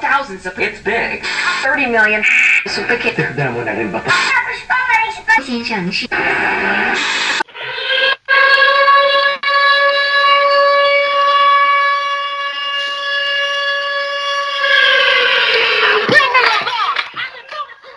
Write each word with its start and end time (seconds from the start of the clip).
thousands 0.00 0.46
of 0.46 0.58
it's 0.58 0.80
big 0.80 1.24
30 1.62 1.86
million 1.86 2.22
استخدامنا 2.66 3.70
للبطلة 3.70 4.12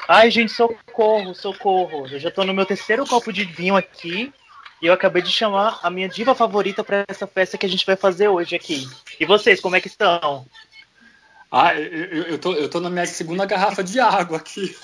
Ai, 0.08 0.30
gente, 0.30 0.52
socorro, 0.52 1.34
socorro. 1.34 2.08
Eu 2.12 2.20
já 2.20 2.30
tô 2.30 2.44
no 2.44 2.54
meu 2.54 2.64
terceiro 2.66 3.08
copo 3.08 3.34
de 3.34 3.44
vinho 3.44 3.76
aqui. 3.76 4.32
E 4.82 4.88
eu 4.88 4.94
acabei 4.94 5.22
de 5.22 5.32
chamar 5.32 5.80
a 5.82 5.90
minha 5.90 6.08
diva 6.08 6.36
favorita 6.36 6.84
para 6.84 7.04
essa 7.08 7.26
festa 7.26 7.58
que 7.58 7.66
a 7.66 7.70
gente 7.70 7.86
vai 7.86 7.96
fazer 7.96 8.28
hoje 8.28 8.56
aqui. 8.56 8.88
E 9.20 9.26
vocês, 9.26 9.60
como 9.60 9.76
é 9.76 9.82
que 9.82 9.88
estão? 9.88 10.46
Ah, 11.58 11.74
eu, 11.74 12.24
eu, 12.24 12.38
tô, 12.38 12.54
eu 12.54 12.70
tô 12.70 12.82
na 12.82 12.90
minha 12.90 13.06
segunda 13.06 13.46
garrafa 13.46 13.82
de 13.82 13.98
água 13.98 14.36
aqui. 14.36 14.76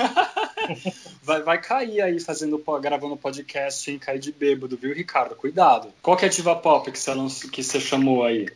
vai, 1.22 1.42
vai 1.42 1.58
cair 1.58 2.00
aí 2.02 2.18
fazendo, 2.18 2.64
gravando 2.82 3.18
podcast 3.18 3.84
sem 3.84 4.00
cair 4.00 4.20
de 4.20 4.32
bêbado, 4.32 4.78
viu, 4.78 4.94
Ricardo? 4.94 5.36
Cuidado. 5.36 5.90
Qual 6.02 6.16
que 6.16 6.24
é 6.24 6.30
a 6.30 6.32
diva 6.32 6.56
pop 6.56 6.90
que 6.90 6.98
você, 6.98 7.50
que 7.50 7.62
você 7.62 7.78
chamou 7.78 8.24
aí? 8.24 8.48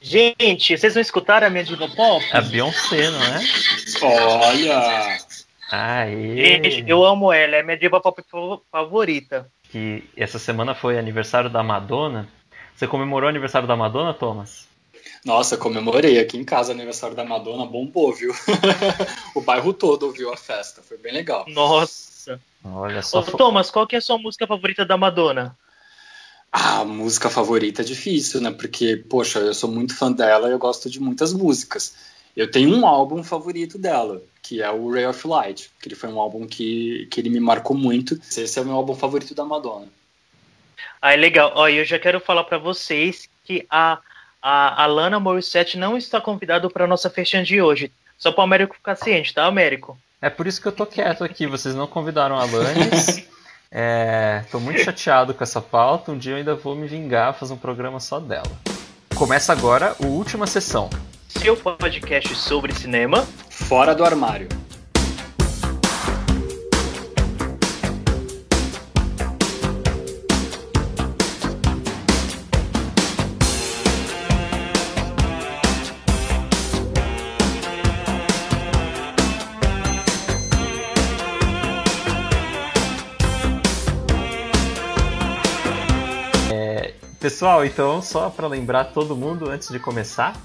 Gente, 0.00 0.78
vocês 0.78 0.94
não 0.94 1.02
escutaram 1.02 1.48
a 1.48 1.50
minha 1.50 1.64
diva 1.64 1.88
pop? 1.88 2.24
A 2.32 2.40
Beyoncé, 2.40 3.10
não 3.10 3.20
é? 3.24 3.40
Olha! 4.02 5.18
Aê! 5.72 6.62
Gente, 6.62 6.84
eu 6.88 7.04
amo 7.04 7.32
ela, 7.32 7.56
é 7.56 7.62
minha 7.64 7.76
diva 7.76 8.00
pop 8.00 8.22
fa- 8.30 8.60
favorita. 8.70 9.50
Que 9.72 10.04
essa 10.16 10.38
semana 10.38 10.76
foi 10.76 10.96
aniversário 10.96 11.50
da 11.50 11.64
Madonna. 11.64 12.28
Você 12.76 12.86
comemorou 12.86 13.26
o 13.26 13.30
aniversário 13.30 13.66
da 13.66 13.74
Madonna, 13.74 14.14
Thomas? 14.14 14.65
Nossa, 15.26 15.56
comemorei 15.56 16.20
aqui 16.20 16.38
em 16.38 16.44
casa 16.44 16.70
o 16.70 16.74
aniversário 16.76 17.16
da 17.16 17.24
Madonna, 17.24 17.66
bombou, 17.66 18.14
viu? 18.14 18.32
o 19.34 19.40
bairro 19.40 19.72
todo 19.72 20.04
ouviu 20.04 20.32
a 20.32 20.36
festa, 20.36 20.80
foi 20.82 20.96
bem 20.98 21.12
legal. 21.12 21.44
Nossa. 21.48 22.40
Olha 22.64 23.02
só. 23.02 23.18
Ô, 23.18 23.22
Thomas, 23.24 23.68
qual 23.68 23.88
que 23.88 23.96
é 23.96 23.98
a 23.98 24.02
sua 24.02 24.18
música 24.18 24.46
favorita 24.46 24.86
da 24.86 24.96
Madonna? 24.96 25.58
Ah, 26.52 26.84
música 26.84 27.28
favorita 27.28 27.82
é 27.82 27.84
difícil, 27.84 28.40
né? 28.40 28.52
Porque, 28.52 28.96
poxa, 28.96 29.40
eu 29.40 29.52
sou 29.52 29.68
muito 29.68 29.96
fã 29.96 30.12
dela 30.12 30.48
e 30.48 30.52
eu 30.52 30.60
gosto 30.60 30.88
de 30.88 31.00
muitas 31.00 31.32
músicas. 31.32 31.96
Eu 32.36 32.48
tenho 32.48 32.72
um 32.76 32.86
álbum 32.86 33.24
favorito 33.24 33.76
dela, 33.78 34.22
que 34.40 34.62
é 34.62 34.70
o 34.70 34.92
Ray 34.92 35.06
of 35.06 35.26
Light, 35.26 35.72
que 35.82 35.88
ele 35.88 35.96
foi 35.96 36.08
um 36.08 36.20
álbum 36.20 36.46
que, 36.46 37.08
que 37.10 37.20
ele 37.20 37.30
me 37.30 37.40
marcou 37.40 37.76
muito. 37.76 38.14
Esse 38.14 38.60
é 38.60 38.62
o 38.62 38.64
meu 38.64 38.76
álbum 38.76 38.94
favorito 38.94 39.34
da 39.34 39.44
Madonna. 39.44 39.88
Ah, 41.02 41.14
é 41.14 41.16
legal. 41.16 41.50
Ó, 41.56 41.68
eu 41.68 41.84
já 41.84 41.98
quero 41.98 42.20
falar 42.20 42.44
pra 42.44 42.58
vocês 42.58 43.28
que 43.42 43.66
a, 43.68 44.00
a 44.48 44.84
Alana 44.84 45.18
Morissette 45.18 45.76
não 45.76 45.96
está 45.96 46.20
convidada 46.20 46.70
para 46.70 46.86
nossa 46.86 47.10
festinha 47.10 47.42
de 47.42 47.60
hoje. 47.60 47.90
Só 48.16 48.30
para 48.30 48.42
o 48.42 48.44
Américo 48.44 48.76
ficar 48.76 48.94
ciente, 48.94 49.34
tá, 49.34 49.44
Américo? 49.44 49.98
É 50.22 50.30
por 50.30 50.46
isso 50.46 50.62
que 50.62 50.68
eu 50.68 50.72
tô 50.72 50.86
quieto 50.86 51.24
aqui. 51.24 51.48
Vocês 51.48 51.74
não 51.74 51.88
convidaram 51.88 52.38
a 52.38 52.42
Alanis. 52.42 53.26
É, 53.68 54.44
tô 54.50 54.60
muito 54.60 54.80
chateado 54.80 55.34
com 55.34 55.42
essa 55.42 55.60
pauta. 55.60 56.12
Um 56.12 56.16
dia 56.16 56.34
eu 56.34 56.36
ainda 56.36 56.54
vou 56.54 56.76
me 56.76 56.86
vingar, 56.86 57.34
fazer 57.34 57.52
um 57.52 57.58
programa 57.58 57.98
só 57.98 58.20
dela. 58.20 58.50
Começa 59.16 59.52
agora 59.52 59.96
a 60.00 60.06
última 60.06 60.46
sessão. 60.46 60.88
Seu 61.28 61.56
podcast 61.56 62.32
sobre 62.36 62.72
cinema. 62.72 63.26
Fora 63.50 63.92
do 63.92 64.04
armário. 64.04 64.48
Pessoal, 87.26 87.64
então, 87.64 88.00
só 88.00 88.30
para 88.30 88.46
lembrar 88.46 88.84
todo 88.84 89.16
mundo 89.16 89.50
antes 89.50 89.68
de 89.68 89.80
começar, 89.80 90.40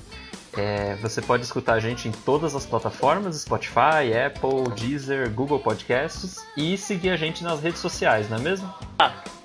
é, 0.58 0.96
você 0.96 1.22
pode 1.22 1.44
escutar 1.44 1.76
a 1.76 1.80
gente 1.80 2.08
em 2.08 2.12
todas 2.12 2.56
as 2.56 2.66
plataformas: 2.66 3.40
Spotify, 3.40 4.12
Apple, 4.26 4.74
Deezer, 4.76 5.30
Google 5.30 5.60
Podcasts 5.60 6.44
e 6.58 6.76
seguir 6.76 7.12
a 7.12 7.16
gente 7.16 7.44
nas 7.44 7.62
redes 7.62 7.80
sociais, 7.80 8.28
não 8.32 8.38
é 8.38 8.40
mesmo? 8.40 8.74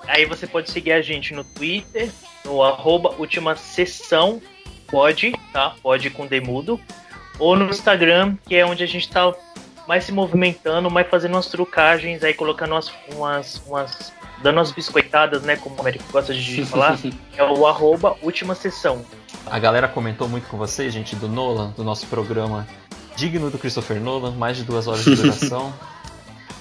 Aí 0.08 0.24
você 0.24 0.46
pode 0.46 0.70
seguir 0.70 0.92
a 0.92 1.02
gente 1.02 1.34
no 1.34 1.44
Twitter, 1.44 2.10
no 2.42 2.62
arroba 2.62 3.14
última 3.18 3.54
sessão, 3.54 4.40
pode, 4.86 5.38
tá? 5.52 5.74
Pode 5.82 6.08
com 6.08 6.26
demudo. 6.26 6.80
Ou 7.38 7.54
no 7.54 7.68
Instagram, 7.68 8.38
que 8.48 8.56
é 8.56 8.64
onde 8.64 8.82
a 8.82 8.86
gente 8.88 9.10
tá 9.10 9.34
mais 9.86 10.04
se 10.04 10.10
movimentando, 10.10 10.90
mais 10.90 11.06
fazendo 11.06 11.34
umas 11.34 11.48
trucagens, 11.48 12.24
aí 12.24 12.32
colocando 12.32 12.72
umas, 12.72 12.90
umas, 13.12 13.62
umas 13.66 14.12
dando 14.46 14.58
umas 14.58 14.70
biscoitadas, 14.70 15.42
né? 15.42 15.56
Como 15.56 15.76
o 15.76 15.80
Américo 15.80 16.04
gosta 16.12 16.32
de 16.32 16.64
falar, 16.66 16.96
é 17.36 17.42
o 17.42 17.66
arroba 17.66 18.16
última 18.22 18.54
sessão. 18.54 19.04
A 19.44 19.58
galera 19.58 19.88
comentou 19.88 20.28
muito 20.28 20.46
com 20.48 20.56
vocês, 20.56 20.94
gente, 20.94 21.16
do 21.16 21.26
Nolan, 21.26 21.70
do 21.70 21.82
nosso 21.82 22.06
programa 22.06 22.66
digno 23.16 23.50
do 23.50 23.58
Christopher 23.58 24.00
Nolan, 24.00 24.32
mais 24.32 24.56
de 24.56 24.62
duas 24.62 24.86
horas 24.86 25.04
de 25.04 25.16
duração. 25.16 25.74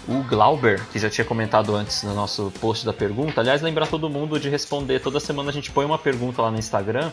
o 0.07 0.23
Glauber, 0.23 0.83
que 0.91 0.97
já 0.97 1.11
tinha 1.11 1.25
comentado 1.25 1.75
antes 1.75 2.01
no 2.01 2.15
nosso 2.15 2.51
post 2.59 2.83
da 2.85 2.93
pergunta. 2.93 3.41
Aliás, 3.41 3.61
lembrar 3.61 3.87
todo 3.87 4.09
mundo 4.09 4.39
de 4.39 4.49
responder. 4.49 4.99
Toda 4.99 5.19
semana 5.19 5.51
a 5.51 5.53
gente 5.53 5.71
põe 5.71 5.85
uma 5.85 5.99
pergunta 5.99 6.41
lá 6.41 6.49
no 6.49 6.57
Instagram 6.57 7.11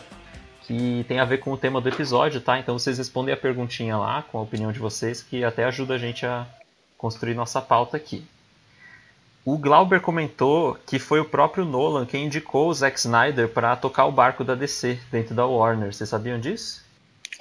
que 0.65 1.05
tem 1.07 1.19
a 1.19 1.25
ver 1.25 1.39
com 1.39 1.51
o 1.51 1.57
tema 1.57 1.81
do 1.81 1.89
episódio, 1.89 2.41
tá? 2.41 2.57
Então 2.57 2.79
vocês 2.79 2.97
respondem 2.97 3.33
a 3.33 3.37
perguntinha 3.37 3.97
lá 3.97 4.23
com 4.23 4.39
a 4.39 4.41
opinião 4.41 4.71
de 4.71 4.79
vocês, 4.79 5.21
que 5.21 5.43
até 5.43 5.65
ajuda 5.65 5.95
a 5.95 5.97
gente 5.97 6.25
a 6.25 6.47
construir 6.97 7.35
nossa 7.35 7.61
pauta 7.61 7.97
aqui. 7.97 8.25
O 9.45 9.57
Glauber 9.57 9.99
comentou 9.99 10.77
que 10.87 10.97
foi 10.99 11.19
o 11.19 11.25
próprio 11.25 11.65
Nolan 11.65 12.05
quem 12.05 12.25
indicou 12.25 12.69
o 12.69 12.73
Zack 12.73 12.97
Snyder 12.97 13.49
para 13.49 13.75
tocar 13.75 14.05
o 14.05 14.11
barco 14.11 14.43
da 14.43 14.55
DC 14.55 14.97
dentro 15.11 15.35
da 15.35 15.45
Warner. 15.45 15.93
Vocês 15.93 16.09
sabiam 16.09 16.39
disso? 16.39 16.81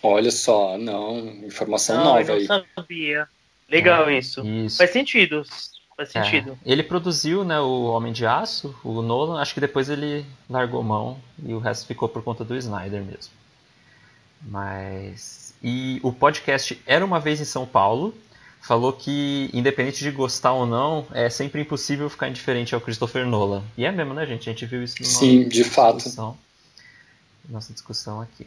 Olha 0.02 0.32
só, 0.32 0.76
não, 0.78 1.18
informação 1.44 1.96
Não, 1.96 2.04
nova 2.04 2.20
eu 2.32 2.34
aí. 2.34 2.48
não 2.48 2.64
sabia. 2.74 3.28
Legal 3.68 4.08
É, 4.08 4.18
isso. 4.18 4.44
Isso. 4.44 4.78
Faz 4.78 4.90
sentido. 4.90 5.44
Faz 5.96 6.14
É, 6.16 6.24
sentido. 6.24 6.58
Ele 6.66 6.82
produziu 6.82 7.44
né, 7.44 7.60
o 7.60 7.84
Homem 7.84 8.12
de 8.12 8.26
Aço, 8.26 8.74
o 8.82 9.00
Nolan, 9.00 9.40
acho 9.40 9.54
que 9.54 9.60
depois 9.60 9.88
ele 9.88 10.26
largou 10.50 10.82
mão 10.82 11.20
e 11.44 11.54
o 11.54 11.60
resto 11.60 11.86
ficou 11.86 12.08
por 12.08 12.22
conta 12.24 12.44
do 12.44 12.56
Snyder 12.56 13.02
mesmo. 13.04 13.32
Mas. 14.42 15.54
E 15.62 16.00
o 16.02 16.12
podcast 16.12 16.80
Era 16.84 17.04
uma 17.04 17.20
Vez 17.20 17.40
em 17.40 17.44
São 17.44 17.64
Paulo 17.64 18.12
falou 18.62 18.92
que, 18.92 19.50
independente 19.52 19.98
de 20.02 20.10
gostar 20.10 20.52
ou 20.52 20.64
não, 20.64 21.06
é 21.12 21.28
sempre 21.28 21.60
impossível 21.60 22.08
ficar 22.08 22.28
indiferente 22.28 22.74
ao 22.74 22.80
Christopher 22.80 23.26
Nolan. 23.26 23.62
E 23.76 23.84
é 23.84 23.90
mesmo, 23.92 24.14
né, 24.14 24.24
gente? 24.24 24.48
A 24.48 24.52
gente 24.52 24.64
viu 24.64 24.82
isso 24.82 24.96
no 25.00 25.04
Sim, 25.06 25.48
de 25.48 25.64
fato. 25.64 25.96
discussão, 25.96 26.38
nossa 27.48 27.72
discussão 27.72 28.20
aqui. 28.20 28.46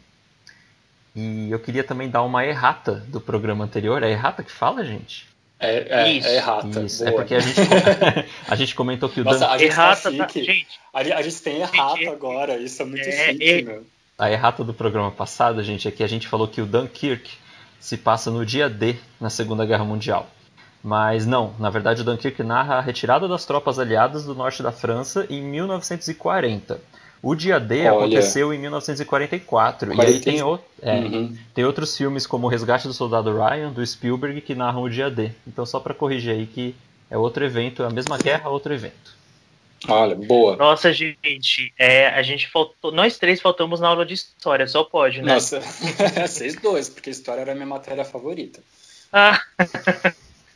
E 1.14 1.50
eu 1.50 1.58
queria 1.58 1.84
também 1.84 2.08
dar 2.10 2.22
uma 2.22 2.44
errata 2.44 3.04
do 3.08 3.20
programa 3.20 3.64
anterior. 3.64 4.02
É 4.02 4.10
errata 4.10 4.42
que 4.42 4.50
fala, 4.52 4.84
gente? 4.84 5.26
É, 5.58 6.02
é, 6.02 6.12
Isso. 6.12 6.28
é 6.28 6.36
errata. 6.36 6.80
Isso, 6.82 7.06
é 7.08 7.10
porque 7.12 7.34
a 7.34 7.40
gente, 7.40 7.58
a 8.46 8.54
gente 8.56 8.74
comentou 8.74 9.08
que 9.08 9.22
o 9.22 9.24
Nossa, 9.24 9.38
Dan- 9.38 9.48
a 9.48 9.58
gente 9.58 9.70
Errata, 9.70 10.12
tá 10.12 10.26
tá? 10.26 10.32
Gente, 10.34 10.66
A, 10.92 10.98
a 11.00 11.22
gente 11.22 11.40
tem 11.42 11.60
errata 11.60 11.96
Gente, 11.96 12.08
agora, 12.08 12.58
isso 12.58 12.82
é 12.82 12.84
muito 12.84 13.08
é, 13.08 13.32
chique, 13.32 13.48
é- 13.50 13.62
meu. 13.62 13.86
a 14.18 14.30
errata 14.30 14.62
do 14.62 14.74
programa 14.74 15.10
passado, 15.10 15.62
gente, 15.64 15.88
é 15.88 15.90
que 15.90 16.02
a 16.04 16.06
gente 16.06 16.28
falou 16.28 16.46
que 16.46 16.60
o 16.60 16.66
Dunkirk 16.66 17.30
se 17.80 17.96
passa 17.96 18.30
no 18.30 18.44
dia 18.44 18.68
D 18.68 18.96
na 19.20 19.30
Segunda 19.30 19.64
Guerra 19.66 19.84
Mundial. 19.84 20.28
Mas 20.82 21.26
não, 21.26 21.52
na 21.58 21.68
verdade 21.70 22.02
o 22.02 22.04
Dunkirk 22.04 22.42
narra 22.44 22.76
a 22.76 22.80
retirada 22.80 23.26
das 23.26 23.44
tropas 23.44 23.78
aliadas 23.78 24.24
do 24.24 24.34
norte 24.34 24.62
da 24.62 24.70
França 24.70 25.26
em 25.28 25.42
1940. 25.42 26.80
O 27.22 27.34
dia 27.34 27.58
D 27.58 27.80
Olha. 27.88 27.90
aconteceu 27.98 28.52
em 28.52 28.58
1944. 28.58 29.88
E 29.88 29.92
aí 29.92 29.96
40 29.96 30.24
tem, 30.24 30.42
o- 30.42 30.58
é, 30.80 30.94
Uhum. 31.00 31.36
tem 31.54 31.64
outros 31.64 31.96
filmes 31.96 32.26
como 32.26 32.46
O 32.46 32.50
Resgate 32.50 32.86
do 32.86 32.94
Soldado 32.94 33.32
Ryan, 33.36 33.70
do 33.72 33.84
Spielberg, 33.84 34.40
que 34.42 34.54
narram 34.54 34.82
o 34.82 34.90
dia 34.90 35.10
D. 35.10 35.32
Então 35.46 35.66
só 35.66 35.80
para 35.80 35.94
corrigir 35.94 36.32
aí 36.32 36.46
que 36.46 36.74
é 37.10 37.16
outro 37.18 37.44
evento, 37.44 37.82
é 37.82 37.86
a 37.86 37.90
mesma 37.90 38.16
guerra, 38.18 38.48
outro 38.48 38.72
evento. 38.72 39.15
Olha, 39.88 40.14
boa. 40.14 40.56
nossa, 40.56 40.92
gente, 40.92 41.72
é, 41.78 42.08
a 42.08 42.22
gente 42.22 42.48
faltou. 42.48 42.90
Nós 42.90 43.18
três 43.18 43.40
faltamos 43.40 43.78
na 43.80 43.88
aula 43.88 44.06
de 44.06 44.14
história, 44.14 44.66
só 44.66 44.82
pode, 44.84 45.22
né? 45.22 45.34
Nossa, 45.34 45.60
vocês 46.26 46.56
dois, 46.56 46.88
porque 46.88 47.10
história 47.10 47.42
era 47.42 47.52
a 47.52 47.54
minha 47.54 47.66
matéria 47.66 48.04
favorita. 48.04 48.60
Ah, 49.12 49.40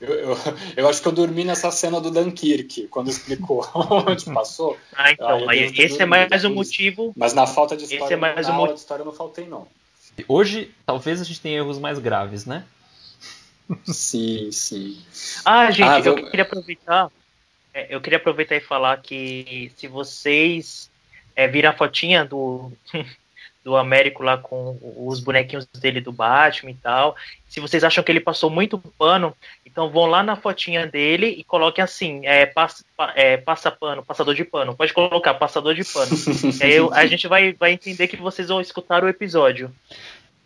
Eu, 0.00 0.14
eu, 0.14 0.36
eu 0.76 0.88
acho 0.88 1.02
que 1.02 1.08
eu 1.08 1.12
dormi 1.12 1.44
nessa 1.44 1.70
cena 1.70 2.00
do 2.00 2.10
Dunkirk, 2.10 2.88
quando 2.88 3.10
explicou 3.10 3.68
onde 3.74 4.24
passou. 4.24 4.78
ah, 4.96 5.12
então, 5.12 5.46
aí, 5.48 5.70
esse 5.76 6.00
é 6.00 6.06
mais 6.06 6.42
um 6.44 6.54
motivo. 6.54 7.12
Mas 7.14 7.34
na 7.34 7.46
falta 7.46 7.76
de 7.76 7.84
Esse 7.84 7.94
história, 7.94 8.14
é 8.14 8.16
mais 8.16 8.46
na 8.46 8.52
um 8.54 8.56
aula 8.56 8.72
de 8.72 8.80
história 8.80 9.02
eu 9.02 9.06
não 9.06 9.12
faltei, 9.12 9.46
não. 9.46 9.68
Hoje, 10.26 10.70
talvez 10.86 11.20
a 11.20 11.24
gente 11.24 11.40
tenha 11.40 11.58
erros 11.58 11.78
mais 11.78 11.98
graves, 11.98 12.46
né? 12.46 12.64
Sim, 13.86 14.50
sim. 14.50 14.98
Ah, 15.44 15.70
gente, 15.70 15.86
Ah, 15.88 15.98
eu 15.98 16.16
vou- 16.16 16.24
queria 16.30 16.42
aproveitar. 16.42 17.10
É, 17.72 17.94
eu 17.94 18.00
queria 18.00 18.18
aproveitar 18.18 18.56
e 18.56 18.60
falar 18.60 18.96
que 18.98 19.70
se 19.76 19.86
vocês 19.86 20.90
é, 21.36 21.46
viram 21.46 21.70
a 21.70 21.74
fotinha 21.74 22.24
do, 22.24 22.72
do 23.64 23.76
Américo 23.76 24.22
lá 24.22 24.38
com 24.38 24.78
os 24.96 25.20
bonequinhos 25.20 25.66
dele 25.66 26.00
do 26.00 26.12
Batman 26.12 26.70
e 26.70 26.74
tal. 26.74 27.16
Se 27.48 27.60
vocês 27.60 27.84
acham 27.84 28.02
que 28.02 28.10
ele 28.10 28.20
passou 28.20 28.48
muito 28.48 28.78
pano, 28.98 29.36
então 29.64 29.90
vão 29.90 30.06
lá 30.06 30.22
na 30.22 30.36
fotinha 30.36 30.86
dele 30.86 31.26
e 31.26 31.44
coloquem 31.44 31.82
assim, 31.82 32.26
é, 32.26 32.46
passa, 32.46 32.84
é, 33.14 33.36
passa 33.36 33.70
pano, 33.70 34.04
passador 34.04 34.34
de 34.34 34.44
pano. 34.44 34.74
Pode 34.74 34.92
colocar 34.92 35.34
passador 35.34 35.74
de 35.74 35.84
pano. 35.84 36.10
aí 36.60 36.72
eu, 36.72 36.92
a 36.92 37.06
gente 37.06 37.28
vai, 37.28 37.52
vai 37.52 37.72
entender 37.72 38.08
que 38.08 38.16
vocês 38.16 38.48
vão 38.48 38.60
escutar 38.60 39.04
o 39.04 39.08
episódio. 39.08 39.72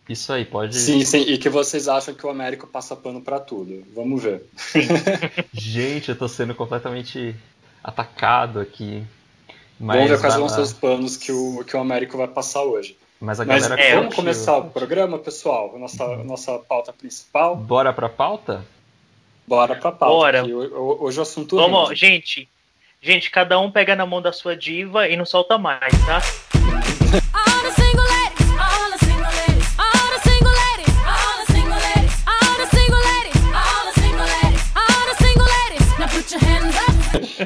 Isso 0.08 0.32
aí, 0.32 0.44
pode. 0.44 0.76
Sim, 0.76 1.04
sim, 1.04 1.22
e 1.22 1.38
que 1.38 1.48
vocês 1.48 1.88
acham 1.88 2.14
que 2.14 2.26
o 2.26 2.30
Américo 2.30 2.66
passa 2.66 2.94
pano 2.94 3.22
para 3.22 3.40
tudo. 3.40 3.82
Vamos 3.94 4.22
ver. 4.22 4.42
Gente, 5.52 6.10
eu 6.10 6.16
tô 6.16 6.28
sendo 6.28 6.54
completamente 6.54 7.34
atacado 7.82 8.60
aqui. 8.60 9.02
Mas 9.80 9.96
Vamos 9.96 10.10
ver 10.10 10.20
quais 10.20 10.34
vão 10.36 10.48
ser 10.48 10.60
os 10.60 10.72
panos 10.72 11.16
que 11.16 11.32
o, 11.32 11.64
que 11.64 11.76
o 11.76 11.80
Américo 11.80 12.18
vai 12.18 12.28
passar 12.28 12.62
hoje. 12.62 12.96
Mas 13.20 13.40
a 13.40 13.44
galera 13.44 13.76
Mas, 13.76 13.84
é, 13.84 13.96
vamos 13.96 14.14
começar 14.14 14.58
o 14.58 14.70
programa, 14.70 15.18
pessoal? 15.18 15.74
Nossa, 15.78 16.16
nossa 16.18 16.58
pauta 16.58 16.92
principal. 16.92 17.56
Bora 17.56 17.92
pra 17.92 18.08
pauta? 18.08 18.64
Bora 19.46 19.74
pra 19.74 19.90
pauta. 19.90 20.42
Bora. 20.42 20.44
Hoje 20.44 21.18
o 21.18 21.22
assunto 21.22 21.56
Vamos, 21.56 21.98
gente. 21.98 22.48
Gente, 23.00 23.30
cada 23.30 23.58
um 23.58 23.70
pega 23.70 23.96
na 23.96 24.04
mão 24.04 24.20
da 24.20 24.32
sua 24.32 24.56
diva 24.56 25.08
e 25.08 25.16
não 25.16 25.24
solta 25.26 25.58
mais, 25.58 25.92
tá? 26.04 26.20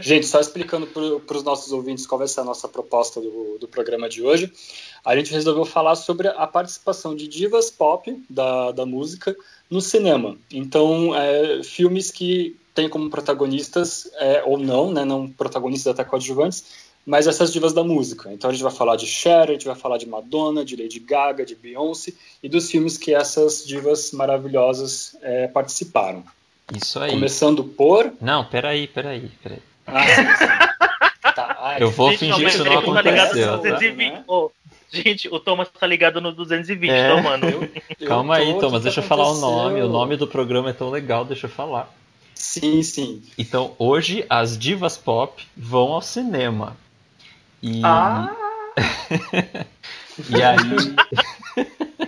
Gente, 0.08 0.26
só 0.26 0.40
explicando 0.40 0.86
para 0.86 1.36
os 1.36 1.42
nossos 1.42 1.70
ouvintes 1.70 2.06
qual 2.06 2.18
vai 2.18 2.26
ser 2.26 2.40
a 2.40 2.44
nossa 2.44 2.66
proposta 2.66 3.20
do, 3.20 3.58
do 3.60 3.68
programa 3.68 4.08
de 4.08 4.22
hoje, 4.22 4.50
a 5.04 5.14
gente 5.14 5.30
resolveu 5.30 5.66
falar 5.66 5.96
sobre 5.96 6.28
a 6.28 6.46
participação 6.46 7.14
de 7.14 7.28
divas 7.28 7.70
pop 7.70 8.24
da, 8.30 8.72
da 8.72 8.86
música 8.86 9.36
no 9.68 9.82
cinema. 9.82 10.34
Então, 10.50 11.14
é, 11.14 11.62
filmes 11.62 12.10
que 12.10 12.56
têm 12.74 12.88
como 12.88 13.10
protagonistas, 13.10 14.10
é, 14.14 14.42
ou 14.46 14.56
não, 14.56 14.90
né, 14.90 15.04
não 15.04 15.28
protagonistas 15.28 15.92
até 15.92 16.02
coadjuvantes, 16.04 16.64
mas 17.04 17.26
essas 17.26 17.52
divas 17.52 17.74
da 17.74 17.84
música. 17.84 18.32
Então 18.32 18.48
a 18.48 18.52
gente 18.54 18.62
vai 18.62 18.72
falar 18.72 18.96
de 18.96 19.06
Cher, 19.06 19.50
a 19.50 19.52
gente 19.52 19.66
vai 19.66 19.76
falar 19.76 19.98
de 19.98 20.08
Madonna, 20.08 20.64
de 20.64 20.74
Lady 20.74 21.00
Gaga, 21.00 21.44
de 21.44 21.54
Beyoncé 21.54 22.14
e 22.42 22.48
dos 22.48 22.70
filmes 22.70 22.96
que 22.96 23.14
essas 23.14 23.62
divas 23.62 24.12
maravilhosas 24.12 25.14
é, 25.20 25.48
participaram. 25.48 26.24
Isso 26.74 26.98
aí. 26.98 27.10
Começando 27.10 27.62
por. 27.62 28.10
Não, 28.22 28.42
peraí, 28.46 28.86
peraí, 28.86 29.30
peraí. 29.42 29.67
Ah, 29.88 31.32
tá. 31.32 31.76
eu 31.80 31.90
vou 31.90 32.10
gente, 32.10 32.20
fingir 32.20 32.36
que 32.36 32.44
isso 32.44 32.64
não 32.64 32.72
tá 32.72 32.78
aconteceu. 32.78 33.58
Tá 33.58 33.80
né? 33.80 34.24
oh, 34.26 34.50
gente, 34.90 35.28
o 35.28 35.40
Thomas 35.40 35.68
tá 35.68 35.86
ligado 35.86 36.20
no 36.20 36.32
220, 36.32 36.90
é. 36.90 37.06
então, 37.06 37.22
mano. 37.22 37.48
Eu, 37.48 37.68
eu 38.00 38.06
Calma 38.08 38.36
aí, 38.36 38.58
Thomas, 38.58 38.82
deixa 38.82 39.00
eu 39.00 39.04
falar 39.04 39.30
o 39.30 39.38
nome. 39.38 39.80
O 39.82 39.88
nome 39.88 40.16
do 40.16 40.26
programa 40.26 40.70
é 40.70 40.72
tão 40.72 40.90
legal, 40.90 41.24
deixa 41.24 41.46
eu 41.46 41.50
falar. 41.50 41.92
Sim, 42.34 42.82
sim. 42.82 43.22
Então, 43.36 43.74
hoje 43.78 44.24
as 44.30 44.58
divas 44.58 44.96
pop 44.96 45.44
vão 45.56 45.92
ao 45.92 46.02
cinema. 46.02 46.76
E. 47.62 47.82
Ah! 47.84 48.30
e 50.28 50.42
aí. 50.42 52.07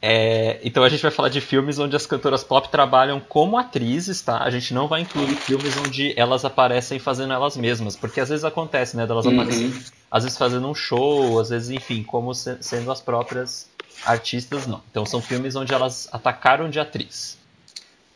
É, 0.00 0.60
então 0.62 0.84
a 0.84 0.88
gente 0.88 1.02
vai 1.02 1.10
falar 1.10 1.30
de 1.30 1.40
filmes 1.40 1.78
onde 1.78 1.96
as 1.96 2.06
cantoras 2.06 2.44
pop 2.44 2.68
trabalham 2.68 3.18
como 3.18 3.56
atrizes, 3.56 4.20
tá? 4.20 4.42
A 4.42 4.50
gente 4.50 4.74
não 4.74 4.86
vai 4.86 5.00
incluir 5.00 5.34
filmes 5.34 5.76
onde 5.78 6.12
elas 6.18 6.44
aparecem 6.44 6.98
fazendo 6.98 7.32
elas 7.32 7.56
mesmas, 7.56 7.96
porque 7.96 8.20
às 8.20 8.28
vezes 8.28 8.44
acontece, 8.44 8.96
né? 8.96 9.06
Delas 9.06 9.24
uhum. 9.24 9.40
aparecem, 9.40 9.72
às 10.10 10.24
vezes 10.24 10.38
fazendo 10.38 10.68
um 10.68 10.74
show, 10.74 11.40
às 11.40 11.48
vezes, 11.48 11.70
enfim, 11.70 12.02
como 12.02 12.34
se, 12.34 12.56
sendo 12.60 12.92
as 12.92 13.00
próprias 13.00 13.68
artistas, 14.04 14.66
não. 14.66 14.82
Então 14.90 15.06
são 15.06 15.22
filmes 15.22 15.56
onde 15.56 15.72
elas 15.72 16.08
atacaram 16.12 16.68
de 16.68 16.78
atriz. 16.78 17.38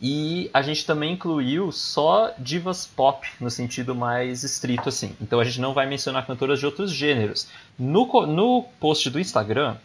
E 0.03 0.49
a 0.55 0.63
gente 0.63 0.87
também 0.87 1.13
incluiu 1.13 1.71
só 1.71 2.33
divas 2.39 2.87
pop, 2.87 3.27
no 3.39 3.51
sentido 3.51 3.95
mais 3.95 4.43
estrito 4.45 4.89
assim. 4.89 5.15
Então 5.21 5.39
a 5.39 5.45
gente 5.45 5.61
não 5.61 5.75
vai 5.75 5.87
mencionar 5.87 6.27
cantoras 6.27 6.59
de 6.59 6.65
outros 6.65 6.91
gêneros. 6.91 7.49
No, 7.79 8.07
no 8.27 8.65
post 8.81 9.11
do 9.11 9.21
Instagram, 9.21 9.77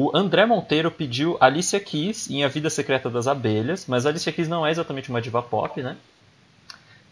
o 0.00 0.16
André 0.16 0.46
Monteiro 0.46 0.92
pediu 0.92 1.36
Alicia 1.40 1.80
Keys 1.80 2.30
em 2.30 2.44
A 2.44 2.48
Vida 2.48 2.70
Secreta 2.70 3.10
das 3.10 3.26
Abelhas, 3.26 3.84
mas 3.88 4.06
a 4.06 4.10
Alicia 4.10 4.30
Keys 4.30 4.46
não 4.46 4.64
é 4.64 4.70
exatamente 4.70 5.10
uma 5.10 5.20
diva 5.20 5.42
pop, 5.42 5.82
né? 5.82 5.96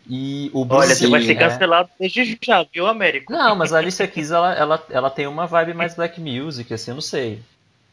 E 0.08 0.52
o 0.54 0.64
Bruce 0.64 0.86
Olha, 0.86 0.94
você 0.94 1.08
vai 1.08 1.20
ser 1.20 1.32
é 1.32 1.34
cancelado 1.34 1.90
desde 1.98 2.38
já, 2.40 2.64
viu, 2.72 2.86
Américo? 2.86 3.32
Não, 3.32 3.56
mas 3.56 3.72
a 3.72 3.78
Alicia 3.78 4.06
Keys, 4.08 4.30
ela, 4.30 4.54
ela, 4.54 4.86
ela 4.88 5.10
tem 5.10 5.26
uma 5.26 5.48
vibe 5.48 5.74
mais 5.74 5.96
black 5.96 6.20
music, 6.20 6.72
assim, 6.72 6.92
eu 6.92 6.94
não 6.94 7.02
sei. 7.02 7.42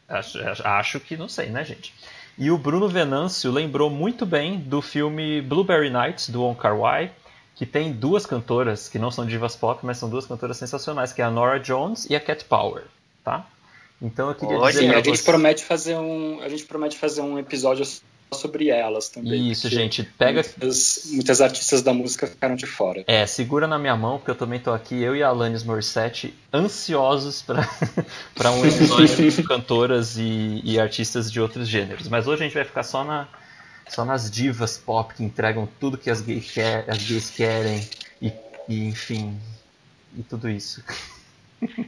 Acho, 0.08 0.38
acho 0.62 1.00
que 1.00 1.16
não 1.16 1.28
sei, 1.28 1.46
né, 1.50 1.64
gente? 1.64 1.92
E 2.38 2.48
o 2.52 2.56
Bruno 2.56 2.88
Venâncio 2.88 3.50
lembrou 3.50 3.90
muito 3.90 4.24
bem 4.24 4.60
do 4.60 4.80
filme 4.80 5.42
Blueberry 5.42 5.90
Nights, 5.90 6.28
do 6.28 6.40
Wong 6.40 6.56
Kar 6.56 6.78
Wai, 6.78 7.10
que 7.56 7.66
tem 7.66 7.92
duas 7.92 8.26
cantoras, 8.26 8.88
que 8.88 9.00
não 9.00 9.10
são 9.10 9.26
divas 9.26 9.56
pop, 9.56 9.84
mas 9.84 9.98
são 9.98 10.08
duas 10.08 10.24
cantoras 10.24 10.56
sensacionais, 10.56 11.12
que 11.12 11.20
é 11.20 11.24
a 11.24 11.30
Nora 11.32 11.58
Jones 11.58 12.08
e 12.08 12.14
a 12.14 12.20
Cat 12.20 12.44
Power, 12.44 12.84
tá? 13.24 13.44
Então 14.00 14.28
eu 14.28 14.34
queria 14.34 14.58
dizer. 14.58 14.80
Sim, 14.80 14.90
a 14.90 15.02
gente 15.02 15.22
promete 15.22 15.64
fazer 15.64 15.96
um, 15.96 16.40
a 16.40 16.48
gente 16.48 16.64
promete 16.64 16.98
fazer 16.98 17.20
um 17.20 17.38
episódio 17.38 17.84
sobre 18.34 18.68
elas 18.68 19.08
também. 19.08 19.50
Isso, 19.50 19.68
gente, 19.68 20.02
pega. 20.02 20.42
Muitas, 20.42 21.08
muitas, 21.12 21.40
artistas 21.40 21.82
da 21.82 21.94
música 21.94 22.26
ficaram 22.26 22.56
de 22.56 22.66
fora. 22.66 23.04
É, 23.06 23.26
segura 23.26 23.66
na 23.66 23.78
minha 23.78 23.96
mão, 23.96 24.18
porque 24.18 24.30
eu 24.30 24.34
também 24.34 24.58
tô 24.58 24.72
aqui, 24.72 25.00
eu 25.00 25.14
e 25.16 25.22
a 25.22 25.28
Alanis 25.28 25.62
Morissette, 25.62 26.34
ansiosos 26.52 27.42
para 27.42 27.62
um 28.50 28.66
episódio 28.66 29.30
de 29.30 29.42
cantoras 29.44 30.16
e, 30.18 30.60
e, 30.64 30.78
artistas 30.78 31.30
de 31.30 31.40
outros 31.40 31.68
gêneros. 31.68 32.08
Mas 32.08 32.26
hoje 32.26 32.42
a 32.42 32.44
gente 32.46 32.54
vai 32.54 32.64
ficar 32.64 32.82
só, 32.82 33.04
na, 33.04 33.28
só 33.88 34.04
nas 34.04 34.30
divas 34.30 34.76
pop 34.76 35.14
que 35.14 35.22
entregam 35.22 35.68
tudo 35.80 35.96
que 35.96 36.10
as, 36.10 36.20
gays 36.20 36.50
quer, 36.50 36.84
as 36.88 36.98
gays 36.98 37.30
querem 37.30 37.88
e, 38.20 38.32
e, 38.68 38.84
enfim, 38.88 39.38
e 40.16 40.22
tudo 40.22 40.48
isso. 40.50 40.82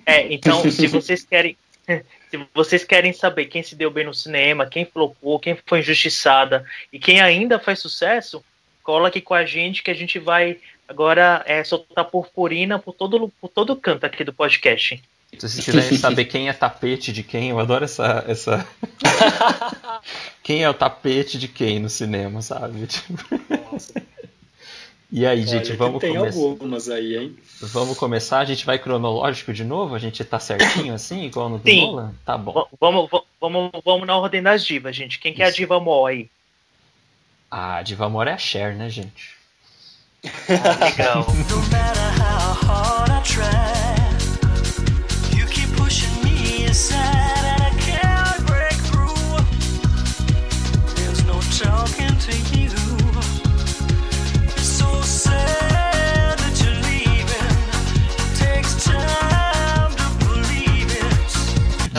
É, 0.07 0.33
então, 0.33 0.71
se 0.71 0.87
vocês 0.87 1.25
querem 1.25 1.57
Se 2.31 2.47
vocês 2.55 2.85
querem 2.85 3.13
saber 3.13 3.47
quem 3.47 3.63
se 3.63 3.75
deu 3.75 3.91
bem 3.91 4.05
no 4.05 4.15
cinema, 4.15 4.67
quem 4.67 4.85
flopou, 4.85 5.39
quem 5.39 5.57
foi 5.67 5.81
injustiçada 5.81 6.65
e 6.93 6.99
quem 6.99 7.21
ainda 7.21 7.59
faz 7.59 7.79
sucesso, 7.79 8.45
cola 8.83 9.09
aqui 9.09 9.21
com 9.21 9.35
a 9.35 9.45
gente 9.45 9.83
que 9.83 9.91
a 9.91 9.95
gente 9.95 10.19
vai 10.19 10.59
agora 10.89 11.43
é, 11.47 11.63
soltar 11.65 12.05
purpurina 12.05 12.79
por 12.79 12.93
todo, 12.93 13.33
por 13.41 13.49
todo 13.49 13.77
canto 13.77 14.05
aqui 14.05 14.25
do 14.25 14.33
podcast. 14.33 15.03
Se 15.39 15.49
vocês 15.49 15.65
quiserem 15.65 15.99
saber 15.99 16.25
quem 16.27 16.49
é 16.49 16.53
tapete 16.53 17.13
de 17.13 17.23
quem, 17.23 17.51
eu 17.51 17.59
adoro 17.59 17.85
essa. 17.85 18.25
essa... 18.27 18.67
quem 20.43 20.63
é 20.63 20.71
o 20.71 20.75
tapete 20.75 21.39
de 21.39 21.49
quem 21.49 21.79
no 21.79 21.89
cinema, 21.89 22.43
sabe? 22.43 22.89
Nossa. 23.71 24.03
E 25.11 25.25
aí, 25.25 25.41
Olha, 25.41 25.47
gente, 25.47 25.73
vamos 25.75 26.01
começar. 26.01 26.33
Tem 26.33 26.43
algumas 26.43 26.89
aí, 26.89 27.17
hein? 27.17 27.37
Vamos 27.61 27.97
começar, 27.97 28.41
a 28.41 28.45
gente 28.45 28.67
vai 28.67 28.79
cronológico 28.79 29.53
de 29.53 29.65
novo? 29.65 29.95
A 29.95 29.99
gente 29.99 30.25
tá 30.25 30.39
certinho 30.39 30.93
assim, 30.95 31.25
igual 31.25 31.49
no 31.49 31.59
do 31.59 31.69
Sim. 31.69 31.87
Nolan? 31.87 32.15
Tá 32.25 32.37
bom. 32.37 32.67
vamos, 32.81 33.09
vamos, 33.41 33.71
vamos 33.85 34.07
na 34.07 34.17
ordem 34.17 34.43
das 34.43 34.65
divas, 34.65 34.97
gente. 34.97 35.19
Quem 35.19 35.33
que 35.33 35.43
é 35.43 35.47
a 35.47 35.51
diva 35.51 35.79
mó 35.79 36.07
aí? 36.07 36.29
A 37.51 37.83
diva 37.83 38.09
mó 38.09 38.23
é 38.25 38.33
a 38.33 38.39
Cher, 38.39 38.75
né, 38.75 38.91
gente? 38.91 39.37
Ah, 40.25 40.85
legal. 40.85 41.27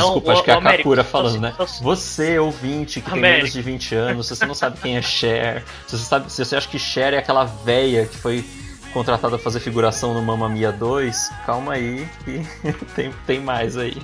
Desculpa, 0.01 0.31
acho 0.33 0.43
que 0.43 0.51
é 0.51 0.53
a 0.53 0.61
Kakura 0.61 1.03
falando, 1.03 1.41
né? 1.41 1.53
Você, 1.81 2.39
ouvinte, 2.39 3.01
que 3.01 3.11
tem 3.11 3.19
menos 3.19 3.51
de 3.51 3.61
20 3.61 3.95
anos, 3.95 4.27
se 4.27 4.35
você 4.35 4.45
não 4.45 4.55
sabe 4.55 4.79
quem 4.79 4.97
é 4.97 5.01
Cher, 5.01 5.63
se 5.87 5.97
você, 5.97 6.05
sabe, 6.05 6.31
se 6.31 6.43
você 6.43 6.55
acha 6.55 6.67
que 6.67 6.79
Cher 6.79 7.13
é 7.13 7.17
aquela 7.17 7.45
véia 7.45 8.05
que 8.05 8.17
foi 8.17 8.45
contratada 8.93 9.35
a 9.35 9.39
fazer 9.39 9.59
figuração 9.59 10.13
no 10.13 10.21
Mamma 10.21 10.49
Mia 10.49 10.71
2, 10.71 11.31
calma 11.45 11.73
aí 11.73 12.07
que 12.23 12.41
tem, 12.95 13.13
tem 13.25 13.39
mais 13.39 13.77
aí. 13.77 13.97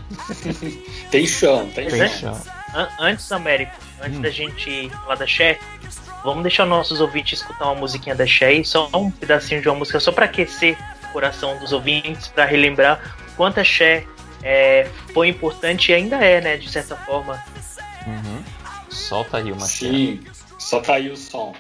tem 1.10 1.26
chão, 1.26 1.70
tem, 1.74 1.88
tem 1.88 2.10
chão. 2.10 2.40
Antes, 3.00 3.32
Américo, 3.32 3.74
antes 4.02 4.18
hum. 4.18 4.22
da 4.22 4.30
gente 4.30 4.90
falar 4.90 5.16
da 5.16 5.28
Cher, 5.28 5.60
vamos 6.24 6.44
deixar 6.44 6.66
nossos 6.66 7.02
ouvintes 7.02 7.40
escutar 7.40 7.66
uma 7.66 7.76
musiquinha 7.76 8.16
da 8.16 8.26
Cher, 8.26 8.66
só 8.66 8.90
um 8.94 9.12
pedacinho 9.12 9.62
de 9.62 9.70
uma 9.70 9.78
música, 9.78 10.00
só 10.00 10.12
para 10.12 10.26
aquecer 10.26 10.78
o 11.10 11.14
coração 11.14 11.58
dos 11.60 11.72
ouvintes, 11.72 12.28
para 12.28 12.46
relembrar 12.46 13.16
o 13.32 13.36
quanto 13.36 13.60
a 13.60 13.64
Cher 13.64 14.08
é, 14.44 14.88
foi 15.14 15.30
importante 15.30 15.92
e 15.92 15.96
ainda 15.96 16.18
é, 16.18 16.42
né, 16.42 16.58
de 16.58 16.70
certa 16.70 16.96
forma. 16.96 17.44
Uhum. 18.06 18.44
Solta 18.90 19.38
aí 19.38 19.52
uma 19.52 19.66
Sim, 19.66 20.24
solta 20.60 20.94
aí 20.94 21.10
o 21.10 21.18
som. 21.18 21.56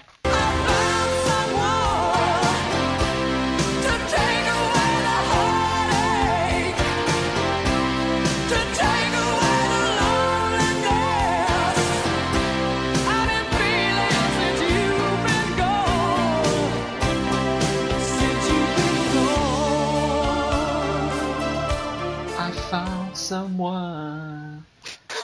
someone 23.33 24.63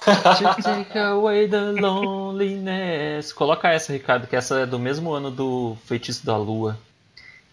to 0.05 0.55
take 0.63 0.97
away 0.97 1.47
the 1.47 1.73
loneliness. 1.73 3.31
Coloca 3.31 3.69
essa, 3.69 3.93
Ricardo, 3.93 4.25
que 4.25 4.35
essa 4.35 4.61
é 4.61 4.65
do 4.65 4.79
mesmo 4.79 5.11
ano 5.11 5.29
do 5.29 5.77
Feitiço 5.85 6.25
da 6.25 6.35
Lua, 6.35 6.77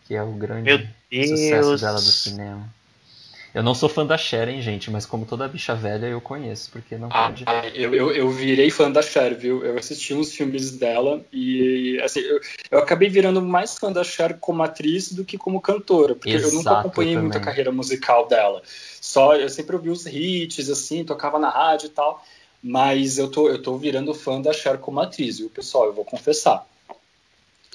que 0.07 0.15
é 0.15 0.23
o 0.23 0.33
grande 0.33 0.89
sucesso 1.11 1.77
dela 1.77 1.97
do 1.97 2.01
cinema. 2.01 2.67
Eu 3.57 3.63
não 3.63 3.75
sou 3.75 3.89
fã 3.89 4.05
da 4.05 4.19
Cher, 4.19 4.51
hein, 4.51 4.61
gente, 4.61 4.91
mas 4.91 5.07
como 5.07 5.25
toda 5.25 5.49
bicha 5.49 5.75
velha 5.75 6.05
eu 6.05 6.21
conheço, 6.21 6.69
porque 6.71 6.99
não 6.99 7.09
Ah, 7.09 7.29
pode. 7.29 7.47
eu, 7.75 7.95
eu, 7.95 8.13
eu 8.13 8.31
virei 8.31 8.71
fã 8.71 8.91
da 8.91 9.01
Cher, 9.01 9.35
viu? 9.35 9.65
Eu 9.65 9.79
assisti 9.79 10.13
uns 10.13 10.35
filmes 10.35 10.73
dela 10.73 11.25
e, 11.33 11.99
assim, 12.05 12.21
eu, 12.21 12.39
eu 12.71 12.79
acabei 12.81 13.09
virando 13.09 13.41
mais 13.41 13.79
fã 13.79 13.91
da 13.91 14.05
Cher 14.05 14.39
como 14.39 14.63
atriz 14.63 15.11
do 15.11 15.25
que 15.25 15.39
como 15.39 15.59
cantora, 15.59 16.15
porque 16.15 16.37
eu 16.37 16.43
nunca 16.43 16.59
Exato, 16.59 16.81
acompanhei 16.81 17.17
muito 17.17 17.39
a 17.39 17.41
carreira 17.41 17.73
musical 17.73 18.29
dela. 18.29 18.61
Só, 19.01 19.35
eu 19.35 19.49
sempre 19.49 19.75
ouvi 19.75 19.89
os 19.89 20.05
hits, 20.05 20.69
assim, 20.69 21.03
tocava 21.03 21.39
na 21.39 21.49
rádio 21.49 21.87
e 21.87 21.91
tal, 21.91 22.23
mas 22.63 23.17
eu 23.17 23.31
tô, 23.31 23.49
eu 23.49 23.63
tô 23.63 23.79
virando 23.79 24.13
fã 24.13 24.39
da 24.39 24.53
Cher 24.53 24.77
como 24.77 25.01
atriz, 25.01 25.39
viu, 25.39 25.49
pessoal? 25.49 25.87
Eu 25.87 25.95
vou 25.95 26.05
confessar. 26.05 26.67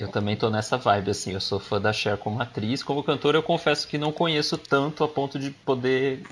Eu 0.02 0.08
também 0.08 0.36
tô 0.36 0.50
nessa 0.50 0.78
vibe, 0.78 1.12
assim, 1.12 1.34
eu 1.34 1.40
sou 1.40 1.60
fã 1.60 1.80
da 1.80 1.94
Cher 1.94 2.18
como 2.18 2.42
atriz. 2.42 2.82
Como 2.82 3.04
cantora, 3.04 3.38
eu 3.38 3.44
confesso 3.44 3.88
que 3.88 4.00
não 4.00 4.12
conheço 4.12 4.58
tanto 4.58 5.04
a 5.04 5.08
ponto 5.08 5.38
de 5.38 5.52
poder 5.52 6.24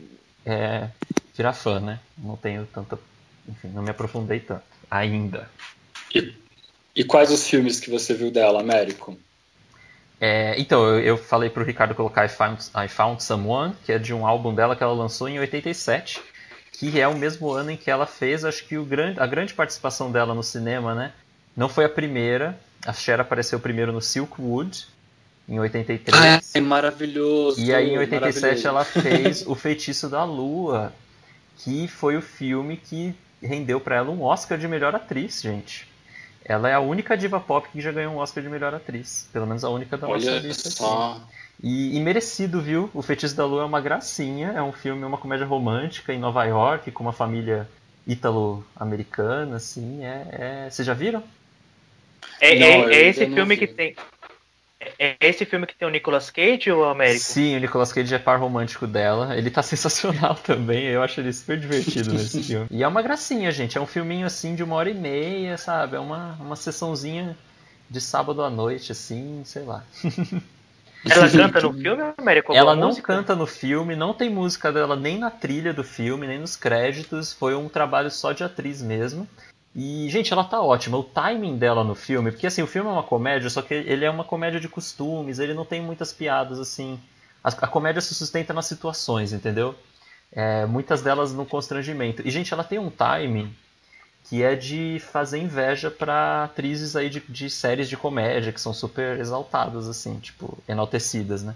é, 0.44 0.90
virar 1.38 1.54
fã, 1.54 1.80
né? 1.80 2.00
Não 2.18 2.36
tenho 2.36 2.66
tanta. 2.74 2.98
Enfim, 3.48 3.68
não 3.68 3.84
me 3.84 3.92
aprofundei 3.92 4.40
tanto. 4.40 4.64
Ainda. 4.90 5.48
E, 6.16 6.34
e 6.96 7.04
quais 7.04 7.30
os 7.30 7.48
filmes 7.48 7.80
que 7.80 7.92
você 7.92 8.16
viu 8.16 8.32
dela, 8.32 8.60
Américo? 8.60 9.16
É, 10.20 10.60
então, 10.60 10.84
eu, 10.88 11.00
eu 11.02 11.18
falei 11.18 11.52
pro 11.52 11.64
Ricardo 11.64 11.94
colocar 11.94 12.26
I 12.26 12.30
Found, 12.30 12.72
I 12.76 12.88
Found 12.88 13.24
Someone, 13.24 13.76
que 13.86 13.92
é 13.92 14.00
de 14.00 14.16
um 14.16 14.26
álbum 14.26 14.52
dela 14.52 14.76
que 14.76 14.82
ela 14.82 14.94
lançou 14.94 15.30
em 15.30 15.38
87, 15.38 16.20
que 16.72 17.00
é 17.00 17.08
o 17.08 17.16
mesmo 17.16 17.52
ano 17.52 17.70
em 17.70 17.78
que 17.78 17.92
ela 17.92 18.08
fez, 18.08 18.44
acho 18.44 18.66
que 18.66 18.80
o 18.80 18.84
grande, 18.84 19.20
a 19.20 19.28
grande 19.28 19.54
participação 19.54 20.12
dela 20.12 20.34
no 20.34 20.42
cinema, 20.42 20.96
né? 20.96 21.14
Não 21.56 21.70
foi 21.70 21.86
a 21.86 21.90
primeira. 21.90 22.60
A 22.86 22.94
Cher 22.94 23.20
apareceu 23.20 23.60
primeiro 23.60 23.92
no 23.92 24.02
Silkwood, 24.02 24.88
em 25.48 25.60
83. 25.60 26.54
é 26.54 26.62
maravilhoso. 26.62 27.60
E 27.60 27.74
aí 27.74 27.90
em 27.90 27.98
87 27.98 28.42
maravilhoso. 28.42 28.68
ela 28.68 28.86
fez 28.86 29.46
O 29.48 29.56
Feitiço 29.56 30.08
da 30.08 30.24
Lua, 30.24 30.94
que 31.58 31.88
foi 31.88 32.16
o 32.16 32.22
filme 32.22 32.78
que 32.78 33.16
rendeu 33.42 33.80
pra 33.80 33.96
ela 33.96 34.12
um 34.12 34.22
Oscar 34.22 34.58
de 34.58 34.68
melhor 34.68 34.94
atriz, 34.96 35.42
gente. 35.42 35.88
Ela 36.44 36.70
é 36.70 36.74
a 36.74 36.80
única 36.80 37.18
diva 37.18 37.40
pop 37.40 37.68
que 37.70 37.82
já 37.82 37.92
ganhou 37.92 38.14
um 38.14 38.18
Oscar 38.18 38.44
de 38.44 38.50
melhor 38.50 38.74
atriz. 38.74 39.28
Pelo 39.34 39.46
menos 39.46 39.64
a 39.64 39.70
única 39.70 39.98
da 39.98 40.08
nossa 40.08 40.40
lista. 40.40 40.70
só. 40.70 41.22
E, 41.62 41.98
e 41.98 42.00
merecido, 42.00 42.62
viu? 42.62 42.90
O 42.94 43.02
Feitiço 43.02 43.36
da 43.36 43.46
Lua 43.46 43.64
é 43.64 43.66
uma 43.66 43.82
gracinha. 43.82 44.54
É 44.56 44.62
um 44.62 44.72
filme, 44.72 45.04
é 45.04 45.06
uma 45.06 45.18
comédia 45.18 45.46
romântica 45.46 46.14
em 46.14 46.20
Nova 46.20 46.44
York, 46.46 46.92
com 46.92 47.04
uma 47.04 47.14
família 47.14 47.70
ítalo-americana, 48.08 49.58
assim. 49.58 50.04
É, 50.06 50.28
é... 50.32 50.70
Vocês 50.70 50.86
já 50.86 50.94
viram? 50.94 51.24
É, 52.40 52.56
Não, 52.60 52.90
é- 52.90 52.94
é 52.94 53.08
esse 53.08 53.26
filme 53.26 53.58
que 53.58 53.68
tem. 53.68 53.96
É 54.98 55.18
é 55.22 55.30
esse 55.30 55.46
filme 55.46 55.68
que 55.68 55.76
tem 55.76 55.88
o 55.88 55.92
Nicolas 55.92 56.30
Cage 56.30 56.72
ou 56.72 56.84
o 56.84 56.86
Américo? 56.86 57.20
Sim, 57.20 57.58
o 57.58 57.60
Nicolas 57.60 57.92
Cage 57.92 58.16
é 58.16 58.20
par 58.20 58.40
romântico 58.40 58.88
dela. 58.88 59.36
Ele 59.38 59.52
tá 59.52 59.62
sensacional 59.64 60.36
também. 60.36 60.86
Eu 60.86 61.04
acho 61.04 61.20
ele 61.20 61.34
super 61.34 61.60
divertido 61.60 62.14
nesse 62.14 62.42
filme. 62.44 62.68
E 62.72 62.82
é 62.82 62.88
uma 62.88 63.02
gracinha, 63.02 63.52
gente. 63.52 63.78
É 63.78 63.82
um 63.82 63.86
filminho 63.86 64.26
assim 64.26 64.56
de 64.56 64.64
uma 64.64 64.76
hora 64.76 64.90
e 64.90 64.94
meia, 64.94 65.58
sabe? 65.58 65.98
É 65.98 66.00
uma, 66.00 66.34
uma 66.40 66.56
sessãozinha 66.56 67.38
de 67.90 68.00
sábado 68.00 68.42
à 68.42 68.50
noite, 68.50 68.92
assim, 68.92 69.42
sei 69.44 69.64
lá. 69.64 69.84
Ela 71.10 71.30
canta 71.30 71.62
no 71.62 71.74
filme, 71.74 72.04
Américo? 72.18 72.54
Ela 72.54 72.76
não 72.76 72.90
música? 72.90 73.14
canta 73.14 73.34
no 73.34 73.48
filme, 73.48 73.96
não 73.96 74.14
tem 74.14 74.30
música 74.30 74.72
dela 74.72 74.98
nem 74.98 75.18
na 75.18 75.32
trilha 75.32 75.74
do 75.74 75.84
filme, 75.84 76.28
nem 76.28 76.40
nos 76.40 76.58
créditos. 76.58 77.32
Foi 77.32 77.56
um 77.56 77.70
trabalho 77.70 78.12
só 78.12 78.34
de 78.34 78.44
atriz 78.44 78.82
mesmo. 78.82 79.28
E, 79.76 80.10
gente, 80.10 80.34
ela 80.34 80.44
tá 80.44 80.62
ótima. 80.62 80.98
O 80.98 81.04
timing 81.04 81.58
dela 81.58 81.84
no 81.84 81.96
filme, 81.96 82.32
porque 82.32 82.48
assim, 82.48 82.62
o 82.62 82.68
filme 82.68 82.90
é 82.90 82.94
uma 82.94 83.04
comédia, 83.04 83.50
só 83.50 83.62
que 83.62 83.74
ele 83.74 84.06
é 84.06 84.10
uma 84.10 84.24
comédia 84.24 84.60
de 84.60 84.68
costumes, 84.68 85.40
ele 85.40 85.54
não 85.54 85.66
tem 85.66 85.82
muitas 85.82 86.12
piadas 86.12 86.60
assim. 86.60 87.00
A, 87.44 87.50
a 87.50 87.68
comédia 87.68 88.02
se 88.02 88.16
sustenta 88.16 88.54
nas 88.54 88.66
situações, 88.66 89.32
entendeu? 89.32 89.76
É, 90.32 90.66
muitas 90.66 91.02
delas 91.02 91.34
no 91.34 91.46
constrangimento. 91.46 92.28
E, 92.28 92.32
gente, 92.32 92.54
ela 92.54 92.64
tem 92.64 92.80
um 92.80 92.90
timing 92.90 93.54
que 94.26 94.44
é 94.44 94.56
de 94.56 95.02
fazer 95.12 95.40
inveja 95.40 95.90
pra 95.90 96.44
atrizes 96.44 96.96
aí 96.96 97.10
de, 97.10 97.20
de 97.28 97.50
séries 97.50 97.90
de 97.90 97.98
comédia 97.98 98.52
que 98.52 98.62
são 98.62 98.74
super 98.74 99.20
exaltadas, 99.20 99.88
assim, 99.88 100.20
tipo, 100.20 100.58
enaltecidas, 100.68 101.42
né? 101.42 101.56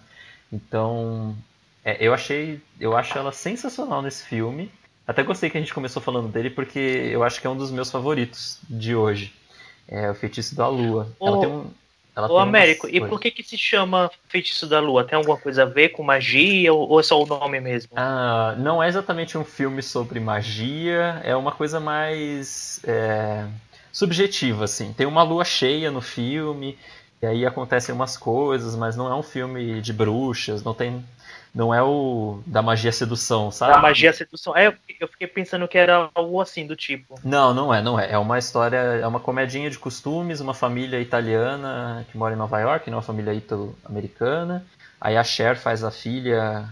Então, 0.51 1.36
é, 1.84 1.98
eu 2.00 2.13
achei, 2.13 2.62
eu 2.79 2.96
acho 2.96 3.17
ela 3.17 3.32
sensacional 3.32 4.01
nesse 4.01 4.24
filme. 4.24 4.72
Até 5.07 5.24
gostei 5.24 5.50
que 5.50 5.57
a 5.57 5.62
gente 5.62 5.74
começou 5.74 6.01
falando 6.01 6.29
dele 6.29 6.50
porque 6.50 6.79
eu 6.79 7.24
acho 7.24 7.41
que 7.41 7.48
é 7.48 7.50
um 7.50 7.57
dos 7.57 7.72
meus 7.72 7.91
favoritos 7.91 8.60
de 8.69 8.95
hoje. 8.95 9.33
É 9.88 10.10
o 10.10 10.15
Feitiço 10.15 10.55
da 10.55 10.67
Lua. 10.67 11.10
ela 11.22 11.38
Ô, 11.38 11.39
tem 11.39 11.50
um, 11.50 11.72
ela 12.15 12.27
Ô 12.27 12.38
tem 12.38 12.43
Américo, 12.43 12.88
e 12.88 13.01
por 13.01 13.19
que 13.19 13.31
que 13.31 13.43
se 13.43 13.57
chama 13.57 14.10
Feitiço 14.29 14.67
da 14.67 14.79
Lua? 14.79 15.03
Tem 15.03 15.17
alguma 15.17 15.38
coisa 15.38 15.63
a 15.63 15.65
ver 15.65 15.89
com 15.89 16.03
magia 16.03 16.72
ou, 16.72 16.89
ou 16.89 17.00
é 17.00 17.03
só 17.03 17.22
o 17.22 17.25
nome 17.25 17.60
mesmo? 17.60 17.91
Ah, 17.95 18.55
não 18.57 18.81
é 18.81 18.88
exatamente 18.88 19.38
um 19.38 19.43
filme 19.43 19.81
sobre 19.81 20.19
magia, 20.19 21.22
é 21.24 21.36
uma 21.36 21.51
coisa 21.51 21.79
mais 21.79 22.79
é, 22.83 23.45
subjetiva, 23.91 24.65
assim. 24.65 24.93
Tem 24.93 25.07
uma 25.07 25.24
lua 25.24 25.43
cheia 25.43 25.89
no 25.89 26.01
filme, 26.01 26.77
e 27.22 27.25
aí 27.25 27.45
acontecem 27.45 27.95
umas 27.95 28.15
coisas, 28.15 28.75
mas 28.75 28.95
não 28.95 29.12
é 29.12 29.15
um 29.15 29.24
filme 29.24 29.81
de 29.81 29.91
bruxas, 29.91 30.63
não 30.63 30.74
tem. 30.74 31.03
Não 31.53 31.72
é 31.74 31.83
o 31.83 32.41
da 32.48 32.62
magia 32.63 32.91
sedução, 32.91 33.51
sabe? 33.51 33.74
Da 33.74 33.79
magia 33.81 34.12
sedução. 34.12 34.57
É, 34.57 34.75
eu 35.00 35.07
fiquei- 35.07 35.27
pensando 35.27 35.67
que 35.67 35.77
era 35.77 36.10
algo 36.15 36.41
assim 36.41 36.65
do 36.65 36.75
tipo. 36.75 37.19
Não, 37.24 37.53
não 37.53 37.72
é, 37.74 37.79
não 37.81 38.00
é. 38.00 38.12
É 38.12 38.17
uma 38.17 38.39
história, 38.39 38.77
é 38.77 39.05
uma 39.05 39.19
comedinha 39.19 39.69
de 39.69 39.77
costumes, 39.77 40.39
uma 40.39 40.53
família 40.55 41.00
italiana 41.00 42.05
que 42.12 42.17
mora 42.17 42.33
em 42.33 42.38
Nova 42.38 42.60
York, 42.60 42.89
né, 42.89 42.95
uma 42.95 43.03
família 43.03 43.33
ítalo-americana. 43.33 44.65
Aí 45.00 45.15
a 45.15 45.24
Cher 45.24 45.55
faz 45.55 45.83
a 45.83 45.91
filha 45.91 46.67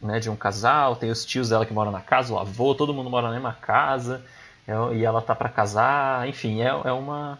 né, 0.00 0.18
de 0.18 0.28
um 0.28 0.36
casal, 0.36 0.96
tem 0.96 1.10
os 1.10 1.24
tios 1.24 1.48
dela 1.50 1.64
que 1.64 1.72
moram 1.72 1.90
na 1.92 2.00
casa, 2.00 2.32
o 2.34 2.38
avô, 2.38 2.74
todo 2.74 2.92
mundo 2.92 3.08
mora 3.08 3.28
na 3.28 3.34
mesma 3.34 3.52
casa, 3.52 4.24
é- 4.66 4.94
e 4.96 5.04
ela 5.04 5.22
tá 5.22 5.34
pra 5.34 5.48
casar, 5.48 6.28
enfim, 6.28 6.60
é, 6.60 6.66
é 6.68 6.92
uma 6.92 7.38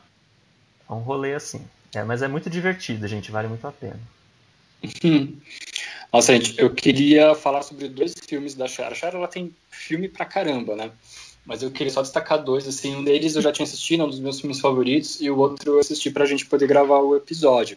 é 0.88 0.93
um 0.93 0.99
rolê 1.00 1.35
assim. 1.35 1.67
É, 1.95 2.05
mas 2.05 2.23
é 2.23 2.29
muito 2.29 2.49
divertido, 2.49 3.07
gente, 3.09 3.33
vale 3.33 3.49
muito 3.49 3.67
a 3.67 3.73
pena. 3.73 3.99
Nossa, 6.13 6.33
gente, 6.33 6.59
eu 6.59 6.71
queria 6.71 7.35
falar 7.35 7.63
sobre 7.63 7.89
dois 7.89 8.15
filmes 8.27 8.55
da 8.55 8.67
Cher. 8.67 8.93
A 8.93 8.95
Cher, 8.95 9.15
ela 9.15 9.29
tem 9.29 9.55
filme 9.71 10.09
pra 10.09 10.25
caramba, 10.25 10.75
né? 10.77 10.91
Mas 11.45 11.63
eu 11.63 11.71
queria 11.71 11.93
só 11.93 12.03
destacar 12.03 12.43
dois, 12.43 12.67
assim, 12.67 12.97
um 12.97 13.05
deles 13.05 13.37
eu 13.37 13.43
já 13.43 13.53
tinha 13.53 13.65
assistido, 13.65 14.03
é 14.03 14.05
um 14.05 14.11
dos 14.11 14.19
meus 14.19 14.41
filmes 14.41 14.59
favoritos, 14.59 15.21
e 15.21 15.31
o 15.31 15.39
outro 15.39 15.75
eu 15.75 15.79
assisti 15.79 16.11
pra 16.11 16.27
gente 16.27 16.45
poder 16.45 16.67
gravar 16.67 16.99
o 16.99 17.15
episódio, 17.15 17.77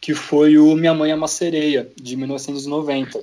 que 0.00 0.14
foi 0.14 0.56
o 0.56 0.74
Minha 0.74 0.94
Mãe 0.94 1.10
é 1.10 1.14
uma 1.14 1.28
Sereia, 1.28 1.90
de 2.00 2.16
1990. 2.16 3.22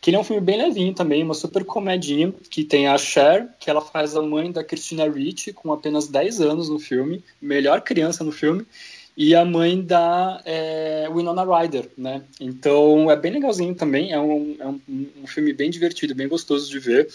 Que 0.00 0.10
ele 0.10 0.16
é 0.16 0.20
um 0.20 0.24
filme 0.24 0.42
bem 0.42 0.58
levinho 0.58 0.92
também, 0.92 1.22
uma 1.22 1.34
super 1.34 1.64
comedinha, 1.64 2.32
que 2.50 2.64
tem 2.64 2.88
a 2.88 2.98
Cher, 2.98 3.48
que 3.60 3.70
ela 3.70 3.80
faz 3.80 4.16
a 4.16 4.22
mãe 4.22 4.50
da 4.50 4.64
Christina 4.64 5.08
Ricci, 5.08 5.52
com 5.52 5.72
apenas 5.72 6.08
10 6.08 6.40
anos 6.40 6.68
no 6.68 6.78
filme, 6.78 7.24
melhor 7.40 7.80
criança 7.82 8.24
no 8.24 8.32
filme, 8.32 8.66
e 9.16 9.34
a 9.34 9.44
mãe 9.44 9.80
da 9.80 10.42
é, 10.44 11.08
Winona 11.10 11.42
Ryder, 11.42 11.88
né? 11.96 12.22
Então 12.40 13.10
é 13.10 13.16
bem 13.16 13.32
legalzinho 13.32 13.74
também, 13.74 14.12
é, 14.12 14.20
um, 14.20 14.56
é 14.58 14.66
um, 14.66 14.80
um 15.22 15.26
filme 15.26 15.52
bem 15.52 15.70
divertido, 15.70 16.14
bem 16.14 16.28
gostoso 16.28 16.70
de 16.70 16.78
ver 16.78 17.08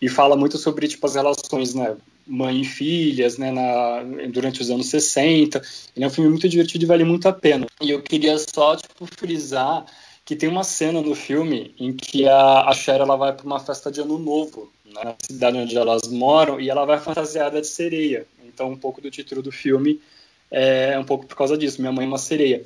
e 0.00 0.08
fala 0.08 0.36
muito 0.36 0.58
sobre 0.58 0.88
tipo 0.88 1.06
as 1.06 1.14
relações, 1.14 1.74
né, 1.74 1.96
mãe 2.26 2.60
e 2.60 2.64
filhas, 2.64 3.38
né, 3.38 3.50
na, 3.50 4.02
durante 4.28 4.60
os 4.60 4.70
anos 4.70 4.86
60. 4.86 5.62
Ele 5.94 6.04
é 6.04 6.08
um 6.08 6.10
filme 6.10 6.30
muito 6.30 6.48
divertido 6.48 6.84
e 6.84 6.86
vale 6.86 7.04
muito 7.04 7.28
a 7.28 7.32
pena. 7.32 7.66
E 7.80 7.90
eu 7.90 8.02
queria 8.02 8.36
só 8.38 8.76
tipo 8.76 9.06
frisar 9.06 9.84
que 10.24 10.34
tem 10.34 10.48
uma 10.48 10.64
cena 10.64 11.02
no 11.02 11.14
filme 11.14 11.74
em 11.78 11.92
que 11.92 12.26
a, 12.26 12.68
a 12.68 12.72
Cher 12.72 13.00
ela 13.00 13.16
vai 13.16 13.32
para 13.34 13.44
uma 13.44 13.60
festa 13.60 13.90
de 13.90 14.00
ano 14.00 14.18
novo 14.18 14.72
né, 14.84 15.04
na 15.04 15.14
cidade 15.20 15.58
onde 15.58 15.76
elas 15.76 16.08
moram 16.08 16.58
e 16.58 16.70
ela 16.70 16.84
vai 16.84 16.98
fantasiada 16.98 17.60
de 17.60 17.66
sereia. 17.66 18.26
Então 18.46 18.70
um 18.70 18.76
pouco 18.76 19.00
do 19.00 19.10
título 19.10 19.42
do 19.42 19.52
filme 19.52 20.00
é 20.54 20.98
um 20.98 21.04
pouco 21.04 21.26
por 21.26 21.36
causa 21.36 21.58
disso. 21.58 21.80
Minha 21.80 21.92
mãe 21.92 22.04
é 22.04 22.08
uma 22.08 22.18
sereia. 22.18 22.62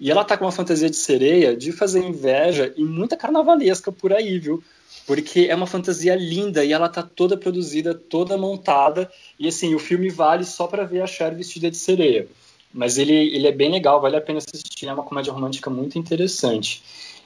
E 0.00 0.10
ela 0.10 0.24
tá 0.24 0.36
com 0.36 0.44
uma 0.44 0.52
fantasia 0.52 0.88
de 0.88 0.96
sereia 0.96 1.56
de 1.56 1.72
fazer 1.72 2.02
inveja 2.02 2.72
e 2.76 2.84
muita 2.84 3.16
carnavalesca 3.16 3.92
por 3.92 4.12
aí, 4.12 4.38
viu? 4.38 4.62
Porque 5.06 5.46
é 5.48 5.54
uma 5.54 5.66
fantasia 5.66 6.14
linda 6.14 6.64
e 6.64 6.72
ela 6.72 6.88
tá 6.88 7.02
toda 7.02 7.36
produzida, 7.36 7.94
toda 7.94 8.36
montada. 8.36 9.10
E 9.38 9.48
assim, 9.48 9.74
o 9.74 9.78
filme 9.78 10.08
vale 10.10 10.44
só 10.44 10.66
para 10.66 10.84
ver 10.84 11.02
a 11.02 11.06
Cher 11.06 11.34
vestida 11.34 11.70
de 11.70 11.76
sereia. 11.76 12.26
Mas 12.72 12.98
ele, 12.98 13.14
ele 13.14 13.46
é 13.46 13.52
bem 13.52 13.70
legal, 13.70 14.00
vale 14.00 14.16
a 14.16 14.20
pena 14.20 14.38
assistir. 14.38 14.86
É 14.86 14.92
uma 14.92 15.02
comédia 15.02 15.32
romântica 15.32 15.70
muito 15.70 15.98
interessante. 15.98 16.82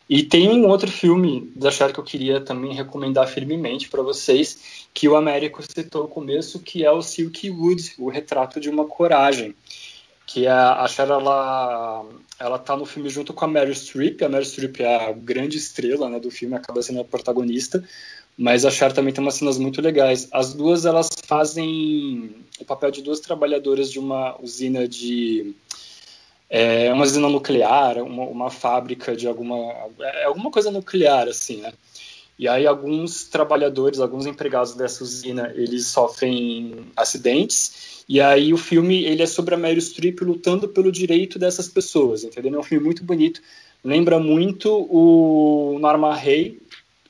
E 0.09 0.25
tem 0.25 0.49
um 0.49 0.69
outro 0.69 0.91
filme 0.91 1.51
da 1.55 1.71
Cher 1.71 1.93
que 1.93 2.01
eu 2.01 2.05
queria 2.05 2.41
também 2.41 2.75
recomendar 2.75 3.29
firmemente 3.29 3.89
para 3.89 4.03
vocês, 4.03 4.87
que 4.93 5.09
o 5.09 5.17
Américo 5.17 5.63
citou 5.63 6.03
no 6.03 6.09
começo, 6.09 6.59
que 6.59 6.85
é 6.85 6.91
o 6.91 7.01
Silky 7.01 7.49
Wood, 7.49 7.95
o 7.97 8.09
retrato 8.09 8.61
de 8.61 8.69
uma 8.69 8.85
coragem 8.85 9.55
que 10.33 10.47
a, 10.47 10.83
a 10.83 10.89
Cher 10.89 11.09
ela 11.09 12.05
ela 12.39 12.59
tá 12.59 12.77
no 12.77 12.87
filme 12.87 13.09
junto 13.09 13.35
com 13.35 13.45
a 13.45 13.49
Meryl 13.49 13.75
Streep 13.75 14.23
a 14.23 14.29
Meryl 14.29 14.47
Streep 14.47 14.81
é 14.81 15.09
a 15.09 15.13
grande 15.13 15.59
estrela 15.59 16.09
né, 16.09 16.21
do 16.21 16.31
filme 16.31 16.55
acaba 16.55 16.83
sendo 16.83 17.01
a 17.01 17.05
protagonista 17.05 17.83
Mas 18.41 18.65
a 18.65 18.71
Cher 18.71 18.93
também 18.93 19.13
tem 19.13 19.23
umas 19.23 19.35
cenas 19.35 19.59
muito 19.59 19.83
legais. 19.83 20.27
As 20.33 20.55
duas, 20.55 20.87
elas 20.87 21.11
fazem 21.27 22.35
o 22.59 22.65
papel 22.65 22.91
de 22.91 23.03
duas 23.03 23.21
trabalhadoras 23.21 23.93
de 23.93 23.99
uma 23.99 24.35
usina 24.41 24.89
de... 24.89 25.55
É, 26.49 26.91
uma 26.91 27.05
usina 27.05 27.29
nuclear, 27.29 27.99
uma, 27.99 28.25
uma 28.25 28.51
fábrica 28.51 29.15
de 29.15 29.29
alguma... 29.29 29.57
É 30.01 30.25
alguma 30.25 30.51
coisa 30.51 30.71
nuclear, 30.71 31.29
assim, 31.29 31.57
né? 31.57 31.73
E 32.41 32.49
aí 32.49 32.67
alguns 32.67 33.25
trabalhadores, 33.25 34.01
alguns 34.01 34.25
empregados 34.25 34.73
dessa 34.75 35.05
usina, 35.05 35.53
eles 35.55 35.89
sofrem 35.89 36.87
acidentes. 36.97 38.03
E 38.09 38.19
aí 38.19 38.55
o 38.55 38.57
filme 38.57 39.05
ele 39.05 39.23
é 39.23 39.27
sobre 39.27 39.55
a 39.55 39.59
Meryl 39.59 39.79
Streep 39.83 40.23
lutando 40.23 40.67
pelo 40.67 40.91
direito 40.91 41.39
dessas 41.39 41.69
pessoas, 41.69 42.25
entendeu? 42.25 42.55
É 42.55 42.59
um 42.59 42.63
filme 42.63 42.83
muito 42.83 43.05
bonito. 43.05 43.43
Lembra 43.85 44.19
muito 44.19 44.71
o 44.73 45.79
Norma 45.81 46.17
Ray. 46.17 46.59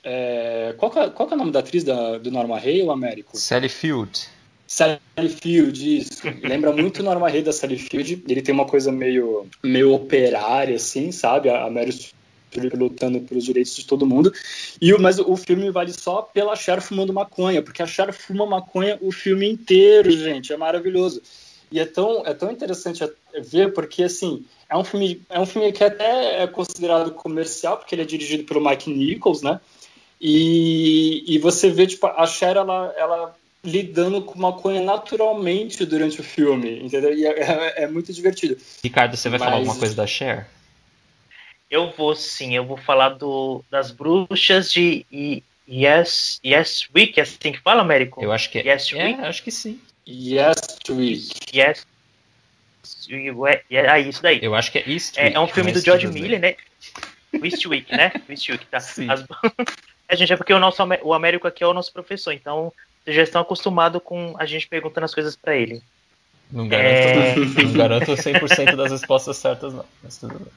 É, 0.03 0.75
qual, 0.77 0.93
é, 0.97 1.09
qual 1.11 1.31
é 1.31 1.35
o 1.35 1.37
nome 1.37 1.53
da 1.53 1.61
atriz 1.61 1.85
da, 1.85 2.19
do 2.19 2.33
Norma 2.33 2.59
Ray, 2.59 2.83
o 2.83 2.91
Américo? 2.91 3.39
Sally 3.39 3.69
Field. 3.69 4.27
Sally 4.67 4.99
Field, 5.41 5.99
isso. 5.99 6.23
Lembra 6.43 6.73
muito 6.73 7.03
o 7.03 7.03
Norma 7.05 7.29
Ray 7.29 7.43
da 7.43 7.53
Sally 7.53 7.79
Field. 7.79 8.25
Ele 8.27 8.43
tem 8.43 8.53
uma 8.53 8.67
coisa 8.67 8.91
meio, 8.91 9.47
meio 9.63 9.95
operária, 9.95 10.75
assim, 10.75 11.13
sabe? 11.13 11.49
A 11.51 11.71
Meryl 11.71 11.93
Streep 11.93 12.20
lutando 12.57 13.21
pelos 13.21 13.45
direitos 13.45 13.75
de 13.77 13.85
todo 13.85 14.07
mundo. 14.07 14.33
E 14.81 14.93
mas 14.99 15.19
o 15.19 15.37
filme 15.37 15.71
vale 15.71 15.93
só 15.93 16.23
pela 16.23 16.57
Cher 16.57 16.81
fumando 16.81 17.13
maconha, 17.13 17.63
porque 17.63 17.83
a 17.83 17.87
Cher 17.87 18.13
fuma 18.13 18.47
maconha 18.47 18.99
o 19.01 19.13
filme 19.13 19.49
inteiro, 19.49 20.11
gente, 20.11 20.53
é 20.53 20.57
maravilhoso. 20.57 21.23
E 21.71 21.79
é 21.79 21.87
tão, 21.87 22.27
é 22.27 22.35
tão 22.35 22.51
interessante 22.51 23.09
ver 23.45 23.73
porque 23.73 24.03
assim, 24.03 24.45
é 24.69 24.77
um 24.77 24.83
filme, 24.83 25.23
é 25.29 25.39
um 25.39 25.47
filme 25.47 25.71
que 25.73 25.85
até 25.85 26.43
é 26.43 26.47
considerado 26.47 27.13
comercial, 27.13 27.77
porque 27.77 27.95
ele 27.95 28.03
é 28.03 28.07
dirigido 28.07 28.45
pelo 28.45 28.65
Mike 28.65 28.91
Nichols, 28.91 29.43
né? 29.43 29.61
E, 30.21 31.25
e 31.27 31.39
você 31.39 31.71
vê 31.71 31.87
tipo 31.87 32.07
a 32.07 32.27
Cher 32.27 32.57
ela, 32.57 32.93
ela 32.97 33.35
lidando 33.65 34.23
com 34.23 34.39
maconha 34.39 34.83
naturalmente 34.83 35.85
durante 35.85 36.21
o 36.21 36.25
filme, 36.25 36.83
entendeu? 36.83 37.13
E 37.17 37.25
é, 37.25 37.31
é, 37.31 37.85
é 37.85 37.89
muito 37.89 38.13
divertido. 38.13 38.57
Ricardo, 38.83 39.17
você 39.17 39.29
vai 39.29 39.39
Mas... 39.39 39.47
falar 39.47 39.61
alguma 39.61 39.77
coisa 39.77 39.95
da 39.95 40.07
Cher? 40.07 40.47
Eu 41.71 41.91
vou 41.97 42.17
sim, 42.17 42.55
eu 42.55 42.65
vou 42.65 42.77
falar 42.77 43.11
do, 43.11 43.65
das 43.71 43.91
bruxas 43.91 44.73
de 44.73 45.07
Yes, 45.69 46.41
yes 46.45 46.89
Week, 46.95 47.19
é 47.21 47.23
assim 47.23 47.53
que 47.53 47.61
fala, 47.61 47.83
Américo? 47.83 48.23
Eu 48.23 48.33
acho 48.33 48.51
que 48.51 48.59
é. 48.59 48.73
Yes 48.73 48.93
Week? 48.93 49.21
É, 49.21 49.27
acho 49.27 49.43
que 49.43 49.53
sim. 49.53 49.81
Yes 50.09 50.57
Week. 50.89 51.31
Yes. 51.55 51.87
É 53.71 54.01
isso 54.01 54.21
daí. 54.21 54.41
Eu 54.43 54.55
acho 54.55 54.73
que 54.73 54.79
é 54.79 54.91
East 54.91 55.17
Week. 55.17 55.29
É, 55.29 55.33
é 55.37 55.41
um 55.41 55.47
filme 55.47 55.71
do 55.71 55.81
George 55.81 56.09
Miller, 56.09 56.41
né? 56.41 56.57
East 57.33 57.65
Week, 57.67 57.91
né? 57.95 58.13
East 58.29 58.49
Week, 58.49 58.67
tá. 58.67 58.81
Sim. 58.81 59.09
As... 59.09 59.25
a 60.09 60.15
gente 60.17 60.33
é 60.33 60.37
porque 60.37 60.53
o 60.53 60.59
nosso 60.59 60.83
o 61.03 61.15
Américo 61.15 61.47
aqui 61.47 61.63
é 61.63 61.67
o 61.67 61.75
nosso 61.75 61.93
professor, 61.93 62.33
então 62.33 62.73
vocês 63.05 63.15
já 63.15 63.23
estão 63.23 63.41
acostumados 63.41 64.03
com 64.03 64.35
a 64.39 64.47
gente 64.47 64.67
perguntando 64.67 65.05
as 65.05 65.15
coisas 65.15 65.37
para 65.37 65.55
ele. 65.55 65.83
Não 66.51 66.67
garanto, 66.67 67.61
é... 67.61 67.63
não 67.63 67.73
garanto 67.73 68.13
100% 68.13 68.75
das 68.75 68.91
respostas 68.91 69.37
certas, 69.37 69.73
não. 69.73 69.85
Mas 70.03 70.19
tudo 70.19 70.37
bem. 70.37 70.53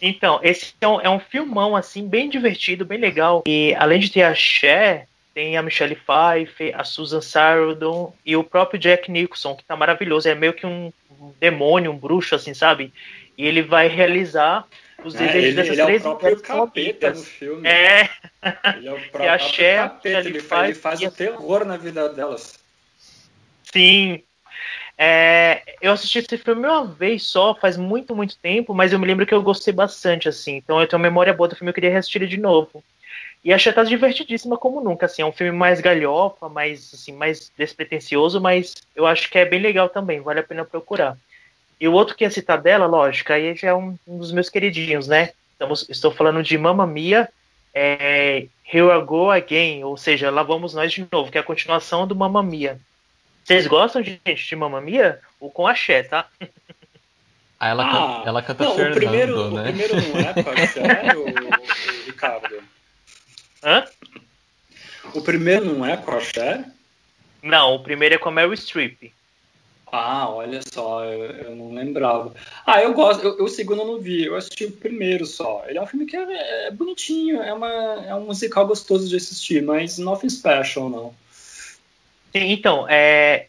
Então, 0.00 0.40
esse 0.42 0.74
é 0.80 0.88
um, 0.88 1.00
é 1.00 1.10
um 1.10 1.18
filmão, 1.18 1.76
assim, 1.76 2.08
bem 2.08 2.28
divertido, 2.28 2.84
bem 2.84 2.98
legal. 2.98 3.42
E 3.46 3.74
além 3.78 4.00
de 4.00 4.10
ter 4.10 4.22
a 4.22 4.34
Cher, 4.34 5.06
tem 5.34 5.56
a 5.56 5.62
Michelle 5.62 5.96
Pfeiffer, 5.96 6.78
a 6.78 6.84
Susan 6.84 7.20
Sarandon 7.20 8.14
e 8.24 8.36
o 8.36 8.44
próprio 8.44 8.78
Jack 8.78 9.10
Nicholson, 9.10 9.54
que 9.54 9.64
tá 9.64 9.76
maravilhoso. 9.76 10.28
É 10.28 10.34
meio 10.34 10.52
que 10.52 10.66
um, 10.66 10.92
demônio, 11.40 11.90
um 11.90 11.96
bruxo, 11.96 12.34
assim, 12.34 12.54
sabe? 12.54 12.92
E 13.36 13.46
ele 13.46 13.62
vai 13.62 13.88
realizar 13.88 14.66
os 15.04 15.14
é, 15.14 15.18
desejos 15.18 15.44
ele, 15.44 15.54
dessas 15.54 15.78
ele 15.78 15.84
três 15.84 16.04
é 16.04 16.08
o 16.08 16.16
próprio 16.16 16.42
capeta 16.42 17.10
no 17.10 17.22
filme. 17.22 17.68
É. 17.68 18.08
Ele 18.76 18.88
é 18.88 18.92
o 18.92 19.00
próprio 19.10 19.32
a 19.32 19.38
Cher, 19.38 19.78
capeta. 19.82 20.28
Ele, 20.28 20.40
faz, 20.40 20.70
ele 20.70 20.78
faz 20.78 21.02
o 21.02 21.10
terror 21.10 21.64
na 21.64 21.76
vida 21.76 22.08
delas. 22.08 22.58
Sim, 23.72 24.22
é, 24.96 25.62
eu 25.80 25.92
assisti 25.92 26.18
esse 26.18 26.38
filme 26.38 26.66
uma 26.66 26.84
vez 26.84 27.24
só, 27.24 27.54
faz 27.54 27.76
muito, 27.76 28.14
muito 28.14 28.36
tempo, 28.36 28.74
mas 28.74 28.92
eu 28.92 28.98
me 28.98 29.06
lembro 29.06 29.26
que 29.26 29.34
eu 29.34 29.42
gostei 29.42 29.72
bastante, 29.72 30.28
assim. 30.28 30.56
Então 30.56 30.80
eu 30.80 30.86
tenho 30.86 30.98
uma 30.98 31.08
memória 31.08 31.32
boa 31.32 31.48
do 31.48 31.56
filme, 31.56 31.70
eu 31.70 31.74
queria 31.74 31.90
reassistir 31.90 32.22
ele 32.22 32.30
de 32.30 32.36
novo. 32.36 32.82
E 33.44 33.52
achei 33.52 33.72
tá 33.72 33.82
divertidíssima 33.82 34.56
como 34.56 34.80
nunca, 34.80 35.06
assim. 35.06 35.22
É 35.22 35.26
um 35.26 35.32
filme 35.32 35.56
mais 35.56 35.80
galhofa, 35.80 36.48
mais, 36.48 36.92
assim, 36.94 37.12
mais 37.12 37.50
despretensioso, 37.58 38.40
mas 38.40 38.74
eu 38.94 39.06
acho 39.06 39.28
que 39.28 39.38
é 39.38 39.44
bem 39.44 39.60
legal 39.60 39.88
também, 39.88 40.20
vale 40.20 40.40
a 40.40 40.44
pena 40.44 40.64
procurar. 40.64 41.16
E 41.80 41.88
o 41.88 41.92
outro 41.92 42.14
que 42.14 42.22
ia 42.22 42.30
citar 42.30 42.60
dela, 42.60 42.86
lógico, 42.86 43.32
aí 43.32 43.56
já 43.56 43.68
é 43.68 43.74
um, 43.74 43.98
um 44.06 44.18
dos 44.18 44.30
meus 44.30 44.48
queridinhos, 44.48 45.08
né? 45.08 45.30
Estamos, 45.52 45.88
estou 45.88 46.12
falando 46.12 46.40
de 46.40 46.56
Mamma 46.56 46.86
Mia, 46.86 47.28
é, 47.74 48.46
Here 48.72 48.86
I 48.86 49.04
Go 49.04 49.30
Again, 49.30 49.82
ou 49.82 49.96
seja, 49.96 50.30
Lá 50.30 50.44
Vamos 50.44 50.74
Nós 50.74 50.92
de 50.92 51.06
Novo, 51.10 51.32
que 51.32 51.38
é 51.38 51.40
a 51.40 51.44
continuação 51.44 52.06
do 52.06 52.14
Mamma 52.14 52.42
Mia. 52.42 52.78
Vocês 53.44 53.66
gostam, 53.66 54.02
gente, 54.02 54.46
de 54.46 54.56
Mamma 54.56 54.80
Mia? 54.80 55.20
Ou 55.40 55.50
com 55.50 55.66
axé, 55.66 56.02
tá? 56.02 56.28
Ah, 57.58 57.68
ela, 57.68 57.84
ah, 57.84 57.92
canta, 57.92 58.28
ela 58.28 58.42
canta 58.42 58.64
não, 58.64 58.74
Fernando, 58.74 58.96
o 58.96 59.00
primeiro, 59.00 59.50
né? 59.50 59.60
O 59.60 59.64
primeiro 59.64 59.94
não 59.94 60.20
é 60.20 60.42
com 60.42 60.50
axé, 60.50 60.82
o, 61.16 62.06
Ricardo? 62.06 62.62
Hã? 63.62 63.84
O 65.14 65.22
primeiro 65.22 65.64
não 65.66 65.86
é 65.86 65.96
com 65.96 66.10
axé? 66.12 66.64
Não, 67.42 67.74
o 67.74 67.82
primeiro 67.82 68.14
é 68.14 68.18
com 68.18 68.28
a 68.28 68.32
Mary 68.32 68.56
Streep. 68.56 69.12
Ah, 69.94 70.26
olha 70.30 70.60
só, 70.72 71.04
eu, 71.04 71.30
eu 71.32 71.56
não 71.56 71.74
lembrava. 71.74 72.34
Ah, 72.64 72.82
eu 72.82 72.94
gosto, 72.94 73.22
eu, 73.22 73.38
eu, 73.38 73.44
o 73.44 73.48
segundo 73.48 73.82
eu 73.82 73.86
não 73.86 74.00
vi, 74.00 74.24
eu 74.24 74.34
assisti 74.34 74.64
o 74.64 74.72
primeiro 74.72 75.26
só. 75.26 75.64
Ele 75.68 75.76
é 75.76 75.82
um 75.82 75.86
filme 75.86 76.06
que 76.06 76.16
é, 76.16 76.66
é 76.66 76.70
bonitinho, 76.70 77.42
é, 77.42 77.52
uma, 77.52 77.70
é 78.06 78.14
um 78.14 78.24
musical 78.24 78.66
gostoso 78.66 79.06
de 79.06 79.16
assistir, 79.16 79.62
mas 79.62 79.98
nothing 79.98 80.30
special, 80.30 80.88
não. 80.88 81.14
Sim, 82.32 82.50
então, 82.50 82.86
é, 82.88 83.46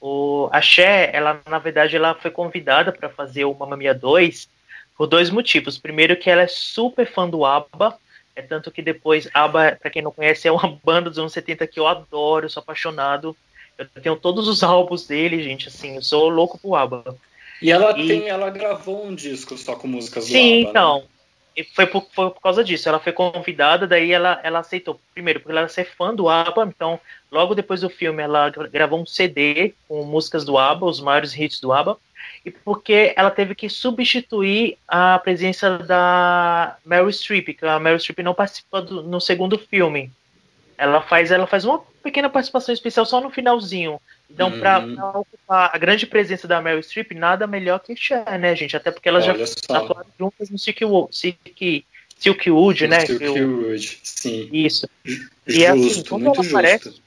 o, 0.00 0.48
a 0.52 0.60
Cher, 0.60 1.10
ela, 1.12 1.40
na 1.48 1.58
verdade, 1.58 1.96
ela 1.96 2.14
foi 2.14 2.30
convidada 2.30 2.92
para 2.92 3.08
fazer 3.08 3.44
o 3.44 3.54
Mamma 3.54 3.76
Mia 3.76 3.94
2 3.94 4.48
por 4.96 5.06
dois 5.06 5.30
motivos. 5.30 5.78
Primeiro 5.78 6.16
que 6.16 6.28
ela 6.28 6.42
é 6.42 6.46
super 6.46 7.06
fã 7.06 7.28
do 7.28 7.44
ABBA, 7.44 7.98
é 8.34 8.42
tanto 8.42 8.70
que 8.70 8.82
depois, 8.82 9.28
ABBA, 9.32 9.78
para 9.80 9.90
quem 9.90 10.02
não 10.02 10.12
conhece, 10.12 10.46
é 10.46 10.52
uma 10.52 10.68
banda 10.84 11.08
dos 11.08 11.18
anos 11.18 11.32
70 11.32 11.66
que 11.66 11.80
eu 11.80 11.86
adoro, 11.86 12.48
sou 12.50 12.60
apaixonado. 12.60 13.36
Eu 13.78 13.86
tenho 14.02 14.16
todos 14.16 14.48
os 14.48 14.62
álbuns 14.62 15.06
dele, 15.06 15.42
gente, 15.42 15.68
assim, 15.68 15.96
eu 15.96 16.02
sou 16.02 16.28
louco 16.28 16.58
pro 16.58 16.74
ABBA. 16.74 17.16
E 17.60 17.70
ela 17.70 17.98
e... 17.98 18.06
tem, 18.06 18.28
ela 18.28 18.50
gravou 18.50 19.06
um 19.06 19.14
disco 19.14 19.56
só 19.56 19.76
com 19.76 19.88
músicas 19.88 20.26
do 20.26 20.32
Sim, 20.32 20.38
ABBA, 20.38 20.64
né? 20.64 20.70
então. 20.70 20.98
Né? 20.98 21.04
Foi 21.64 21.86
por, 21.86 22.06
foi 22.12 22.30
por 22.30 22.40
causa 22.40 22.62
disso. 22.62 22.88
Ela 22.88 23.00
foi 23.00 23.12
convidada, 23.12 23.86
daí 23.86 24.12
ela, 24.12 24.40
ela 24.42 24.58
aceitou. 24.58 25.00
Primeiro, 25.14 25.40
porque 25.40 25.52
ela 25.52 25.60
era 25.60 25.68
ser 25.68 25.84
fã 25.84 26.14
do 26.14 26.28
ABBA, 26.28 26.64
então, 26.66 27.00
logo 27.30 27.54
depois 27.54 27.80
do 27.80 27.88
filme, 27.88 28.22
ela 28.22 28.50
gravou 28.50 29.00
um 29.00 29.06
CD 29.06 29.74
com 29.88 30.04
músicas 30.04 30.44
do 30.44 30.58
ABBA, 30.58 30.86
os 30.86 31.00
maiores 31.00 31.36
hits 31.36 31.60
do 31.60 31.72
ABBA, 31.72 31.98
e 32.44 32.50
porque 32.50 33.12
ela 33.16 33.30
teve 33.30 33.54
que 33.54 33.68
substituir 33.68 34.78
a 34.86 35.18
presença 35.18 35.78
da 35.78 36.76
Meryl 36.84 37.10
Streep, 37.10 37.54
que 37.54 37.66
a 37.66 37.80
Meryl 37.80 37.98
Streep 37.98 38.18
não 38.22 38.34
participa 38.34 38.82
do, 38.82 39.02
no 39.02 39.20
segundo 39.20 39.58
filme. 39.58 40.12
Ela 40.78 41.00
faz, 41.00 41.30
ela 41.30 41.46
faz 41.46 41.64
uma 41.64 41.80
pequena 42.02 42.28
participação 42.28 42.72
especial 42.72 43.06
só 43.06 43.20
no 43.20 43.30
finalzinho. 43.30 44.00
Então, 44.30 44.50
uhum. 44.50 44.58
para 44.58 44.78
ocupar 45.18 45.70
a 45.72 45.78
grande 45.78 46.06
presença 46.06 46.48
da 46.48 46.60
Meryl 46.60 46.82
Streep, 46.82 47.12
nada 47.12 47.46
melhor 47.46 47.78
que 47.78 47.94
Cher, 47.96 48.38
né, 48.38 48.54
gente? 48.56 48.76
Até 48.76 48.90
porque 48.90 49.08
elas 49.08 49.26
Olha 49.26 49.38
já 49.38 49.46
só. 49.46 49.76
atuaram 49.76 50.10
juntas 50.18 50.50
no 50.50 50.58
Silkwood, 50.58 51.16
Silk, 51.16 51.86
Silkwood 52.18 52.88
né? 52.88 53.06
Silkwood, 53.06 53.98
sim. 54.02 54.48
Isso. 54.52 54.88
Justo, 55.04 55.30
e 55.46 55.66
assim, 55.66 56.02
quando 56.04 56.26
ela 56.26 56.34
justo. 56.34 56.56
aparece, 56.56 57.00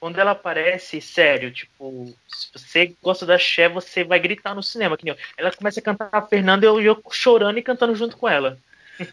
quando 0.00 0.18
ela 0.18 0.30
aparece, 0.30 1.00
sério, 1.00 1.50
tipo, 1.50 2.14
se 2.28 2.48
você 2.52 2.94
gosta 3.02 3.26
da 3.26 3.36
Cher, 3.36 3.68
você 3.68 4.04
vai 4.04 4.18
gritar 4.18 4.54
no 4.54 4.62
cinema. 4.62 4.96
Que 4.96 5.04
nem 5.04 5.14
eu. 5.14 5.18
Ela 5.36 5.52
começa 5.52 5.80
a 5.80 5.82
cantar 5.82 6.08
a 6.12 6.22
Fernanda 6.22 6.64
e 6.64 6.68
eu, 6.68 6.80
eu 6.80 7.02
chorando 7.10 7.58
e 7.58 7.62
cantando 7.62 7.94
junto 7.94 8.16
com 8.16 8.28
ela. 8.28 8.58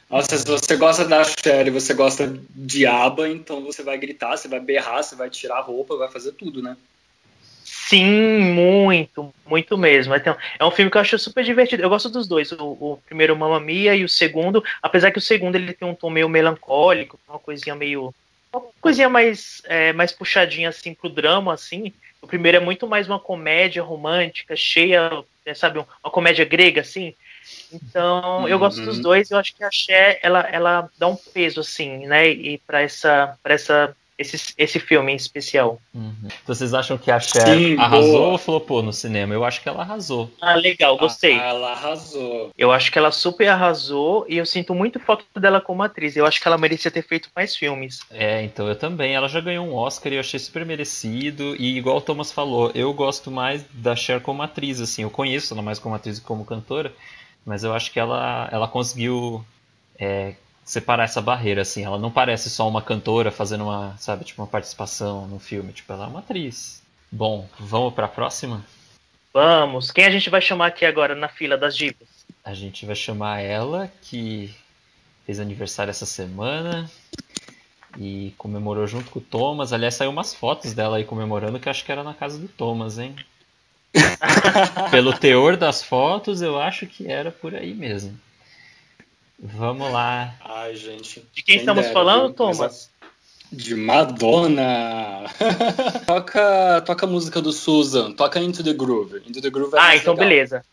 Nossa, 0.10 0.38
se 0.38 0.46
você 0.46 0.76
gosta 0.78 1.06
da 1.06 1.24
Cher 1.24 1.68
e 1.68 1.72
você 1.72 1.94
gosta 1.94 2.40
de 2.50 2.86
aba, 2.86 3.28
então 3.28 3.64
você 3.64 3.84
vai 3.84 3.98
gritar, 3.98 4.38
você 4.38 4.48
vai 4.48 4.60
berrar, 4.60 5.04
você 5.04 5.16
vai 5.16 5.30
tirar 5.30 5.58
a 5.58 5.62
roupa, 5.62 5.98
vai 5.98 6.10
fazer 6.10 6.32
tudo, 6.34 6.62
né? 6.62 6.78
Sim, 7.68 8.42
muito, 8.54 9.34
muito 9.44 9.76
mesmo. 9.76 10.16
Então, 10.16 10.38
é 10.60 10.64
um 10.64 10.70
filme 10.70 10.92
que 10.92 10.98
eu 10.98 11.02
acho 11.02 11.18
super 11.18 11.44
divertido. 11.44 11.82
Eu 11.82 11.90
gosto 11.90 12.10
dos 12.10 12.28
dois, 12.28 12.52
o, 12.52 12.64
o 12.64 13.00
primeiro 13.08 13.36
Mamma 13.36 13.60
Mia 13.60 13.96
e 13.96 14.04
o 14.04 14.10
segundo, 14.10 14.64
apesar 14.84 15.10
que 15.10 15.18
o 15.18 15.22
segundo 15.22 15.56
ele 15.56 15.74
tem 15.74 15.88
um 15.88 15.96
tom 15.96 16.12
meio 16.12 16.30
melancólico, 16.30 17.20
uma 17.28 17.40
coisinha 17.40 17.76
meio 17.76 18.14
uma 18.54 18.62
coisinha 18.80 19.10
mais 19.10 19.64
é, 19.66 19.92
mais 19.94 20.12
puxadinha 20.12 20.70
assim 20.70 20.94
pro 20.94 21.10
drama 21.10 21.56
assim. 21.56 21.92
O 22.22 22.28
primeiro 22.28 22.58
é 22.58 22.60
muito 22.60 22.88
mais 22.88 23.08
uma 23.08 23.20
comédia 23.20 23.82
romântica, 23.82 24.56
cheia, 24.56 25.24
é, 25.44 25.56
sabe, 25.56 25.80
uma 25.80 26.12
comédia 26.12 26.46
grega 26.46 26.82
assim. 26.82 27.16
Então, 27.74 28.42
uhum. 28.42 28.48
eu 28.48 28.60
gosto 28.60 28.80
dos 28.82 28.98
uhum. 28.98 29.04
dois, 29.04 29.32
eu 29.32 29.40
acho 29.40 29.56
que 29.56 29.64
a 29.64 29.72
Cher, 29.72 30.20
ela 30.22 30.42
ela 30.52 30.90
dá 31.00 31.08
um 31.08 31.16
peso 31.16 31.62
assim, 31.62 32.06
né, 32.06 32.30
e 32.30 32.60
para 32.60 32.82
essa 32.84 33.36
para 33.42 33.56
essa 33.56 33.96
esse, 34.18 34.54
esse 34.58 34.80
filme 34.80 35.12
em 35.12 35.16
especial. 35.16 35.80
Uhum. 35.94 36.14
Vocês 36.46 36.74
acham 36.74 36.98
que 36.98 37.12
a 37.12 37.20
Cher 37.20 37.46
Sim, 37.46 37.78
arrasou 37.78 38.12
boa. 38.12 38.28
ou 38.30 38.38
flopou 38.38 38.82
no 38.82 38.94
cinema? 38.94 39.34
Eu 39.34 39.44
acho 39.44 39.62
que 39.62 39.68
ela 39.68 39.82
arrasou. 39.82 40.32
Ah, 40.42 40.56
legal, 40.56 40.98
gostei. 40.98 41.38
Ah, 41.38 41.50
ela 41.50 41.72
arrasou. 41.72 42.52
Eu 42.58 42.72
acho 42.72 42.92
que 42.92 42.98
ela 42.98 43.12
super 43.12 43.48
arrasou 43.50 44.26
e 44.30 44.38
eu 44.38 44.46
sinto 44.46 44.74
muito 44.74 45.00
falta 45.00 45.26
dela 45.40 45.60
como 45.60 45.84
atriz. 45.84 46.16
Eu 46.16 46.26
acho 46.26 46.42
que 46.42 46.48
ela 46.48 46.58
merecia 46.58 46.90
ter 46.90 47.04
feito 47.04 47.30
mais 47.36 47.56
filmes. 47.56 48.00
É, 48.10 48.44
então 48.44 48.68
eu 48.68 48.76
também. 48.76 49.14
Ela 49.14 49.28
já 49.28 49.42
ganhou 49.42 49.66
um 49.66 49.76
Oscar 49.76 50.12
e 50.12 50.16
eu 50.16 50.22
achei 50.22 50.40
super 50.40 50.66
merecido. 50.66 51.56
E 51.58 51.78
igual 51.78 51.98
o 51.98 52.02
Thomas 52.02 52.32
falou, 52.32 52.72
eu 52.74 52.94
gosto 52.94 53.30
mais 53.30 53.66
da 53.74 53.96
Cher 53.96 54.22
como 54.22 54.42
atriz, 54.42 54.80
assim. 54.80 55.04
Eu 55.04 55.10
conheço 55.10 55.54
ela 55.54 55.62
mais 55.62 55.80
como 55.80 55.96
atriz 55.96 56.20
que 56.20 56.26
como 56.26 56.46
cantora, 56.46 56.94
mas 57.46 57.64
eu 57.64 57.74
acho 57.74 57.92
que 57.92 58.00
ela, 58.00 58.48
ela 58.52 58.68
conseguiu 58.68 59.46
é, 60.00 60.36
separar 60.66 61.04
essa 61.04 61.22
barreira, 61.22 61.62
assim. 61.62 61.84
Ela 61.84 62.00
não 62.00 62.12
parece 62.12 62.50
só 62.50 62.68
uma 62.68 62.82
cantora 62.82 63.32
fazendo 63.32 63.66
uma, 63.66 63.96
sabe, 63.98 64.26
tipo 64.26 64.42
uma 64.42 64.48
participação 64.48 65.28
no 65.28 65.40
filme. 65.40 65.72
Tipo, 65.72 65.94
ela 65.94 66.06
é 66.06 66.08
uma 66.08 66.20
atriz. 66.20 66.82
Bom, 67.12 67.48
vamos 67.60 67.94
pra 67.94 68.08
próxima? 68.08 68.66
Vamos. 69.32 69.92
Quem 69.92 70.06
a 70.06 70.10
gente 70.10 70.30
vai 70.30 70.42
chamar 70.42 70.68
aqui 70.68 70.86
agora 70.86 71.14
na 71.14 71.30
fila 71.30 71.56
das 71.56 71.78
divas? 71.78 72.26
A 72.44 72.54
gente 72.54 72.86
vai 72.86 72.96
chamar 72.96 73.42
ela, 73.42 73.92
que 74.02 74.54
fez 75.26 75.40
aniversário 75.40 75.92
essa 75.92 76.06
semana 76.06 76.90
e 77.98 78.34
comemorou 78.38 78.88
junto 78.88 79.12
com 79.12 79.20
o 79.20 79.22
Thomas. 79.22 79.72
Aliás, 79.72 79.96
saiu 79.96 80.10
umas 80.10 80.34
fotos 80.34 80.74
dela 80.74 80.98
aí 80.98 81.06
comemorando 81.06 81.60
que 81.60 81.68
eu 81.68 81.72
acho 81.72 81.86
que 81.86 81.92
era 81.92 82.04
na 82.04 82.14
casa 82.14 82.38
do 82.38 82.48
Thomas, 82.48 82.98
hein? 82.98 83.16
Pelo 84.92 85.14
teor 85.14 85.56
das 85.56 85.84
fotos, 85.84 86.42
eu 86.42 86.60
acho 86.60 86.86
que 86.86 87.10
era 87.10 87.32
por 87.32 87.56
aí 87.56 87.74
mesmo. 87.74 88.20
Vamos 89.40 89.92
lá. 89.92 90.34
Ai, 90.44 90.76
gente. 90.76 91.24
De 91.34 91.44
quem 91.44 91.58
estamos 91.58 91.88
falando, 91.88 92.28
viu? 92.28 92.34
Thomas? 92.34 92.90
De 93.52 93.76
Madonna. 93.76 95.24
toca, 96.08 96.82
toca 96.86 97.06
a 97.06 97.10
música 97.10 97.42
do 97.42 97.52
Susan. 97.52 98.14
Toca 98.14 98.40
Into 98.40 98.64
the 98.64 98.74
Groove. 98.74 99.22
Into 99.28 99.42
the 99.42 99.50
Groove 99.50 99.76
é 99.76 99.80
Ah, 99.80 99.96
então 99.96 100.14
legal. 100.14 100.30
beleza. 100.30 100.66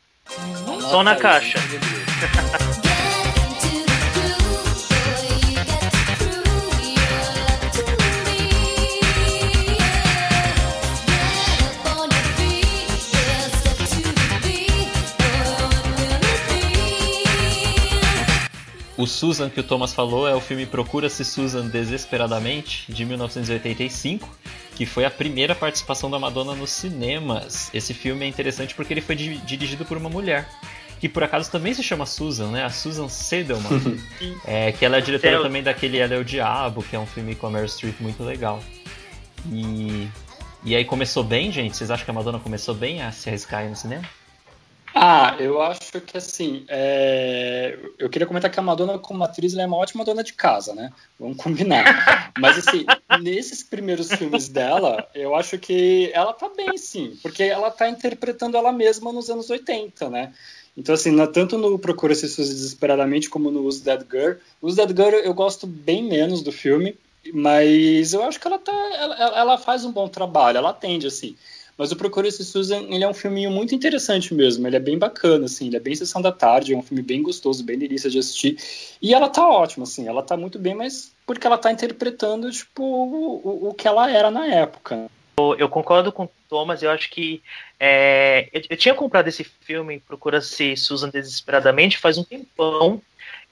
Som 0.90 1.03
na 1.03 1.16
caixa. 1.16 1.59
O 19.03 19.07
Susan 19.07 19.51
que 19.51 19.59
o 19.59 19.65
Thomas 19.65 19.93
falou 19.93 20.29
é 20.29 20.35
o 20.35 20.41
filme 20.41 20.65
Procura-se 20.65 21.25
Susan 21.25 21.67
Desesperadamente, 21.67 22.85
de 22.93 23.05
1985, 23.05 24.29
que 24.77 24.87
foi 24.87 25.05
a 25.05 25.11
primeira 25.11 25.57
participação 25.57 26.09
da 26.09 26.21
Madonna 26.21 26.55
nos 26.55 26.71
cinemas. 26.71 27.69
Esse 27.75 27.93
filme 27.95 28.25
é 28.25 28.29
interessante 28.29 28.77
porque 28.77 28.95
ele 28.95 29.01
foi 29.01 29.17
di- 29.17 29.38
dirigido 29.38 29.85
por 29.85 29.97
uma 29.97 30.09
mulher, 30.09 30.49
que 31.01 31.09
por 31.09 31.25
acaso 31.25 31.51
também 31.51 31.75
se 31.75 31.83
chama 31.83 32.07
Susan, 32.07 32.53
né? 32.53 32.62
A 32.65 32.71
Susan 32.71 33.09
Sedelman. 33.09 33.99
é, 34.47 34.71
que 34.71 34.85
ela 34.85 34.99
é 34.99 35.01
diretora 35.01 35.33
Sel- 35.33 35.43
também 35.43 35.65
daquele 35.65 35.99
Ela 35.99 36.15
é 36.15 36.19
o 36.19 36.25
Diabo, 36.25 36.81
que 36.85 36.95
é 36.95 36.99
um 37.01 37.07
filme 37.07 37.35
com 37.35 37.49
a 37.49 37.51
Meryl 37.51 37.69
Streep 37.69 38.01
muito 38.01 38.23
legal. 38.23 38.62
E, 39.51 40.07
e 40.65 40.77
aí 40.77 40.85
começou 40.85 41.25
bem, 41.25 41.51
gente? 41.51 41.77
Vocês 41.77 41.91
acham 41.91 42.05
que 42.05 42.11
a 42.12 42.15
Madonna 42.15 42.38
começou 42.38 42.73
bem 42.73 43.03
a 43.03 43.11
se 43.11 43.29
arriscar 43.29 43.62
aí 43.62 43.69
no 43.69 43.75
cinema? 43.75 44.05
Ah, 44.95 45.37
eu 45.41 45.61
acho 45.63 46.01
que 46.01 46.17
assim, 46.19 46.65
é, 46.69 47.79
eu 47.99 48.11
queria 48.11 48.27
comentar 48.27 48.51
que 48.51 48.59
a 48.59 48.63
Madonna 48.63 48.99
como 48.99 49.25
atriz 49.25 49.53
ela 49.55 49.63
é 49.63 49.67
uma 49.67 49.77
ótima 49.77 50.05
dona 50.05 50.23
de 50.23 50.33
casa, 50.35 50.75
né? 50.75 50.93
Vamos 51.19 51.37
combinar. 51.39 52.33
Mas 52.37 52.59
assim, 52.59 52.85
nesses 53.11 53.63
primeiros 53.63 54.13
filmes 54.13 54.49
dela, 54.49 55.09
eu 55.15 55.35
acho 55.35 55.59
que 55.59 56.11
ela 56.13 56.33
tá 56.33 56.49
bem, 56.55 56.77
sim, 56.77 57.17
porque 57.23 57.43
ela 57.43 57.71
tá 57.71 57.89
interpretando 57.89 58.57
ela 58.57 58.73
mesma 58.73 59.13
nos 59.13 59.31
anos 59.31 59.49
80, 59.49 60.11
né? 60.11 60.33
Então, 60.77 60.95
assim, 60.95 61.11
na- 61.11 61.27
tanto 61.27 61.59
no 61.59 61.79
Procura-se 61.79 62.29
Suzy 62.29 62.53
Desesperadamente 62.55 63.29
como 63.29 63.51
no 63.51 63.63
Who's 63.63 63.81
That 63.81 64.07
Girl. 64.11 64.35
Who's 64.63 64.77
That 64.77 64.93
Girl 64.95 65.15
eu 65.17 65.35
gosto 65.35 65.67
bem 65.67 66.03
menos 66.03 66.43
do 66.43 66.51
filme, 66.53 66.97
mas 67.33 68.13
eu 68.13 68.23
acho 68.25 68.41
que 68.41 68.47
ela, 68.47 68.59
tá, 68.59 68.73
ela, 68.73 69.39
ela 69.39 69.59
faz 69.59 69.85
um 69.85 69.93
bom 69.93 70.09
trabalho, 70.09 70.59
ela 70.59 70.71
atende, 70.71 71.07
assim. 71.07 71.37
Mas 71.77 71.91
o 71.91 71.97
Procura-se 71.97 72.45
Susan, 72.45 72.83
ele 72.89 73.03
é 73.03 73.09
um 73.09 73.15
filminho 73.15 73.51
muito 73.51 73.75
interessante 73.75 74.35
mesmo, 74.35 74.67
ele 74.67 74.77
é 74.77 74.81
bem 74.81 74.99
bacana, 74.99 75.47
assim, 75.47 75.67
ele 75.67 75.77
é 75.77 75.81
bem 75.81 75.95
Sessão 75.95 76.21
da 76.21 76.31
Tarde, 76.31 76.75
é 76.75 76.77
um 76.77 76.83
filme 76.83 77.03
bem 77.03 77.23
gostoso, 77.23 77.65
bem 77.65 77.79
delícia 77.79 78.11
de 78.11 78.19
assistir. 78.19 78.57
E 79.01 79.15
ela 79.15 79.29
tá 79.29 79.47
ótima, 79.49 79.85
assim, 79.85 80.07
ela 80.07 80.23
tá 80.23 80.37
muito 80.37 80.59
bem, 80.59 80.75
mas 80.75 81.13
porque 81.27 81.47
ela 81.47 81.59
tá 81.59 81.73
interpretando, 81.73 82.51
tipo, 82.51 82.83
o, 82.85 83.69
o- 83.71 83.75
que 83.75 83.89
ela 83.89 84.11
era 84.11 84.31
na 84.31 84.47
época. 84.47 85.11
Eu, 85.39 85.57
eu 85.59 85.69
concordo 85.69 86.13
com 86.13 86.25
o 86.25 86.31
Thomas, 86.49 86.83
eu 86.83 86.91
acho 86.91 87.09
que. 87.11 87.43
é, 87.81 88.49
eu, 88.53 88.63
eu 88.71 88.77
tinha 88.77 88.95
comprado 88.95 89.29
esse 89.29 89.43
filme, 89.43 89.99
Procura-se 90.01 90.77
Susan 90.77 91.09
Desesperadamente, 91.09 91.97
faz 91.99 92.19
um 92.19 92.25
tempão. 92.25 93.01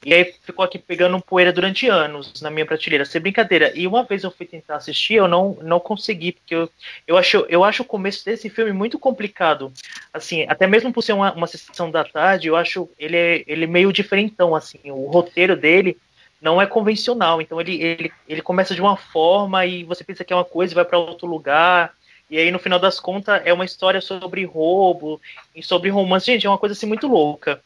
E 0.04 0.14
aí 0.14 0.32
ficou 0.42 0.64
aqui 0.64 0.78
pegando 0.78 1.20
poeira 1.20 1.52
durante 1.52 1.86
anos 1.86 2.40
na 2.40 2.50
minha 2.50 2.64
prateleira, 2.64 3.04
sem 3.04 3.20
brincadeira. 3.20 3.70
E 3.76 3.86
uma 3.86 4.02
vez 4.02 4.24
eu 4.24 4.30
fui 4.30 4.46
tentar 4.46 4.76
assistir, 4.76 5.14
eu 5.14 5.28
não, 5.28 5.58
não 5.60 5.78
consegui, 5.78 6.32
porque 6.32 6.54
eu, 6.54 6.70
eu, 7.06 7.18
acho, 7.18 7.44
eu 7.50 7.62
acho 7.62 7.82
o 7.82 7.86
começo 7.86 8.24
desse 8.24 8.48
filme 8.48 8.72
muito 8.72 8.98
complicado. 8.98 9.70
Assim, 10.12 10.46
até 10.48 10.66
mesmo 10.66 10.90
por 10.92 11.02
ser 11.02 11.12
uma, 11.12 11.32
uma 11.34 11.46
sessão 11.46 11.90
da 11.90 12.02
tarde, 12.02 12.48
eu 12.48 12.56
acho 12.56 12.88
ele, 12.98 13.16
é- 13.16 13.44
ele 13.46 13.64
é 13.64 13.66
meio 13.66 13.92
diferentão, 13.92 14.54
assim. 14.54 14.78
O 14.86 15.06
roteiro 15.10 15.54
dele 15.54 15.98
não 16.40 16.60
é 16.60 16.66
convencional. 16.66 17.40
Então 17.42 17.60
ele, 17.60 17.82
ele, 17.82 18.12
ele 18.26 18.42
começa 18.42 18.74
de 18.74 18.80
uma 18.80 18.96
forma 18.96 19.66
e 19.66 19.84
você 19.84 20.02
pensa 20.02 20.24
que 20.24 20.32
é 20.32 20.36
uma 20.36 20.44
coisa 20.44 20.72
e 20.72 20.74
vai 20.76 20.84
para 20.84 20.98
outro 20.98 21.26
lugar. 21.26 21.92
E 22.30 22.38
aí, 22.38 22.50
no 22.50 22.58
final 22.60 22.78
das 22.78 23.00
contas, 23.00 23.42
é 23.44 23.52
uma 23.52 23.64
história 23.64 24.00
sobre 24.00 24.44
roubo 24.44 25.20
e 25.54 25.62
sobre 25.62 25.90
romance. 25.90 26.26
Gente, 26.26 26.46
é 26.46 26.50
uma 26.50 26.58
coisa 26.58 26.74
assim 26.74 26.86
muito 26.86 27.06
louca. 27.08 27.60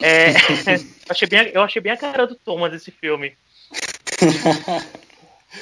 É, 0.00 0.30
eu, 0.74 0.80
achei 1.08 1.28
bem, 1.28 1.50
eu 1.52 1.62
achei 1.62 1.82
bem 1.82 1.92
a 1.92 1.96
cara 1.96 2.26
do 2.26 2.34
Thomas 2.34 2.72
esse 2.72 2.90
filme. 2.90 3.34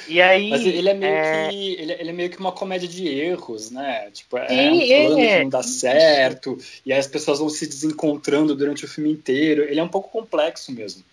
E 0.07 0.21
aí. 0.21 0.49
Mas 0.49 0.65
ele 0.65 0.89
é 0.89 0.93
meio 0.93 1.13
é, 1.13 1.49
que 1.49 1.73
ele, 1.73 1.93
ele 1.93 2.09
é 2.09 2.13
meio 2.13 2.29
que 2.29 2.39
uma 2.39 2.51
comédia 2.51 2.87
de 2.87 3.07
erros, 3.07 3.71
né? 3.71 4.09
Tipo, 4.11 4.37
é 4.37 4.47
Sim, 4.47 4.83
um 4.83 4.87
plano 4.87 5.19
é. 5.19 5.37
que 5.37 5.43
não 5.43 5.49
dá 5.49 5.63
certo, 5.63 6.57
e 6.85 6.93
aí 6.93 6.99
as 6.99 7.07
pessoas 7.07 7.39
vão 7.39 7.49
se 7.49 7.65
desencontrando 7.65 8.55
durante 8.55 8.85
o 8.85 8.87
filme 8.87 9.11
inteiro. 9.11 9.63
Ele 9.63 9.79
é 9.79 9.83
um 9.83 9.89
pouco 9.89 10.09
complexo 10.09 10.71
mesmo. 10.71 11.03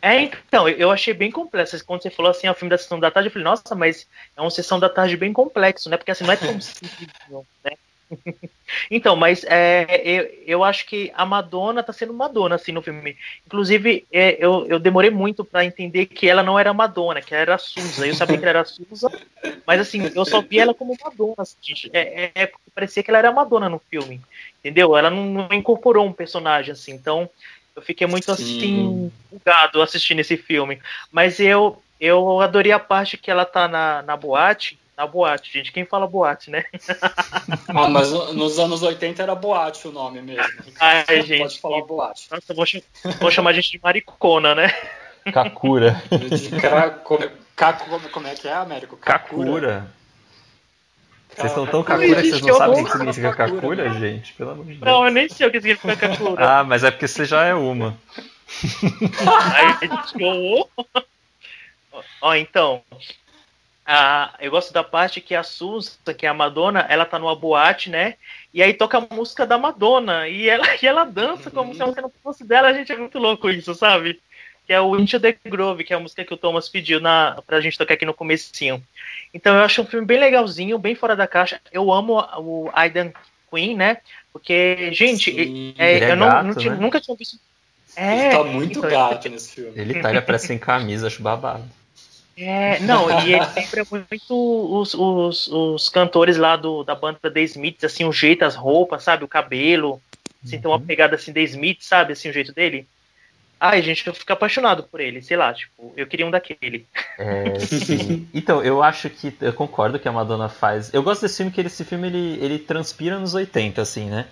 É, 0.00 0.20
então, 0.20 0.68
eu 0.68 0.90
achei 0.92 1.12
bem 1.12 1.30
complexo. 1.30 1.84
Quando 1.84 2.02
você 2.02 2.10
falou 2.10 2.30
assim, 2.30 2.46
é 2.46 2.50
o 2.50 2.54
filme 2.54 2.70
da 2.70 2.78
Sessão 2.78 3.00
da 3.00 3.10
Tarde, 3.10 3.28
eu 3.28 3.32
falei, 3.32 3.44
nossa, 3.44 3.74
mas 3.74 4.06
é 4.36 4.40
uma 4.40 4.50
Sessão 4.50 4.78
da 4.78 4.88
Tarde 4.88 5.16
bem 5.16 5.32
complexo, 5.32 5.90
né? 5.90 5.96
Porque 5.96 6.10
assim, 6.10 6.24
não 6.24 6.32
é 6.32 6.36
tão 6.36 6.60
simples, 6.60 7.08
né? 7.64 7.72
então, 8.90 9.16
mas 9.16 9.44
é, 9.44 10.02
eu, 10.04 10.42
eu 10.46 10.64
acho 10.64 10.86
que 10.86 11.10
a 11.14 11.24
Madonna 11.24 11.82
tá 11.82 11.92
sendo 11.92 12.12
Madonna, 12.12 12.54
assim, 12.54 12.72
no 12.72 12.82
filme. 12.82 13.16
Inclusive, 13.46 14.06
é, 14.12 14.36
eu, 14.38 14.66
eu 14.68 14.78
demorei 14.78 15.10
muito 15.10 15.44
pra 15.44 15.64
entender 15.64 16.06
que 16.06 16.28
ela 16.28 16.42
não 16.42 16.58
era 16.58 16.72
Madonna, 16.72 17.22
que 17.22 17.34
ela 17.34 17.42
era 17.42 17.54
a 17.54 17.58
Susan. 17.58 18.06
Eu 18.06 18.14
sabia 18.14 18.38
que 18.38 18.44
ela 18.44 18.50
era 18.50 18.60
a 18.60 18.64
Susan, 18.64 19.10
mas 19.66 19.80
assim, 19.80 20.10
eu 20.14 20.24
só 20.24 20.40
vi 20.40 20.58
ela 20.58 20.74
como 20.74 20.96
Madonna, 21.02 21.34
assim, 21.38 21.56
gente. 21.62 21.90
É, 21.92 22.30
é, 22.34 22.52
parecia 22.74 23.02
que 23.02 23.10
ela 23.10 23.18
era 23.18 23.32
Madonna 23.32 23.68
no 23.68 23.78
filme, 23.90 24.20
entendeu? 24.60 24.96
Ela 24.96 25.10
não, 25.10 25.24
não 25.24 25.48
incorporou 25.52 26.06
um 26.06 26.12
personagem, 26.12 26.72
assim, 26.72 26.92
então... 26.92 27.28
Eu 27.76 27.82
fiquei 27.82 28.08
muito 28.08 28.32
assim, 28.32 28.58
Sim. 28.58 29.12
bugado 29.30 29.80
assistindo 29.80 30.18
esse 30.18 30.36
filme. 30.36 30.80
Mas 31.12 31.38
eu, 31.38 31.80
eu 32.00 32.40
adorei 32.40 32.72
a 32.72 32.78
parte 32.80 33.16
que 33.16 33.30
ela 33.30 33.44
tá 33.44 33.68
na, 33.68 34.02
na 34.02 34.16
boate. 34.16 34.76
Na 34.98 35.06
boate, 35.06 35.52
gente. 35.52 35.70
Quem 35.70 35.84
fala 35.84 36.08
boate, 36.08 36.50
né? 36.50 36.64
Ah, 37.68 37.88
mas 37.88 38.10
nos 38.34 38.58
anos 38.58 38.82
80 38.82 39.22
era 39.22 39.34
boate 39.34 39.86
o 39.86 39.92
nome 39.92 40.20
mesmo. 40.20 40.42
Ai, 40.80 41.04
Pode 41.04 41.22
gente. 41.22 41.60
falar 41.60 41.82
boate. 41.82 42.26
Nossa, 42.30 42.52
vou, 42.52 42.66
ch- 42.66 42.82
vou 43.20 43.30
chamar 43.30 43.50
a 43.50 43.52
gente 43.52 43.70
de 43.70 43.80
maricona, 43.80 44.54
né? 44.54 44.74
Kakura. 45.32 46.02
De 46.10 46.50
cra- 46.60 46.90
como, 46.90 47.30
Kaku- 47.54 48.08
como 48.10 48.26
é 48.26 48.34
que 48.34 48.48
é, 48.48 48.52
Américo? 48.54 48.96
Kakura. 48.96 49.88
Vocês 51.36 51.52
são 51.52 51.66
tão 51.66 51.84
Kakura. 51.84 52.06
Que 52.22 52.30
vocês 52.30 52.40
não 52.42 52.56
sabem 52.56 52.82
o 52.82 52.84
que 52.86 52.90
significa 52.92 53.32
Kakura. 53.36 53.60
Kakura, 53.60 53.90
gente? 54.00 54.32
Pelo 54.32 54.50
amor 54.50 54.64
de 54.64 54.72
Deus. 54.72 54.80
Não, 54.82 55.04
eu 55.04 55.12
nem 55.12 55.28
sei 55.28 55.46
o 55.46 55.50
que 55.52 55.60
significa 55.60 55.94
Kakura. 55.96 56.44
Ah, 56.58 56.64
mas 56.64 56.82
é 56.82 56.90
porque 56.90 57.06
você 57.06 57.24
já 57.24 57.44
é 57.44 57.54
uma. 57.54 57.96
Aí, 59.54 59.88
show. 60.18 60.70
Ó, 62.22 62.34
então. 62.34 62.82
A, 63.90 64.34
eu 64.38 64.50
gosto 64.50 64.70
da 64.70 64.84
parte 64.84 65.18
que 65.18 65.34
a 65.34 65.42
Susan, 65.42 66.12
que 66.12 66.26
é 66.26 66.28
a 66.28 66.34
Madonna, 66.34 66.80
ela 66.90 67.06
tá 67.06 67.18
numa 67.18 67.34
boate, 67.34 67.88
né? 67.88 68.16
E 68.52 68.62
aí 68.62 68.74
toca 68.74 68.98
a 68.98 69.14
música 69.14 69.46
da 69.46 69.56
Madonna. 69.56 70.28
E 70.28 70.46
ela, 70.46 70.66
e 70.82 70.86
ela 70.86 71.04
dança 71.04 71.50
como 71.50 71.74
se 71.74 71.80
a 71.82 71.86
música 71.86 72.02
não 72.02 72.12
fosse 72.22 72.44
dela. 72.44 72.68
A 72.68 72.74
gente 72.74 72.92
é 72.92 72.96
muito 72.98 73.18
louco 73.18 73.48
isso, 73.48 73.74
sabe? 73.74 74.20
Que 74.66 74.74
é 74.74 74.80
o 74.82 74.94
Into 74.98 75.18
the 75.18 75.34
Grove, 75.46 75.84
que 75.84 75.94
é 75.94 75.96
a 75.96 76.00
música 76.00 76.22
que 76.22 76.34
o 76.34 76.36
Thomas 76.36 76.68
pediu 76.68 77.00
na, 77.00 77.40
pra 77.46 77.62
gente 77.62 77.78
tocar 77.78 77.94
aqui 77.94 78.04
no 78.04 78.12
comecinho. 78.12 78.84
Então 79.32 79.56
eu 79.56 79.62
acho 79.64 79.80
um 79.80 79.86
filme 79.86 80.04
bem 80.06 80.18
legalzinho, 80.20 80.78
bem 80.78 80.94
fora 80.94 81.16
da 81.16 81.26
caixa. 81.26 81.58
Eu 81.72 81.90
amo 81.90 82.18
o 82.36 82.70
Aidan 82.74 83.10
Queen, 83.50 83.74
né? 83.74 83.96
Porque, 84.30 84.90
gente, 84.92 85.32
Sim, 85.32 85.74
é, 85.78 85.94
ele 85.96 86.04
é 86.04 86.10
eu 86.10 86.16
não, 86.16 86.26
gato, 86.26 86.46
não 86.46 86.54
tinha- 86.54 86.74
né? 86.74 86.78
nunca 86.78 87.00
tinha 87.00 87.16
visto. 87.16 87.38
ele 87.96 88.20
É, 88.20 88.30
tá 88.32 88.44
muito 88.44 88.78
então, 88.80 88.90
gato 88.90 89.28
nesse 89.30 89.54
filme. 89.54 89.72
Ele 89.74 89.98
tá, 90.02 90.10
ele 90.10 90.18
aparece 90.18 90.48
sem 90.48 90.58
camisa, 90.58 91.06
acho 91.06 91.22
babado. 91.22 91.64
É, 92.40 92.78
não, 92.80 93.10
e 93.20 93.34
ele 93.34 93.46
lembra 93.56 93.84
muito 93.90 94.80
os, 94.80 94.94
os, 94.94 95.48
os 95.48 95.88
cantores 95.88 96.36
lá 96.36 96.54
do, 96.54 96.84
da 96.84 96.94
banda 96.94 97.18
The 97.30 97.40
Smiths, 97.42 97.82
assim, 97.82 98.04
o 98.04 98.12
jeito, 98.12 98.44
as 98.44 98.54
roupas, 98.54 99.02
sabe? 99.02 99.24
O 99.24 99.28
cabelo. 99.28 100.00
Assim, 100.44 100.60
tem 100.60 100.70
uma 100.70 100.78
pegada 100.78 101.16
assim, 101.16 101.32
The 101.32 101.40
Smiths, 101.42 101.86
sabe? 101.86 102.12
Assim, 102.12 102.28
o 102.28 102.32
jeito 102.32 102.52
dele. 102.52 102.86
Ai, 103.60 103.82
gente, 103.82 104.06
eu 104.06 104.14
fico 104.14 104.32
apaixonado 104.32 104.84
por 104.84 105.00
ele, 105.00 105.20
sei 105.20 105.36
lá, 105.36 105.52
tipo, 105.52 105.92
eu 105.96 106.06
queria 106.06 106.24
um 106.24 106.30
daquele. 106.30 106.86
É, 107.18 107.58
sim. 107.58 108.28
Então, 108.32 108.62
eu 108.62 108.84
acho 108.84 109.10
que. 109.10 109.34
Eu 109.40 109.52
concordo 109.52 109.98
que 109.98 110.06
a 110.06 110.12
Madonna 110.12 110.48
faz. 110.48 110.94
Eu 110.94 111.02
gosto 111.02 111.22
desse 111.22 111.38
filme 111.38 111.50
que 111.50 111.60
esse 111.60 111.84
filme 111.84 112.06
ele, 112.06 112.38
ele 112.40 112.58
transpira 112.60 113.18
nos 113.18 113.34
80, 113.34 113.82
assim, 113.82 114.08
né? 114.08 114.26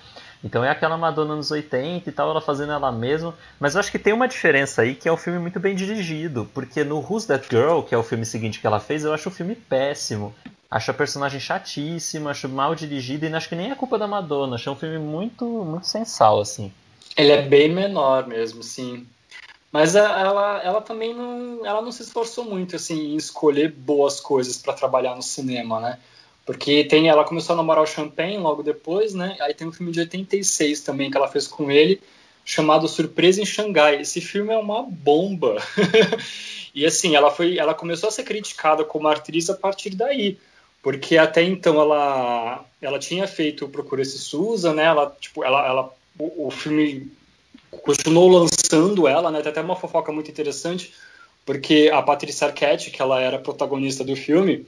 Então 0.46 0.64
é 0.64 0.70
aquela 0.70 0.96
Madonna 0.96 1.34
nos 1.34 1.50
80 1.50 2.08
e 2.08 2.12
tal, 2.12 2.30
ela 2.30 2.40
fazendo 2.40 2.70
ela 2.70 2.92
mesma. 2.92 3.34
Mas 3.58 3.74
eu 3.74 3.80
acho 3.80 3.90
que 3.90 3.98
tem 3.98 4.12
uma 4.12 4.28
diferença 4.28 4.82
aí 4.82 4.94
que 4.94 5.08
é 5.08 5.12
um 5.12 5.16
filme 5.16 5.40
muito 5.40 5.58
bem 5.58 5.74
dirigido. 5.74 6.48
Porque 6.54 6.84
no 6.84 7.00
Who's 7.00 7.26
That 7.26 7.48
Girl, 7.50 7.80
que 7.80 7.92
é 7.92 7.98
o 7.98 8.02
filme 8.04 8.24
seguinte 8.24 8.60
que 8.60 8.66
ela 8.66 8.78
fez, 8.78 9.04
eu 9.04 9.12
acho 9.12 9.28
o 9.28 9.32
filme 9.32 9.56
péssimo. 9.56 10.32
Acho 10.70 10.92
a 10.92 10.94
personagem 10.94 11.40
chatíssima, 11.40 12.30
acho 12.30 12.48
mal 12.48 12.76
dirigido 12.76 13.26
e 13.26 13.34
acho 13.34 13.48
que 13.48 13.56
nem 13.56 13.72
é 13.72 13.74
culpa 13.74 13.98
da 13.98 14.06
Madonna. 14.06 14.54
Acho 14.54 14.70
um 14.70 14.76
filme 14.76 14.98
muito, 14.98 15.44
muito 15.44 15.88
sensal, 15.88 16.40
assim. 16.40 16.72
Ele 17.16 17.32
é 17.32 17.42
bem 17.42 17.68
menor 17.68 18.28
mesmo, 18.28 18.62
sim. 18.62 19.04
Mas 19.72 19.96
ela, 19.96 20.62
ela 20.62 20.80
também 20.80 21.12
não, 21.12 21.66
ela 21.66 21.82
não 21.82 21.90
se 21.90 22.02
esforçou 22.02 22.44
muito 22.44 22.76
assim 22.76 23.14
em 23.14 23.16
escolher 23.16 23.72
boas 23.72 24.20
coisas 24.20 24.56
para 24.58 24.72
trabalhar 24.72 25.16
no 25.16 25.22
cinema, 25.22 25.80
né? 25.80 25.98
Porque 26.46 26.84
tem, 26.84 27.08
ela 27.08 27.24
começou 27.24 27.54
a 27.54 27.56
namorar 27.56 27.82
o 27.82 27.86
Champagne 27.86 28.38
logo 28.38 28.62
depois, 28.62 29.12
né? 29.12 29.36
Aí 29.40 29.52
tem 29.52 29.66
um 29.66 29.72
filme 29.72 29.90
de 29.90 29.98
86 29.98 30.80
também 30.80 31.10
que 31.10 31.16
ela 31.16 31.26
fez 31.26 31.48
com 31.48 31.72
ele, 31.72 32.00
chamado 32.44 32.86
Surpresa 32.86 33.42
em 33.42 33.44
Xangai. 33.44 34.00
Esse 34.00 34.20
filme 34.20 34.54
é 34.54 34.56
uma 34.56 34.84
bomba. 34.84 35.60
e 36.72 36.86
assim, 36.86 37.16
ela 37.16 37.32
foi, 37.32 37.58
ela 37.58 37.74
começou 37.74 38.08
a 38.08 38.12
ser 38.12 38.22
criticada 38.22 38.84
como 38.84 39.08
atriz 39.08 39.50
a 39.50 39.54
partir 39.54 39.90
daí, 39.90 40.38
porque 40.80 41.18
até 41.18 41.42
então 41.42 41.80
ela, 41.80 42.64
ela 42.80 42.98
tinha 43.00 43.26
feito 43.26 43.68
Procura-se 43.68 44.16
Susan, 44.16 44.74
né? 44.74 44.84
Ela, 44.84 45.16
tipo, 45.20 45.42
ela, 45.42 45.66
ela 45.66 45.92
o, 46.16 46.46
o 46.46 46.50
filme 46.52 47.10
continuou 47.82 48.28
lançando 48.28 49.08
ela, 49.08 49.32
né? 49.32 49.40
Tem 49.42 49.50
até 49.50 49.60
uma 49.60 49.74
fofoca 49.74 50.12
muito 50.12 50.30
interessante, 50.30 50.94
porque 51.44 51.90
a 51.92 52.00
Patricia 52.02 52.46
Arquette, 52.46 52.92
que 52.92 53.02
ela 53.02 53.20
era 53.20 53.36
protagonista 53.36 54.04
do 54.04 54.14
filme, 54.14 54.64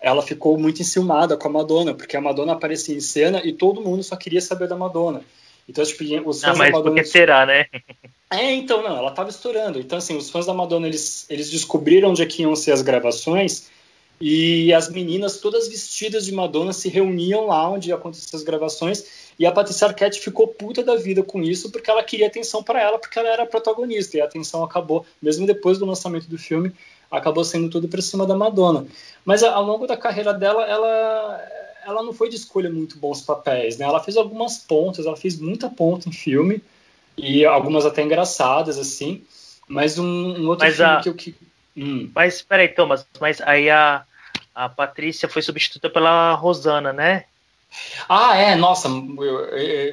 ela 0.00 0.22
ficou 0.22 0.58
muito 0.58 0.80
enciumada 0.80 1.36
com 1.36 1.48
a 1.48 1.50
Madonna, 1.50 1.94
porque 1.94 2.16
a 2.16 2.20
Madonna 2.20 2.52
aparecia 2.52 2.96
em 2.96 3.00
cena 3.00 3.40
e 3.44 3.52
todo 3.52 3.82
mundo 3.82 4.02
só 4.02 4.16
queria 4.16 4.40
saber 4.40 4.68
da 4.68 4.76
Madonna. 4.76 5.22
Então, 5.68 5.84
tipo, 5.84 6.02
os 6.28 6.40
fãs 6.40 6.54
ah, 6.54 6.58
mas 6.58 6.72
da 6.72 6.78
Madonna... 6.78 7.04
será, 7.04 7.46
né? 7.46 7.66
É, 8.32 8.52
então, 8.52 8.80
não, 8.80 8.96
ela 8.96 9.10
tava 9.10 9.28
estourando. 9.28 9.80
Então, 9.80 9.98
assim, 9.98 10.16
os 10.16 10.30
fãs 10.30 10.46
da 10.46 10.54
Madonna, 10.54 10.86
eles, 10.86 11.26
eles 11.28 11.50
descobriram 11.50 12.10
onde 12.10 12.22
é 12.22 12.26
que 12.26 12.42
iam 12.42 12.54
ser 12.54 12.70
as 12.70 12.80
gravações 12.80 13.68
e 14.20 14.72
as 14.72 14.88
meninas, 14.88 15.38
todas 15.38 15.66
vestidas 15.66 16.26
de 16.26 16.32
Madonna, 16.32 16.72
se 16.72 16.88
reuniam 16.88 17.46
lá 17.46 17.68
onde 17.68 17.90
aconteciam 17.90 18.38
as 18.38 18.44
gravações 18.44 19.32
e 19.38 19.46
a 19.46 19.50
Patrícia 19.50 19.88
Arquette 19.88 20.20
ficou 20.20 20.46
puta 20.46 20.82
da 20.82 20.94
vida 20.94 21.22
com 21.22 21.42
isso 21.42 21.72
porque 21.72 21.90
ela 21.90 22.04
queria 22.04 22.26
atenção 22.26 22.62
para 22.62 22.80
ela, 22.80 22.98
porque 22.98 23.18
ela 23.18 23.30
era 23.30 23.42
a 23.44 23.46
protagonista. 23.46 24.16
E 24.16 24.20
a 24.20 24.26
atenção 24.26 24.62
acabou, 24.62 25.06
mesmo 25.22 25.46
depois 25.46 25.78
do 25.78 25.86
lançamento 25.86 26.28
do 26.28 26.36
filme, 26.36 26.70
acabou 27.10 27.44
sendo 27.44 27.68
tudo 27.68 27.88
para 27.88 28.00
cima 28.00 28.26
da 28.26 28.36
Madonna. 28.36 28.86
Mas 29.24 29.42
ao 29.42 29.64
longo 29.64 29.86
da 29.86 29.96
carreira 29.96 30.32
dela, 30.32 30.64
ela, 30.64 31.48
ela 31.84 32.02
não 32.02 32.12
foi 32.12 32.28
de 32.28 32.36
escolha 32.36 32.70
muito 32.70 32.98
bons 32.98 33.20
papéis. 33.20 33.76
Né? 33.76 33.84
Ela 33.84 34.02
fez 34.02 34.16
algumas 34.16 34.58
pontas, 34.58 35.06
ela 35.06 35.16
fez 35.16 35.38
muita 35.38 35.68
ponta 35.68 36.08
em 36.08 36.12
filme, 36.12 36.62
e 37.16 37.44
algumas 37.44 37.84
até 37.84 38.02
engraçadas, 38.02 38.78
assim. 38.78 39.24
Mas 39.66 39.98
um, 39.98 40.04
um 40.04 40.48
outro 40.48 40.66
mas 40.66 40.76
filme 40.76 40.92
a... 40.92 41.00
que 41.00 41.08
eu. 41.08 41.14
Que... 41.14 41.34
Hum. 41.76 42.10
Mas 42.14 42.42
peraí, 42.42 42.68
Thomas, 42.68 43.06
mas 43.20 43.40
aí 43.40 43.70
a, 43.70 44.04
a 44.54 44.68
Patrícia 44.68 45.28
foi 45.28 45.42
substituída 45.42 45.88
pela 45.90 46.32
Rosana, 46.34 46.92
né? 46.92 47.24
Ah, 48.08 48.36
é, 48.36 48.56
nossa, 48.56 48.88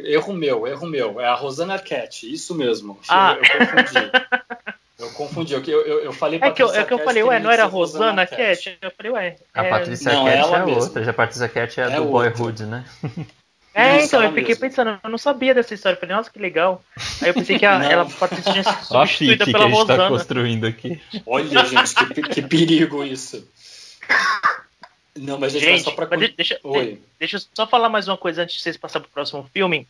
erro 0.06 0.34
meu, 0.34 0.66
erro 0.66 0.88
meu. 0.88 1.22
É 1.22 1.28
a 1.28 1.36
Rosana 1.36 1.74
Arquette, 1.76 2.32
isso 2.32 2.56
mesmo. 2.56 3.00
Ah. 3.08 3.38
Eu, 3.38 3.44
eu 3.44 3.68
confundi. 3.68 4.12
Confundi, 5.18 5.54
eu, 5.54 5.64
eu, 5.64 6.00
eu 6.04 6.14
falei 6.14 6.40
É 6.40 6.52
que 6.52 6.62
eu, 6.62 6.72
é 6.72 6.84
que 6.84 6.94
eu 6.94 7.00
falei, 7.00 7.24
ué, 7.24 7.40
não 7.40 7.50
era 7.50 7.64
a 7.64 7.66
Rosana 7.66 8.22
Arquette? 8.22 8.78
Eu 8.80 8.92
falei, 8.92 9.12
ué. 9.12 9.36
A 9.52 9.66
é... 9.66 9.70
Patrícia 9.70 10.14
não, 10.14 10.28
Arquette 10.28 10.54
é 10.54 10.66
mesmo. 10.66 10.82
outra, 10.82 11.04
já 11.04 11.10
a 11.10 11.14
Patrícia 11.14 11.46
Arquette 11.46 11.82
é, 11.82 11.84
é 11.84 11.90
do 11.90 12.08
outra. 12.08 12.30
Boyhood, 12.30 12.66
né? 12.66 12.86
É, 13.74 14.04
então, 14.04 14.24
eu 14.24 14.30
fiquei 14.30 14.50
mesmo. 14.50 14.62
pensando, 14.62 15.00
eu 15.04 15.10
não 15.10 15.20
sabia 15.20 15.54
dessa 15.54 15.74
história. 15.74 15.96
Eu 15.96 16.00
falei, 16.00 16.16
nossa, 16.16 16.32
que 16.32 16.40
legal. 16.40 16.84
Aí 17.22 17.30
eu 17.30 17.34
pensei 17.36 17.60
que 17.60 17.66
a, 17.66 17.84
ela, 17.84 18.04
a 18.04 18.06
Patrícia 18.06 18.52
tinha 18.52 18.64
sido 18.66 18.86
substituída 18.86 19.46
pela 19.46 19.58
que 19.58 19.64
a 19.64 19.68
gente 19.68 19.78
Rosana. 19.78 20.04
Tá 20.04 20.10
construindo 20.10 20.66
aqui. 20.66 21.02
Olha, 21.26 21.66
gente, 21.66 22.06
que, 22.14 22.22
que 22.22 22.42
perigo 22.42 23.04
isso. 23.04 23.48
Não, 25.16 25.40
mas 25.40 25.56
a 25.56 25.60
gente, 25.60 25.70
gente 25.70 25.84
só 25.84 25.92
pra... 25.92 26.06
deixa, 26.16 26.60
Oi. 26.64 27.00
deixa 27.20 27.38
eu 27.38 27.42
só 27.54 27.68
falar 27.68 27.90
mais 27.90 28.08
uma 28.08 28.18
coisa 28.18 28.44
antes 28.44 28.56
de 28.56 28.62
vocês 28.62 28.78
passarem 28.78 29.04
pro 29.04 29.14
próximo 29.14 29.48
filme. 29.54 29.88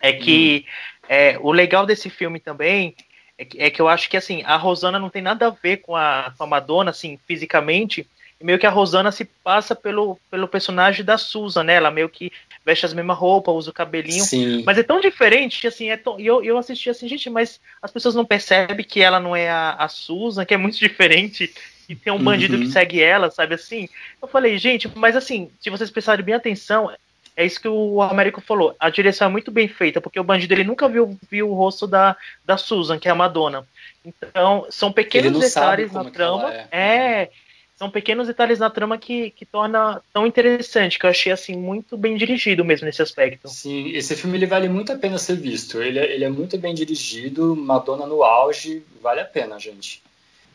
É 0.00 0.12
que 0.12 0.64
hum. 0.66 1.06
é, 1.08 1.38
o 1.40 1.52
legal 1.52 1.86
desse 1.86 2.10
filme 2.10 2.40
também 2.40 2.96
é 3.40 3.44
que, 3.46 3.62
é 3.62 3.70
que, 3.70 3.80
eu 3.80 3.88
acho 3.88 4.10
que 4.10 4.18
assim, 4.18 4.42
a 4.44 4.54
Rosana 4.56 4.98
não 4.98 5.08
tem 5.08 5.22
nada 5.22 5.46
a 5.46 5.50
ver 5.50 5.78
com 5.78 5.96
a, 5.96 6.30
com 6.36 6.44
a 6.44 6.46
Madonna, 6.46 6.90
assim, 6.90 7.18
fisicamente. 7.26 8.06
E 8.38 8.44
meio 8.44 8.58
que 8.58 8.66
a 8.66 8.70
Rosana 8.70 9.10
se 9.10 9.24
passa 9.24 9.74
pelo, 9.74 10.18
pelo 10.30 10.46
personagem 10.46 11.02
da 11.02 11.16
Susan, 11.16 11.64
né? 11.64 11.74
Ela 11.74 11.90
meio 11.90 12.10
que 12.10 12.30
veste 12.66 12.84
as 12.84 12.92
mesmas 12.92 13.16
roupas, 13.16 13.54
usa 13.54 13.70
o 13.70 13.74
cabelinho. 13.74 14.22
Sim. 14.22 14.62
Mas 14.66 14.76
é 14.76 14.82
tão 14.82 15.00
diferente, 15.00 15.66
assim, 15.66 15.88
é 15.88 15.96
tão, 15.96 16.20
e 16.20 16.26
eu, 16.26 16.44
eu 16.44 16.58
assisti 16.58 16.90
assim, 16.90 17.08
gente, 17.08 17.30
mas 17.30 17.58
as 17.80 17.90
pessoas 17.90 18.14
não 18.14 18.26
percebem 18.26 18.84
que 18.84 19.00
ela 19.00 19.18
não 19.18 19.34
é 19.34 19.48
a, 19.48 19.72
a 19.72 19.88
Susan, 19.88 20.44
que 20.44 20.52
é 20.52 20.58
muito 20.58 20.76
diferente 20.78 21.50
e 21.88 21.96
tem 21.96 22.12
um 22.12 22.22
bandido 22.22 22.56
uhum. 22.56 22.60
que 22.60 22.68
segue 22.68 23.02
ela, 23.02 23.30
sabe 23.30 23.54
assim? 23.54 23.88
Eu 24.20 24.28
falei, 24.28 24.58
gente, 24.58 24.86
mas 24.94 25.16
assim, 25.16 25.50
se 25.58 25.70
vocês 25.70 25.90
prestarem 25.90 26.24
bem 26.24 26.34
atenção, 26.34 26.90
é 27.36 27.44
isso 27.44 27.60
que 27.60 27.68
o 27.68 28.02
Américo 28.02 28.40
falou. 28.40 28.74
A 28.78 28.90
direção 28.90 29.28
é 29.28 29.30
muito 29.30 29.50
bem 29.50 29.68
feita, 29.68 30.00
porque 30.00 30.20
o 30.20 30.24
bandido 30.24 30.54
ele 30.54 30.64
nunca 30.64 30.88
viu, 30.88 31.18
viu 31.30 31.50
o 31.50 31.54
rosto 31.54 31.86
da, 31.86 32.16
da 32.44 32.56
Susan, 32.56 32.98
que 32.98 33.08
é 33.08 33.10
a 33.10 33.14
Madonna. 33.14 33.66
Então, 34.04 34.66
são 34.70 34.92
pequenos 34.92 35.38
detalhes 35.38 35.92
na 35.92 36.04
trama. 36.04 36.52
É. 36.52 36.68
é. 36.72 37.30
são 37.76 37.90
pequenos 37.90 38.26
detalhes 38.26 38.58
na 38.58 38.68
trama 38.70 38.98
que, 38.98 39.30
que 39.30 39.44
torna 39.44 40.02
tão 40.12 40.26
interessante, 40.26 40.98
que 40.98 41.06
eu 41.06 41.10
achei 41.10 41.32
assim 41.32 41.56
muito 41.56 41.96
bem 41.96 42.16
dirigido 42.16 42.64
mesmo 42.64 42.86
nesse 42.86 43.02
aspecto. 43.02 43.48
Sim, 43.48 43.90
esse 43.90 44.14
filme 44.16 44.36
ele 44.36 44.46
vale 44.46 44.68
muito 44.68 44.92
a 44.92 44.98
pena 44.98 45.18
ser 45.18 45.36
visto. 45.36 45.80
Ele, 45.80 45.98
é, 45.98 46.12
ele 46.12 46.24
é 46.24 46.30
muito 46.30 46.58
bem 46.58 46.74
dirigido, 46.74 47.56
Madonna 47.56 48.06
no 48.06 48.22
auge, 48.22 48.82
vale 49.02 49.20
a 49.20 49.24
pena, 49.24 49.58
gente. 49.58 50.02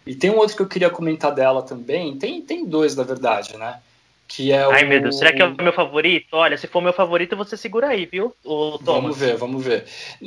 E 0.06 0.14
tem 0.14 0.30
um 0.30 0.38
outro 0.38 0.56
que 0.56 0.62
eu 0.62 0.68
queria 0.68 0.90
comentar 0.90 1.34
dela 1.34 1.64
também. 1.64 2.16
Tem, 2.18 2.42
tem 2.42 2.64
dois, 2.64 2.96
na 2.96 3.04
verdade, 3.04 3.58
né? 3.58 3.80
Que 4.28 4.52
é 4.52 4.64
Ai, 4.64 4.86
o... 4.86 4.88
meu 4.88 5.02
Deus, 5.02 5.18
será 5.18 5.32
que 5.32 5.42
é 5.42 5.46
o 5.46 5.56
meu 5.56 5.74
favorito? 5.74 6.28
Olha, 6.32 6.58
se 6.58 6.68
for 6.68 6.82
meu 6.82 6.94
favorito, 6.94 7.36
você 7.36 7.56
segura 7.56 7.90
aí, 7.90 8.06
viu, 8.06 8.36
o 8.44 8.78
Thomas? 8.80 8.86
Vamos 8.86 9.18
ver, 9.18 9.38
vamos 9.38 9.64
ver. 9.64 9.86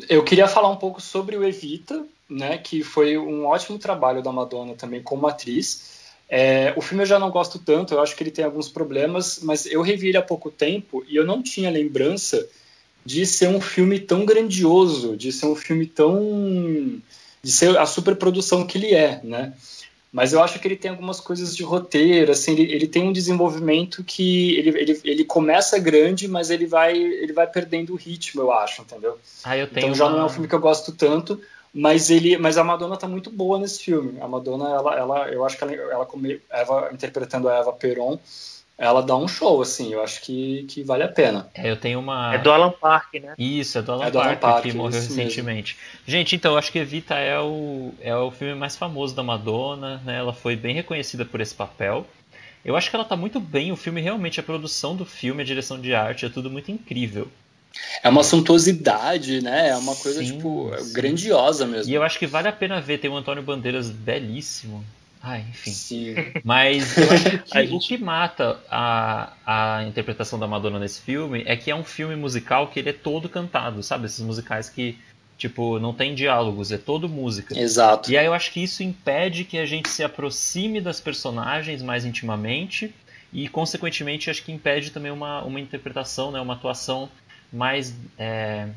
Eu 0.08 0.22
queria 0.22 0.46
falar 0.46 0.68
um 0.68 0.76
pouco 0.76 1.00
sobre 1.00 1.36
o 1.36 1.44
Evita, 1.44 2.04
né? 2.28 2.58
Que 2.58 2.82
foi 2.82 3.18
um 3.18 3.46
ótimo 3.46 3.78
trabalho 3.78 4.22
da 4.22 4.32
Madonna 4.32 4.74
também 4.74 5.02
como 5.02 5.26
atriz. 5.26 5.98
É, 6.28 6.74
o 6.76 6.82
filme 6.82 7.02
eu 7.02 7.06
já 7.06 7.18
não 7.18 7.30
gosto 7.30 7.58
tanto, 7.58 7.94
eu 7.94 8.02
acho 8.02 8.14
que 8.14 8.22
ele 8.22 8.30
tem 8.30 8.44
alguns 8.44 8.68
problemas, 8.68 9.40
mas 9.42 9.64
eu 9.64 9.80
revi 9.80 10.08
ele 10.08 10.18
há 10.18 10.22
pouco 10.22 10.50
tempo 10.50 11.02
e 11.08 11.16
eu 11.16 11.24
não 11.24 11.42
tinha 11.42 11.70
lembrança 11.70 12.46
de 13.04 13.24
ser 13.24 13.48
um 13.48 13.60
filme 13.60 13.98
tão 13.98 14.26
grandioso, 14.26 15.16
de 15.16 15.32
ser 15.32 15.46
um 15.46 15.56
filme 15.56 15.86
tão 15.86 17.00
de 17.42 17.50
ser 17.50 17.78
a 17.78 17.86
superprodução 17.86 18.66
que 18.66 18.76
ele 18.76 18.94
é, 18.94 19.20
né? 19.24 19.54
Mas 20.10 20.32
eu 20.32 20.42
acho 20.42 20.58
que 20.58 20.66
ele 20.66 20.76
tem 20.76 20.90
algumas 20.90 21.20
coisas 21.20 21.54
de 21.54 21.62
roteiro, 21.62 22.32
assim, 22.32 22.52
ele, 22.52 22.72
ele 22.72 22.86
tem 22.86 23.04
um 23.04 23.12
desenvolvimento 23.12 24.02
que 24.02 24.56
ele, 24.56 24.70
ele, 24.70 25.00
ele 25.04 25.24
começa 25.24 25.78
grande, 25.78 26.26
mas 26.26 26.48
ele 26.50 26.66
vai 26.66 26.96
ele 26.96 27.32
vai 27.32 27.46
perdendo 27.46 27.92
o 27.92 27.96
ritmo, 27.96 28.40
eu 28.40 28.52
acho, 28.52 28.82
entendeu? 28.82 29.18
Ah, 29.44 29.56
eu 29.56 29.66
tenho 29.66 29.86
então 29.88 29.94
já 29.94 30.06
uma... 30.06 30.12
não 30.12 30.20
é 30.22 30.24
um 30.24 30.28
filme 30.30 30.48
que 30.48 30.54
eu 30.54 30.60
gosto 30.60 30.92
tanto, 30.92 31.38
mas 31.74 32.08
ele 32.08 32.38
mas 32.38 32.56
a 32.56 32.64
Madonna 32.64 32.96
tá 32.96 33.06
muito 33.06 33.30
boa 33.30 33.58
nesse 33.58 33.80
filme. 33.80 34.18
A 34.20 34.26
Madonna, 34.26 34.70
ela, 34.70 34.96
ela 34.96 35.28
eu 35.28 35.44
acho 35.44 35.58
que 35.58 35.64
ela, 35.64 35.72
ela 35.74 36.06
como 36.06 36.26
Eva 36.50 36.88
interpretando 36.90 37.48
a 37.48 37.56
Eva 37.56 37.72
Peron, 37.72 38.18
ela 38.78 39.02
dá 39.02 39.16
um 39.16 39.26
show, 39.26 39.60
assim, 39.60 39.92
eu 39.92 40.00
acho 40.00 40.22
que, 40.22 40.64
que 40.70 40.84
vale 40.84 41.02
a 41.02 41.08
pena. 41.08 41.48
É, 41.52 41.68
eu 41.68 41.76
tenho 41.76 41.98
uma. 41.98 42.32
É 42.32 42.38
do 42.38 42.52
Alan 42.52 42.70
Park, 42.70 43.14
né? 43.14 43.34
Isso, 43.36 43.76
é 43.76 43.82
do 43.82 43.90
Alan, 43.90 44.04
é 44.06 44.10
do 44.10 44.18
Park, 44.18 44.26
Alan 44.26 44.36
Park, 44.36 44.62
que 44.62 44.72
morreu 44.72 45.00
recentemente. 45.00 45.76
Mesmo. 45.76 46.02
Gente, 46.06 46.36
então, 46.36 46.52
eu 46.52 46.58
acho 46.58 46.70
que 46.70 46.78
Evita 46.78 47.16
é 47.16 47.40
o, 47.40 47.92
é 48.00 48.14
o 48.14 48.30
filme 48.30 48.54
mais 48.54 48.76
famoso 48.76 49.16
da 49.16 49.22
Madonna, 49.24 50.00
né? 50.04 50.18
Ela 50.18 50.32
foi 50.32 50.54
bem 50.54 50.76
reconhecida 50.76 51.24
por 51.24 51.40
esse 51.40 51.54
papel. 51.54 52.06
Eu 52.64 52.76
acho 52.76 52.88
que 52.88 52.94
ela 52.94 53.04
tá 53.04 53.16
muito 53.16 53.40
bem, 53.40 53.72
o 53.72 53.76
filme 53.76 54.00
realmente, 54.00 54.38
a 54.38 54.44
produção 54.44 54.94
do 54.94 55.04
filme, 55.04 55.42
a 55.42 55.44
direção 55.44 55.80
de 55.80 55.92
arte, 55.92 56.26
é 56.26 56.28
tudo 56.28 56.48
muito 56.48 56.70
incrível. 56.70 57.26
É 58.02 58.08
uma 58.08 58.22
suntuosidade, 58.22 59.42
né? 59.42 59.70
É 59.70 59.76
uma 59.76 59.96
coisa, 59.96 60.20
sim, 60.20 60.36
tipo, 60.36 60.72
sim. 60.78 60.92
grandiosa 60.92 61.66
mesmo. 61.66 61.90
E 61.90 61.94
eu 61.94 62.02
acho 62.02 62.18
que 62.18 62.26
vale 62.26 62.46
a 62.46 62.52
pena 62.52 62.80
ver, 62.80 62.98
tem 62.98 63.10
o 63.10 63.16
Antônio 63.16 63.42
Bandeiras 63.42 63.90
belíssimo. 63.90 64.84
Ah, 65.22 65.38
enfim. 65.38 65.70
Sim. 65.70 66.14
Mas 66.44 66.96
eu 66.98 67.10
acho 67.10 67.40
que 67.40 67.74
o 67.74 67.78
que 67.78 67.98
mata 67.98 68.60
a, 68.70 69.32
a 69.44 69.84
interpretação 69.84 70.38
da 70.38 70.46
Madonna 70.46 70.78
nesse 70.78 71.00
filme 71.00 71.42
é 71.46 71.56
que 71.56 71.70
é 71.70 71.74
um 71.74 71.84
filme 71.84 72.16
musical 72.16 72.68
que 72.68 72.78
ele 72.78 72.90
é 72.90 72.92
todo 72.92 73.28
cantado, 73.28 73.82
sabe? 73.82 74.06
Esses 74.06 74.20
musicais 74.20 74.68
que 74.68 74.96
Tipo, 75.38 75.78
não 75.78 75.94
tem 75.94 76.16
diálogos, 76.16 76.72
é 76.72 76.76
todo 76.76 77.08
música. 77.08 77.56
Exato. 77.56 78.10
E 78.10 78.18
aí 78.18 78.26
eu 78.26 78.34
acho 78.34 78.50
que 78.52 78.60
isso 78.60 78.82
impede 78.82 79.44
que 79.44 79.56
a 79.56 79.64
gente 79.64 79.88
se 79.88 80.02
aproxime 80.02 80.80
das 80.80 81.00
personagens 81.00 81.80
mais 81.80 82.04
intimamente 82.04 82.92
e, 83.32 83.48
consequentemente, 83.48 84.28
acho 84.28 84.42
que 84.42 84.50
impede 84.50 84.90
também 84.90 85.12
uma, 85.12 85.42
uma 85.42 85.60
interpretação, 85.60 86.32
né, 86.32 86.40
uma 86.40 86.54
atuação 86.54 87.08
mais, 87.52 87.94
é, 88.18 88.68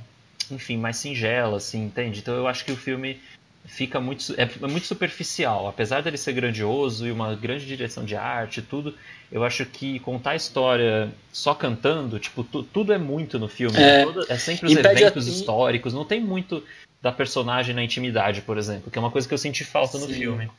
enfim, 0.52 0.78
mais 0.78 0.98
singela, 0.98 1.58
assim, 1.58 1.86
entende? 1.86 2.20
Então 2.20 2.36
eu 2.36 2.48
acho 2.48 2.64
que 2.64 2.72
o 2.72 2.78
filme 2.78 3.20
fica 3.66 4.00
muito 4.00 4.34
é, 4.38 4.44
é, 4.44 4.68
muito 4.68 4.88
superficial, 4.88 5.68
apesar 5.68 6.02
dele 6.02 6.18
ser 6.18 6.34
grandioso 6.34 7.08
e 7.08 7.12
uma 7.12 7.36
grande 7.36 7.66
direção 7.66 8.04
de 8.04 8.16
arte 8.16 8.62
tudo, 8.62 8.96
eu 9.32 9.44
acho 9.44 9.66
que 9.66 10.00
contar 10.00 10.32
a 10.32 10.36
história 10.36 11.12
só 11.32 11.54
cantando, 11.54 12.20
tipo, 12.20 12.44
tu, 12.44 12.64
tudo 12.64 12.92
é 12.92 12.98
muito 12.98 13.40
no 13.40 13.48
filme, 13.48 13.78
É. 13.78 14.04
Todo- 14.04 14.26
é 14.30 14.38
sempre 14.38 14.68
os 14.68 14.76
eventos 14.76 15.28
a- 15.28 15.30
históricos, 15.30 15.94
não 15.94 16.04
tem 16.04 16.20
muito 16.20 16.64
da 17.02 17.12
personagem 17.12 17.74
na 17.74 17.84
intimidade, 17.84 18.42
por 18.42 18.58
exemplo, 18.58 18.92
que 18.92 18.98
é 18.98 19.02
uma 19.02 19.12
coisa 19.12 19.28
que 19.28 19.34
eu 19.34 19.38
senti 19.38 19.64
falta 19.64 19.98
no 19.98 20.08
Sim. 20.08 20.14
filme. 20.14 20.50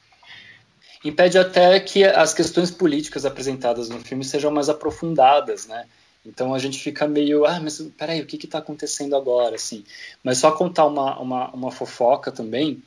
impede 1.04 1.36
até 1.36 1.80
que 1.80 2.04
as 2.04 2.32
questões 2.32 2.70
políticas 2.70 3.24
apresentadas 3.26 3.88
no 3.88 3.98
filme 3.98 4.24
sejam 4.24 4.52
mais 4.52 4.68
aprofundadas, 4.68 5.66
né? 5.66 5.84
Então 6.24 6.54
a 6.54 6.58
gente 6.58 6.78
fica 6.78 7.06
meio, 7.08 7.44
ah, 7.44 7.58
mas 7.60 7.80
peraí, 7.98 8.20
o 8.20 8.26
que 8.26 8.36
está 8.46 8.58
acontecendo 8.58 9.16
agora, 9.16 9.56
assim? 9.56 9.84
Mas 10.22 10.38
só 10.38 10.52
contar 10.52 10.86
uma, 10.86 11.18
uma, 11.18 11.50
uma 11.50 11.70
fofoca 11.72 12.30
também, 12.30 12.80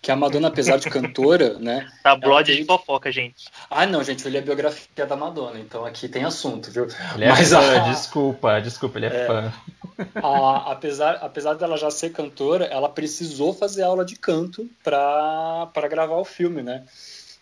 que 0.00 0.12
a 0.12 0.14
Madonna, 0.14 0.46
apesar 0.48 0.76
de 0.76 0.88
cantora, 0.88 1.58
né? 1.58 1.90
Tabloide 2.04 2.52
Ela 2.52 2.60
de 2.60 2.66
tem- 2.66 2.78
fofoca, 2.78 3.10
gente. 3.10 3.46
Ah, 3.68 3.86
não, 3.86 4.04
gente, 4.04 4.24
eu 4.24 4.30
li 4.30 4.38
a 4.38 4.42
biografia 4.42 5.04
da 5.04 5.16
Madonna, 5.16 5.58
então 5.58 5.84
aqui 5.84 6.08
tem 6.08 6.22
assunto, 6.22 6.70
viu? 6.70 6.86
Ele 7.16 7.24
é 7.24 7.28
Mas 7.28 7.50
fã, 7.50 7.58
a- 7.58 7.78
desculpa, 7.90 8.60
desculpa, 8.60 8.98
ele 9.00 9.06
é, 9.06 9.26
fã. 9.26 9.52
a- 10.22 10.70
apesar, 10.70 11.14
apesar 11.22 11.54
dela 11.54 11.76
já 11.76 11.90
ser 11.90 12.10
cantora, 12.10 12.66
ela 12.66 12.88
precisou 12.88 13.52
fazer 13.52 13.82
aula 13.82 14.04
de 14.04 14.14
canto 14.14 14.70
para 14.84 15.88
gravar 15.90 16.18
o 16.18 16.24
filme, 16.24 16.62
né? 16.62 16.84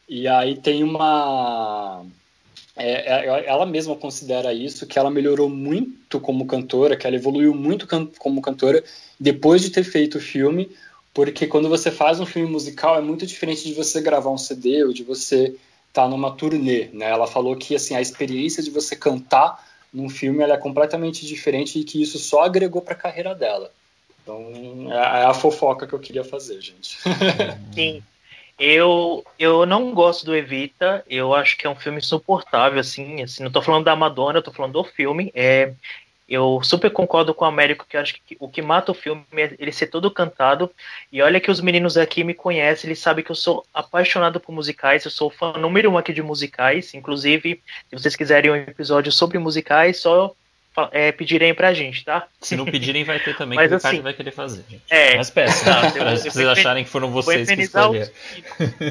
E 0.08 0.26
aí 0.26 0.56
tem 0.56 0.82
uma. 0.82 2.02
É, 2.76 3.26
é, 3.26 3.46
ela 3.46 3.64
mesma 3.64 3.94
considera 3.94 4.52
isso, 4.52 4.86
que 4.86 4.98
ela 4.98 5.10
melhorou 5.10 5.48
muito 5.48 6.18
como 6.20 6.46
cantora, 6.46 6.96
que 6.96 7.06
ela 7.06 7.16
evoluiu 7.16 7.54
muito 7.54 7.86
can- 7.86 8.08
como 8.18 8.42
cantora 8.42 8.82
depois 9.18 9.62
de 9.62 9.70
ter 9.70 9.84
feito 9.84 10.18
o 10.18 10.20
filme, 10.20 10.70
porque 11.12 11.46
quando 11.46 11.68
você 11.68 11.90
faz 11.90 12.18
um 12.18 12.26
filme 12.26 12.50
musical 12.50 12.96
é 12.98 13.00
muito 13.00 13.26
diferente 13.26 13.64
de 13.64 13.74
você 13.74 14.00
gravar 14.00 14.30
um 14.30 14.38
CD 14.38 14.84
ou 14.84 14.92
de 14.92 15.04
você 15.04 15.54
estar 15.88 16.08
numa 16.08 16.32
turnê, 16.32 16.88
né? 16.92 17.10
Ela 17.10 17.26
falou 17.26 17.56
que 17.56 17.76
assim 17.76 17.94
a 17.94 18.00
experiência 18.00 18.62
de 18.62 18.70
você 18.70 18.96
cantar 18.96 19.64
num 19.92 20.08
filme 20.08 20.42
ela 20.42 20.54
é 20.54 20.58
completamente 20.58 21.24
diferente 21.24 21.78
e 21.78 21.84
que 21.84 22.02
isso 22.02 22.18
só 22.18 22.42
agregou 22.42 22.82
para 22.82 22.94
a 22.94 22.98
carreira 22.98 23.32
dela. 23.34 23.70
Então 24.20 24.92
é, 24.92 24.96
é 24.96 25.24
a 25.24 25.34
fofoca 25.34 25.86
que 25.86 25.92
eu 25.92 26.00
queria 26.00 26.24
fazer, 26.24 26.60
gente. 26.60 26.98
Sim. 27.72 28.02
Eu, 28.58 29.24
eu 29.38 29.66
não 29.66 29.92
gosto 29.92 30.24
do 30.24 30.34
Evita, 30.34 31.04
eu 31.08 31.34
acho 31.34 31.56
que 31.58 31.66
é 31.66 31.70
um 31.70 31.74
filme 31.74 31.98
insuportável, 31.98 32.78
assim, 32.78 33.22
assim, 33.22 33.42
não 33.42 33.50
tô 33.50 33.60
falando 33.60 33.84
da 33.84 33.96
Madonna, 33.96 34.38
eu 34.38 34.42
tô 34.42 34.52
falando 34.52 34.74
do 34.74 34.84
filme. 34.84 35.32
É, 35.34 35.72
eu 36.28 36.60
super 36.62 36.90
concordo 36.90 37.34
com 37.34 37.44
o 37.44 37.48
Américo 37.48 37.84
que 37.88 37.96
acho 37.96 38.14
que 38.14 38.36
o 38.40 38.48
que 38.48 38.62
mata 38.62 38.92
o 38.92 38.94
filme 38.94 39.24
é 39.36 39.54
ele 39.58 39.72
ser 39.72 39.88
todo 39.88 40.10
cantado. 40.10 40.70
E 41.12 41.20
olha 41.20 41.40
que 41.40 41.50
os 41.50 41.60
meninos 41.60 41.96
aqui 41.96 42.24
me 42.24 42.32
conhecem, 42.32 42.88
eles 42.88 42.98
sabem 43.00 43.24
que 43.24 43.30
eu 43.30 43.36
sou 43.36 43.64
apaixonado 43.74 44.40
por 44.40 44.52
musicais, 44.52 45.04
eu 45.04 45.10
sou 45.10 45.30
fã 45.30 45.52
número 45.54 45.90
um 45.90 45.98
aqui 45.98 46.12
de 46.12 46.22
musicais. 46.22 46.94
Inclusive, 46.94 47.60
se 47.90 47.98
vocês 47.98 48.16
quiserem 48.16 48.50
um 48.50 48.56
episódio 48.56 49.12
sobre 49.12 49.38
musicais, 49.38 49.98
só 49.98 50.34
é, 50.92 51.12
pedirem 51.12 51.54
pra 51.54 51.72
gente, 51.72 52.04
tá? 52.04 52.26
Se 52.40 52.56
não 52.56 52.64
pedirem, 52.64 53.04
vai 53.04 53.18
ter 53.20 53.36
também, 53.36 53.56
Mas 53.56 53.68
que 53.68 53.74
o 53.74 53.76
Ricardo 53.76 53.94
assim- 53.94 54.02
vai 54.02 54.12
querer 54.14 54.30
fazer. 54.32 54.64
É, 54.90 55.16
Mas 55.16 55.30
peça, 55.30 55.64
Tá, 55.64 55.90
pra 55.90 56.16
vocês 56.16 56.36
acharem 56.48 56.84
que 56.84 56.90
foram 56.90 57.10
vocês 57.10 57.46
que 57.48 57.54
os 57.54 57.60
escolheram. 57.60 58.10
meninos. 58.58 58.84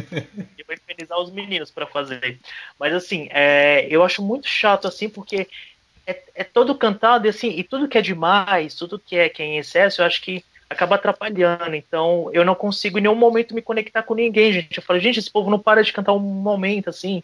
Eu 0.57 0.65
vou 0.65 0.75
infernizar 0.75 1.19
os 1.19 1.31
meninos 1.31 1.71
pra 1.71 1.85
fazer. 1.85 2.39
Mas 2.79 2.93
assim, 2.93 3.27
é, 3.31 3.87
eu 3.89 4.03
acho 4.03 4.21
muito 4.21 4.47
chato 4.47 4.87
assim, 4.87 5.09
porque 5.09 5.47
é, 6.07 6.21
é 6.35 6.43
todo 6.43 6.75
cantado 6.75 7.27
e 7.27 7.29
assim, 7.29 7.49
e 7.49 7.63
tudo 7.63 7.87
que 7.87 7.97
é 7.97 8.01
demais, 8.01 8.75
tudo 8.75 8.97
que 8.99 9.15
é, 9.15 9.29
que 9.29 9.41
é 9.41 9.45
em 9.45 9.57
excesso, 9.57 10.01
eu 10.01 10.05
acho 10.05 10.21
que 10.21 10.43
acaba 10.69 10.95
atrapalhando. 10.95 11.75
Então, 11.75 12.29
eu 12.33 12.43
não 12.43 12.55
consigo 12.55 12.97
em 12.97 13.01
nenhum 13.01 13.15
momento 13.15 13.53
me 13.53 13.61
conectar 13.61 14.03
com 14.03 14.13
ninguém, 14.15 14.51
gente. 14.53 14.77
Eu 14.77 14.83
falo, 14.83 14.99
gente, 14.99 15.19
esse 15.19 15.29
povo 15.29 15.49
não 15.51 15.59
para 15.59 15.83
de 15.83 15.93
cantar 15.93 16.13
um 16.13 16.19
momento 16.19 16.89
assim. 16.89 17.21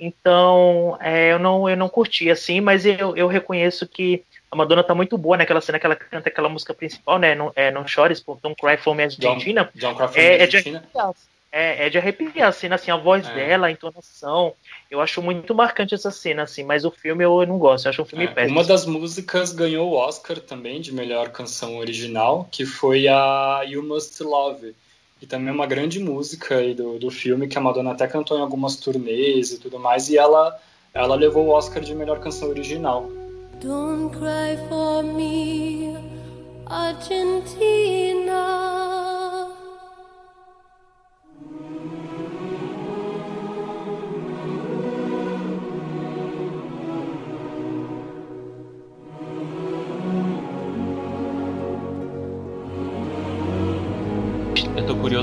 Então, 0.00 0.96
é, 1.00 1.32
eu 1.32 1.38
não 1.38 1.68
eu 1.68 1.76
não 1.76 1.88
curti 1.88 2.30
assim, 2.30 2.60
mas 2.60 2.86
eu, 2.86 3.16
eu 3.16 3.26
reconheço 3.26 3.86
que 3.86 4.22
a 4.50 4.56
Madonna 4.56 4.84
tá 4.84 4.94
muito 4.94 5.18
boa 5.18 5.36
naquela 5.36 5.60
cena 5.60 5.78
que 5.78 5.84
ela 5.86 5.96
canta 5.96 6.28
aquela 6.28 6.48
música 6.48 6.72
principal, 6.72 7.18
né? 7.18 7.34
Não, 7.34 7.52
é, 7.54 7.70
não 7.70 7.86
chores, 7.86 8.20
por 8.20 8.38
Don't 8.40 8.56
Cry 8.60 8.76
For 8.76 8.94
Me 8.94 9.04
Argentina. 9.04 9.70
John 9.74 9.94
Crawford 9.94 10.20
É, 10.20 10.38
da 10.38 10.44
é 10.44 10.46
de 10.46 10.56
Argentina. 10.56 10.78
arrepiar. 10.78 11.10
É, 11.50 11.86
é 11.86 11.90
de 11.90 11.96
arrepiar, 11.98 12.48
assim, 12.48 12.68
assim, 12.68 12.90
a 12.90 12.96
voz 12.96 13.26
É. 13.26 13.34
dela, 13.34 13.66
a 13.68 13.70
entonação. 13.70 14.54
Eu 14.90 15.00
acho 15.00 15.20
muito 15.22 15.54
marcante 15.54 15.94
essa 15.94 16.10
cena, 16.10 16.42
assim, 16.42 16.62
mas 16.62 16.84
o 16.84 16.90
filme 16.90 17.24
eu 17.24 17.44
não 17.46 17.58
gosto, 17.58 17.86
eu 17.86 17.90
acho 17.90 18.02
um 18.02 18.04
filme 18.04 18.24
É, 18.24 18.28
péssimo. 18.28 18.52
uma 18.60 18.66
das 18.66 18.84
músicas 18.86 19.52
ganhou 19.52 19.90
o 19.90 19.94
Oscar 19.94 20.38
também 20.40 20.80
de 20.80 20.92
melhor 20.92 21.30
canção 21.30 21.78
original, 21.78 22.46
que 22.50 22.64
foi 22.66 23.08
a 23.08 23.62
You 23.66 23.82
Must 23.82 24.22
Love, 24.22 24.74
que 25.18 25.26
também 25.26 25.52
uma 25.52 25.66
grande 25.66 25.98
música 25.98 26.56
aí 26.56 26.74
do, 26.74 26.98
do 26.98 27.10
filme, 27.10 27.48
que 27.48 27.58
a 27.58 27.60
Madonna 27.60 27.92
até 27.92 28.06
cantou 28.06 28.38
em 28.38 28.40
algumas 28.40 28.76
turnês 28.76 29.52
e 29.52 29.58
tudo 29.58 29.78
mais, 29.78 30.08
e 30.08 30.16
ela, 30.16 30.56
ela 30.94 31.14
levou 31.14 31.46
o 31.46 31.50
Oscar 31.50 31.82
de 31.82 31.94
melhor 31.94 32.20
canção 32.20 32.48
original. 32.48 33.10
Don't 33.60 34.16
cry 34.16 34.56
for 34.68 35.02
me, 35.02 35.96
Argentina. 36.66 38.08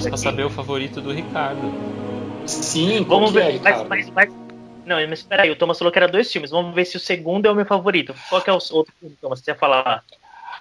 Curioso 0.05 0.09
pra 0.09 0.17
saber 0.17 0.43
o 0.45 0.49
favorito 0.49 1.01
do 1.01 1.11
Ricardo. 1.11 1.61
Sim, 2.45 3.03
Vamos 3.03 3.35
é, 3.35 3.39
ver, 3.39 3.43
mas, 3.45 3.53
Ricardo? 3.53 3.89
mas, 3.89 4.09
mas- 4.11 4.29
Não, 4.85 4.95
mas 5.09 5.19
espera 5.19 5.43
aí, 5.43 5.51
o 5.51 5.55
Thomas 5.55 5.77
falou 5.79 5.91
que 5.91 5.97
era 5.97 6.07
dois 6.07 6.31
filmes, 6.31 6.51
vamos 6.51 6.73
ver 6.75 6.85
se 6.85 6.95
o 6.95 6.99
segundo 6.99 7.47
é 7.47 7.51
o 7.51 7.55
meu 7.55 7.65
favorito. 7.65 8.13
Qual 8.29 8.41
que 8.41 8.49
é 8.49 8.53
o 8.53 8.59
outro 8.71 8.93
filme, 8.99 9.17
Thomas, 9.19 9.39
você 9.39 9.51
ia 9.51 9.55
falar? 9.55 10.03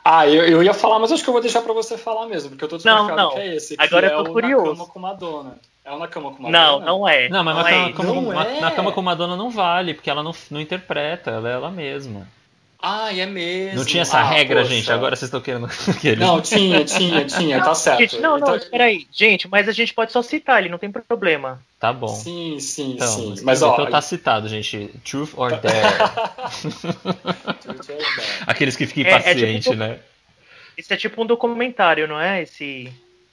Ah, 0.02 0.26
eu, 0.28 0.44
eu 0.46 0.62
ia 0.62 0.74
falar, 0.74 0.98
mas 0.98 1.12
acho 1.12 1.22
que 1.22 1.28
eu 1.28 1.32
vou 1.32 1.42
deixar 1.42 1.62
pra 1.62 1.72
você 1.72 1.96
falar 1.96 2.26
mesmo, 2.26 2.50
porque 2.50 2.64
eu 2.64 2.68
tô 2.68 2.76
Não, 2.76 3.06
desconfiado 3.06 3.16
não. 3.16 3.30
que 3.32 3.38
é 3.40 3.54
esse, 3.56 3.74
Agora 3.78 4.06
é 4.06 4.12
eu 4.14 4.24
tô 4.24 4.30
o 4.30 4.32
curioso. 4.32 4.64
Na 4.64 4.70
Cama 4.76 4.86
com 4.86 4.98
Madonna. 4.98 5.56
É 5.84 5.92
o 5.92 5.98
Na 5.98 6.08
Cama 6.08 6.30
com 6.32 6.42
Madonna? 6.42 6.58
Não, 6.66 6.80
não 6.80 7.08
é. 7.08 7.28
Não, 7.28 7.44
mas 7.44 7.54
não 7.56 7.62
na, 7.62 7.70
é 7.70 7.92
cama, 7.92 8.12
Não 8.14 8.22
na- 8.32 8.44
é? 8.46 8.60
na 8.60 8.70
cama 8.70 8.92
com 8.92 9.02
Madonna 9.02 9.36
não 9.36 9.50
vale, 9.50 9.94
porque 9.94 10.08
ela 10.10 10.22
não, 10.22 10.34
não 10.50 10.60
interpreta, 10.60 11.30
ela 11.30 11.48
é 11.48 11.52
ela 11.52 11.70
mesma. 11.70 12.26
Ah, 12.86 13.10
é 13.16 13.24
mesmo. 13.24 13.78
Não 13.78 13.84
tinha 13.86 14.02
essa 14.02 14.18
Ah, 14.18 14.24
regra, 14.24 14.60
poxa. 14.60 14.74
gente. 14.74 14.92
Agora 14.92 15.16
vocês 15.16 15.28
estão 15.28 15.40
querendo. 15.40 15.66
que 16.02 16.14
Não, 16.16 16.38
tinha, 16.42 16.84
tinha, 16.84 17.24
tinha, 17.24 17.62
tá 17.64 17.74
certo. 17.74 18.00
Gente, 18.00 18.18
não, 18.18 18.32
não, 18.32 18.38
Então- 18.38 18.56
espera 18.56 18.84
aí. 18.84 19.06
Gente, 19.10 19.48
mas 19.48 19.66
a 19.68 19.72
gente 19.72 19.94
pode 19.94 20.12
só 20.12 20.20
citar 20.20 20.60
ele, 20.60 20.68
não 20.68 20.76
tem 20.76 20.90
problema. 20.92 21.62
Tá 21.80 21.92
bom. 21.94 22.08
Sim, 22.08 22.60
sim, 22.60 22.92
Então, 22.92 23.06
sim. 23.08 23.36
Mas 23.42 23.62
ó, 23.62 23.72
então 23.72 23.86
tá 23.90 24.02
citado, 24.02 24.48
gente. 24.48 24.90
Truth 25.02 25.30
or 25.36 25.58
Dare. 25.60 25.94
Aqueles 28.46 28.76
que 28.76 28.86
ficam 28.86 29.12
É- 29.12 29.14
é 29.14 29.18
impacientes, 29.18 29.64
tipo- 29.64 29.76
né? 29.76 29.98
Esse 30.76 30.92
é 30.92 30.96
tipo 30.96 31.22
um 31.22 31.26
documentário, 31.26 32.06
não 32.08 32.20
é? 32.20 32.42
Esse. 32.42 32.92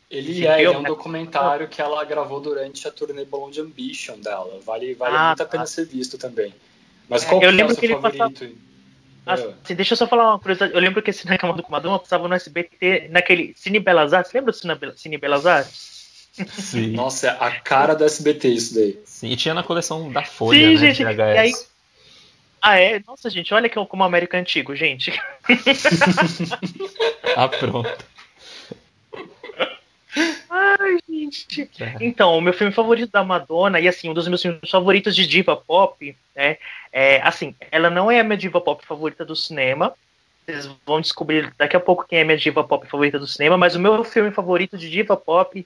ele 0.10 0.32
Esse 0.32 0.48
é, 0.48 0.60
ele 0.60 0.68
é 0.68 0.72
um 0.72 0.82
né? 0.82 0.88
documentário 0.88 1.68
que 1.68 1.82
ela 1.82 2.04
gravou 2.06 2.40
durante 2.40 2.88
a 2.88 2.92
turnê 2.92 3.26
Blonde 3.26 3.60
Ambition 3.60 4.18
dela. 4.20 4.60
Vale, 4.66 4.94
vale 4.94 5.16
Ah, 5.16 5.28
muito 5.30 5.42
a 5.44 5.46
pena 5.46 5.64
tá. 5.64 5.68
ser 5.68 5.86
visto 5.86 6.18
também. 6.18 6.54
Mas 7.10 7.24
É, 7.24 7.26
qual 7.26 7.36
eu 7.36 7.40
que 7.42 7.46
é 7.48 7.50
o 7.50 7.52
lembro 7.52 7.74
seu 7.74 7.80
que 7.80 7.86
ele 7.88 7.96
favorito? 8.00 8.44
É. 8.46 8.71
Assim, 9.26 9.76
deixa 9.76 9.94
eu 9.94 9.98
só 9.98 10.08
falar 10.08 10.30
uma 10.30 10.40
curiosidade. 10.40 10.74
Eu 10.74 10.80
lembro 10.80 11.02
que 11.02 11.10
esse 11.12 11.28
Na 11.28 11.38
Cama 11.38 11.54
do 11.54 11.64
Madonna 11.70 12.00
passava 12.00 12.28
no 12.28 12.34
SBT, 12.34 13.08
naquele 13.12 13.54
Cine 13.56 13.80
Belas 13.80 14.14
Artes. 14.14 14.34
Lembra 14.34 14.52
do 14.52 14.58
Cine 14.58 14.76
Be- 14.76 14.94
Cine 14.98 15.18
Belas 15.18 15.46
Artes? 15.46 16.28
Sim. 16.50 16.92
Nossa, 16.98 17.28
é 17.28 17.30
a 17.40 17.52
cara 17.60 17.94
do 17.94 18.04
SBT 18.04 18.48
isso 18.50 18.74
daí. 18.76 19.00
Sim. 19.06 19.30
E 19.30 19.36
tinha 19.36 19.54
na 19.54 19.64
coleção 19.64 20.12
da 20.12 20.24
Folha, 20.24 20.60
Sim, 20.60 20.74
né? 20.74 20.76
gente, 20.78 20.98
de 20.98 21.04
e 21.04 21.16
VHS. 21.16 21.38
aí- 21.40 21.54
Ah, 22.64 22.80
é? 22.80 23.02
Nossa, 23.08 23.30
gente, 23.30 23.54
olha 23.54 23.68
que 23.70 23.78
eu 23.78 23.86
como 23.86 24.04
América 24.04 24.38
antigo, 24.38 24.76
gente. 24.76 25.12
Ah, 27.36 27.48
pronto. 27.48 28.06
Ai, 30.50 30.98
gente. 31.10 31.70
É. 31.80 31.96
Então, 32.02 32.38
o 32.38 32.42
meu 32.42 32.54
filme 32.54 32.74
favorito 32.74 33.12
da 33.12 33.24
Madonna, 33.24 33.80
e 33.80 33.88
assim, 33.88 34.10
um 34.10 34.14
dos 34.14 34.28
meus 34.28 34.42
filmes 34.42 34.70
favoritos 34.70 35.16
de 35.16 35.26
diva 35.26 35.56
pop, 35.56 36.16
né? 36.36 36.58
É, 36.92 37.22
assim, 37.22 37.56
ela 37.72 37.90
não 37.90 38.12
é 38.12 38.20
a 38.20 38.24
minha 38.24 38.38
diva 38.38 38.60
pop 38.60 38.86
favorita 38.86 39.24
do 39.24 39.36
cinema. 39.36 39.94
Vocês 40.46 40.70
vão 40.86 41.00
descobrir 41.00 41.54
daqui 41.58 41.76
a 41.78 41.80
pouco 41.80 42.06
quem 42.08 42.20
é 42.20 42.22
a 42.24 42.26
minha 42.26 42.38
diva 42.38 42.64
pop 42.64 42.86
favorita 42.88 43.18
do 43.18 43.28
cinema, 43.28 43.58
mas 43.58 43.76
o 43.76 43.80
meu 43.80 44.04
filme 44.04 44.32
favorito 44.32 44.78
de 44.78 44.90
diva 44.90 45.16
pop 45.16 45.66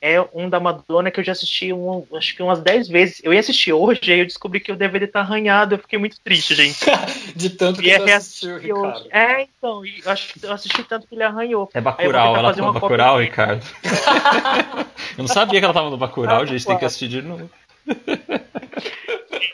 é 0.00 0.20
um 0.32 0.48
da 0.48 0.58
Madonna 0.58 1.10
que 1.10 1.20
eu 1.20 1.24
já 1.24 1.32
assisti 1.32 1.72
um, 1.72 2.06
acho 2.14 2.34
que 2.34 2.42
umas 2.42 2.60
10 2.60 2.88
vezes. 2.88 3.20
Eu 3.22 3.34
ia 3.34 3.40
assistir 3.40 3.72
hoje, 3.72 4.00
aí 4.10 4.20
eu 4.20 4.26
descobri 4.26 4.58
que 4.58 4.72
o 4.72 4.76
DVD 4.76 5.06
tá 5.06 5.20
arranhado, 5.20 5.74
eu 5.74 5.78
fiquei 5.78 5.98
muito 5.98 6.18
triste, 6.20 6.54
gente. 6.54 6.78
De 7.36 7.50
tanto 7.50 7.80
que 7.80 7.88
Ia 7.88 7.98
tu 7.98 8.10
assistiu. 8.10 8.56
Ricardo. 8.58 9.08
É, 9.10 9.42
então, 9.42 9.84
e 9.84 10.00
eu 10.02 10.10
acho 10.10 10.32
que 10.32 10.46
eu 10.46 10.52
assisti 10.52 10.82
tanto 10.84 11.06
que 11.06 11.14
ele 11.14 11.22
arranhou. 11.22 11.68
É 11.74 11.80
Bacurau, 11.80 12.36
ela 12.36 12.54
tá 12.54 12.62
no 12.62 12.72
Bacurau, 12.72 13.12
cópia. 13.12 13.24
Ricardo. 13.24 13.66
eu 15.18 15.22
não 15.22 15.28
sabia 15.28 15.60
que 15.60 15.64
ela 15.64 15.74
tava 15.74 15.90
no 15.90 15.98
Bacurau, 15.98 16.42
Ah, 16.42 16.46
gente, 16.46 16.64
tem 16.64 16.78
que 16.78 16.84
assistir 16.84 17.08
de 17.08 17.20
novo. 17.20 17.50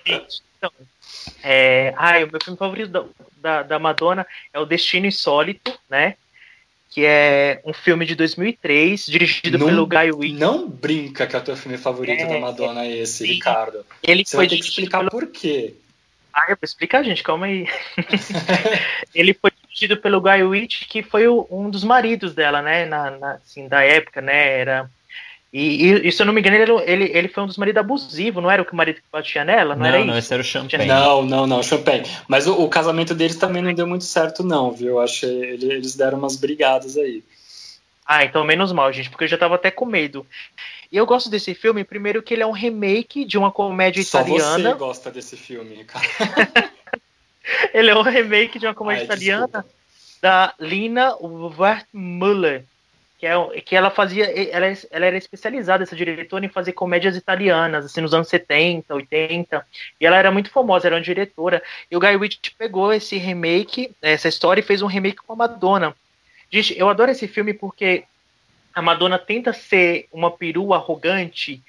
Então, 0.07 0.71
é, 1.43 1.93
ai, 1.97 2.25
o 2.25 2.31
meu 2.31 2.41
filme 2.43 2.59
favorito 2.59 2.91
da, 2.91 3.05
da, 3.37 3.63
da 3.63 3.79
Madonna 3.79 4.27
é 4.53 4.61
O 4.61 4.65
Destino 4.65 5.07
Insólito, 5.07 5.77
né? 5.91 6.15
Que 6.91 7.05
é 7.05 7.61
um 7.65 7.73
filme 7.75 8.07
de 8.07 8.15
2003, 8.15 9.07
dirigido 9.07 9.59
Não- 9.59 9.67
pelo 9.67 9.87
Guy 9.87 10.11
Ritchie. 10.19 10.33
Não 10.39 10.69
brinca 10.69 11.27
que 11.27 11.37
é 11.37 11.39
o 11.39 11.43
teu 11.43 11.57
filme 11.57 11.77
favorito 11.77 12.23
É, 12.23 12.27
da 12.27 12.39
Madonna 12.41 12.85
é 12.85 12.99
esse, 12.99 13.27
sim. 13.27 13.35
Ricardo. 13.35 13.85
Ele 14.03 14.25
Você 14.25 14.37
foi 14.37 14.47
vai 14.47 14.57
ter 14.57 14.63
que 14.63 14.69
explicar 14.69 14.99
pelo... 15.01 15.11
por 15.11 15.27
quê. 15.27 15.75
Ah, 16.33 16.45
eu 16.49 16.57
vou 16.57 16.59
explicar, 16.63 17.03
gente, 17.03 17.23
calma 17.23 17.47
aí. 17.47 17.67
ele 19.15 19.35
foi 19.35 19.51
dirigido 19.63 19.97
pelo 19.99 20.21
Guy 20.21 20.49
Ritchie, 20.49 20.87
que 20.87 21.03
foi 21.03 21.27
o- 21.29 21.47
um 21.51 21.69
dos 21.71 21.85
maridos 21.85 22.35
dela, 22.35 22.63
né? 22.63 22.87
Na, 22.87 23.11
na- 23.11 23.33
assim, 23.35 23.69
da 23.69 23.83
época, 23.83 24.21
né? 24.21 24.59
Era... 24.61 24.91
E, 25.53 25.87
e, 25.87 26.09
e, 26.09 26.13
se 26.13 26.21
eu 26.21 26.27
não 26.27 26.33
me 26.35 26.41
engano, 26.41 26.57
ele, 26.57 26.73
ele, 27.05 27.11
ele 27.19 27.29
foi 27.29 27.43
um 27.45 27.47
dos 27.47 27.57
maridos 27.57 27.81
abusivos, 27.81 28.43
não 28.43 28.51
era 28.51 28.61
o 28.61 28.65
que 28.65 28.73
o 28.73 28.77
marido 28.77 28.97
que 28.97 29.03
batia 29.11 29.45
nela? 29.45 29.75
Não, 29.75 29.81
Não, 29.83 29.87
era 29.89 29.99
não, 30.05 30.09
isso? 30.11 30.19
esse 30.19 30.33
era 30.35 30.43
o 30.43 30.45
Champagne. 30.45 30.87
Não, 30.87 31.23
não, 31.25 31.47
não, 31.47 31.63
Champagne. 31.63 32.05
Mas 32.29 32.47
o, 32.47 32.61
o 32.63 32.69
casamento 32.69 33.15
deles 33.15 33.37
também 33.37 33.63
não 33.63 33.73
deu 33.73 33.87
muito 33.87 34.05
certo, 34.05 34.43
não, 34.45 34.73
viu? 34.73 34.89
Eu 34.89 35.01
achei. 35.01 35.31
ele- 35.31 35.73
Eles 35.73 35.95
deram 35.95 36.19
umas 36.19 36.37
brigadas 36.37 36.97
aí. 36.99 37.23
Ah, 38.05 38.25
então 38.25 38.45
menos 38.45 38.71
mal, 38.73 38.93
gente, 38.93 39.09
porque 39.11 39.25
eu 39.25 39.29
já 39.29 39.39
tava 39.39 39.55
até 39.55 39.71
com 39.71 39.85
medo. 39.87 40.27
E 40.93 40.97
eu 40.97 41.07
gosto 41.07 41.29
desse 41.31 41.55
filme, 41.55 41.83
primeiro 41.85 42.23
que 42.23 42.35
ele 42.35 42.43
é 42.43 42.47
um 42.47 42.53
remake 42.53 43.25
de 43.25 43.37
uma 43.39 43.51
comédia 43.51 44.03
Só 44.05 44.21
italiana. 44.21 44.71
você 44.71 44.75
gosta 44.79 45.11
desse 45.11 45.37
filme, 45.37 45.75
Ricardo. 45.75 46.07
Ele 47.73 47.91
é 47.91 47.97
um 47.97 48.03
remake 48.03 48.59
de 48.59 48.67
uma 48.67 48.75
comédia 48.75 49.01
Ai, 49.03 49.07
italiana 49.07 49.47
desculpa. 49.47 49.69
da 50.21 50.55
Lina 50.59 51.15
Wertmüller, 51.21 52.65
que, 53.27 53.59
é, 53.59 53.61
que 53.61 53.77
ela 53.77 53.91
fazia, 53.91 54.25
ela, 54.51 54.67
ela 54.91 55.07
era 55.07 55.17
especializada, 55.17 55.83
essa 55.83 55.97
diretora, 55.97 56.47
em 56.47 56.49
fazer 56.49 56.73
comédias 56.73 57.17
italianas, 57.17 57.85
assim, 57.85 58.01
nos 58.01 58.15
anos 58.15 58.29
70, 58.29 58.95
80, 58.95 59.67
e 60.01 60.07
ela 60.07 60.17
era 60.17 60.31
muito 60.31 60.51
famosa, 60.51 60.87
era 60.87 60.97
uma 60.97 61.03
diretora, 61.03 61.63
e 61.91 61.97
o 61.97 62.01
Guy 62.01 62.17
Ritchie 62.17 62.55
pegou 62.57 62.93
esse 62.93 63.17
remake, 63.17 63.95
essa 64.01 64.29
história, 64.29 64.61
e 64.61 64.65
fez 64.65 64.83
um 64.83 64.87
remake 64.87 65.17
com 65.17 65.33
a 65.33 65.37
Madonna. 65.37 65.95
Gente, 66.51 66.79
eu 66.79 66.89
adoro 66.89 67.11
esse 67.11 67.27
filme 67.27 67.53
porque 67.53 68.05
a 68.77 68.83
Madonna 68.83 69.19
tenta 69.19 69.55
ser 69.55 70.07
uma 70.13 70.31
perua 70.31 70.77
arrogante 70.77 71.63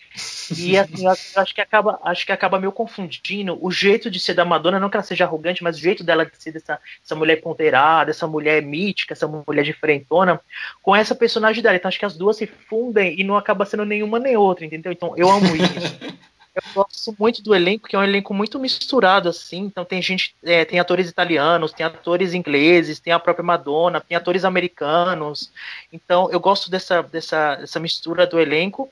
e 0.51 0.77
assim, 0.77 1.07
acho 1.07 1.55
que 1.55 1.61
acaba, 1.61 1.97
acho 2.03 2.25
que 2.25 2.33
acaba 2.33 2.59
meio 2.59 2.73
confundindo 2.73 3.57
o 3.65 3.71
jeito 3.71 4.11
de 4.11 4.19
ser 4.19 4.33
da 4.33 4.43
Madonna, 4.43 4.77
não 4.77 4.89
que 4.89 4.97
ela 4.97 5.03
seja 5.05 5.23
arrogante, 5.23 5.63
mas 5.63 5.77
o 5.77 5.79
jeito 5.79 6.03
dela 6.03 6.25
de 6.25 6.31
ser 6.37 6.51
dessa 6.51 6.77
essa 7.01 7.15
mulher 7.15 7.37
ponderada, 7.37 8.11
essa 8.11 8.27
mulher 8.27 8.61
mítica, 8.61 9.13
essa 9.13 9.25
mulher 9.25 9.63
diferentona, 9.63 10.41
com 10.83 10.93
essa 10.93 11.15
personagem 11.15 11.63
dela. 11.63 11.77
Então 11.77 11.87
acho 11.87 11.97
que 11.97 12.05
as 12.05 12.17
duas 12.17 12.35
se 12.35 12.45
fundem 12.45 13.17
e 13.17 13.23
não 13.23 13.37
acaba 13.37 13.65
sendo 13.65 13.85
nenhuma 13.85 14.19
nem 14.19 14.35
outra, 14.35 14.65
entendeu? 14.65 14.91
Então 14.91 15.13
eu 15.15 15.29
amo 15.31 15.55
isso. 15.55 15.97
Eu 16.57 16.83
gosto 16.83 17.15
muito 17.19 17.41
do 17.43 17.53
elenco, 17.53 17.87
que 17.87 17.95
é 17.95 17.99
um 17.99 18.03
elenco 18.03 18.33
muito 18.33 18.59
misturado, 18.59 19.29
assim. 19.29 19.59
Então 19.59 19.85
tem 19.85 20.01
gente, 20.01 20.35
é, 20.43 20.65
tem 20.65 20.79
atores 20.79 21.07
italianos, 21.07 21.71
tem 21.71 21.85
atores 21.85 22.33
ingleses, 22.33 22.99
tem 22.99 23.13
a 23.13 23.19
própria 23.19 23.43
Madonna, 23.43 24.01
tem 24.01 24.17
atores 24.17 24.43
americanos. 24.43 25.51
Então 25.93 26.29
eu 26.31 26.39
gosto 26.39 26.69
dessa, 26.69 27.01
dessa, 27.03 27.55
dessa 27.55 27.79
mistura 27.79 28.25
do 28.25 28.39
elenco. 28.39 28.89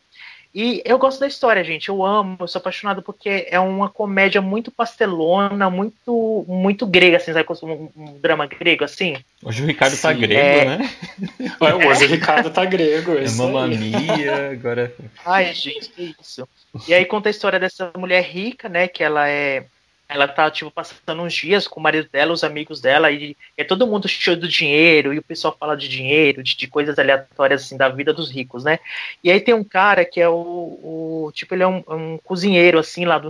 E 0.55 0.81
eu 0.85 0.97
gosto 0.97 1.19
da 1.19 1.27
história, 1.27 1.61
gente. 1.65 1.89
Eu 1.89 2.05
amo, 2.05 2.37
eu 2.39 2.47
sou 2.47 2.59
apaixonado 2.59 3.01
porque 3.01 3.45
é 3.49 3.59
uma 3.59 3.89
comédia 3.89 4.41
muito 4.41 4.71
pastelona, 4.71 5.69
muito 5.69 6.45
muito 6.47 6.87
grega, 6.87 7.17
assim, 7.17 7.33
sabe? 7.33 7.45
Um, 7.61 7.89
um 7.93 8.19
drama 8.21 8.47
grego, 8.47 8.85
assim. 8.85 9.17
Hoje 9.43 9.61
o 9.61 9.65
Ricardo 9.65 9.99
tá 9.99 10.13
Sim, 10.13 10.21
grego, 10.21 10.39
é. 10.39 10.77
né? 10.77 10.89
Ué, 11.59 11.75
Hoje 11.87 12.05
o 12.05 12.07
Ricardo 12.07 12.49
tá 12.49 12.63
grego. 12.63 13.17
É 13.17 13.25
aí. 13.25 13.31
mamamia, 13.31 14.51
agora. 14.53 14.95
Ai, 15.25 15.53
gente, 15.53 15.89
que 15.89 16.15
isso. 16.21 16.47
E 16.87 16.93
aí 16.93 17.03
conta 17.03 17.27
a 17.27 17.31
história 17.31 17.59
dessa 17.59 17.91
mulher 17.97 18.23
rica, 18.23 18.69
né? 18.69 18.87
Que 18.87 19.03
ela 19.03 19.27
é. 19.27 19.65
Ela 20.07 20.27
tá, 20.27 20.51
tipo, 20.51 20.69
passando 20.69 21.23
uns 21.23 21.33
dias 21.33 21.67
com 21.67 21.79
o 21.79 21.83
marido 21.83 22.07
dela, 22.11 22.31
os 22.31 22.43
amigos 22.43 22.79
dela, 22.79 23.11
e 23.11 23.35
é 23.57 23.63
todo 23.63 23.87
mundo 23.87 24.07
cheio 24.07 24.37
do 24.37 24.47
dinheiro, 24.47 25.13
e 25.13 25.17
o 25.17 25.23
pessoal 25.23 25.55
fala 25.59 25.75
de 25.75 25.87
dinheiro, 25.89 26.43
de, 26.43 26.55
de 26.55 26.67
coisas 26.67 26.99
aleatórias, 26.99 27.63
assim, 27.63 27.75
da 27.75 27.89
vida 27.89 28.13
dos 28.13 28.29
ricos, 28.29 28.63
né? 28.63 28.79
E 29.23 29.31
aí 29.31 29.41
tem 29.41 29.53
um 29.55 29.63
cara 29.63 30.05
que 30.05 30.21
é 30.21 30.29
o. 30.29 30.33
o- 30.35 31.31
tipo, 31.33 31.55
ele 31.55 31.63
é 31.63 31.67
um, 31.67 31.83
um 31.87 32.17
cozinheiro, 32.19 32.77
assim, 32.77 33.03
lá 33.03 33.17
do, 33.17 33.29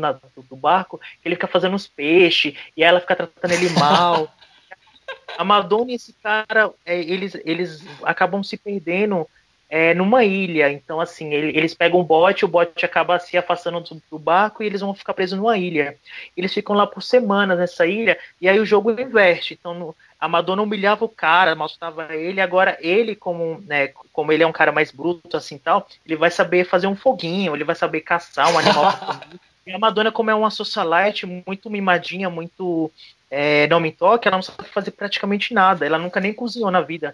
do 0.50 0.56
barco, 0.56 1.00
que 1.22 1.28
ele 1.28 1.36
fica 1.36 1.48
fazendo 1.48 1.76
uns 1.76 1.88
peixes, 1.88 2.54
e 2.76 2.84
ela 2.84 3.00
fica 3.00 3.16
tratando 3.16 3.52
ele 3.52 3.70
mal. 3.70 4.34
A 5.38 5.44
Madonna 5.44 5.92
e 5.92 5.96
esse 5.96 6.14
cara, 6.14 6.72
é, 6.86 7.00
eles, 7.00 7.36
eles 7.46 7.84
acabam 8.04 8.42
se 8.42 8.58
perdendo 8.58 9.28
é, 9.76 9.94
numa 9.94 10.24
ilha. 10.24 10.72
Então, 10.72 11.02
assim, 11.02 11.34
ele- 11.34 11.58
eles 11.58 11.74
pegam 11.74 12.00
um 12.00 12.04
bote, 12.04 12.46
o 12.46 12.48
bote 12.48 12.86
acaba 12.86 13.20
se 13.20 13.38
afastando 13.38 13.82
do, 13.82 14.02
do 14.10 14.18
barco 14.18 14.64
e 14.64 14.66
eles 14.66 14.80
vão 14.80 14.94
ficar 14.94 15.14
presos 15.14 15.38
numa 15.38 15.58
ilha. 15.58 15.98
Eles 16.38 16.54
ficam 16.54 16.74
lá 16.74 16.88
por 16.88 17.04
semanas 17.04 17.60
nessa 17.60 17.86
ilha, 17.86 18.18
e 18.40 18.48
aí 18.48 18.58
o 18.58 18.66
jogo 18.66 18.90
inverte. 18.92 19.54
Então, 19.54 19.74
no- 19.74 19.94
a 20.18 20.30
Madonna 20.30 20.62
humilhava 20.62 21.04
o 21.04 21.10
cara, 21.10 21.54
maltratava 21.56 22.16
ele, 22.16 22.40
agora 22.40 22.78
ele, 22.80 23.18
como, 23.18 23.62
né, 23.68 23.90
como 24.14 24.32
ele 24.32 24.44
é 24.44 24.48
um 24.48 24.52
cara 24.54 24.72
mais 24.72 24.92
bruto, 24.92 25.36
assim 25.36 25.58
tal, 25.58 25.86
ele 26.06 26.16
vai 26.16 26.32
saber 26.32 26.64
fazer 26.64 26.88
um 26.88 26.96
foguinho, 26.96 27.54
ele 27.54 27.66
vai 27.66 27.76
saber 27.76 28.00
caçar 28.00 28.50
um 28.54 28.58
animal. 28.58 28.94
E 29.68 29.74
a 29.74 29.78
Madonna, 29.78 30.10
como 30.10 30.32
é 30.32 30.36
uma 30.36 30.52
socialite 30.52 31.26
muito 31.26 31.70
mimadinha, 31.70 32.30
muito 32.30 32.90
é, 33.30 33.68
não 33.68 33.82
me 33.82 33.92
toque, 33.92 34.26
ela 34.26 34.38
não 34.38 34.42
sabe 34.44 34.70
fazer 34.70 34.92
praticamente 34.92 35.54
nada. 35.54 35.86
Ela 35.86 35.98
nunca 35.98 36.22
nem 36.22 36.32
cozinhou 36.32 36.72
na 36.72 36.80
vida. 36.80 37.14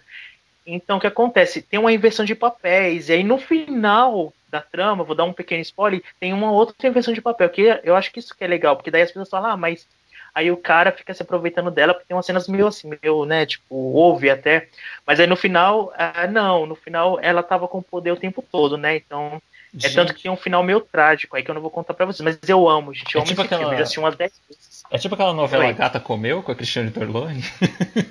Então, 0.76 0.97
o 0.97 1.01
que 1.01 1.07
acontece? 1.07 1.61
Tem 1.61 1.80
uma 1.80 1.91
inversão 1.91 2.26
de 2.26 2.36
papéis, 2.36 3.09
e 3.09 3.13
aí 3.13 3.24
no 3.24 3.38
final 3.38 4.34
da 4.49 4.61
trama, 4.61 5.03
vou 5.03 5.15
dar 5.15 5.24
um 5.24 5.34
pequeno 5.34 5.61
spoiler, 5.61 6.03
tem 6.19 6.34
uma 6.34 6.51
outra 6.51 6.88
inversão 6.88 7.13
de 7.13 7.22
papel, 7.22 7.49
que 7.49 7.61
eu 7.84 7.95
acho 7.95 8.11
que 8.11 8.19
isso 8.19 8.36
que 8.36 8.43
é 8.43 8.47
legal, 8.47 8.76
porque 8.76 8.91
daí 8.91 9.01
as 9.01 9.09
pessoas 9.09 9.30
falam, 9.30 9.51
ah, 9.51 9.57
mas 9.57 9.88
aí 10.36 10.51
o 10.51 10.57
cara 10.57 10.91
fica 10.91 11.13
se 11.13 11.22
aproveitando 11.22 11.72
dela, 11.72 11.93
porque 11.93 12.07
tem 12.07 12.15
umas 12.15 12.26
cenas 12.26 12.47
meio 12.47 12.67
assim, 12.67 12.89
meio, 13.01 13.26
né, 13.26 13.45
tipo, 13.45 13.74
ouve 13.76 14.30
até, 14.30 14.67
mas 15.05 15.19
aí 15.19 15.28
no 15.28 15.36
final, 15.36 15.93
ah, 15.97 16.28
não, 16.28 16.65
no 16.65 16.76
final 16.76 17.17
ela 17.22 17.41
tava 17.43 17.67
com 17.67 17.80
o 17.80 17.84
poder 17.84 18.11
o 18.11 18.17
tempo 18.17 18.43
todo, 18.51 18.78
né, 18.78 18.95
então, 18.97 19.41
é 19.84 19.89
tanto 19.89 20.13
que 20.13 20.24
tem 20.24 20.32
um 20.32 20.38
final 20.38 20.63
meio 20.63 20.82
trágico, 20.82 21.36
aí 21.36 21.43
que 21.43 21.49
eu 21.49 21.55
não 21.55 21.61
vou 21.61 21.72
contar 21.72 21.93
pra 21.93 22.05
vocês, 22.05 22.22
mas 22.22 22.38
eu 22.49 22.67
amo, 22.69 22.93
gente, 22.93 23.15
eu 23.15 23.19
É 23.19 23.24
amo 23.24 23.30
tipo 23.30 23.41
esse 23.41 23.49
filme, 23.49 23.63
aquela- 23.63 23.74
eu 23.74 23.78
já 23.78 23.84
assisti 23.84 23.99
umas 23.99 24.15
10 24.15 24.32
vezes. 24.47 24.70
É 24.92 24.98
tipo 24.98 25.16
aquela 25.16 25.34
novela 25.34 25.66
Oi. 25.66 25.74
Gata 25.74 26.00
Comeu 26.00 26.44
com 26.44 26.52
a 26.52 26.56
Cristiane 26.56 26.92
Torlone? 26.92 27.42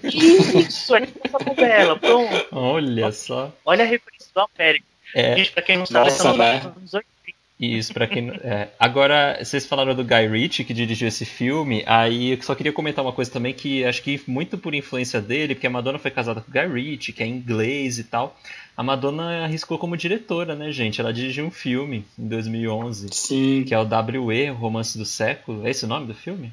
Isso, 0.03 0.95
é 0.97 1.07
tipo 1.07 1.21
essa 1.25 1.45
novela, 1.45 1.99
pronto, 1.99 2.47
Olha 2.53 3.13
só. 3.13 3.53
olha 3.65 3.85
a 3.85 3.87
referência 3.87 4.31
do 4.35 4.41
América. 4.41 4.87
É, 5.15 5.37
Gente, 5.37 5.53
pra 5.53 5.63
quem 5.63 5.77
não 5.77 5.87
sabe, 5.87 6.11
Nossa, 6.11 6.37
né? 6.37 6.57
é 6.57 6.59
dos 6.61 6.95
anos 6.95 6.95
80. 6.95 7.11
Isso, 7.59 7.93
pra 7.93 8.07
quem. 8.07 8.31
É. 8.43 8.69
Agora, 8.79 9.39
vocês 9.45 9.67
falaram 9.67 9.95
do 9.95 10.03
Guy 10.03 10.27
Ritchie, 10.29 10.65
que 10.65 10.73
dirigiu 10.73 11.07
esse 11.09 11.27
filme, 11.27 11.83
aí 11.85 12.31
eu 12.31 12.43
só 12.43 12.55
queria 12.55 12.73
comentar 12.73 13.05
uma 13.05 13.13
coisa 13.13 13.31
também, 13.31 13.53
que 13.53 13.85
acho 13.85 14.03
que 14.03 14.23
muito 14.27 14.57
por 14.57 14.75
influência 14.75 15.21
dele, 15.21 15.55
porque 15.55 15.67
a 15.67 15.71
Madonna 15.71 15.99
foi 15.99 16.11
casada 16.11 16.41
com 16.41 16.51
o 16.51 16.55
Guy 16.55 16.67
Ritchie, 16.73 17.13
que 17.13 17.23
é 17.23 17.27
inglês 17.27 17.99
e 17.99 18.05
tal. 18.05 18.35
A 18.75 18.83
Madonna 18.83 19.45
arriscou 19.45 19.77
como 19.79 19.95
diretora, 19.95 20.55
né, 20.55 20.73
gente? 20.73 21.03
Ela 21.03 21.13
dirigiu 21.13 21.45
um 21.45 21.51
filme 21.51 22.07
em 22.19 22.27
2011, 22.27 23.09
Sim, 23.13 23.65
que 23.67 23.75
é 23.75 23.79
o 23.79 23.85
W.E., 23.85 24.51
o 24.51 24.55
Romance 24.55 24.97
do 24.97 25.05
Século. 25.05 25.67
É 25.67 25.71
esse 25.71 25.85
o 25.85 25.89
nome 25.89 26.07
do 26.07 26.15
filme? 26.15 26.51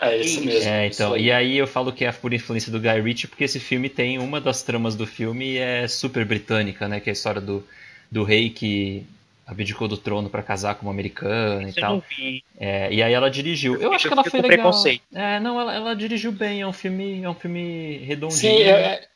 É 0.00 0.18
esse 0.18 0.40
mesmo. 0.40 0.68
É, 0.68 0.86
isso 0.88 1.02
então, 1.02 1.12
aí. 1.14 1.24
e 1.24 1.32
aí 1.32 1.56
eu 1.58 1.66
falo 1.66 1.92
que 1.92 2.04
é 2.04 2.12
por 2.12 2.32
influência 2.32 2.70
do 2.72 2.80
Guy 2.80 3.00
Ritchie, 3.00 3.28
porque 3.28 3.44
esse 3.44 3.60
filme 3.60 3.88
tem 3.88 4.18
uma 4.18 4.40
das 4.40 4.62
tramas 4.62 4.94
do 4.96 5.06
filme 5.06 5.56
é 5.58 5.86
super 5.88 6.24
britânica, 6.24 6.88
né? 6.88 7.00
Que 7.00 7.10
é 7.10 7.12
a 7.12 7.14
história 7.14 7.40
do, 7.40 7.64
do 8.10 8.24
rei 8.24 8.50
que 8.50 9.04
abdicou 9.46 9.88
do 9.88 9.96
trono 9.96 10.30
pra 10.30 10.42
casar 10.44 10.76
com 10.76 10.86
uma 10.86 10.92
americana 10.92 11.64
e 11.64 11.70
Isso 11.70 11.78
eu 11.78 11.82
tal. 11.82 11.94
não 11.94 12.02
vi. 12.08 12.44
É, 12.58 12.92
e 12.92 13.02
aí 13.02 13.12
ela 13.12 13.28
dirigiu. 13.28 13.74
Eu 13.74 13.82
Eu 13.82 13.92
acho 13.92 14.06
que 14.06 14.12
ela 14.12 14.22
foi 14.22 14.40
legal. 14.40 14.56
preconceito. 14.58 15.02
É, 15.12 15.40
não, 15.40 15.60
ela, 15.60 15.74
ela 15.74 15.94
dirigiu 15.96 16.30
bem. 16.30 16.60
É 16.60 16.66
um 16.66 16.72
filme, 16.72 17.22
é 17.24 17.28
um 17.28 17.34
filme 17.34 17.98
redondinho. 17.98 18.38
Sim, 18.38 18.62
é- 18.62 18.70
é- 18.70 19.08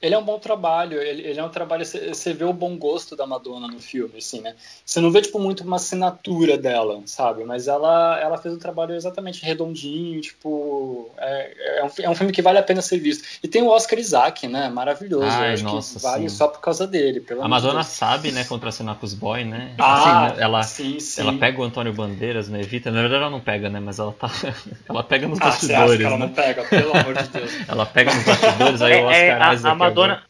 ele 0.00 0.14
é 0.14 0.18
um 0.18 0.24
bom 0.24 0.38
trabalho. 0.38 1.00
Ele, 1.00 1.22
ele 1.22 1.40
é 1.40 1.44
um 1.44 1.48
trabalho. 1.48 1.84
Você 1.84 2.08
você 2.14 2.32
vê 2.32 2.44
o 2.44 2.52
bom 2.52 2.76
gosto 2.76 3.14
da 3.16 3.26
Madonna 3.26 3.66
no 3.68 3.80
filme, 3.80 4.18
assim, 4.18 4.40
né? 4.40 4.54
Você 4.84 5.00
não 5.00 5.10
vê, 5.10 5.20
tipo, 5.22 5.38
muito 5.38 5.64
uma 5.64 5.76
assinatura 5.76 6.56
dela, 6.58 7.00
sabe? 7.06 7.44
Mas 7.44 7.68
ela, 7.68 8.18
ela 8.20 8.38
fez 8.38 8.54
um 8.54 8.58
trabalho 8.58 8.94
exatamente 8.94 9.44
redondinho, 9.44 10.20
tipo. 10.20 11.10
É, 11.18 11.78
é, 11.80 11.84
um, 11.84 11.90
é 12.04 12.10
um 12.10 12.14
filme 12.14 12.32
que 12.32 12.42
vale 12.42 12.58
a 12.58 12.62
pena 12.62 12.80
ser 12.82 12.98
visto. 12.98 13.24
E 13.42 13.48
tem 13.48 13.62
o 13.62 13.68
Oscar 13.68 13.98
Isaac, 13.98 14.46
né? 14.48 14.68
Maravilhoso. 14.68 15.26
Ai, 15.26 15.50
Eu 15.50 15.54
acho 15.54 15.64
nossa, 15.64 15.96
que 15.98 16.02
vale 16.04 16.28
sim. 16.28 16.36
só 16.36 16.48
por 16.48 16.60
causa 16.60 16.86
dele. 16.86 17.20
Pelo 17.20 17.42
A 17.42 17.48
Madonna 17.48 17.74
Deus. 17.80 17.86
sabe, 17.86 18.32
né, 18.32 18.44
contracenar 18.44 18.96
com 18.96 19.06
os 19.06 19.14
boys, 19.14 19.46
né? 19.46 19.74
Ah, 19.78 20.26
Assim, 20.26 20.40
ela, 20.40 20.62
sim, 20.62 21.00
sim. 21.00 21.20
ela 21.20 21.32
pega 21.38 21.60
o 21.60 21.64
Antônio 21.64 21.92
Bandeiras, 21.92 22.48
né? 22.48 22.60
Evita. 22.60 22.90
Na 22.90 23.00
verdade, 23.00 23.22
ela 23.22 23.30
não 23.30 23.40
pega, 23.40 23.68
né? 23.70 23.80
Mas 23.80 23.98
ela 23.98 24.12
tá. 24.12 24.30
ela 24.88 25.02
pega 25.02 25.26
nos 25.28 25.40
Ah, 25.40 25.46
bastidores, 25.46 25.96
que 25.96 26.04
ela 26.04 26.18
né? 26.18 26.26
não 26.26 26.32
pega? 26.32 26.64
Pelo 26.64 26.96
amor 26.96 27.14
de 27.14 27.28
Deus. 27.28 27.50
Ela 27.68 27.86
pega 27.86 28.14
nos 28.14 28.24
bastidores, 28.24 28.82
aí 28.82 28.92
É, 28.92 28.96
o 29.02 29.06
Oscar 29.06 29.14
é, 29.20 29.30
a, 29.42 29.54
Isaac 29.54 29.82
a 29.82 29.85
Madonna. 29.88 30.22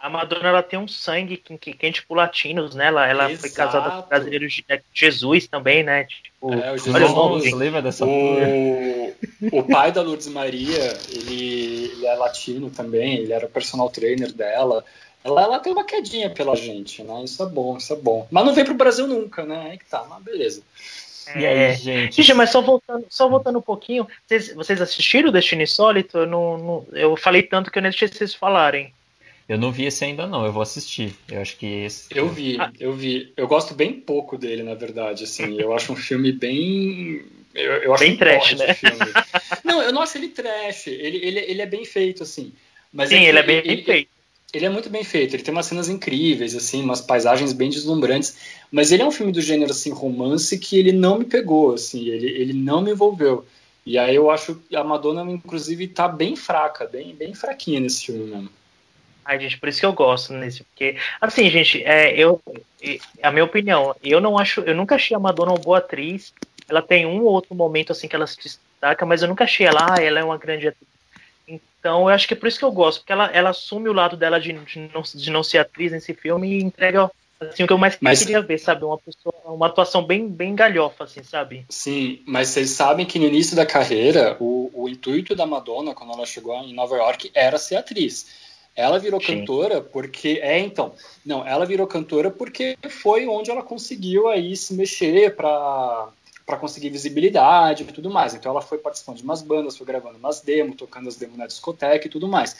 a 0.00 0.10
Madonna 0.10 0.48
ela 0.48 0.62
tem 0.62 0.78
um 0.78 0.88
sangue 0.88 1.36
quente 1.36 2.04
por 2.06 2.16
latinos, 2.16 2.74
né? 2.74 2.86
Ela, 2.86 3.06
ela 3.06 3.36
foi 3.36 3.50
casada 3.50 4.02
com 4.02 4.08
brasileiros 4.08 4.52
de 4.52 4.64
Jesus 4.92 5.46
também, 5.46 5.82
né? 5.82 6.04
Tipo, 6.04 6.52
é, 6.52 6.72
o 6.72 6.78
Jesus, 6.78 7.52
lembra 7.52 7.82
dessa 7.82 8.04
o, 8.04 9.14
o 9.52 9.62
pai 9.62 9.92
da 9.92 10.02
Lourdes 10.02 10.28
Maria, 10.28 10.98
ele, 11.10 11.92
ele, 11.92 12.06
é 12.06 12.14
latino 12.14 12.70
também, 12.70 13.18
ele 13.18 13.32
era 13.32 13.46
o 13.46 13.50
personal 13.50 13.88
trainer 13.90 14.32
dela. 14.32 14.84
Ela, 15.24 15.42
ela 15.42 15.58
tem 15.58 15.72
uma 15.72 15.84
quedinha 15.84 16.28
pela 16.28 16.54
gente, 16.54 17.02
né? 17.02 17.24
Isso 17.24 17.42
é 17.42 17.46
bom, 17.46 17.78
isso 17.78 17.92
é 17.94 17.96
bom. 17.96 18.28
Mas 18.30 18.44
não 18.44 18.54
vem 18.54 18.64
pro 18.64 18.74
Brasil 18.74 19.06
nunca, 19.06 19.42
né? 19.44 19.70
Aí 19.70 19.78
que 19.78 19.86
tá, 19.86 20.04
mas 20.08 20.22
beleza. 20.22 20.62
E 21.34 21.46
aí, 21.46 21.58
é. 21.58 21.74
gente? 21.74 22.16
Gente, 22.16 22.34
mas 22.34 22.50
só 22.50 22.60
voltando, 22.60 23.06
só 23.08 23.28
voltando 23.28 23.58
um 23.58 23.62
pouquinho, 23.62 24.06
vocês, 24.26 24.54
vocês 24.54 24.80
assistiram 24.80 25.28
o 25.28 25.32
Destino 25.32 25.62
Insólito? 25.62 26.18
Eu, 26.18 26.26
não, 26.26 26.58
não, 26.58 26.86
eu 26.92 27.16
falei 27.16 27.42
tanto 27.42 27.70
que 27.70 27.78
eu 27.78 27.82
nem 27.82 27.90
deixei 27.90 28.08
vocês 28.08 28.34
falarem. 28.34 28.92
Eu 29.48 29.58
não 29.58 29.70
vi 29.70 29.84
esse 29.84 30.04
ainda 30.04 30.26
não, 30.26 30.46
eu 30.46 30.52
vou 30.52 30.62
assistir. 30.62 31.14
Eu 31.30 31.42
acho 31.42 31.56
que 31.56 31.66
esse. 31.66 32.06
Eu 32.10 32.28
vi, 32.28 32.56
ah. 32.58 32.72
eu 32.80 32.94
vi. 32.94 33.32
Eu 33.36 33.46
gosto 33.46 33.74
bem 33.74 33.92
pouco 33.92 34.38
dele, 34.38 34.62
na 34.62 34.74
verdade. 34.74 35.24
Assim, 35.24 35.60
eu 35.60 35.74
acho 35.74 35.92
um 35.92 35.96
filme 35.96 36.32
bem. 36.32 37.22
Eu, 37.54 37.72
eu 37.74 37.94
acho 37.94 38.04
bem 38.04 38.16
trash, 38.16 38.54
né? 38.54 38.66
não, 39.62 39.82
eu 39.82 39.92
não 39.92 40.00
acho 40.00 40.16
ele 40.16 40.28
trash. 40.28 40.86
Ele, 40.86 41.18
ele, 41.18 41.40
ele 41.40 41.62
é 41.62 41.66
bem 41.66 41.84
feito, 41.84 42.22
assim. 42.22 42.52
Mas 42.90 43.10
Sim, 43.10 43.16
é 43.16 43.28
ele 43.28 43.38
é 43.38 43.42
bem 43.42 43.56
ele, 43.58 43.82
feito. 43.82 44.13
Ele 44.54 44.66
é 44.66 44.70
muito 44.70 44.88
bem 44.88 45.04
feito. 45.04 45.34
Ele 45.34 45.42
tem 45.42 45.52
umas 45.52 45.66
cenas 45.66 45.88
incríveis, 45.88 46.54
assim, 46.54 46.82
umas 46.82 47.00
paisagens 47.00 47.52
bem 47.52 47.70
deslumbrantes. 47.70 48.36
Mas 48.70 48.92
ele 48.92 49.02
é 49.02 49.06
um 49.06 49.10
filme 49.10 49.32
do 49.32 49.40
gênero 49.40 49.70
assim 49.70 49.90
romance 49.90 50.58
que 50.58 50.78
ele 50.78 50.92
não 50.92 51.18
me 51.18 51.24
pegou, 51.24 51.74
assim. 51.74 52.08
Ele, 52.08 52.28
ele 52.28 52.52
não 52.52 52.80
me 52.80 52.92
envolveu. 52.92 53.46
E 53.86 53.98
aí 53.98 54.14
eu 54.14 54.30
acho 54.30 54.54
que 54.54 54.74
a 54.74 54.82
Madonna, 54.82 55.30
inclusive, 55.30 55.88
tá 55.88 56.08
bem 56.08 56.34
fraca, 56.36 56.86
bem, 56.86 57.14
bem 57.14 57.34
fraquinha 57.34 57.80
nesse 57.80 58.06
filme 58.06 58.24
mesmo. 58.24 58.50
Ai, 59.24 59.40
gente, 59.40 59.58
por 59.58 59.68
isso 59.68 59.80
que 59.80 59.86
eu 59.86 59.92
gosto 59.92 60.34
nesse, 60.34 60.62
porque 60.64 60.96
assim, 61.18 61.48
gente, 61.48 61.82
é, 61.82 62.14
eu, 62.14 62.40
a 63.22 63.30
minha 63.30 63.44
opinião, 63.44 63.96
eu 64.02 64.20
não 64.20 64.38
acho, 64.38 64.60
eu 64.60 64.74
nunca 64.74 64.96
achei 64.96 65.16
a 65.16 65.20
Madonna 65.20 65.52
uma 65.52 65.58
boa 65.58 65.78
atriz. 65.78 66.34
Ela 66.68 66.82
tem 66.82 67.06
um 67.06 67.22
ou 67.22 67.32
outro 67.32 67.54
momento 67.54 67.92
assim 67.92 68.06
que 68.06 68.14
ela 68.14 68.26
se 68.26 68.36
destaca, 68.36 69.06
mas 69.06 69.22
eu 69.22 69.28
nunca 69.28 69.44
achei 69.44 69.66
ela, 69.66 69.86
ah, 69.90 70.02
ela 70.02 70.20
é 70.20 70.24
uma 70.24 70.36
grande 70.36 70.68
atriz. 70.68 70.93
Então, 71.84 72.00
eu 72.00 72.08
acho 72.08 72.26
que 72.26 72.32
é 72.32 72.36
por 72.36 72.48
isso 72.48 72.58
que 72.58 72.64
eu 72.64 72.72
gosto, 72.72 73.00
porque 73.00 73.12
ela, 73.12 73.26
ela 73.26 73.50
assume 73.50 73.90
o 73.90 73.92
lado 73.92 74.16
dela 74.16 74.40
de, 74.40 74.54
de, 74.54 74.90
não, 74.94 75.02
de 75.02 75.30
não 75.30 75.42
ser 75.42 75.58
atriz 75.58 75.92
nesse 75.92 76.14
filme 76.14 76.48
e 76.48 76.62
entrega 76.62 77.10
assim, 77.38 77.62
o 77.62 77.66
que 77.66 77.72
eu 77.74 77.76
mais 77.76 77.98
mas, 78.00 78.20
queria 78.20 78.40
ver, 78.40 78.56
sabe? 78.56 78.86
Uma 78.86 78.96
pessoa, 78.96 79.34
uma 79.44 79.66
atuação 79.66 80.02
bem, 80.02 80.26
bem 80.26 80.54
galhofa, 80.54 81.04
assim, 81.04 81.22
sabe? 81.22 81.66
Sim, 81.68 82.22
mas 82.26 82.48
vocês 82.48 82.70
sabem 82.70 83.04
que 83.04 83.18
no 83.18 83.26
início 83.26 83.54
da 83.54 83.66
carreira, 83.66 84.34
o, 84.40 84.70
o 84.72 84.88
intuito 84.88 85.36
da 85.36 85.44
Madonna, 85.44 85.94
quando 85.94 86.14
ela 86.14 86.24
chegou 86.24 86.56
em 86.62 86.72
Nova 86.72 86.96
York, 86.96 87.30
era 87.34 87.58
ser 87.58 87.76
atriz. 87.76 88.28
Ela 88.74 88.98
virou 88.98 89.20
Sim. 89.20 89.40
cantora 89.40 89.82
porque. 89.82 90.40
É, 90.42 90.58
então. 90.58 90.94
Não, 91.24 91.46
ela 91.46 91.66
virou 91.66 91.86
cantora 91.86 92.30
porque 92.30 92.78
foi 92.88 93.26
onde 93.26 93.50
ela 93.50 93.62
conseguiu 93.62 94.26
aí 94.26 94.56
se 94.56 94.72
mexer 94.72 95.36
para 95.36 96.08
para 96.46 96.56
conseguir 96.56 96.90
visibilidade 96.90 97.82
e 97.82 97.86
tudo 97.86 98.10
mais. 98.10 98.34
Então 98.34 98.52
ela 98.52 98.60
foi 98.60 98.78
participando 98.78 99.16
de 99.16 99.22
umas 99.22 99.42
bandas, 99.42 99.76
foi 99.76 99.86
gravando 99.86 100.18
umas 100.18 100.40
demos, 100.40 100.76
tocando 100.76 101.08
as 101.08 101.16
demos 101.16 101.36
na 101.36 101.46
discoteca 101.46 102.06
e 102.06 102.10
tudo 102.10 102.28
mais. 102.28 102.56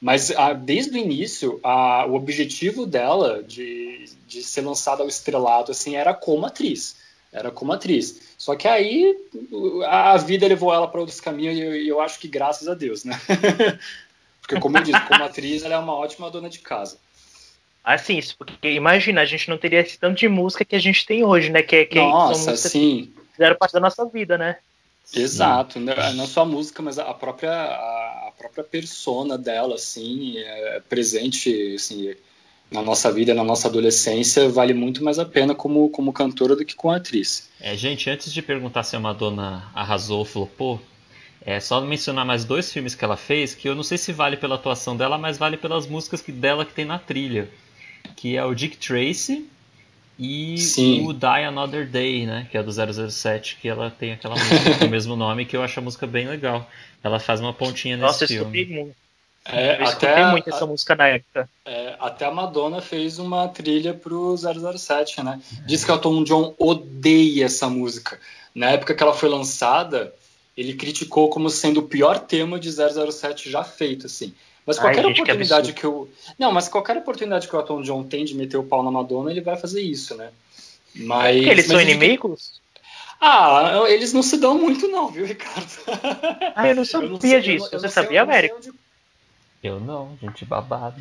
Mas 0.00 0.30
a, 0.30 0.52
desde 0.52 0.96
o 0.96 0.98
início, 0.98 1.60
a, 1.62 2.06
o 2.06 2.14
objetivo 2.14 2.86
dela 2.86 3.42
de, 3.42 4.10
de 4.26 4.42
ser 4.42 4.62
lançada 4.62 5.02
ao 5.02 5.08
estrelado 5.08 5.72
assim 5.72 5.96
era 5.96 6.14
como 6.14 6.46
atriz. 6.46 6.96
Era 7.32 7.50
como 7.50 7.72
atriz. 7.72 8.20
Só 8.38 8.56
que 8.56 8.66
aí 8.66 9.16
a 9.86 10.16
vida 10.16 10.46
levou 10.46 10.72
ela 10.72 10.88
para 10.88 11.00
outros 11.00 11.20
caminhos 11.20 11.56
e 11.56 11.60
eu, 11.60 11.74
eu 11.74 12.00
acho 12.00 12.18
que 12.18 12.28
graças 12.28 12.68
a 12.68 12.74
Deus, 12.74 13.04
né? 13.04 13.20
Porque, 14.40 14.58
como 14.60 14.78
eu 14.78 14.82
disse, 14.82 15.00
como 15.02 15.22
atriz, 15.22 15.62
ela 15.62 15.74
é 15.74 15.78
uma 15.78 15.94
ótima 15.94 16.30
dona 16.30 16.48
de 16.48 16.60
casa. 16.60 16.96
Assim, 17.84 18.16
isso, 18.16 18.34
porque 18.36 18.70
imagina, 18.70 19.20
a 19.20 19.24
gente 19.24 19.48
não 19.48 19.58
teria 19.58 19.80
esse 19.80 19.98
tanto 19.98 20.18
de 20.18 20.28
música 20.28 20.64
que 20.64 20.74
a 20.74 20.78
gente 20.78 21.04
tem 21.04 21.22
hoje, 21.22 21.50
né? 21.50 21.62
Que, 21.62 21.76
é, 21.76 21.84
que 21.84 21.98
Nossa, 21.98 22.56
sim. 22.56 23.12
Fizeram 23.38 23.56
parte 23.56 23.72
da 23.72 23.78
nossa 23.78 24.04
vida, 24.04 24.36
né? 24.36 24.56
Exato, 25.14 25.78
não 25.78 26.26
só 26.26 26.42
a 26.42 26.44
música, 26.44 26.82
mas 26.82 26.98
a 26.98 27.14
própria, 27.14 27.52
a 27.52 28.32
própria 28.36 28.64
persona 28.64 29.38
dela, 29.38 29.76
assim, 29.76 30.36
é 30.38 30.82
presente, 30.88 31.76
assim, 31.76 32.16
na 32.68 32.82
nossa 32.82 33.12
vida, 33.12 33.32
na 33.32 33.44
nossa 33.44 33.68
adolescência, 33.68 34.48
vale 34.48 34.74
muito 34.74 35.04
mais 35.04 35.20
a 35.20 35.24
pena 35.24 35.54
como, 35.54 35.88
como 35.90 36.12
cantora 36.12 36.56
do 36.56 36.64
que 36.64 36.74
como 36.74 36.92
atriz. 36.92 37.48
É, 37.60 37.76
gente, 37.76 38.10
antes 38.10 38.32
de 38.32 38.42
perguntar 38.42 38.82
se 38.82 38.96
a 38.96 39.00
Madonna 39.00 39.70
arrasou 39.72 40.18
ou 40.18 40.24
flopou, 40.24 40.80
é 41.40 41.60
só 41.60 41.80
mencionar 41.80 42.26
mais 42.26 42.44
dois 42.44 42.72
filmes 42.72 42.96
que 42.96 43.04
ela 43.04 43.16
fez, 43.16 43.54
que 43.54 43.68
eu 43.68 43.76
não 43.76 43.84
sei 43.84 43.96
se 43.96 44.12
vale 44.12 44.36
pela 44.36 44.56
atuação 44.56 44.96
dela, 44.96 45.16
mas 45.16 45.38
vale 45.38 45.56
pelas 45.56 45.86
músicas 45.86 46.20
que, 46.20 46.32
dela 46.32 46.66
que 46.66 46.74
tem 46.74 46.84
na 46.84 46.98
trilha. 46.98 47.48
Que 48.16 48.36
é 48.36 48.44
o 48.44 48.52
Dick 48.52 48.76
Tracy 48.76 49.48
e 50.18 50.58
Sim. 50.58 51.06
o 51.06 51.12
Die 51.12 51.44
Another 51.44 51.86
Day, 51.86 52.26
né? 52.26 52.48
Que 52.50 52.58
é 52.58 52.62
do 52.62 52.72
007, 52.72 53.58
que 53.60 53.68
ela 53.68 53.90
tem 53.90 54.12
aquela 54.12 54.34
música 54.34 54.78
com 54.78 54.84
o 54.86 54.90
mesmo 54.90 55.14
nome, 55.14 55.46
que 55.46 55.56
eu 55.56 55.62
acho 55.62 55.78
a 55.78 55.82
música 55.82 56.06
bem 56.06 56.26
legal. 56.26 56.68
Ela 57.02 57.20
faz 57.20 57.40
uma 57.40 57.52
pontinha 57.52 57.96
nesse 57.96 58.06
Nossa, 58.06 58.26
filme. 58.26 58.64
Nossa, 58.64 58.74
muito. 58.74 58.96
É, 59.44 59.80
eu 59.80 59.84
escutei 59.84 60.24
muito 60.26 60.50
essa 60.50 60.66
música 60.66 60.94
na 60.94 61.06
época. 61.06 61.48
É, 61.64 61.96
até 61.98 62.26
a 62.26 62.30
Madonna 62.30 62.82
fez 62.82 63.18
uma 63.18 63.48
trilha 63.48 63.94
pro 63.94 64.36
007, 64.36 65.22
né? 65.22 65.40
Diz 65.64 65.84
que 65.84 65.90
o 65.90 65.94
Elton 65.94 66.22
John 66.24 66.54
odeia 66.58 67.46
essa 67.46 67.68
música. 67.68 68.20
Na 68.54 68.70
época 68.70 68.94
que 68.94 69.02
ela 69.02 69.14
foi 69.14 69.28
lançada, 69.28 70.12
ele 70.56 70.74
criticou 70.74 71.30
como 71.30 71.48
sendo 71.48 71.80
o 71.80 71.84
pior 71.84 72.18
tema 72.18 72.58
de 72.58 72.70
007 72.70 73.50
já 73.50 73.64
feito, 73.64 74.06
assim. 74.06 74.34
Mas 74.68 74.78
qualquer 74.78 74.98
Ai, 74.98 75.06
gente, 75.06 75.22
oportunidade 75.22 75.72
que, 75.72 75.80
que, 75.80 75.86
eu. 75.86 76.06
Não, 76.38 76.52
mas 76.52 76.68
qualquer 76.68 76.94
oportunidade 76.98 77.48
que 77.48 77.56
o 77.56 77.58
Elton 77.58 77.80
John 77.80 78.04
tem 78.04 78.22
de 78.22 78.34
meter 78.34 78.58
o 78.58 78.62
pau 78.62 78.82
na 78.82 78.90
Madonna, 78.90 79.30
ele 79.30 79.40
vai 79.40 79.56
fazer 79.56 79.80
isso, 79.80 80.14
né? 80.14 80.30
Mas. 80.94 81.36
Porque 81.36 81.50
eles 81.50 81.66
mas 81.68 81.72
são 81.72 81.80
inimigos? 81.80 82.60
Ah, 83.18 83.84
eles 83.88 84.12
não 84.12 84.22
se 84.22 84.36
dão 84.36 84.58
muito, 84.58 84.86
não, 84.86 85.08
viu, 85.08 85.24
Ricardo? 85.24 85.66
Ah, 86.54 86.68
eu 86.68 86.76
não 86.76 86.84
sabia 86.84 87.06
eu 87.08 87.12
não 87.12 87.20
sei, 87.20 87.40
disso. 87.40 87.68
Eu, 87.72 87.80
Você 87.80 87.88
sabia, 87.88 88.20
América? 88.20 88.56
Onde... 88.56 88.70
Eu 89.64 89.80
não, 89.80 90.18
gente, 90.20 90.44
babado. 90.44 91.00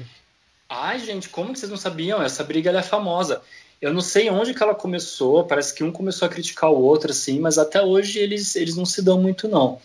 Ai, 0.70 1.00
gente, 1.00 1.28
como 1.28 1.52
que 1.52 1.60
vocês 1.60 1.70
não 1.70 1.78
sabiam? 1.78 2.24
Essa 2.24 2.46
briga 2.46 2.72
é 2.72 2.82
famosa. 2.82 3.42
Eu 3.82 3.94
não 3.94 4.02
sei 4.02 4.30
onde 4.30 4.54
que 4.54 4.64
ela 4.64 4.74
começou, 4.74 5.44
parece 5.44 5.74
que 5.74 5.84
um 5.84 5.92
começou 5.92 6.26
a 6.26 6.30
criticar 6.30 6.72
o 6.72 6.82
outro, 6.82 7.12
assim, 7.12 7.42
mas 7.42 7.58
até 7.58 7.82
hoje 7.82 8.18
eles, 8.18 8.56
eles 8.56 8.78
não 8.78 8.86
se 8.86 9.02
dão 9.02 9.22
muito, 9.22 9.50
não. 9.50 9.82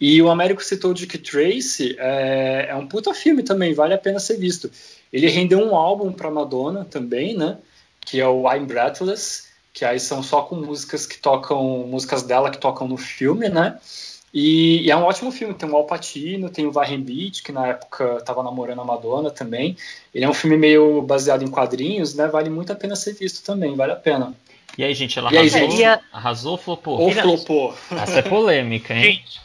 E 0.00 0.22
o 0.22 0.30
Américo 0.30 0.64
citou 0.64 0.92
o 0.92 0.94
Dick 0.94 1.18
Tracy, 1.18 1.94
é, 1.98 2.68
é 2.70 2.74
um 2.74 2.86
puta 2.86 3.12
filme 3.12 3.42
também, 3.42 3.74
vale 3.74 3.92
a 3.92 3.98
pena 3.98 4.18
ser 4.18 4.38
visto. 4.38 4.70
Ele 5.12 5.28
rendeu 5.28 5.58
um 5.58 5.76
álbum 5.76 6.10
para 6.10 6.30
Madonna 6.30 6.86
também, 6.86 7.36
né? 7.36 7.58
Que 8.00 8.18
é 8.18 8.26
o 8.26 8.50
I'm 8.50 8.64
Breathless, 8.64 9.48
que 9.74 9.84
aí 9.84 10.00
são 10.00 10.22
só 10.22 10.42
com 10.42 10.56
músicas 10.56 11.04
que 11.04 11.18
tocam, 11.18 11.86
músicas 11.86 12.22
dela 12.22 12.50
que 12.50 12.58
tocam 12.58 12.88
no 12.88 12.96
filme, 12.96 13.50
né? 13.50 13.78
E, 14.32 14.86
e, 14.86 14.90
é 14.90 14.96
um 14.96 15.02
ótimo 15.02 15.30
filme. 15.32 15.52
Tem 15.52 15.68
o 15.68 15.76
Al 15.76 15.84
Pacino, 15.84 16.48
tem 16.48 16.64
o 16.64 16.72
Varren 16.72 17.02
Beach, 17.02 17.42
que 17.42 17.52
na 17.52 17.66
época 17.66 18.18
estava 18.20 18.42
namorando 18.42 18.80
a 18.80 18.84
Madonna 18.84 19.30
também. 19.30 19.76
Ele 20.14 20.24
é 20.24 20.28
um 20.28 20.34
filme 20.34 20.56
meio 20.56 21.02
baseado 21.02 21.42
em 21.42 21.50
quadrinhos, 21.50 22.14
né? 22.14 22.28
Vale 22.28 22.48
muito 22.48 22.72
a 22.72 22.76
pena 22.76 22.94
ser 22.96 23.12
visto 23.14 23.44
também, 23.44 23.74
vale 23.74 23.92
a 23.92 23.96
pena. 23.96 24.32
E 24.78 24.84
aí, 24.84 24.94
gente, 24.94 25.18
ela 25.18 25.28
arrasou, 25.28 25.60
aí, 25.60 25.70
gente? 25.72 26.00
arrasou 26.12 26.52
ou 26.52 26.58
flopou? 26.58 27.00
Ou 27.00 27.10
flopou. 27.10 27.74
Essa 27.90 28.20
é 28.20 28.22
polêmica, 28.22 28.94
hein? 28.94 29.02
Gente, 29.02 29.40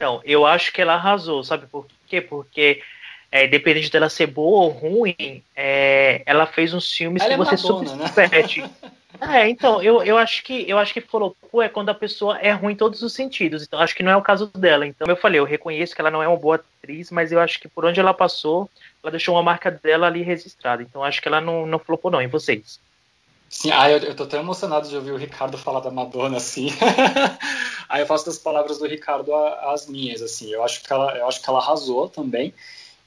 então, 0.00 0.18
eu 0.24 0.46
acho 0.46 0.72
que 0.72 0.80
ela 0.80 0.94
arrasou, 0.94 1.44
sabe 1.44 1.66
por 1.66 1.86
quê? 2.08 2.22
Porque 2.22 2.82
é, 3.30 3.44
independente 3.44 3.92
dela 3.92 4.08
ser 4.08 4.28
boa 4.28 4.62
ou 4.62 4.70
ruim, 4.70 5.42
é, 5.54 6.22
ela 6.24 6.46
fez 6.46 6.72
uns 6.72 6.90
filmes 6.90 7.22
ela 7.22 7.28
que 7.28 7.34
é 7.34 7.56
você 7.56 7.70
Madonna, 7.70 8.06
super 8.08 8.30
né? 8.30 8.70
É, 9.20 9.46
então, 9.50 9.82
eu, 9.82 10.02
eu 10.02 10.16
acho 10.16 10.42
que 10.42 10.64
eu 10.70 10.78
acho 10.78 10.94
que 10.94 11.00
flopou 11.02 11.60
é 11.60 11.68
quando 11.68 11.90
a 11.90 11.94
pessoa 11.94 12.38
é 12.38 12.52
ruim 12.52 12.72
em 12.72 12.76
todos 12.76 13.02
os 13.02 13.12
sentidos. 13.12 13.62
Então, 13.62 13.78
acho 13.78 13.94
que 13.94 14.02
não 14.02 14.12
é 14.12 14.16
o 14.16 14.22
caso 14.22 14.46
dela. 14.56 14.86
Então, 14.86 15.06
eu 15.06 15.16
falei, 15.16 15.38
eu 15.38 15.44
reconheço 15.44 15.94
que 15.94 16.00
ela 16.00 16.10
não 16.10 16.22
é 16.22 16.28
uma 16.28 16.38
boa 16.38 16.56
atriz, 16.56 17.10
mas 17.10 17.30
eu 17.30 17.38
acho 17.38 17.60
que 17.60 17.68
por 17.68 17.84
onde 17.84 18.00
ela 18.00 18.14
passou, 18.14 18.70
ela 19.02 19.10
deixou 19.10 19.34
uma 19.34 19.42
marca 19.42 19.70
dela 19.70 20.06
ali 20.06 20.22
registrada. 20.22 20.82
Então, 20.82 21.04
acho 21.04 21.20
que 21.20 21.28
ela 21.28 21.40
não, 21.40 21.66
não 21.66 21.78
flopou, 21.78 22.10
não. 22.10 22.22
E 22.22 22.26
vocês? 22.26 22.80
Sim, 23.52 23.72
ah, 23.72 23.90
eu, 23.90 23.98
eu 23.98 24.14
tô 24.14 24.22
até 24.22 24.38
emocionado 24.38 24.88
de 24.88 24.94
ouvir 24.94 25.10
o 25.10 25.16
Ricardo 25.16 25.58
falar 25.58 25.80
da 25.80 25.90
Madonna, 25.90 26.36
assim. 26.36 26.68
Aí 27.88 28.00
eu 28.00 28.06
faço 28.06 28.24
das 28.24 28.38
palavras 28.38 28.78
do 28.78 28.86
Ricardo 28.86 29.34
as 29.34 29.88
minhas, 29.88 30.22
assim. 30.22 30.52
Eu 30.52 30.62
acho 30.62 30.84
que 30.84 30.92
ela, 30.92 31.18
eu 31.18 31.26
acho 31.26 31.42
que 31.42 31.50
ela 31.50 31.58
arrasou 31.58 32.08
também. 32.08 32.54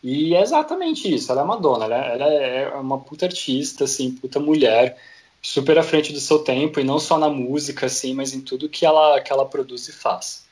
E 0.04 0.36
é 0.36 0.42
exatamente 0.42 1.12
isso, 1.12 1.32
ela 1.32 1.44
é 1.44 1.46
Madonna, 1.46 1.86
ela, 1.86 1.96
ela 1.96 2.34
é 2.34 2.70
uma 2.76 3.00
puta 3.00 3.26
artista, 3.26 3.86
assim, 3.86 4.12
puta 4.12 4.38
mulher 4.38 4.98
super 5.42 5.78
à 5.78 5.84
frente 5.84 6.12
do 6.12 6.20
seu 6.20 6.40
tempo, 6.40 6.78
e 6.78 6.84
não 6.84 7.00
só 7.00 7.18
na 7.18 7.30
música, 7.30 7.86
assim, 7.86 8.14
mas 8.14 8.34
em 8.34 8.42
tudo 8.42 8.68
que 8.68 8.86
ela, 8.86 9.22
que 9.22 9.32
ela 9.32 9.46
produz 9.46 9.88
e 9.88 9.94
faz. 9.94 10.44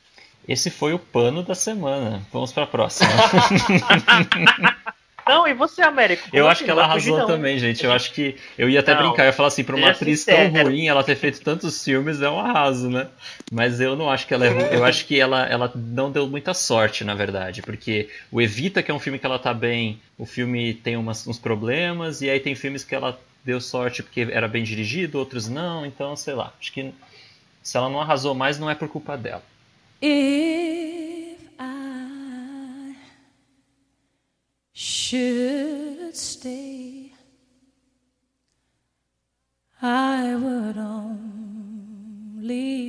Esse 0.48 0.70
foi 0.70 0.94
o 0.94 0.98
pano 0.98 1.42
da 1.42 1.54
semana. 1.54 2.26
Vamos 2.32 2.50
para 2.50 2.64
a 2.64 2.66
próxima. 2.66 3.10
Não, 5.26 5.46
e 5.46 5.54
você, 5.54 5.82
Américo? 5.82 6.28
Eu 6.32 6.46
acho 6.46 6.58
assim? 6.58 6.64
que 6.64 6.70
ela 6.70 6.84
arrasou 6.84 7.18
não. 7.18 7.26
também, 7.26 7.58
gente. 7.58 7.84
Eu 7.84 7.92
acho 7.92 8.12
que. 8.12 8.36
Eu 8.58 8.68
ia 8.68 8.80
até 8.80 8.94
Não. 8.94 9.08
brincar, 9.08 9.22
eu 9.24 9.26
ia 9.26 9.32
falar 9.32 9.48
assim, 9.48 9.64
pra 9.64 9.76
uma 9.76 9.86
Seja 9.88 9.96
atriz 9.96 10.24
tão 10.24 10.48
ruim, 10.48 10.88
ela 10.88 11.04
ter 11.04 11.16
feito 11.16 11.40
tantos 11.42 11.82
filmes 11.84 12.20
é 12.20 12.28
um 12.28 12.38
arraso, 12.40 12.88
né? 12.90 13.08
Mas 13.50 13.80
eu 13.80 13.94
não 13.96 14.10
acho 14.10 14.26
que 14.26 14.34
ela 14.34 14.46
é 14.46 14.48
ruim. 14.50 14.68
Eu 14.72 14.84
acho 14.84 15.06
que 15.06 15.18
ela, 15.20 15.46
ela 15.46 15.72
não 15.74 16.10
deu 16.10 16.26
muita 16.26 16.54
sorte, 16.54 17.04
na 17.04 17.14
verdade. 17.14 17.62
Porque 17.62 18.08
o 18.30 18.40
Evita, 18.40 18.82
que 18.82 18.90
é 18.90 18.94
um 18.94 18.98
filme 19.00 19.18
que 19.18 19.26
ela 19.26 19.38
tá 19.38 19.52
bem, 19.54 20.00
o 20.18 20.26
filme 20.26 20.74
tem 20.74 20.96
umas- 20.96 21.26
uns 21.26 21.38
problemas, 21.38 22.20
e 22.22 22.28
aí 22.30 22.40
tem 22.40 22.54
filmes 22.54 22.82
que 22.84 22.94
ela 22.94 23.18
deu 23.44 23.60
sorte 23.60 24.02
porque 24.02 24.28
era 24.30 24.46
bem 24.48 24.62
dirigido, 24.62 25.18
outros 25.18 25.48
não, 25.48 25.84
então 25.84 26.14
sei 26.16 26.34
lá. 26.34 26.52
Acho 26.60 26.72
que 26.72 26.92
se 27.62 27.76
ela 27.76 27.88
não 27.88 28.00
arrasou 28.00 28.34
mais, 28.34 28.58
não 28.58 28.70
é 28.70 28.74
por 28.74 28.88
culpa 28.88 29.16
dela. 29.16 29.42
If 30.00 31.01
should 35.12 36.16
stay, 36.16 37.12
I 39.82 40.34
would 40.34 40.78
only 40.78 42.42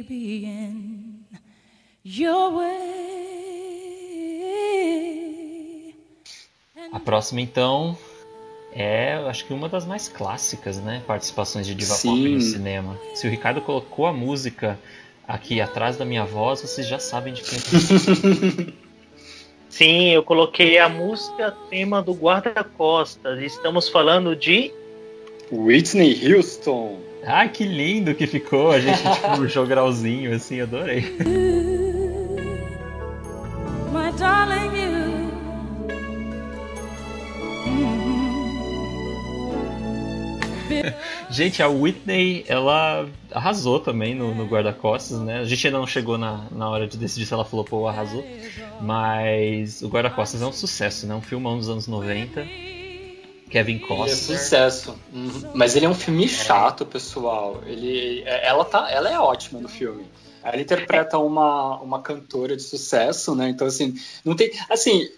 be 0.04 0.46
in 0.46 1.26
your 2.02 2.56
way. 2.56 3.04
A 6.94 7.00
próxima, 7.02 7.42
então, 7.42 7.98
é, 8.72 9.18
eu 9.18 9.28
acho 9.28 9.46
que 9.46 9.54
uma 9.54 9.68
das 9.68 9.86
mais 9.86 10.08
clássicas, 10.08 10.78
né? 10.78 11.04
Participações 11.06 11.68
de 11.68 11.76
diva 11.76 11.94
pop 11.96 12.04
Sim. 12.04 12.36
no 12.36 12.42
cinema. 12.42 12.98
Se 13.16 13.28
o 13.28 13.30
Ricardo 13.30 13.60
colocou 13.60 14.06
a 14.06 14.14
música 14.14 14.80
aqui 15.28 15.60
atrás 15.60 15.98
da 15.98 16.06
minha 16.06 16.24
voz, 16.24 16.62
vocês 16.62 16.88
já 16.88 17.00
sabem 17.00 17.34
de 17.34 17.42
quem 17.42 17.60
é. 17.60 17.64
Sim, 19.74 20.10
eu 20.12 20.22
coloquei 20.22 20.78
a 20.78 20.88
música 20.88 21.52
tema 21.68 22.00
do 22.00 22.14
guarda-costas. 22.14 23.42
Estamos 23.42 23.90
falando 23.90 24.36
de. 24.36 24.72
Whitney 25.52 26.32
Houston. 26.32 27.00
Ai, 27.26 27.50
que 27.50 27.64
lindo 27.64 28.14
que 28.14 28.28
ficou! 28.28 28.70
A 28.70 28.80
gente, 28.80 29.02
tipo, 29.02 29.48
jogralzinho, 29.50 30.36
assim, 30.36 30.62
adorei. 30.62 31.02
My 33.92 34.12
darling, 34.16 34.78
you. 34.78 34.94
Gente, 41.34 41.64
a 41.64 41.68
Whitney, 41.68 42.46
ela 42.48 43.08
arrasou 43.32 43.80
também 43.80 44.14
no, 44.14 44.36
no 44.36 44.46
guarda-costas, 44.46 45.20
né? 45.20 45.40
A 45.40 45.46
gente 45.46 45.66
ainda 45.66 45.80
não 45.80 45.88
chegou 45.88 46.16
na, 46.16 46.46
na 46.52 46.70
hora 46.70 46.88
de 46.88 46.96
decidir 46.96 47.26
se 47.26 47.34
ela 47.34 47.44
flopou 47.44 47.82
ou 47.82 47.88
arrasou. 47.88 48.24
Mas 48.80 49.82
o 49.82 49.88
guarda-costas 49.88 50.42
é 50.44 50.46
um 50.46 50.54
sucesso, 50.54 51.08
né? 51.08 51.16
Um 51.16 51.22
filmão 51.22 51.58
dos 51.58 51.70
anos 51.70 51.88
90. 51.88 52.46
Kevin 53.50 53.78
Ele 53.78 54.12
é 54.12 54.16
sucesso. 54.16 54.96
Uhum. 55.12 55.52
Mas 55.54 55.76
ele 55.76 55.86
é 55.86 55.90
um 55.90 55.94
filme 55.94 56.28
chato, 56.28 56.86
pessoal. 56.86 57.62
Ele, 57.66 58.24
é- 58.26 58.48
ela, 58.48 58.64
tá, 58.64 58.90
ela 58.92 59.12
é 59.12 59.20
ótima 59.20 59.60
no 59.60 59.70
filme. 59.70 60.06
Ela 60.44 60.62
interpreta 60.62 61.18
uma, 61.18 61.80
uma 61.82 62.02
cantora 62.02 62.56
de 62.56 62.64
sucesso, 62.64 63.34
né? 63.34 63.50
Então, 63.50 63.66
assim, 63.66 63.96
não 64.26 64.36
tem. 64.36 64.52
Assim, 64.70 65.10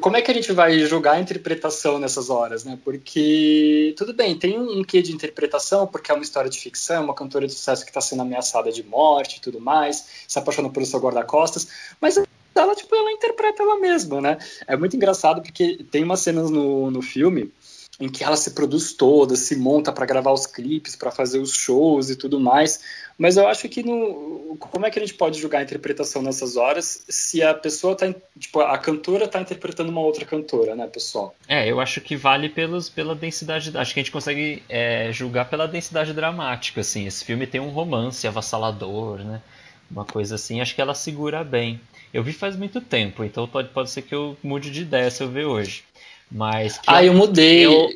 como 0.00 0.16
é 0.16 0.22
que 0.22 0.30
a 0.30 0.34
gente 0.34 0.52
vai 0.52 0.78
julgar 0.80 1.16
a 1.16 1.20
interpretação 1.20 1.98
nessas 1.98 2.30
horas, 2.30 2.64
né? 2.64 2.78
Porque, 2.84 3.94
tudo 3.96 4.14
bem, 4.14 4.38
tem 4.38 4.58
um, 4.58 4.84
quê 4.84 5.02
de 5.02 5.12
interpretação, 5.12 5.86
porque 5.86 6.12
é 6.12 6.14
uma 6.14 6.22
história 6.22 6.48
de 6.48 6.58
ficção, 6.58 7.04
uma 7.04 7.14
cantora 7.14 7.46
de 7.46 7.52
sucesso 7.52 7.84
que 7.84 7.90
está 7.90 8.00
sendo 8.00 8.22
ameaçada 8.22 8.70
de 8.70 8.82
morte 8.82 9.38
e 9.38 9.40
tudo 9.40 9.60
mais, 9.60 10.24
se 10.28 10.38
apaixona 10.38 10.70
pelo 10.70 10.86
seu 10.86 11.00
guarda-costas, 11.00 11.68
mas 12.00 12.16
ela, 12.54 12.74
tipo, 12.74 12.94
ela 12.94 13.10
interpreta 13.12 13.62
ela 13.62 13.78
mesma, 13.78 14.20
né? 14.20 14.38
É 14.66 14.76
muito 14.76 14.94
engraçado 14.94 15.42
porque 15.42 15.84
tem 15.90 16.04
umas 16.04 16.20
cenas 16.20 16.50
no, 16.50 16.90
no 16.90 17.02
filme 17.02 17.52
em 18.00 18.08
que 18.08 18.24
ela 18.24 18.36
se 18.36 18.52
produz 18.52 18.94
toda, 18.94 19.36
se 19.36 19.54
monta 19.56 19.92
para 19.92 20.06
gravar 20.06 20.32
os 20.32 20.46
clipes, 20.46 20.96
para 20.96 21.10
fazer 21.10 21.38
os 21.38 21.52
shows 21.52 22.08
e 22.08 22.16
tudo 22.16 22.40
mais. 22.40 22.80
Mas 23.18 23.36
eu 23.36 23.46
acho 23.46 23.68
que 23.68 23.82
no, 23.82 24.56
como 24.58 24.86
é 24.86 24.90
que 24.90 24.98
a 24.98 25.02
gente 25.02 25.12
pode 25.12 25.38
julgar 25.38 25.58
a 25.58 25.62
interpretação 25.62 26.22
nessas 26.22 26.56
horas 26.56 27.04
se 27.06 27.42
a 27.42 27.52
pessoa 27.52 27.94
tá, 27.94 28.12
tipo, 28.38 28.60
a 28.60 28.78
cantora 28.78 29.28
tá 29.28 29.38
interpretando 29.38 29.90
uma 29.90 30.00
outra 30.00 30.24
cantora, 30.24 30.74
né, 30.74 30.86
pessoal? 30.86 31.34
É, 31.46 31.70
eu 31.70 31.78
acho 31.78 32.00
que 32.00 32.16
vale 32.16 32.48
pelos, 32.48 32.88
pela 32.88 33.14
densidade. 33.14 33.76
Acho 33.76 33.92
que 33.92 34.00
a 34.00 34.02
gente 34.02 34.12
consegue 34.12 34.62
é, 34.66 35.12
julgar 35.12 35.50
pela 35.50 35.68
densidade 35.68 36.14
dramática, 36.14 36.80
assim. 36.80 37.06
Esse 37.06 37.22
filme 37.22 37.46
tem 37.46 37.60
um 37.60 37.68
romance 37.68 38.26
avassalador, 38.26 39.18
né? 39.18 39.42
Uma 39.90 40.06
coisa 40.06 40.36
assim. 40.36 40.62
Acho 40.62 40.74
que 40.74 40.80
ela 40.80 40.94
segura 40.94 41.44
bem. 41.44 41.78
Eu 42.14 42.24
vi 42.24 42.32
faz 42.32 42.56
muito 42.56 42.80
tempo, 42.80 43.22
então 43.22 43.46
pode, 43.46 43.68
pode 43.68 43.90
ser 43.90 44.02
que 44.02 44.14
eu 44.14 44.36
mude 44.42 44.70
de 44.70 44.82
ideia 44.82 45.10
se 45.10 45.22
eu 45.22 45.28
ver 45.28 45.44
hoje. 45.44 45.84
Mas. 46.30 46.78
que 46.78 46.84
Ah, 46.86 47.02
eu 47.04 47.12
mudei. 47.14 47.66
Eu- 47.66 47.88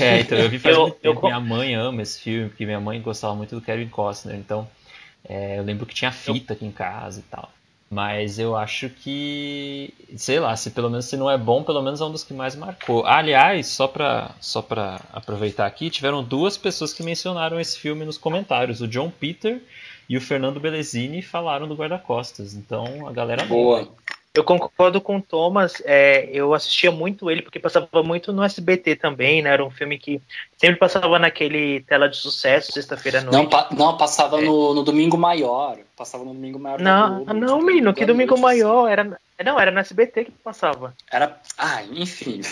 É, 0.00 0.20
então 0.20 0.38
eu 0.38 0.48
vi 0.48 0.58
faz 0.58 0.74
Eu- 0.76 0.82
muito 0.82 0.96
eu 1.02 1.20
Minha 1.22 1.40
mãe 1.40 1.74
ama 1.74 2.02
esse 2.02 2.20
filme, 2.20 2.48
porque 2.48 2.64
minha 2.64 2.80
mãe 2.80 3.00
gostava 3.00 3.34
muito 3.34 3.54
do 3.54 3.60
Kevin 3.60 3.88
Costner. 3.88 4.36
Então, 4.36 4.68
é, 5.28 5.58
eu 5.58 5.62
lembro 5.64 5.84
que 5.86 5.94
tinha 5.94 6.12
fita 6.12 6.52
aqui 6.52 6.64
em 6.64 6.70
casa 6.72 7.20
e 7.20 7.22
tal. 7.24 7.50
Mas 7.90 8.38
eu 8.40 8.56
acho 8.56 8.88
que, 8.88 9.92
sei 10.16 10.40
lá, 10.40 10.56
se 10.56 10.70
pelo 10.70 10.90
menos 10.90 11.04
se 11.04 11.16
não 11.16 11.30
é 11.30 11.36
bom, 11.38 11.62
pelo 11.62 11.80
menos 11.82 12.00
é 12.00 12.04
um 12.04 12.10
dos 12.10 12.24
que 12.24 12.34
mais 12.34 12.56
marcou. 12.56 13.06
Aliás, 13.06 13.66
só 13.68 13.86
pra, 13.86 14.30
só 14.40 14.60
pra 14.62 15.00
aproveitar 15.12 15.66
aqui, 15.66 15.90
tiveram 15.90 16.22
duas 16.24 16.56
pessoas 16.56 16.92
que 16.92 17.02
mencionaram 17.04 17.60
esse 17.60 17.78
filme 17.78 18.04
nos 18.04 18.18
comentários. 18.18 18.80
O 18.80 18.88
John 18.88 19.10
Peter 19.10 19.62
e 20.08 20.16
o 20.16 20.20
Fernando 20.20 20.58
Belezini 20.58 21.22
falaram 21.22 21.68
do 21.68 21.74
Guarda-Costas. 21.76 22.54
Então 22.54 23.06
a 23.06 23.12
galera 23.12 23.44
Boa. 23.44 23.88
Eu 24.36 24.42
concordo 24.42 25.00
com 25.00 25.18
o 25.18 25.22
Thomas, 25.22 25.80
é, 25.84 26.28
eu 26.32 26.52
assistia 26.54 26.90
muito 26.90 27.30
ele 27.30 27.40
porque 27.40 27.60
passava 27.60 28.02
muito 28.02 28.32
no 28.32 28.42
SBT 28.42 28.96
também, 28.96 29.40
né? 29.40 29.50
Era 29.50 29.64
um 29.64 29.70
filme 29.70 29.96
que 29.96 30.20
sempre 30.58 30.76
passava 30.76 31.20
naquele 31.20 31.82
tela 31.82 32.08
de 32.08 32.16
sucesso, 32.16 32.72
sexta-feira 32.72 33.20
à 33.20 33.22
noite. 33.22 33.36
Não, 33.36 33.48
pa- 33.48 33.68
não, 33.70 33.96
passava 33.96 34.40
no, 34.40 34.74
no 34.74 34.82
domingo 34.82 35.16
maior. 35.16 35.78
Passava 35.96 36.24
no 36.24 36.34
domingo 36.34 36.58
maior. 36.58 36.80
Não, 36.80 37.24
Globo, 37.24 37.34
não, 37.34 37.58
tipo, 37.58 37.66
menino, 37.66 37.94
que 37.94 38.04
domingo 38.04 38.30
noite, 38.36 38.42
maior 38.42 38.88
era. 38.90 39.04
Não, 39.44 39.60
era 39.60 39.70
no 39.70 39.78
SBT 39.78 40.24
que 40.24 40.32
passava. 40.32 40.92
Era. 41.12 41.40
Ah, 41.56 41.84
enfim. 41.84 42.40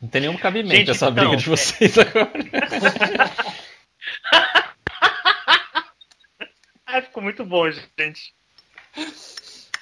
Não 0.00 0.08
tem 0.08 0.22
nenhum 0.22 0.36
cabimento 0.38 0.76
Gente, 0.76 0.90
essa 0.92 1.08
então, 1.10 1.24
briga 1.24 1.36
de 1.36 1.44
é. 1.44 1.48
vocês 1.50 1.98
agora. 1.98 2.30
Ah, 6.88 7.02
ficou 7.02 7.20
muito 7.22 7.44
bom, 7.44 7.68
gente. 7.70 8.32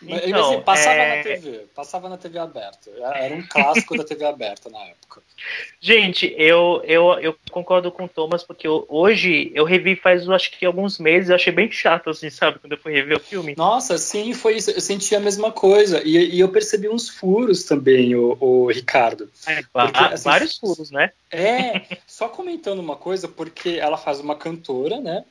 Mas, 0.07 0.27
Então, 0.27 0.55
assim, 0.55 0.63
passava 0.63 0.97
é- 0.97 1.17
na 1.17 1.23
TV, 1.23 1.59
passava 1.75 2.09
na 2.09 2.17
TV 2.19 2.39
aberta. 2.39 2.91
Era 3.15 3.35
um 3.35 3.43
clássico 3.43 3.97
da 3.97 4.05
TV 4.05 4.25
aberta 4.27 4.69
na 4.69 4.81
época. 4.81 5.23
Gente, 5.81 6.35
eu, 6.37 6.83
eu, 6.85 7.13
eu 7.21 7.37
concordo 7.51 7.91
com 7.91 8.05
o 8.05 8.09
Thomas, 8.09 8.43
porque 8.43 8.67
eu- 8.67 8.85
hoje 8.89 9.51
eu 9.55 9.65
revi 9.65 9.97
faz 9.97 10.29
acho 10.29 10.51
que 10.51 10.67
alguns 10.67 10.99
meses, 10.99 11.29
eu 11.31 11.37
achei 11.37 11.53
bem 11.53 11.71
chato, 11.71 12.11
assim, 12.11 12.29
sabe, 12.29 12.59
quando 12.59 12.73
eu 12.73 12.79
fui 12.79 12.93
rever 12.93 13.17
o 13.17 13.21
filme. 13.21 13.55
Nossa, 13.57 13.97
sim, 13.97 14.33
foi 14.35 14.57
isso. 14.57 14.71
Eu 14.71 14.81
senti 14.81 15.15
a 15.15 15.21
mesma 15.21 15.51
coisa. 15.53 16.03
E, 16.05 16.17
e 16.35 16.41
eu 16.41 16.49
percebi 16.49 16.89
uns 16.89 17.09
furos 17.09 17.65
também, 17.65 18.15
o, 18.15 18.37
o 18.41 18.67
Ricardo. 18.71 19.31
É, 19.47 19.63
Porque, 19.73 19.99
assim, 20.05 20.25
vários 20.25 20.59
furos, 20.59 20.91
né? 20.91 21.13
É, 21.31 21.83
só 22.07 22.29
comentando 22.29 22.79
uma 22.79 22.97
coisa, 22.97 23.27
porque 23.29 23.71
ela 23.81 23.97
faz 23.97 24.21
uma 24.21 24.37
cantora, 24.37 25.01
né? 25.01 25.25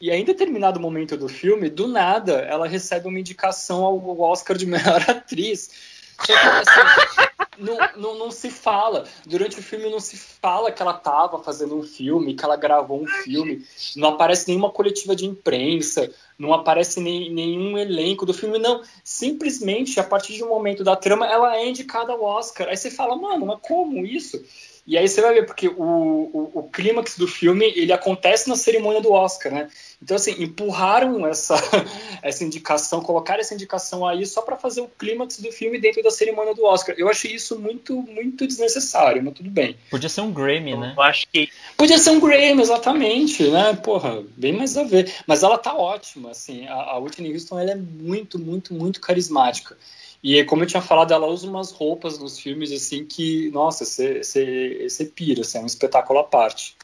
E 0.00 0.10
em 0.10 0.24
determinado 0.24 0.78
momento 0.78 1.16
do 1.16 1.28
filme, 1.28 1.68
do 1.68 1.88
nada, 1.88 2.40
ela 2.40 2.68
recebe 2.68 3.08
uma 3.08 3.18
indicação 3.18 3.84
ao 3.84 4.20
Oscar 4.20 4.56
de 4.56 4.66
melhor 4.66 5.02
atriz. 5.08 5.70
Só 6.18 6.26
que, 6.26 6.32
assim, 6.32 7.28
não, 7.58 7.76
não, 7.96 8.18
não 8.18 8.30
se 8.30 8.50
fala. 8.50 9.04
Durante 9.26 9.58
o 9.58 9.62
filme 9.62 9.90
não 9.90 10.00
se 10.00 10.16
fala 10.16 10.70
que 10.70 10.80
ela 10.80 10.96
estava 10.96 11.42
fazendo 11.42 11.76
um 11.76 11.82
filme, 11.82 12.34
que 12.34 12.44
ela 12.44 12.56
gravou 12.56 13.02
um 13.02 13.06
filme. 13.06 13.64
Não 13.96 14.10
aparece 14.10 14.48
nenhuma 14.48 14.70
coletiva 14.70 15.14
de 15.14 15.26
imprensa, 15.26 16.10
não 16.38 16.52
aparece 16.52 17.00
nem, 17.00 17.32
nenhum 17.32 17.76
elenco 17.76 18.24
do 18.24 18.34
filme, 18.34 18.58
não. 18.58 18.82
Simplesmente, 19.02 19.98
a 19.98 20.04
partir 20.04 20.34
de 20.34 20.44
um 20.44 20.48
momento 20.48 20.84
da 20.84 20.96
trama, 20.96 21.26
ela 21.26 21.56
é 21.56 21.68
indicada 21.68 22.12
ao 22.12 22.22
Oscar. 22.22 22.68
Aí 22.68 22.76
você 22.76 22.90
fala, 22.90 23.16
mano, 23.16 23.46
mas 23.46 23.58
como 23.60 24.04
isso? 24.06 24.42
E 24.88 24.96
aí 24.96 25.06
você 25.06 25.20
vai 25.20 25.34
ver, 25.34 25.44
porque 25.44 25.68
o, 25.68 25.74
o, 25.82 26.50
o 26.54 26.62
clímax 26.62 27.18
do 27.18 27.28
filme, 27.28 27.70
ele 27.76 27.92
acontece 27.92 28.48
na 28.48 28.56
cerimônia 28.56 29.02
do 29.02 29.12
Oscar, 29.12 29.52
né? 29.52 29.68
Então, 30.02 30.16
assim, 30.16 30.42
empurraram 30.42 31.26
essa, 31.26 31.56
essa 32.22 32.42
indicação, 32.42 33.02
colocaram 33.02 33.40
essa 33.40 33.52
indicação 33.52 34.08
aí 34.08 34.24
só 34.24 34.40
para 34.40 34.56
fazer 34.56 34.80
o 34.80 34.88
clímax 34.88 35.40
do 35.40 35.52
filme 35.52 35.78
dentro 35.78 36.02
da 36.02 36.10
cerimônia 36.10 36.54
do 36.54 36.64
Oscar. 36.64 36.94
Eu 36.96 37.10
achei 37.10 37.34
isso 37.34 37.58
muito, 37.58 38.00
muito 38.00 38.46
desnecessário, 38.46 39.22
mas 39.22 39.34
tudo 39.34 39.50
bem. 39.50 39.76
Podia 39.90 40.08
ser 40.08 40.22
um 40.22 40.32
Grammy, 40.32 40.74
né? 40.74 40.94
Eu 40.96 41.02
acho 41.02 41.26
que 41.30 41.50
Podia 41.76 41.98
ser 41.98 42.10
um 42.10 42.20
Grammy, 42.20 42.62
exatamente, 42.62 43.46
né? 43.50 43.74
Porra, 43.74 44.24
bem 44.38 44.54
mais 44.54 44.74
a 44.74 44.84
ver. 44.84 45.14
Mas 45.26 45.42
ela 45.42 45.58
tá 45.58 45.76
ótima, 45.76 46.30
assim. 46.30 46.66
A, 46.66 46.74
a 46.74 46.98
Whitney 46.98 47.34
Houston, 47.34 47.58
ela 47.58 47.72
é 47.72 47.76
muito, 47.76 48.38
muito, 48.38 48.72
muito 48.72 49.02
carismática. 49.02 49.76
E 50.22 50.42
como 50.44 50.62
eu 50.62 50.66
tinha 50.66 50.82
falado, 50.82 51.12
ela 51.12 51.26
usa 51.26 51.46
umas 51.46 51.70
roupas 51.70 52.18
nos 52.18 52.38
filmes, 52.38 52.72
assim, 52.72 53.04
que, 53.04 53.50
nossa, 53.50 53.84
você 53.84 55.04
pira, 55.14 55.42
assim, 55.42 55.58
é 55.58 55.60
um 55.60 55.66
espetáculo 55.66 56.18
à 56.18 56.24
parte. 56.24 56.76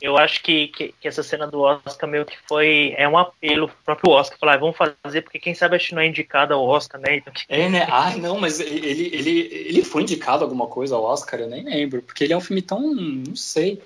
eu 0.00 0.18
acho 0.18 0.42
que, 0.42 0.68
que, 0.68 0.94
que, 1.00 1.08
essa 1.08 1.22
cena 1.22 1.46
do 1.46 1.60
Oscar 1.60 2.08
meio 2.08 2.26
que 2.26 2.36
foi. 2.46 2.94
É 2.98 3.08
um 3.08 3.16
apelo 3.16 3.68
pro 3.68 3.76
próprio 3.84 4.12
Oscar. 4.12 4.38
Falar, 4.38 4.54
ah, 4.54 4.58
vamos 4.58 4.76
fazer, 4.76 5.22
porque 5.22 5.38
quem 5.38 5.54
sabe 5.54 5.76
a 5.76 5.78
gente 5.78 5.94
não 5.94 6.02
é 6.02 6.06
indicado 6.06 6.52
ao 6.52 6.66
Oscar, 6.66 7.00
né? 7.00 7.16
Então, 7.16 7.32
é, 7.48 7.68
né? 7.70 7.86
Ah, 7.90 8.14
não, 8.18 8.38
mas 8.38 8.60
ele, 8.60 9.08
ele, 9.14 9.40
ele 9.50 9.82
foi 9.82 10.02
indicado 10.02 10.44
alguma 10.44 10.66
coisa 10.66 10.96
ao 10.96 11.02
Oscar, 11.02 11.40
eu 11.40 11.48
nem 11.48 11.64
lembro. 11.64 12.02
Porque 12.02 12.24
ele 12.24 12.34
é 12.34 12.36
um 12.36 12.42
filme 12.42 12.60
tão. 12.60 12.94
Não 12.94 13.34
sei. 13.34 13.80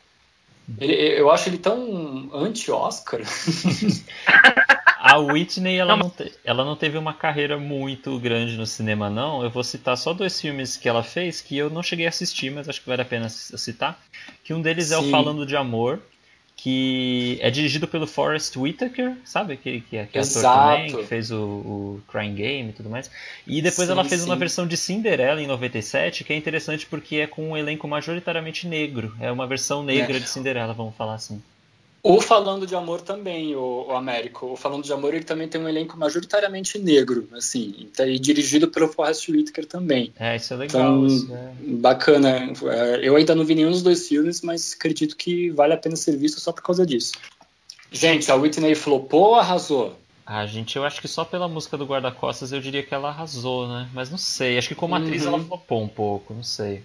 Ele, 0.81 0.95
eu 0.95 1.31
acho 1.31 1.49
ele 1.49 1.59
tão 1.59 2.29
anti-Oscar. 2.35 3.21
A 5.09 5.17
Whitney, 5.17 5.77
ela 5.77 5.97
não, 5.97 6.11
te, 6.11 6.31
ela 6.45 6.65
não 6.65 6.77
teve 6.77 6.99
uma 6.99 7.15
carreira 7.15 7.59
muito 7.59 8.19
grande 8.19 8.59
no 8.59 8.67
cinema, 8.67 9.09
não. 9.09 9.43
Eu 9.43 9.49
vou 9.49 9.65
citar 9.65 9.97
só 9.97 10.13
dois 10.13 10.39
filmes 10.39 10.77
que 10.77 10.87
ela 10.87 11.03
fez 11.03 11.41
que 11.41 11.57
eu 11.57 11.71
não 11.71 11.83
cheguei 11.83 12.05
a 12.05 12.11
assistir, 12.11 12.51
mas 12.51 12.69
acho 12.69 12.83
que 12.83 12.89
vale 12.89 13.01
a 13.01 13.07
pena 13.07 13.27
citar. 13.31 13.99
Que 14.45 14.53
um 14.53 14.61
deles 14.61 14.89
Sim. 14.89 14.95
é 14.95 14.99
o 14.99 15.11
Falando 15.11 15.47
de 15.47 15.57
Amor, 15.57 16.03
que 16.55 17.39
é 17.41 17.51
dirigido 17.51 17.89
pelo 17.89 18.07
Forrest 18.07 18.55
Whitaker, 18.55 19.17
sabe? 19.25 19.57
Que, 19.57 19.81
que, 19.81 19.97
é, 19.97 20.05
que 20.05 20.19
é 20.19 20.21
ator 20.21 20.43
também, 20.43 20.95
que 20.95 21.05
fez 21.05 21.31
o, 21.31 21.41
o 21.41 22.03
Crying 22.07 22.35
Game 22.35 22.69
e 22.69 22.73
tudo 22.75 22.91
mais. 22.91 23.11
E 23.47 23.63
depois 23.63 23.89
sim, 23.89 23.93
ela 23.93 24.05
fez 24.05 24.21
sim. 24.21 24.27
uma 24.27 24.37
versão 24.37 24.67
de 24.67 24.77
Cinderela 24.77 25.41
em 25.41 25.47
97, 25.47 26.23
que 26.23 26.35
é 26.35 26.37
interessante 26.37 26.85
porque 26.85 27.17
é 27.17 27.27
com 27.27 27.51
um 27.51 27.57
elenco 27.57 27.89
majoritariamente 27.89 28.67
negro. 28.67 29.17
É 29.19 29.33
uma 29.33 29.47
versão 29.47 29.83
negra 29.83 30.19
é. 30.19 30.21
de 30.21 30.29
Cinderela, 30.29 30.75
vamos 30.75 30.95
falar 30.97 31.15
assim. 31.15 31.43
O 32.03 32.21
Falando 32.21 32.67
de 32.67 32.75
Amor 32.77 33.01
também, 33.01 33.57
o, 33.57 33.87
o 33.89 33.93
Américo. 33.93 34.47
O 34.47 34.57
Falando 34.57 34.85
de 34.85 34.93
Amor 34.93 35.15
ele 35.15 35.25
também 35.25 35.49
tem 35.49 35.61
um 35.61 35.69
elenco 35.69 35.99
majoritariamente 35.99 36.79
negro, 36.79 37.29
assim, 37.33 37.89
tá, 37.95 38.07
e 38.07 38.19
dirigido 38.19 38.69
pelo 38.69 38.89
Forrest 38.89 39.29
Whitaker 39.29 39.67
também. 39.67 40.13
É, 40.19 40.37
isso 40.37 40.55
é 40.55 40.57
legal. 40.57 41.05
Então, 41.07 41.37
é. 41.37 41.53
Bacana. 41.61 42.53
É, 42.63 43.01
eu 43.03 43.17
ainda 43.17 43.35
não 43.35 43.45
vi 43.45 43.55
nenhum 43.57 43.71
dos 43.71 43.83
dois 43.83 44.07
filmes, 44.07 44.43
mas 44.43 44.75
acredito 44.75 45.17
que 45.17 45.51
vale 45.51 45.75
a 45.75 45.77
pena 45.77 45.97
ser 45.97 46.17
visto 46.17 46.41
só 46.41 46.53
por 46.53 46.63
causa 46.63 46.87
disso. 46.87 47.13
Gente, 47.91 48.31
a 48.31 48.37
Whitney 48.37 48.75
flopou 48.75 49.31
ou 49.31 49.35
arrasou? 49.35 49.99
Ah, 50.25 50.47
gente, 50.47 50.77
eu 50.77 50.85
acho 50.85 51.01
que 51.01 51.09
só 51.09 51.25
pela 51.25 51.49
música 51.49 51.77
do 51.77 51.87
Guarda-Costas 51.87 52.53
eu 52.53 52.61
diria 52.61 52.83
que 52.83 52.95
ela 52.95 53.09
arrasou, 53.09 53.67
né? 53.67 53.89
Mas 53.95 54.11
não 54.11 54.19
sei, 54.19 54.59
acho 54.59 54.69
que 54.69 54.75
como 54.75 54.95
atriz 54.95 55.23
uhum. 55.23 55.35
ela 55.35 55.45
flopou 55.45 55.83
um 55.83 55.89
pouco, 55.89 56.35
não 56.35 56.43
sei. 56.45 56.83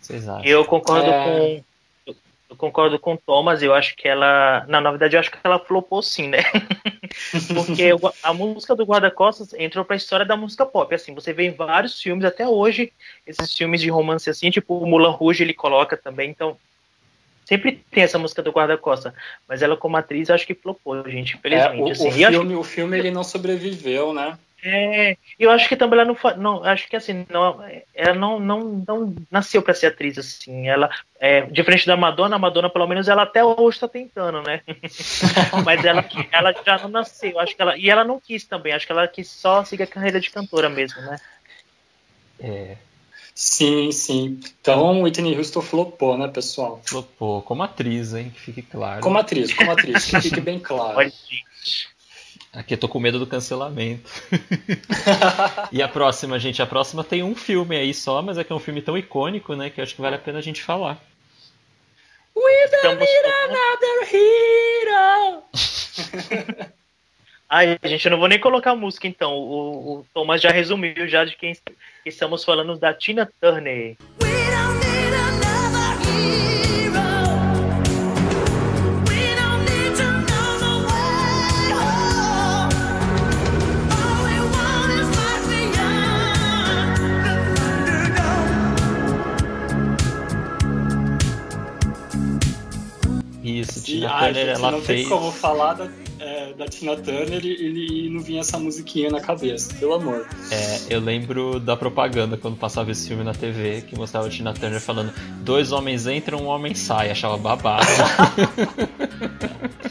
Vocês 0.00 0.26
acham? 0.26 0.44
Eu 0.44 0.64
concordo 0.64 1.10
é... 1.10 1.24
com 1.24 1.69
eu 2.50 2.56
concordo 2.56 2.98
com 2.98 3.14
o 3.14 3.16
Thomas, 3.16 3.62
eu 3.62 3.72
acho 3.72 3.94
que 3.94 4.08
ela. 4.08 4.66
Na, 4.68 4.80
na 4.80 4.90
verdade, 4.90 5.14
eu 5.14 5.20
acho 5.20 5.30
que 5.30 5.38
ela 5.42 5.58
flopou 5.58 6.02
sim, 6.02 6.28
né? 6.28 6.38
Porque 7.54 7.90
a 8.22 8.34
música 8.34 8.74
do 8.74 8.84
Guarda-Costas 8.84 9.54
entrou 9.54 9.84
pra 9.84 9.94
história 9.94 10.26
da 10.26 10.36
música 10.36 10.66
pop. 10.66 10.92
Assim, 10.92 11.14
você 11.14 11.32
vê 11.32 11.44
em 11.44 11.52
vários 11.52 12.02
filmes, 12.02 12.24
até 12.24 12.46
hoje, 12.46 12.92
esses 13.24 13.54
filmes 13.54 13.80
de 13.80 13.88
romance 13.88 14.28
assim, 14.28 14.50
tipo 14.50 14.78
o 14.78 14.86
Mulan 14.86 15.10
Rouge 15.10 15.44
ele 15.44 15.54
coloca 15.54 15.96
também, 15.96 16.30
então. 16.30 16.56
Sempre 17.44 17.84
tem 17.90 18.04
essa 18.04 18.18
música 18.18 18.42
do 18.42 18.52
Guarda-Costas, 18.52 19.12
mas 19.48 19.60
ela 19.60 19.76
como 19.76 19.96
atriz 19.96 20.30
acho 20.30 20.46
que 20.46 20.54
flopou, 20.54 21.02
gente, 21.08 21.36
infelizmente. 21.36 21.80
É, 21.80 21.82
o, 21.82 21.90
assim. 21.90 22.08
o, 22.08 22.12
filme, 22.12 22.54
o 22.54 22.62
filme 22.62 22.98
ele 22.98 23.10
não 23.10 23.24
sobreviveu, 23.24 24.12
né? 24.12 24.38
É, 24.62 25.16
eu 25.38 25.50
acho 25.50 25.68
que 25.68 25.76
também 25.76 25.98
ela 25.98 26.04
não, 26.04 26.36
não 26.36 26.64
acho 26.64 26.88
que 26.88 26.96
assim, 26.96 27.26
não, 27.30 27.64
ela 27.94 28.14
não, 28.14 28.38
não, 28.38 28.84
não 28.86 29.16
nasceu 29.30 29.62
para 29.62 29.74
ser 29.74 29.86
atriz 29.86 30.18
assim. 30.18 30.68
Ela, 30.68 30.90
é, 31.18 31.42
diferente 31.42 31.86
da 31.86 31.96
Madonna, 31.96 32.36
a 32.36 32.38
Madonna 32.38 32.68
pelo 32.68 32.86
menos 32.86 33.08
ela 33.08 33.22
até 33.22 33.42
hoje 33.42 33.76
está 33.76 33.88
tentando, 33.88 34.42
né? 34.42 34.60
Mas 35.64 35.84
ela, 35.84 36.04
ela 36.30 36.54
já 36.64 36.78
não 36.78 36.90
nasceu, 36.90 37.38
acho 37.40 37.56
que 37.56 37.62
ela 37.62 37.76
e 37.76 37.88
ela 37.88 38.04
não 38.04 38.20
quis 38.20 38.44
também, 38.44 38.72
acho 38.72 38.86
que 38.86 38.92
ela 38.92 39.08
quis 39.08 39.28
só 39.28 39.64
seguir 39.64 39.84
a 39.84 39.86
carreira 39.86 40.20
de 40.20 40.30
cantora 40.30 40.68
mesmo, 40.68 41.00
né? 41.02 41.18
É. 42.38 42.76
Sim, 43.34 43.90
sim. 43.90 44.40
Então, 44.60 45.02
Whitney 45.02 45.36
Houston 45.36 45.62
flopou, 45.62 46.18
né, 46.18 46.28
pessoal? 46.28 46.82
Flopou, 46.84 47.40
como 47.40 47.62
atriz, 47.62 48.12
hein? 48.12 48.30
Que 48.34 48.40
fique 48.40 48.62
claro. 48.62 49.00
Como 49.00 49.16
atriz, 49.16 49.54
como 49.54 49.70
atriz, 49.72 50.04
que 50.04 50.20
fique 50.20 50.40
bem 50.40 50.58
claro. 50.58 50.98
Olha, 50.98 51.08
gente. 51.08 51.88
Aqui 52.52 52.74
eu 52.74 52.78
tô 52.78 52.88
com 52.88 52.98
medo 52.98 53.18
do 53.18 53.26
cancelamento. 53.26 54.10
e 55.70 55.80
a 55.80 55.88
próxima, 55.88 56.38
gente, 56.38 56.60
a 56.60 56.66
próxima 56.66 57.04
tem 57.04 57.22
um 57.22 57.34
filme 57.34 57.76
aí 57.76 57.94
só, 57.94 58.20
mas 58.20 58.38
é 58.38 58.44
que 58.44 58.52
é 58.52 58.56
um 58.56 58.60
filme 58.60 58.82
tão 58.82 58.98
icônico, 58.98 59.54
né, 59.54 59.70
que 59.70 59.80
acho 59.80 59.94
que 59.94 60.02
vale 60.02 60.16
a 60.16 60.18
pena 60.18 60.40
a 60.40 60.42
gente 60.42 60.62
falar. 60.62 61.00
We 62.34 62.68
don't 62.82 62.98
need 62.98 63.26
another 63.44 64.08
hero! 64.12 65.42
Ai, 67.48 67.78
gente, 67.84 68.04
eu 68.04 68.10
não 68.12 68.18
vou 68.18 68.28
nem 68.28 68.38
colocar 68.38 68.72
a 68.72 68.76
música 68.76 69.08
então. 69.08 69.32
O, 69.32 69.98
o 69.98 70.06
Thomas 70.14 70.40
já 70.40 70.50
resumiu 70.50 71.08
já 71.08 71.24
de 71.24 71.36
quem 71.36 71.52
estamos 72.06 72.44
falando 72.44 72.76
da 72.78 72.94
Tina 72.94 73.28
Turner. 73.40 73.96
We 74.22 74.89
Isso, 93.70 93.82
Tina 93.82 94.06
e, 94.06 94.10
Turner, 94.10 94.34
gente, 94.34 94.48
ela 94.48 94.70
não 94.70 94.82
fez. 94.82 95.02
Não 95.02 95.08
tem 95.08 95.18
como 95.18 95.32
falar 95.32 95.74
da, 95.74 95.88
é, 96.18 96.52
da 96.52 96.66
Tina 96.66 96.96
Turner 96.96 97.44
e, 97.44 98.06
e, 98.06 98.10
não 98.10 98.20
vinha 98.20 98.40
essa 98.40 98.58
musiquinha 98.58 99.10
na 99.10 99.20
cabeça, 99.20 99.72
pelo 99.74 99.94
amor. 99.94 100.26
É, 100.50 100.94
eu 100.94 101.00
lembro 101.00 101.58
da 101.58 101.76
propaganda 101.76 102.36
quando 102.36 102.56
passava 102.56 102.90
esse 102.90 103.08
filme 103.08 103.24
na 103.24 103.32
TV, 103.32 103.82
que 103.82 103.96
mostrava 103.96 104.26
a 104.26 104.30
Tina 104.30 104.52
Turner 104.52 104.80
falando: 104.80 105.12
dois 105.42 105.72
homens 105.72 106.06
entram, 106.06 106.40
um 106.40 106.46
homem 106.46 106.74
sai, 106.74 107.10
achava 107.10 107.36
babado. 107.36 107.86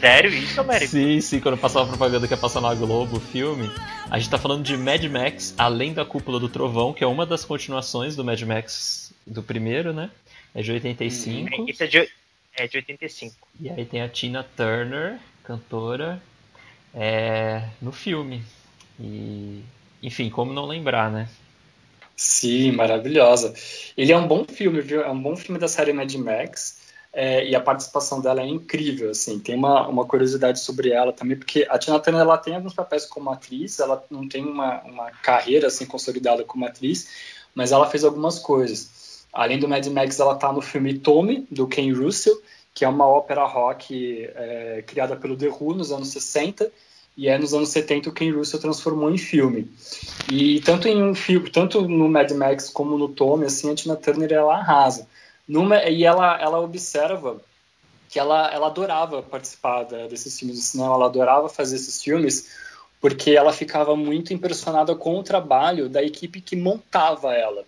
Sério 0.00 0.32
isso, 0.32 0.60
Américo? 0.60 0.92
Sim, 0.92 1.20
sim, 1.20 1.40
quando 1.40 1.58
passava 1.58 1.84
a 1.84 1.88
propaganda 1.88 2.26
que 2.26 2.32
ia 2.32 2.38
passar 2.38 2.60
na 2.60 2.74
Globo, 2.74 3.18
o 3.18 3.20
filme. 3.20 3.70
A 4.10 4.18
gente 4.18 4.30
tá 4.30 4.38
falando 4.38 4.62
de 4.64 4.76
Mad 4.76 5.04
Max, 5.04 5.54
Além 5.58 5.92
da 5.92 6.04
Cúpula 6.04 6.40
do 6.40 6.48
Trovão, 6.48 6.92
que 6.92 7.04
é 7.04 7.06
uma 7.06 7.26
das 7.26 7.44
continuações 7.44 8.16
do 8.16 8.24
Mad 8.24 8.40
Max 8.42 9.12
do 9.26 9.42
primeiro, 9.42 9.92
né? 9.92 10.10
É 10.54 10.62
de 10.62 10.72
85. 10.72 11.62
Hum, 11.62 11.66
isso 11.68 11.84
é 11.84 11.86
de, 11.86 12.08
é 12.60 12.68
de 12.68 12.76
85. 12.76 13.48
E 13.58 13.68
aí 13.70 13.84
tem 13.84 14.02
a 14.02 14.08
Tina 14.08 14.44
Turner, 14.56 15.18
cantora, 15.44 16.22
é, 16.94 17.64
no 17.80 17.92
filme. 17.92 18.42
E, 18.98 19.62
enfim, 20.02 20.28
como 20.30 20.52
não 20.52 20.66
lembrar, 20.66 21.10
né? 21.10 21.28
Sim, 22.16 22.72
maravilhosa. 22.72 23.54
Ele 23.96 24.12
é 24.12 24.16
um 24.16 24.28
bom 24.28 24.44
filme, 24.44 24.80
viu? 24.82 25.00
É 25.02 25.10
um 25.10 25.20
bom 25.20 25.34
filme 25.36 25.58
da 25.58 25.68
série 25.68 25.92
Mad 25.92 26.12
Max. 26.16 26.80
É, 27.12 27.44
e 27.44 27.56
a 27.56 27.60
participação 27.60 28.20
dela 28.20 28.40
é 28.42 28.46
incrível, 28.46 29.10
assim. 29.10 29.38
Tem 29.38 29.56
uma, 29.56 29.88
uma 29.88 30.04
curiosidade 30.04 30.60
sobre 30.60 30.90
ela 30.90 31.12
também, 31.12 31.36
porque 31.36 31.66
a 31.68 31.78
Tina 31.78 31.98
Turner 31.98 32.20
ela 32.20 32.38
tem 32.38 32.54
alguns 32.54 32.74
papéis 32.74 33.04
como 33.04 33.30
atriz, 33.30 33.80
ela 33.80 34.04
não 34.10 34.28
tem 34.28 34.44
uma, 34.44 34.80
uma 34.82 35.10
carreira 35.10 35.66
assim 35.66 35.86
consolidada 35.86 36.44
como 36.44 36.66
atriz, 36.66 37.08
mas 37.54 37.72
ela 37.72 37.88
fez 37.88 38.04
algumas 38.04 38.38
coisas. 38.38 38.99
Além 39.32 39.58
do 39.58 39.68
Mad 39.68 39.86
Max, 39.86 40.18
ela 40.18 40.34
está 40.34 40.52
no 40.52 40.60
filme 40.60 40.98
Tommy, 40.98 41.46
do 41.50 41.66
Ken 41.66 41.92
Russell, 41.92 42.40
que 42.74 42.84
é 42.84 42.88
uma 42.88 43.06
ópera 43.06 43.44
rock 43.44 44.28
é, 44.34 44.82
criada 44.86 45.16
pelo 45.16 45.36
The 45.36 45.48
Who 45.48 45.74
nos 45.74 45.92
anos 45.92 46.08
60, 46.08 46.70
e 47.16 47.28
é 47.28 47.38
nos 47.38 47.52
anos 47.52 47.68
70 47.68 48.08
o 48.08 48.12
Ken 48.12 48.30
Russell 48.32 48.60
transformou 48.60 49.10
em 49.10 49.18
filme. 49.18 49.70
E 50.30 50.60
tanto 50.60 50.88
em 50.88 51.02
um 51.02 51.14
filme, 51.14 51.50
tanto 51.50 51.82
no 51.82 52.08
Mad 52.08 52.30
Max 52.32 52.70
como 52.70 52.96
no 52.96 53.08
Tommy, 53.08 53.46
assim, 53.46 53.70
a 53.70 53.74
Tina 53.74 53.96
Turner 53.96 54.32
ela 54.32 54.56
arrasa. 54.56 55.06
Numa, 55.46 55.84
e 55.84 56.04
ela, 56.04 56.40
ela 56.40 56.60
observa 56.60 57.40
que 58.08 58.18
ela, 58.18 58.50
ela 58.52 58.66
adorava 58.66 59.22
participar 59.22 59.84
da, 59.84 60.06
desses 60.06 60.38
filmes 60.38 60.58
do 60.58 60.62
cinema, 60.62 60.94
ela 60.94 61.06
adorava 61.06 61.48
fazer 61.48 61.76
esses 61.76 62.02
filmes, 62.02 62.50
porque 63.00 63.32
ela 63.32 63.52
ficava 63.52 63.94
muito 63.94 64.32
impressionada 64.32 64.94
com 64.94 65.18
o 65.18 65.22
trabalho 65.22 65.88
da 65.88 66.02
equipe 66.02 66.40
que 66.40 66.56
montava 66.56 67.34
ela. 67.34 67.64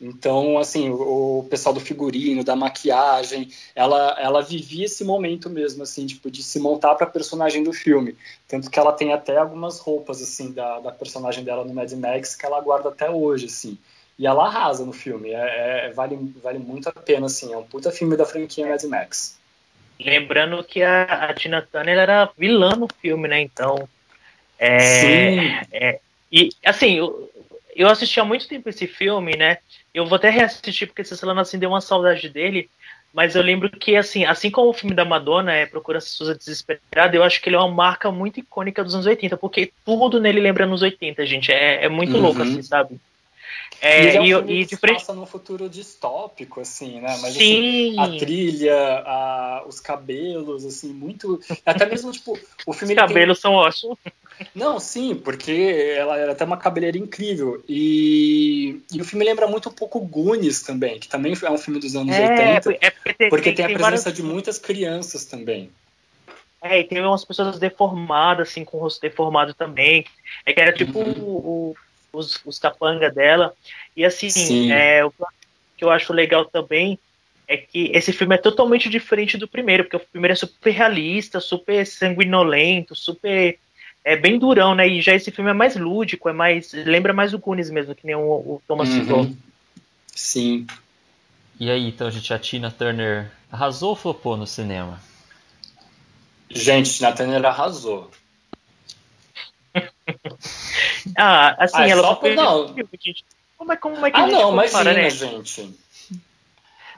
Então, 0.00 0.58
assim, 0.58 0.90
o, 0.90 1.40
o, 1.40 1.48
pessoal 1.50 1.74
do 1.74 1.80
figurino, 1.80 2.44
da 2.44 2.54
maquiagem, 2.54 3.48
ela, 3.74 4.16
ela 4.18 4.40
vivia 4.40 4.84
esse 4.84 5.04
momento 5.04 5.50
mesmo, 5.50 5.82
assim, 5.82 6.06
tipo, 6.06 6.30
de 6.30 6.40
se 6.42 6.60
montar 6.60 6.94
para 6.94 7.06
a 7.06 7.10
personagem 7.10 7.64
do 7.64 7.72
filme. 7.72 8.16
Tanto 8.46 8.70
que 8.70 8.78
ela 8.78 8.92
tem 8.92 9.12
até 9.12 9.36
algumas 9.36 9.80
roupas, 9.80 10.22
assim, 10.22 10.52
da, 10.52 10.78
da 10.78 10.92
personagem 10.92 11.42
dela 11.42 11.64
no 11.64 11.74
Mad 11.74 11.90
Max 11.94 12.36
que 12.36 12.46
ela 12.46 12.60
guarda 12.60 12.90
até 12.90 13.10
hoje, 13.10 13.46
assim. 13.46 13.76
E 14.16 14.26
ela 14.26 14.46
arrasa 14.46 14.84
no 14.84 14.92
filme, 14.92 15.30
é, 15.30 15.86
é, 15.86 15.92
vale, 15.92 16.16
vale 16.42 16.58
muito 16.58 16.88
a 16.88 16.92
pena, 16.92 17.26
assim, 17.26 17.52
é 17.52 17.56
um 17.56 17.64
puta 17.64 17.90
filme 17.90 18.16
da 18.16 18.24
franquia 18.24 18.68
Mad 18.68 18.82
Max. 18.84 19.36
Lembrando 19.98 20.62
que 20.62 20.80
a, 20.80 21.28
a 21.28 21.34
Tina 21.34 21.60
Turner 21.60 21.98
era 21.98 22.30
vilã 22.38 22.76
no 22.76 22.88
filme, 23.00 23.26
né, 23.26 23.40
então... 23.40 23.88
É, 24.60 24.78
Sim. 24.80 25.66
É, 25.72 26.00
e, 26.30 26.50
assim, 26.64 26.98
eu, 26.98 27.30
eu 27.78 27.88
assisti 27.88 28.20
há 28.20 28.24
muito 28.24 28.46
tempo 28.48 28.68
esse 28.68 28.86
filme, 28.86 29.36
né, 29.36 29.58
eu 29.94 30.04
vou 30.06 30.16
até 30.16 30.28
reassistir 30.30 30.88
porque 30.88 31.02
essa 31.02 31.16
semana 31.16 31.40
assim 31.42 31.58
deu 31.58 31.70
uma 31.70 31.80
saudade 31.80 32.28
dele. 32.28 32.68
Mas 33.10 33.34
eu 33.34 33.42
lembro 33.42 33.70
que, 33.70 33.96
assim, 33.96 34.26
assim 34.26 34.50
como 34.50 34.68
o 34.68 34.74
filme 34.74 34.94
da 34.94 35.02
Madonna 35.02 35.50
é 35.52 35.64
Procura-se 35.64 36.10
Suza 36.10 36.34
Desesperada, 36.34 37.16
eu 37.16 37.22
acho 37.24 37.40
que 37.40 37.48
ele 37.48 37.56
é 37.56 37.58
uma 37.58 37.66
marca 37.74 38.12
muito 38.12 38.38
icônica 38.38 38.84
dos 38.84 38.94
anos 38.94 39.06
80, 39.06 39.34
porque 39.36 39.72
tudo 39.82 40.20
nele 40.20 40.40
lembra 40.40 40.66
nos 40.66 40.82
80, 40.82 41.24
gente. 41.24 41.50
É, 41.50 41.86
é 41.86 41.88
muito 41.88 42.16
uhum. 42.16 42.22
louco, 42.22 42.42
assim, 42.42 42.60
sabe? 42.60 43.00
É, 43.80 44.08
ele 44.08 44.16
é 44.16 44.20
um 44.20 44.24
e, 44.24 44.28
filme 44.28 44.60
e 44.62 44.66
que 44.66 44.76
frente. 44.76 44.98
passa 44.98 45.14
num 45.14 45.24
futuro 45.24 45.68
distópico, 45.68 46.60
assim, 46.60 47.00
né? 47.00 47.16
Mas 47.22 47.36
assim, 47.36 47.38
Sim! 47.38 47.98
a 47.98 48.08
trilha, 48.18 48.76
a- 49.06 49.64
os 49.66 49.80
cabelos, 49.80 50.66
assim, 50.66 50.92
muito. 50.92 51.40
Até 51.64 51.86
mesmo, 51.86 52.12
tipo, 52.12 52.32
o 52.32 52.36
filme 52.36 52.66
Os 52.66 52.82
ele 52.82 52.94
tem- 52.94 52.96
cabelos 52.96 53.40
são 53.40 53.54
ótimos. 53.54 53.96
Não, 54.54 54.78
sim, 54.78 55.14
porque 55.14 55.94
ela 55.96 56.18
era 56.18 56.32
até 56.32 56.44
uma 56.44 56.56
cabeleira 56.56 56.98
incrível. 56.98 57.62
E, 57.68 58.80
e 58.92 59.00
o 59.00 59.04
filme 59.04 59.24
lembra 59.24 59.46
muito 59.46 59.68
um 59.68 59.72
pouco 59.72 60.00
Goonies 60.00 60.62
também, 60.62 60.98
que 60.98 61.08
também 61.08 61.34
é 61.40 61.50
um 61.50 61.58
filme 61.58 61.80
dos 61.80 61.94
anos 61.96 62.16
80, 62.16 62.78
é 62.80 63.28
porque 63.28 63.52
tem, 63.52 63.54
tem 63.54 63.64
a 63.64 63.78
presença 63.78 64.12
de 64.12 64.22
muitas 64.22 64.58
crianças 64.58 65.24
também. 65.24 65.70
É, 66.62 66.80
e 66.80 66.84
tem 66.84 67.00
umas 67.00 67.24
pessoas 67.24 67.58
deformadas, 67.58 68.48
assim, 68.48 68.64
com 68.64 68.78
o 68.78 68.80
rosto 68.80 69.00
deformado 69.00 69.54
também. 69.54 70.04
É 70.44 70.52
que 70.52 70.60
era 70.60 70.72
tipo 70.72 70.98
Uhum. 70.98 71.12
o- 71.16 71.70
o- 71.70 71.74
os, 72.12 72.40
os 72.44 72.58
capanga 72.58 73.10
dela. 73.10 73.54
E 73.96 74.04
assim, 74.04 74.28
Sim. 74.30 74.72
é, 74.72 75.04
o 75.04 75.12
que 75.76 75.84
eu 75.84 75.90
acho 75.90 76.12
legal 76.12 76.44
também 76.46 76.98
é 77.46 77.56
que 77.56 77.90
esse 77.94 78.12
filme 78.12 78.34
é 78.34 78.38
totalmente 78.38 78.88
diferente 78.88 79.38
do 79.38 79.46
primeiro, 79.48 79.84
porque 79.84 79.96
o 79.96 80.08
primeiro 80.10 80.32
é 80.32 80.36
super 80.36 80.70
realista, 80.70 81.40
super 81.40 81.86
sanguinolento, 81.86 82.94
super. 82.94 83.58
É 84.08 84.16
bem 84.16 84.38
durão, 84.38 84.74
né? 84.74 84.88
E 84.88 85.02
já 85.02 85.14
esse 85.14 85.30
filme 85.30 85.50
é 85.50 85.54
mais 85.54 85.76
lúdico, 85.76 86.30
é 86.30 86.32
mais. 86.32 86.72
Lembra 86.72 87.12
mais 87.12 87.34
o 87.34 87.38
Goonies 87.38 87.70
mesmo, 87.70 87.94
que 87.94 88.06
nem 88.06 88.14
o, 88.16 88.20
o 88.22 88.62
Thomas 88.66 88.88
Uhum. 88.88 88.94
citou. 89.02 89.30
Sim. 90.14 90.66
E 91.60 91.70
aí, 91.70 91.88
então, 91.88 92.10
gente, 92.10 92.32
a 92.32 92.38
Tina 92.38 92.70
Turner 92.70 93.30
arrasou 93.52 93.90
ou 93.90 93.96
flopou 93.96 94.34
no 94.36 94.46
cinema? 94.46 94.98
Gente, 96.48 96.90
Tina 96.94 97.12
Turner 97.12 97.44
arrasou. 97.44 98.10
Ah, 101.16 101.56
assim, 101.64 101.76
Ah, 101.82 101.86
é 101.86 101.90
ela 101.90 102.02
só 102.02 102.14
só 102.14 102.20
fez 102.20 102.36
não. 102.36 102.74
Como 103.56 103.72
é, 103.72 103.76
como 103.76 104.06
é 104.06 104.10
que 104.10 104.16
a 104.16 104.20
Ah, 104.20 104.26
gente 104.28 104.32
não, 104.32 104.50
compara, 104.52 104.92
imagina, 104.92 104.92
né? 104.94 105.10
gente. 105.10 105.74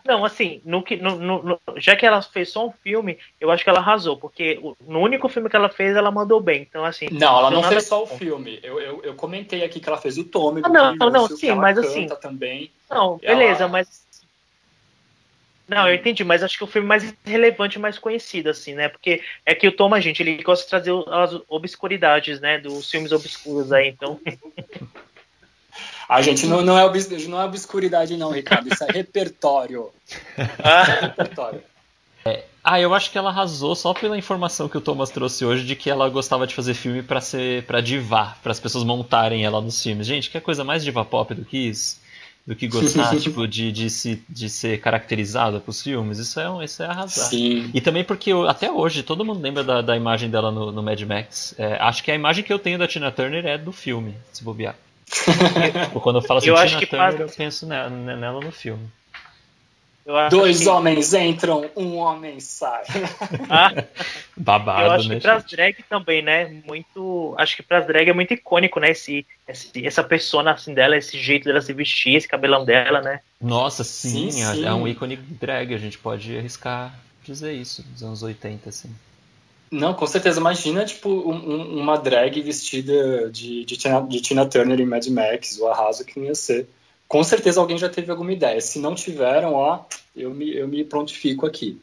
Não, 0.04 0.24
assim, 0.24 0.60
no 0.64 0.82
que, 0.82 0.96
no, 0.96 1.16
no- 1.18 1.60
já 1.76 1.94
que 1.94 2.06
ela 2.06 2.22
fez 2.22 2.50
só 2.50 2.66
um 2.66 2.72
filme, 2.72 3.18
eu 3.40 3.50
acho 3.50 3.62
que 3.62 3.70
ela 3.70 3.80
arrasou, 3.80 4.16
porque 4.16 4.58
o- 4.62 4.76
no 4.86 5.00
único 5.00 5.28
filme 5.28 5.48
que 5.48 5.56
ela 5.56 5.68
fez, 5.68 5.94
ela 5.96 6.10
mandou 6.10 6.40
bem. 6.40 6.62
Então, 6.62 6.84
assim. 6.84 7.08
Não, 7.12 7.38
ela 7.38 7.50
não 7.50 7.62
fez 7.62 7.84
só 7.86 8.02
o 8.02 8.06
filme. 8.06 8.58
Eu, 8.62 8.80
eu, 8.80 9.02
eu 9.02 9.14
comentei 9.14 9.62
aqui 9.64 9.78
que 9.80 9.88
ela 9.88 9.98
fez 9.98 10.16
o 10.18 10.24
Tommy. 10.24 10.62
Ah, 10.64 10.68
não, 10.68 10.96
Beyoncé, 10.96 11.10
não, 11.18 11.28
que 11.28 11.36
sim, 11.36 11.48
ela 11.50 11.60
mas 11.60 11.78
assim- 11.78 12.06
também. 12.20 12.70
Não, 12.88 13.18
Ela- 13.22 13.36
beleza, 13.38 13.68
mas. 13.68 14.08
Não, 15.68 15.88
eu 15.88 15.94
entendi, 15.94 16.24
mas 16.24 16.42
acho 16.42 16.58
que 16.58 16.64
o 16.64 16.66
filme 16.66 16.88
mais 16.88 17.14
relevante, 17.24 17.78
mais 17.78 17.96
conhecido, 17.96 18.50
assim, 18.50 18.74
né? 18.74 18.88
Porque 18.88 19.22
é 19.46 19.54
que 19.54 19.68
o 19.68 19.72
Thomas, 19.72 20.02
gente, 20.02 20.20
ele 20.20 20.42
gosta 20.42 20.64
de 20.64 20.70
trazer 20.70 20.90
as 21.08 21.40
obscuridades, 21.48 22.40
né? 22.40 22.58
Dos 22.58 22.90
filmes 22.90 23.12
obscuros 23.12 23.70
aí, 23.72 23.88
então. 23.88 24.20
A 26.10 26.22
gente 26.22 26.46
não, 26.46 26.60
não, 26.62 26.76
é 26.78 26.84
obs, 26.84 27.08
não 27.28 27.40
é 27.40 27.44
obscuridade, 27.44 28.16
não, 28.16 28.30
Ricardo. 28.30 28.68
Isso 28.72 28.82
é 28.84 28.90
repertório. 28.92 29.88
Ah, 30.62 30.82
repertório. 30.84 31.62
Ah, 32.62 32.78
eu 32.78 32.92
acho 32.92 33.10
que 33.10 33.16
ela 33.16 33.30
arrasou 33.30 33.74
só 33.74 33.94
pela 33.94 34.18
informação 34.18 34.68
que 34.68 34.76
o 34.76 34.82
Thomas 34.82 35.08
trouxe 35.08 35.46
hoje 35.46 35.64
de 35.64 35.74
que 35.74 35.88
ela 35.88 36.06
gostava 36.10 36.46
de 36.46 36.54
fazer 36.54 36.74
filme 36.74 37.02
pra 37.02 37.18
ser 37.20 37.64
para 37.64 37.80
divar, 37.80 38.38
para 38.42 38.52
as 38.52 38.60
pessoas 38.60 38.84
montarem 38.84 39.44
ela 39.46 39.62
nos 39.62 39.82
filmes. 39.82 40.06
Gente, 40.06 40.28
que 40.28 40.38
coisa 40.40 40.62
mais 40.62 40.84
diva 40.84 41.02
pop 41.02 41.32
do 41.34 41.42
que 41.44 41.56
isso? 41.56 41.98
Do 42.46 42.54
que 42.54 42.68
gostar, 42.68 43.16
tipo, 43.20 43.48
de, 43.48 43.72
de, 43.72 43.88
se, 43.88 44.22
de 44.28 44.50
ser 44.50 44.78
caracterizada 44.80 45.58
pros 45.58 45.80
filmes. 45.82 46.18
Isso 46.18 46.38
é, 46.38 46.50
um- 46.50 46.62
isso 46.62 46.82
é 46.82 46.86
arrasar. 46.86 47.28
Sim. 47.30 47.70
E 47.72 47.80
também 47.80 48.04
porque 48.04 48.30
eu- 48.30 48.46
até 48.46 48.70
hoje 48.70 49.02
todo 49.02 49.24
mundo 49.24 49.40
lembra 49.40 49.64
da, 49.64 49.80
da 49.80 49.96
imagem 49.96 50.28
dela 50.28 50.50
no, 50.50 50.70
no 50.70 50.82
Mad 50.82 51.00
Max. 51.02 51.54
É, 51.56 51.76
acho 51.80 52.04
que 52.04 52.10
a 52.10 52.14
imagem 52.14 52.44
que 52.44 52.52
eu 52.52 52.58
tenho 52.58 52.78
da 52.78 52.86
Tina 52.86 53.10
Turner 53.10 53.46
é 53.46 53.56
do 53.56 53.72
filme, 53.72 54.14
se 54.32 54.44
bobear. 54.44 54.74
Quando 56.02 56.18
eu 56.18 56.22
falo 56.22 56.38
assim, 56.38 56.48
Eu 56.48 56.54
Tina 56.54 56.62
acho 56.62 56.78
que 56.78 56.86
Turner, 56.86 56.96
faz- 57.14 57.20
eu 57.20 57.28
penso 57.28 57.66
nela, 57.66 57.90
nela 57.90 58.40
no 58.40 58.52
filme. 58.52 58.88
eu 60.04 60.16
acho 60.16 60.36
Dois 60.36 60.60
que, 60.60 60.68
homens 60.68 61.12
entram, 61.14 61.70
um 61.76 61.96
homem 61.96 62.40
sai. 62.40 62.82
Ah, 63.48 63.70
eu 64.76 64.90
Babado, 64.90 64.90
acho 64.90 65.08
né? 65.08 65.16
que 65.16 65.20
pras 65.20 65.44
gente? 65.44 65.56
drag 65.56 65.82
também, 65.88 66.22
né? 66.22 66.46
Muito. 66.66 67.34
Acho 67.38 67.56
que 67.56 67.62
pras 67.62 67.86
drag 67.86 68.08
é 68.08 68.12
muito 68.12 68.32
icônico, 68.34 68.80
né? 68.80 68.90
Esse, 68.90 69.26
esse, 69.46 69.86
essa 69.86 70.02
persona 70.04 70.52
assim 70.52 70.72
dela, 70.74 70.96
esse 70.96 71.18
jeito 71.18 71.44
dela 71.44 71.60
se 71.60 71.72
vestir, 71.72 72.14
esse 72.16 72.28
cabelão 72.28 72.64
dela, 72.64 73.00
né? 73.00 73.20
Nossa, 73.40 73.84
sim, 73.84 74.30
Sim, 74.30 74.42
é- 74.42 74.60
sim. 74.60 74.64
é 74.66 74.72
um 74.74 74.86
ícone 74.88 75.16
drag, 75.16 75.74
a 75.74 75.78
gente 75.78 75.98
pode 75.98 76.36
arriscar 76.36 76.94
dizer 77.24 77.52
isso, 77.52 77.82
dos 77.82 78.02
anos 78.02 78.22
80, 78.22 78.68
assim. 78.70 78.94
Não, 79.70 79.94
com 79.94 80.06
certeza. 80.06 80.40
Imagina, 80.40 80.84
tipo, 80.84 81.08
um- 81.08 81.50
um- 81.50 81.80
uma 81.80 81.96
drag 81.96 82.40
vestida 82.42 83.30
de, 83.30 83.64
de, 83.64 83.76
Tina, 83.76 84.00
de 84.02 84.20
Tina 84.20 84.44
Turner 84.46 84.80
em 84.80 84.86
Mad 84.86 85.06
Max, 85.08 85.58
o 85.58 85.68
arraso 85.68 86.04
que 86.04 86.18
ia 86.18 86.34
ser. 86.34 86.66
Com 87.06 87.22
certeza 87.22 87.60
alguém 87.60 87.78
já 87.78 87.88
teve 87.88 88.10
alguma 88.10 88.32
ideia. 88.32 88.60
Se 88.60 88.78
não 88.78 88.94
tiveram, 88.94 89.54
ó, 89.54 89.80
eu 90.16 90.30
me, 90.32 90.54
eu 90.56 90.66
me 90.66 90.84
prontifico 90.84 91.46
aqui. 91.46 91.80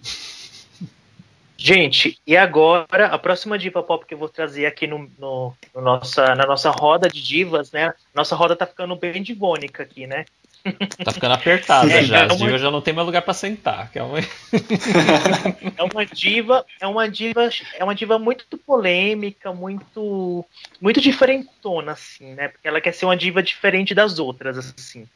Gente, 1.59 2.19
e 2.25 2.37
agora 2.37 3.07
a 3.07 3.17
próxima 3.17 3.57
diva 3.57 3.81
pop 3.81 4.05
que 4.05 4.13
eu 4.13 4.17
vou 4.17 4.29
trazer 4.29 4.67
aqui 4.67 4.85
no, 4.85 5.09
no- 5.17 5.53
no 5.73 5.81
nossa, 5.81 6.35
na 6.35 6.45
nossa 6.45 6.69
roda 6.69 7.09
de 7.09 7.21
divas, 7.21 7.71
né? 7.71 7.93
Nossa 8.13 8.35
roda 8.35 8.55
tá 8.55 8.65
ficando 8.67 8.95
bem 8.95 9.23
divônica 9.23 9.81
aqui, 9.81 10.05
né? 10.05 10.25
Tá 11.03 11.11
ficando 11.13 11.33
apertada 11.33 11.89
É, 11.91 12.03
já, 12.03 12.17
é 12.19 12.25
as 12.25 12.31
uma- 12.33 12.45
divas 12.45 12.61
já 12.61 12.69
não 12.69 12.81
tem 12.81 12.93
mais 12.93 13.05
lugar 13.05 13.21
pra 13.21 13.33
sentar. 13.33 13.89
Calma 13.91 14.17
aí. 14.19 14.27
É 15.77 15.83
uma 15.83 16.05
diva, 16.05 16.65
é 16.79 16.87
uma 16.87 17.07
diva, 17.09 17.49
é 17.77 17.83
uma 17.83 17.95
diva 17.95 18.17
muito 18.19 18.45
polêmica, 18.57 19.53
muito, 19.53 20.43
muito 20.81 20.99
diferentona, 20.99 21.93
assim, 21.93 22.33
né? 22.33 22.47
Porque 22.49 22.67
ela 22.67 22.81
quer 22.81 22.93
ser 22.93 23.05
uma 23.05 23.15
diva 23.15 23.41
diferente 23.43 23.93
das 23.95 24.19
outras, 24.19 24.57
assim. 24.57 25.07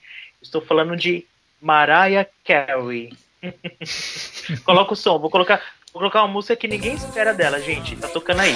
Estou 0.42 0.62
falando 0.62 0.96
de 0.96 1.26
Mariah 1.62 2.28
Carey. 2.46 3.14
Coloca 4.64 4.94
o 4.94 4.96
som, 4.96 5.20
vou 5.20 5.30
colocar, 5.30 5.58
vou 5.92 6.00
colocar 6.00 6.22
uma 6.24 6.28
música 6.32 6.56
que 6.56 6.68
ninguém 6.68 6.94
espera 6.94 7.34
dela, 7.34 7.60
gente. 7.60 7.96
Tá 7.96 8.08
tocando 8.08 8.39
aí. 8.42 8.54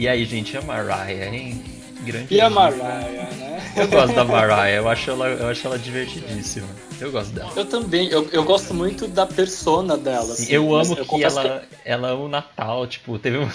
E 0.00 0.08
aí, 0.08 0.24
gente, 0.24 0.56
a 0.56 0.62
Mariah, 0.62 1.26
hein? 1.26 1.62
Grande 2.04 2.34
E 2.34 2.40
a. 2.40 2.48
Mariah, 2.48 3.28
né? 3.36 3.60
Eu 3.76 3.86
gosto 3.86 4.14
da 4.14 4.24
Mariah, 4.24 4.70
eu 4.78 4.88
acho 4.88 5.10
ela, 5.10 5.28
eu 5.28 5.48
acho 5.48 5.66
ela 5.66 5.78
divertidíssima. 5.78 6.66
Eu 6.98 7.12
gosto 7.12 7.32
dela. 7.34 7.52
Eu 7.54 7.66
também, 7.66 8.08
eu, 8.08 8.26
eu 8.32 8.42
gosto 8.42 8.72
muito 8.72 9.06
da 9.06 9.26
persona 9.26 9.98
dela. 9.98 10.34
Sim, 10.34 10.44
assim, 10.44 10.52
eu 10.54 10.74
amo 10.74 10.96
que 10.96 11.04
confesso 11.04 11.38
ela, 11.40 11.62
ela 11.84 12.08
ama 12.08 12.22
o 12.24 12.28
Natal, 12.28 12.86
tipo, 12.86 13.18
teve 13.18 13.36
um. 13.36 13.48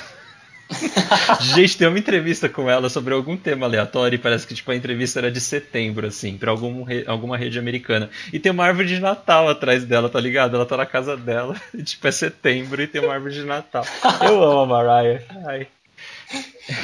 Gente, 1.42 1.78
tem 1.80 1.88
uma 1.88 1.98
entrevista 1.98 2.48
com 2.48 2.70
ela 2.70 2.90
sobre 2.90 3.16
algum 3.16 3.36
tema 3.36 3.66
aleatório 3.66 4.16
e 4.16 4.20
parece 4.20 4.46
que 4.46 4.54
tipo, 4.54 4.70
a 4.70 4.76
entrevista 4.76 5.20
era 5.20 5.32
de 5.32 5.42
setembro, 5.42 6.06
assim, 6.06 6.38
pra 6.38 6.52
algum 6.52 6.84
re- 6.84 7.06
alguma 7.08 7.38
rede 7.38 7.58
americana. 7.58 8.08
E 8.32 8.38
tem 8.40 8.52
uma 8.52 8.66
árvore 8.66 8.88
de 8.88 9.00
Natal 9.00 9.50
atrás 9.50 9.84
dela, 9.84 10.10
tá 10.10 10.20
ligado? 10.20 10.56
Ela 10.56 10.66
tá 10.68 10.78
na 10.78 10.86
casa 10.86 11.18
dela, 11.18 11.56
e 11.74 11.82
tipo, 11.82 12.08
é 12.08 12.12
setembro 12.12 12.80
e 12.84 12.88
tem 12.88 13.02
uma 13.02 13.14
árvore 13.16 13.34
de 13.34 13.44
Natal. 13.44 13.84
Eu 14.22 14.44
amo 14.44 14.60
a 14.60 14.66
Mariah. 14.68 15.24
Ai. 15.48 15.68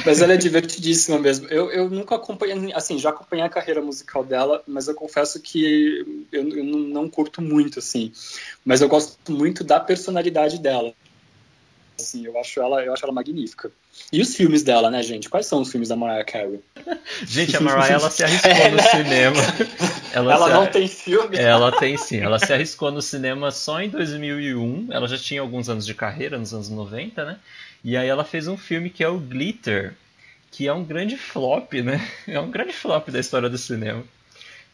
Mas 0.06 0.20
ela 0.22 0.34
é 0.34 0.36
divertidíssima 0.36 1.18
mesmo. 1.18 1.48
Eu, 1.48 1.70
eu 1.70 1.90
nunca 1.90 2.14
acompanhei, 2.14 2.72
assim, 2.72 2.98
já 2.98 3.10
acompanhei 3.10 3.44
a 3.44 3.48
carreira 3.48 3.80
musical 3.80 4.24
dela, 4.24 4.62
mas 4.66 4.86
eu 4.88 4.94
confesso 4.94 5.40
que 5.40 6.24
eu, 6.30 6.48
eu 6.48 6.64
não, 6.64 7.08
curto 7.08 7.42
muito, 7.42 7.78
assim. 7.78 8.12
Mas 8.64 8.80
eu 8.80 8.88
gosto 8.88 9.18
muito 9.32 9.64
da 9.64 9.80
personalidade 9.80 10.58
dela. 10.58 10.94
Assim, 11.98 12.24
eu 12.24 12.38
acho 12.38 12.60
ela, 12.60 12.82
eu 12.84 12.92
acho 12.92 13.04
ela 13.04 13.12
magnífica. 13.12 13.70
E 14.12 14.20
os 14.20 14.34
filmes 14.34 14.62
dela, 14.62 14.90
né, 14.90 15.02
gente? 15.02 15.28
Quais 15.28 15.46
são 15.46 15.60
os 15.60 15.70
filmes 15.70 15.88
da 15.88 15.96
Mariah 15.96 16.24
Carey? 16.24 16.60
Gente, 17.24 17.56
a 17.56 17.60
Mariah 17.60 17.94
ela 17.94 18.10
se 18.10 18.24
arriscou 18.24 18.70
no 18.70 18.82
cinema. 18.82 19.42
Ela, 20.12 20.34
Ela 20.34 20.48
não 20.48 20.62
ar- 20.62 20.70
tem 20.70 20.88
filme? 20.88 21.36
Ela 21.36 21.72
tem 21.78 21.96
sim, 21.96 22.18
ela 22.18 22.38
se 22.38 22.52
arriscou 22.52 22.90
no 22.90 23.02
cinema 23.02 23.50
só 23.50 23.80
em 23.80 23.88
2001. 23.88 24.88
Ela 24.90 25.06
já 25.06 25.18
tinha 25.18 25.40
alguns 25.40 25.68
anos 25.68 25.84
de 25.84 25.94
carreira, 25.94 26.38
nos 26.38 26.52
anos 26.54 26.68
90, 26.68 27.24
né? 27.24 27.38
E 27.84 27.96
aí 27.96 28.08
ela 28.08 28.24
fez 28.24 28.48
um 28.48 28.56
filme 28.56 28.90
que 28.90 29.02
é 29.02 29.08
o 29.08 29.18
Glitter, 29.18 29.94
que 30.50 30.68
é 30.68 30.72
um 30.72 30.84
grande 30.84 31.16
flop, 31.16 31.72
né? 31.74 32.00
É 32.26 32.38
um 32.40 32.50
grande 32.50 32.72
flop 32.72 33.08
da 33.10 33.20
história 33.20 33.48
do 33.48 33.58
cinema. 33.58 34.04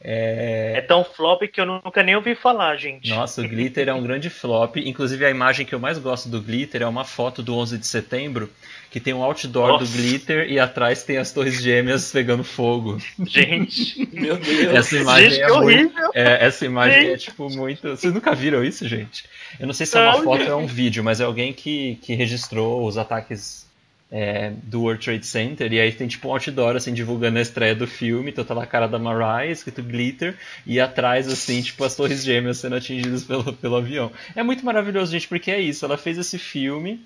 É... 0.01 0.74
É 0.76 0.80
tão 0.80 1.03
flop 1.03 1.42
que 1.42 1.61
eu 1.61 1.66
nunca 1.66 2.03
nem 2.03 2.14
ouvi 2.14 2.34
falar, 2.34 2.76
gente. 2.76 3.11
Nossa, 3.11 3.42
o 3.42 3.49
Glitter 3.49 3.88
é 3.88 3.94
um 3.94 4.03
grande 4.03 4.30
flop. 4.30 4.76
Inclusive, 4.76 5.24
a 5.24 5.30
imagem 5.30 5.66
que 5.66 5.74
eu 5.74 5.80
mais 5.80 5.99
gosto 5.99 6.28
do 6.28 6.40
Glitter 6.40 6.82
é 6.82 6.86
uma 6.86 7.05
foto 7.05 7.42
do 7.42 7.55
11 7.57 7.78
de 7.78 7.86
setembro, 7.86 8.49
que 8.90 9.01
tem 9.01 9.12
um 9.12 9.22
outdoor 9.22 9.68
Nossa. 9.68 9.84
do 9.84 9.90
Glitter 9.90 10.51
e 10.51 10.59
atrás 10.61 11.03
tem 11.03 11.16
as 11.16 11.32
Torres 11.32 11.61
Gêmeas 11.61 12.12
pegando 12.12 12.44
fogo. 12.44 12.99
Gente, 13.26 14.09
Meu 14.12 14.36
Deus. 14.36 14.74
Essa 14.74 14.96
imagem 14.96 15.30
gente, 15.30 15.42
é 15.42 15.46
que 15.46 15.53
muito... 15.53 15.64
horrível. 15.64 16.11
É, 16.14 16.46
essa 16.46 16.64
imagem 16.64 16.99
é 16.99 17.11
Gente. 17.11 17.24
tipo 17.24 17.51
muito. 17.51 17.88
Vocês 17.88 18.14
nunca 18.14 18.34
viram 18.34 18.64
isso, 18.64 18.86
gente? 18.86 19.24
Eu 19.59 19.66
não 19.66 19.74
sei 19.74 19.86
se 19.86 19.96
é 19.96 20.01
uma 20.01 20.12
Não, 20.12 20.24
foto 20.24 20.42
ou 20.42 20.49
é 20.49 20.55
um 20.55 20.66
vídeo, 20.66 21.03
mas 21.03 21.20
é 21.20 21.24
alguém 21.24 21.53
que, 21.53 21.96
que 22.03 22.14
registrou 22.14 22.86
os 22.86 22.96
ataques 22.96 23.68
é, 24.11 24.53
do 24.63 24.83
World 24.83 25.05
Trade 25.05 25.27
Center 25.27 25.73
e 25.73 25.81
aí 25.81 25.93
tem 25.93 26.09
tipo 26.09 26.29
um 26.29 26.33
outdoor 26.33 26.77
assim 26.77 26.95
divulgando 26.95 27.39
a 27.39 27.43
estreia 27.43 27.75
do 27.75 27.87
filme, 27.87 28.31
então 28.31 28.45
tá 28.45 28.55
lá 28.55 28.63
a 28.63 28.67
cara 28.67 28.87
da 28.87 28.99
Mariah, 28.99 29.51
escrito 29.51 29.83
glitter, 29.83 30.35
e 30.67 30.81
atrás 30.81 31.29
assim, 31.29 31.61
tipo 31.61 31.85
as 31.85 31.95
torres 31.95 32.25
gêmeas 32.25 32.59
sendo 32.59 32.77
atingidas 32.77 33.25
pelo, 33.25 33.53
pelo 33.53 33.77
avião. 33.77 34.11
É 34.35 34.43
muito 34.43 34.65
maravilhoso, 34.65 35.13
gente, 35.13 35.29
porque 35.29 35.51
é 35.51 35.61
isso, 35.61 35.85
ela 35.85 35.99
fez 35.99 36.17
esse 36.17 36.39
filme, 36.39 37.01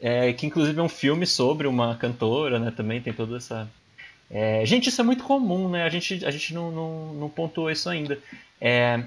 é, 0.00 0.32
que 0.32 0.46
inclusive 0.46 0.78
é 0.78 0.82
um 0.82 0.88
filme 0.88 1.26
sobre 1.26 1.66
uma 1.66 1.94
cantora, 1.96 2.58
né? 2.58 2.72
Também 2.74 3.00
tem 3.00 3.12
toda 3.12 3.36
essa. 3.36 3.68
É, 4.30 4.64
gente, 4.66 4.88
isso 4.88 5.00
é 5.00 5.04
muito 5.04 5.24
comum, 5.24 5.68
né? 5.70 5.84
A 5.84 5.88
gente, 5.88 6.24
a 6.24 6.30
gente 6.30 6.52
não, 6.52 6.70
não, 6.70 7.14
não 7.14 7.28
pontuou 7.28 7.70
isso 7.70 7.88
ainda. 7.88 8.18
É, 8.60 9.02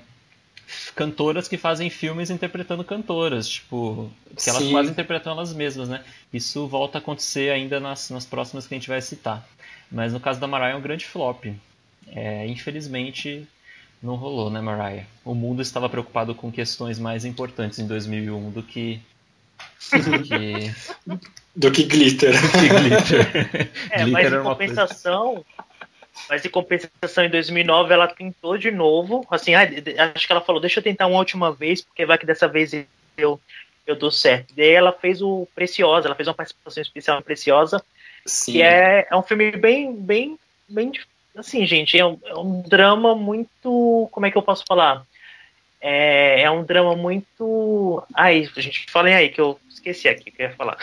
cantoras 0.96 1.48
que 1.48 1.58
fazem 1.58 1.90
filmes 1.90 2.30
interpretando 2.30 2.84
cantoras, 2.84 3.48
tipo, 3.48 4.10
que 4.38 4.50
elas 4.50 4.64
Sim. 4.64 4.72
quase 4.72 4.90
interpretam 4.92 5.32
elas 5.34 5.54
mesmas, 5.54 5.90
né? 5.90 6.04
Isso 6.34 6.68
volta 6.68 6.98
a 6.98 7.02
acontecer 7.02 7.52
ainda 7.52 7.80
nas, 7.80 8.10
nas 8.10 8.26
próximas 8.26 8.68
que 8.68 8.74
a 8.74 8.78
gente 8.78 8.90
vai 8.90 9.02
citar. 9.02 9.48
Mas 9.92 10.14
no 10.14 10.20
caso 10.20 10.40
da 10.40 10.48
Mariah 10.48 10.74
é 10.74 10.76
um 10.76 10.82
grande 10.82 11.06
flop. 11.06 11.46
É, 12.08 12.46
infelizmente 12.48 13.48
não 14.02 14.16
rolou, 14.16 14.50
né, 14.50 14.62
Mariah? 14.62 15.06
O 15.26 15.34
mundo 15.36 15.62
estava 15.62 15.90
preocupado 15.90 16.34
com 16.34 16.52
questões 16.52 16.98
mais 16.98 17.26
importantes 17.26 17.80
em 17.80 17.86
2001 17.88 18.52
do 18.52 18.64
que, 18.64 19.00
do 19.92 20.24
que, 20.24 20.74
Do 21.56 21.72
que 21.72 21.84
glitter. 21.84 22.34
que 22.52 22.70
glitter. 22.70 23.70
É, 23.92 24.04
glitter 24.04 24.08
mas 24.12 24.26
era 24.26 24.36
em 24.38 24.40
uma 24.40 24.56
coisa- 24.56 24.74
compensação, 24.76 25.44
mas 26.28 26.44
em 26.44 26.50
compensação 26.50 27.24
em 27.24 27.30
2009 27.30 27.94
ela 27.94 28.08
tentou 28.08 28.58
de 28.58 28.72
novo, 28.72 29.26
assim, 29.30 29.54
ah, 29.56 29.68
acho 30.16 30.26
que 30.26 30.32
ela 30.32 30.42
falou, 30.42 30.60
deixa 30.60 30.80
eu 30.80 30.84
tentar 30.84 31.08
uma 31.08 31.20
última 31.20 31.52
vez, 31.52 31.82
porque 31.82 32.06
vai 32.06 32.18
que 32.18 32.26
dessa 32.26 32.48
vez 32.48 32.74
eu 33.18 33.40
eu 33.90 33.96
dou 33.96 34.12
certo. 34.12 34.54
Daí 34.56 34.70
ela 34.70 34.94
fez 34.94 35.20
o 35.22 35.48
Preciosa, 35.56 36.08
ela 36.08 36.16
fez 36.16 36.28
uma 36.28 36.36
participação 36.36 36.82
especial 36.82 37.18
no 37.18 37.24
Preciosa, 37.24 37.84
Sim. 38.26 38.52
que 38.52 38.62
é, 38.62 39.08
é 39.10 39.16
um 39.16 39.24
filme 39.24 39.52
bem, 39.52 39.96
bem, 39.96 40.38
bem, 40.68 40.92
assim, 41.36 41.66
gente, 41.66 41.98
é 41.98 42.06
um, 42.06 42.20
é 42.24 42.36
um 42.36 42.62
drama 42.62 43.16
muito, 43.16 44.08
como 44.12 44.28
é 44.28 44.32
que 44.32 44.38
eu 44.38 44.44
posso 44.44 44.64
falar? 44.68 45.04
É, 45.82 46.42
é 46.42 46.52
um 46.52 46.64
drama 46.64 46.96
muito, 46.96 48.04
ai, 48.14 48.50
gente, 48.58 48.86
falem 48.90 49.14
aí 49.14 49.30
que 49.30 49.40
eu 49.40 49.60
esqueci 49.70 50.08
aqui 50.08 50.30
o 50.30 50.34
que 50.34 50.42
eu 50.42 50.50
ia 50.50 50.56
falar. 50.56 50.78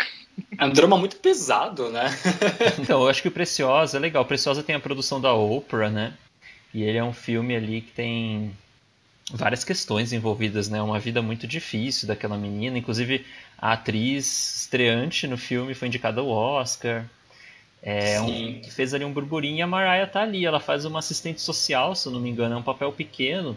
É 0.59 0.65
um 0.65 0.71
drama 0.71 0.97
muito 0.97 1.17
pesado, 1.17 1.91
né? 1.91 2.11
Então, 2.81 3.03
eu 3.03 3.09
acho 3.09 3.23
que 3.23 3.29
o 3.29 3.33
Preciosa 3.33 3.97
é 3.97 4.01
legal. 4.01 4.23
O 4.23 4.27
Preciosa 4.27 4.63
tem 4.63 4.75
a 4.75 4.81
produção 4.81 5.21
da 5.21 5.33
Oprah, 5.33 5.91
né? 5.91 6.15
E 6.73 6.83
ele 6.83 6.99
é 6.99 7.05
um 7.05 7.13
filme 7.13 7.57
ali 7.57 7.81
que 7.81 7.93
tem 7.93 8.53
várias 9.33 9.65
questões 9.65 10.13
envolvidas, 10.13 10.69
né? 10.69 10.81
Uma 10.83 10.99
vida 10.99 11.23
muito 11.23 11.47
difícil 11.47 12.07
daquela 12.07 12.37
menina. 12.37 12.79
Inclusive, 12.79 13.25
a 13.59 13.73
atriz 13.73 14.61
estreante 14.63 15.27
no 15.27 15.39
filme 15.39 15.75
foi 15.75 15.89
indicada 15.89 16.21
ao 16.21 16.29
Oscar. 16.29 17.05
É 17.83 18.21
um, 18.21 18.27
Sim. 18.27 18.61
que 18.65 18.71
fez 18.71 18.93
ali 18.95 19.05
um 19.05 19.13
burburinho 19.13 19.59
e 19.59 19.63
a 19.63 19.67
Mariah 19.67 20.07
tá 20.07 20.23
ali. 20.23 20.45
Ela 20.45 20.61
faz 20.61 20.85
uma 20.85 20.99
assistente 20.99 21.41
social, 21.41 21.95
se 21.95 22.07
eu 22.09 22.13
não 22.13 22.21
me 22.21 22.29
engano. 22.29 22.55
É 22.55 22.59
um 22.59 22.63
papel 22.63 22.93
pequeno, 22.93 23.57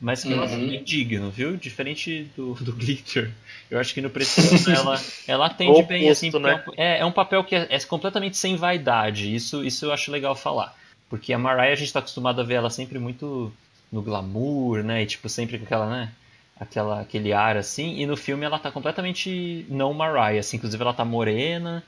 mas 0.00 0.22
que 0.22 0.32
ela 0.32 0.46
Uhum. 0.46 0.72
é 0.72 0.76
digno, 0.78 1.30
viu? 1.30 1.56
Diferente 1.56 2.30
do, 2.36 2.54
do 2.62 2.72
Glitter. 2.72 3.30
Eu 3.70 3.78
acho 3.80 3.92
que 3.92 4.00
no 4.00 4.08
Preciosa 4.10 4.70
ela, 4.72 5.00
ela 5.26 5.46
atende 5.46 5.82
bem, 5.82 6.02
Oposto, 6.04 6.12
assim, 6.12 6.30
porque 6.30 6.46
né? 6.46 6.62
é 6.66 6.70
um- 6.70 6.74
é, 6.76 6.98
é 7.00 7.04
um 7.04 7.12
papel 7.12 7.42
que 7.44 7.54
é, 7.54 7.66
é 7.70 7.78
completamente 7.80 8.36
sem 8.36 8.56
vaidade. 8.56 9.34
Isso, 9.34 9.64
isso 9.64 9.84
eu 9.86 9.92
acho 9.92 10.10
legal 10.10 10.34
falar. 10.36 10.76
Porque 11.10 11.32
a 11.32 11.38
Mariah 11.38 11.72
a 11.72 11.76
gente 11.76 11.92
tá 11.92 11.98
acostumado 12.00 12.40
a 12.40 12.44
ver 12.44 12.54
ela 12.54 12.70
sempre 12.70 12.98
muito 12.98 13.52
no 13.90 14.02
glamour, 14.02 14.82
né? 14.82 15.02
E 15.02 15.06
tipo, 15.06 15.28
sempre 15.28 15.58
com 15.58 15.64
aquela, 15.64 15.88
né? 15.88 16.10
Aquela, 16.60 17.00
aquele 17.00 17.32
ar 17.32 17.56
assim. 17.56 17.98
E 17.98 18.04
no 18.06 18.16
filme 18.16 18.44
ela 18.44 18.58
tá 18.58 18.70
completamente 18.70 19.64
não 19.68 19.94
Mariah, 19.94 20.40
assim. 20.40 20.56
Inclusive 20.58 20.82
ela 20.82 20.92
tá 20.92 21.04
morena 21.04 21.82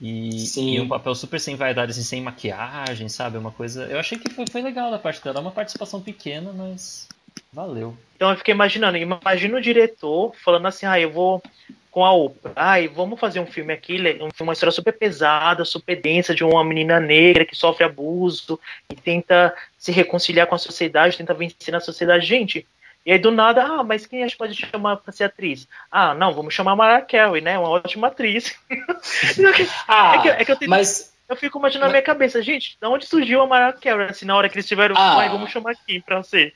e, 0.00 0.38
Sim. 0.40 0.74
e 0.76 0.80
um 0.80 0.88
papel 0.88 1.14
super 1.14 1.38
sem 1.38 1.54
vaidade, 1.54 1.90
assim, 1.92 2.02
sem 2.02 2.22
maquiagem, 2.22 3.08
sabe? 3.08 3.36
Uma 3.36 3.50
coisa. 3.50 3.84
Eu 3.84 3.98
achei 4.00 4.16
que 4.18 4.30
foi, 4.32 4.46
foi 4.50 4.62
legal 4.62 4.90
da 4.90 4.98
parte 4.98 5.22
dela. 5.22 5.38
É 5.38 5.40
uma 5.42 5.50
participação 5.50 6.00
pequena, 6.00 6.52
mas 6.52 7.06
valeu. 7.52 7.96
Então 8.16 8.30
eu 8.30 8.36
fiquei 8.36 8.54
imaginando, 8.54 8.96
imagina 8.96 9.58
o 9.58 9.60
diretor 9.60 10.34
falando 10.44 10.66
assim, 10.66 10.86
ah, 10.86 10.98
eu 10.98 11.10
vou 11.10 11.42
com 11.90 12.04
a 12.04 12.12
Oprah, 12.12 12.52
ai, 12.56 12.88
vamos 12.88 13.20
fazer 13.20 13.38
um 13.40 13.46
filme 13.46 13.72
aqui, 13.72 13.98
um- 14.20 14.44
uma 14.44 14.52
história 14.54 14.72
super 14.72 14.92
pesada, 14.92 15.64
super 15.64 16.00
densa 16.00 16.34
de 16.34 16.42
uma 16.42 16.64
menina 16.64 16.98
negra 16.98 17.44
que 17.44 17.54
sofre 17.54 17.84
abuso 17.84 18.58
e 18.90 18.96
tenta 18.96 19.54
se 19.76 19.92
reconciliar 19.92 20.46
com 20.46 20.54
a 20.54 20.58
sociedade, 20.58 21.18
tenta 21.18 21.34
vencer 21.34 21.70
na 21.72 21.80
sociedade, 21.80 22.24
gente. 22.24 22.66
E 23.04 23.10
aí 23.12 23.18
do 23.18 23.30
nada, 23.32 23.64
ah, 23.64 23.82
mas 23.82 24.06
quem 24.06 24.22
a 24.22 24.26
gente 24.28 24.38
pode 24.38 24.54
chamar 24.54 24.96
para 24.98 25.12
ser 25.12 25.24
atriz? 25.24 25.66
Ah, 25.90 26.14
não, 26.14 26.32
vamos 26.32 26.54
chamar 26.54 26.72
a 26.72 26.76
Mariah 26.76 27.04
Carey, 27.04 27.42
né? 27.42 27.58
Uma 27.58 27.68
ótima 27.68 28.06
atriz. 28.06 28.54
Ah, 29.88 30.14
é, 30.14 30.18
que, 30.22 30.28
é 30.28 30.44
que 30.44 30.52
eu 30.52 30.56
tento 30.56 30.70
mas 30.70 31.11
eu 31.32 31.36
fico 31.36 31.58
imaginando 31.58 31.86
na 31.86 31.92
minha 31.92 32.02
cabeça, 32.02 32.42
gente, 32.42 32.76
de 32.80 32.86
onde 32.86 33.06
surgiu 33.06 33.40
a 33.40 33.46
Mariah 33.46 33.72
Carey? 33.72 34.08
Assim, 34.10 34.24
na 34.26 34.36
hora 34.36 34.48
que 34.48 34.54
eles 34.56 34.66
tiveram, 34.66 34.94
Ah. 34.96 35.28
vamos 35.28 35.50
chamar 35.50 35.74
quem 35.86 36.00
pra 36.00 36.22
ser? 36.22 36.54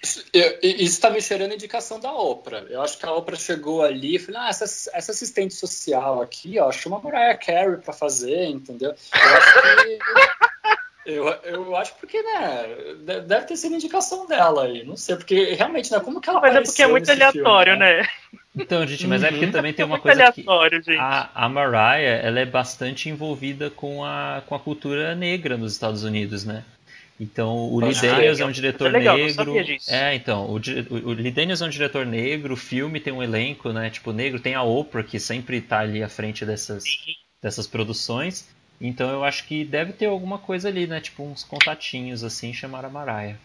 isso 0.62 1.00
tá 1.00 1.10
me 1.10 1.20
cheirando 1.20 1.52
a 1.52 1.54
indicação 1.54 1.98
da 2.00 2.12
Oprah. 2.12 2.64
Eu 2.68 2.82
acho 2.82 2.98
que 2.98 3.06
a 3.06 3.12
Oprah 3.12 3.36
chegou 3.36 3.82
ali 3.82 4.16
e 4.16 4.18
falou: 4.18 4.40
ah, 4.42 4.48
essa, 4.48 4.64
essa 4.92 5.12
assistente 5.12 5.54
social 5.54 6.20
aqui, 6.22 6.58
ó, 6.58 6.70
chama 6.70 6.98
a 6.98 7.00
Mariah 7.00 7.36
Carey 7.38 7.78
pra 7.78 7.92
fazer, 7.92 8.44
entendeu? 8.46 8.90
Eu 9.14 9.36
acho 9.36 9.52
que. 9.82 9.98
Eu, 11.06 11.28
eu 11.44 11.76
acho 11.76 11.94
porque, 11.96 12.20
né, 12.22 12.66
de- 13.04 13.20
deve 13.22 13.46
ter 13.46 13.56
sido 13.56 13.74
indicação 13.74 14.26
dela 14.26 14.64
aí, 14.64 14.84
não 14.84 14.96
sei, 14.96 15.16
porque 15.16 15.54
realmente, 15.54 15.90
né, 15.92 16.00
como 16.00 16.20
que 16.20 16.28
ela 16.28 16.40
Mas 16.40 16.54
é 16.54 16.60
porque 16.60 16.82
é 16.82 16.86
muito 16.86 17.10
aleatório, 17.10 17.72
filme, 17.72 17.78
né? 17.78 18.06
Então, 18.54 18.86
gente, 18.86 19.06
mas 19.06 19.22
é 19.22 19.30
porque 19.30 19.46
também 19.48 19.72
tem 19.72 19.82
É 19.84 19.86
uma 19.86 19.98
muito 19.98 20.02
coisa 20.02 20.24
que. 20.24 20.42
aleatório, 20.44 20.82
gente. 20.82 20.98
A, 20.98 21.44
a 21.46 21.48
Mariah, 21.48 22.26
ela 22.26 22.40
é 22.40 22.46
bastante 22.46 23.08
envolvida 23.10 23.70
com 23.70 24.04
a, 24.04 24.42
com 24.46 24.54
a 24.54 24.60
cultura 24.60 25.14
negra 25.14 25.56
nos 25.58 25.72
Estados 25.72 26.04
Unidos, 26.04 26.44
né? 26.44 26.64
Então, 27.20 27.54
o 27.70 27.80
Lee 27.80 27.94
Daniels 27.94 28.40
é 28.40 28.46
um 28.46 28.50
diretor 28.52 28.88
é 28.88 28.92
legal, 28.92 29.18
não 29.18 29.28
negro. 29.28 29.44
sabia 29.46 29.64
disso. 29.64 29.90
É, 29.90 30.14
então, 30.14 30.46
o, 30.46 30.56
o, 30.56 31.08
o 31.10 31.12
Lee 31.12 31.30
Daniels 31.30 31.62
é 31.62 31.66
um 31.66 31.70
diretor 31.70 32.06
negro, 32.06 32.54
o 32.54 32.56
filme 32.56 33.00
tem 33.00 33.12
um 33.12 33.22
elenco, 33.22 33.72
né? 33.72 33.90
Tipo, 33.90 34.12
negro, 34.12 34.40
tem 34.40 34.54
a 34.54 34.62
Oprah, 34.62 35.02
que 35.04 35.18
sempre 35.20 35.60
tá 35.60 35.80
ali 35.80 36.02
à 36.02 36.08
frente 36.08 36.44
dessas, 36.46 36.84
dessas 37.42 37.66
produções. 37.66 38.48
Então 38.80 39.08
eu 39.10 39.24
acho 39.24 39.44
que 39.44 39.64
deve 39.64 39.92
ter 39.92 40.06
alguma 40.06 40.38
coisa 40.38 40.68
ali, 40.68 40.86
né? 40.86 41.00
Tipo, 41.00 41.22
uns 41.24 41.42
contatinhos 41.42 42.22
assim, 42.22 42.52
chamaram 42.52 42.88
a 42.88 42.92
Mariah. 42.92 43.36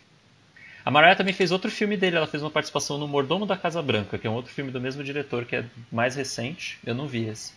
A 0.84 0.90
Mariah 0.92 1.16
também 1.16 1.34
fez 1.34 1.52
outro 1.52 1.70
filme 1.70 1.96
dele, 1.96 2.18
ela 2.18 2.28
fez 2.28 2.42
uma 2.42 2.50
participação 2.50 2.98
no 2.98 3.08
Mordomo 3.08 3.46
da 3.46 3.56
Casa 3.56 3.82
Branca, 3.82 4.18
que 4.18 4.26
é 4.26 4.30
um 4.30 4.34
outro 4.34 4.52
filme 4.52 4.72
do 4.72 4.82
mesmo 4.82 5.04
diretor, 5.04 5.46
que 5.46 5.56
é 5.56 5.66
mais 5.92 6.16
recente. 6.16 6.80
Eu 6.86 6.96
não 6.96 7.08
vi 7.08 7.28
esse. 7.28 7.54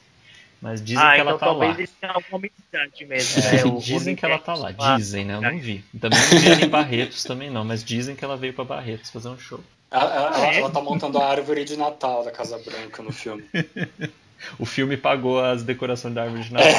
Mas 0.61 0.83
dizem 0.83 1.03
ah, 1.05 1.11
que 1.15 1.17
então 1.21 1.29
ela 1.31 1.39
tá 1.39 1.47
talvez 1.47 1.73
lá. 1.73 1.79
eles 1.79 1.91
tenham 2.01 2.15
alguma 2.15 2.39
amizade 2.39 3.05
mesmo. 3.07 3.43
É, 3.43 3.53
né? 3.53 3.65
O- 3.73 3.79
dizem 3.81 4.15
que 4.15 4.25
ela 4.25 4.39
tá 4.39 4.55
lá, 4.55 4.73
dizem, 4.97 5.25
né? 5.25 5.35
Eu 5.37 5.41
não 5.43 5.59
vi. 5.59 5.85
Também 6.01 6.19
não 6.19 6.39
vi 6.41 6.47
ela 6.49 6.65
em 6.65 6.69
Barretos 6.69 7.23
também 7.25 7.51
não, 7.51 7.65
mas 7.65 7.83
dizem 7.85 8.15
que 8.15 8.25
ela 8.25 8.37
veio 8.37 8.55
pra 8.55 8.65
Barretos 8.65 9.11
fazer 9.11 9.29
um 9.29 9.39
show. 9.39 9.61
Ela, 9.91 10.15
ela- 10.15 10.31
Ah, 10.37 10.47
é? 10.55 10.59
ela 10.61 10.71
tá 10.71 10.81
montando 10.81 11.19
a 11.19 11.29
árvore 11.29 11.65
de 11.65 11.77
Natal 11.77 12.25
da 12.25 12.31
Casa 12.31 12.59
Branca 12.59 13.03
no 13.03 13.13
filme. 13.13 13.45
O 14.59 14.65
filme 14.67 14.97
pagou 14.97 15.43
as 15.43 15.63
decorações 15.63 16.15
da 16.15 16.23
árvore 16.23 16.43
de 16.45 16.53
Natal. 16.53 16.71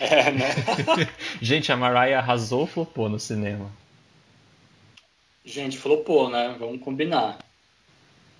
É, 0.00 0.30
né? 0.32 0.48
Gente, 1.40 1.70
a 1.72 1.76
Mariah 1.76 2.18
arrasou 2.18 2.60
ou 2.60 2.66
flopou 2.66 3.08
no 3.08 3.18
cinema? 3.18 3.70
Gente, 5.44 5.78
flopou, 5.78 6.28
né? 6.28 6.56
Vamos 6.58 6.80
combinar. 6.82 7.38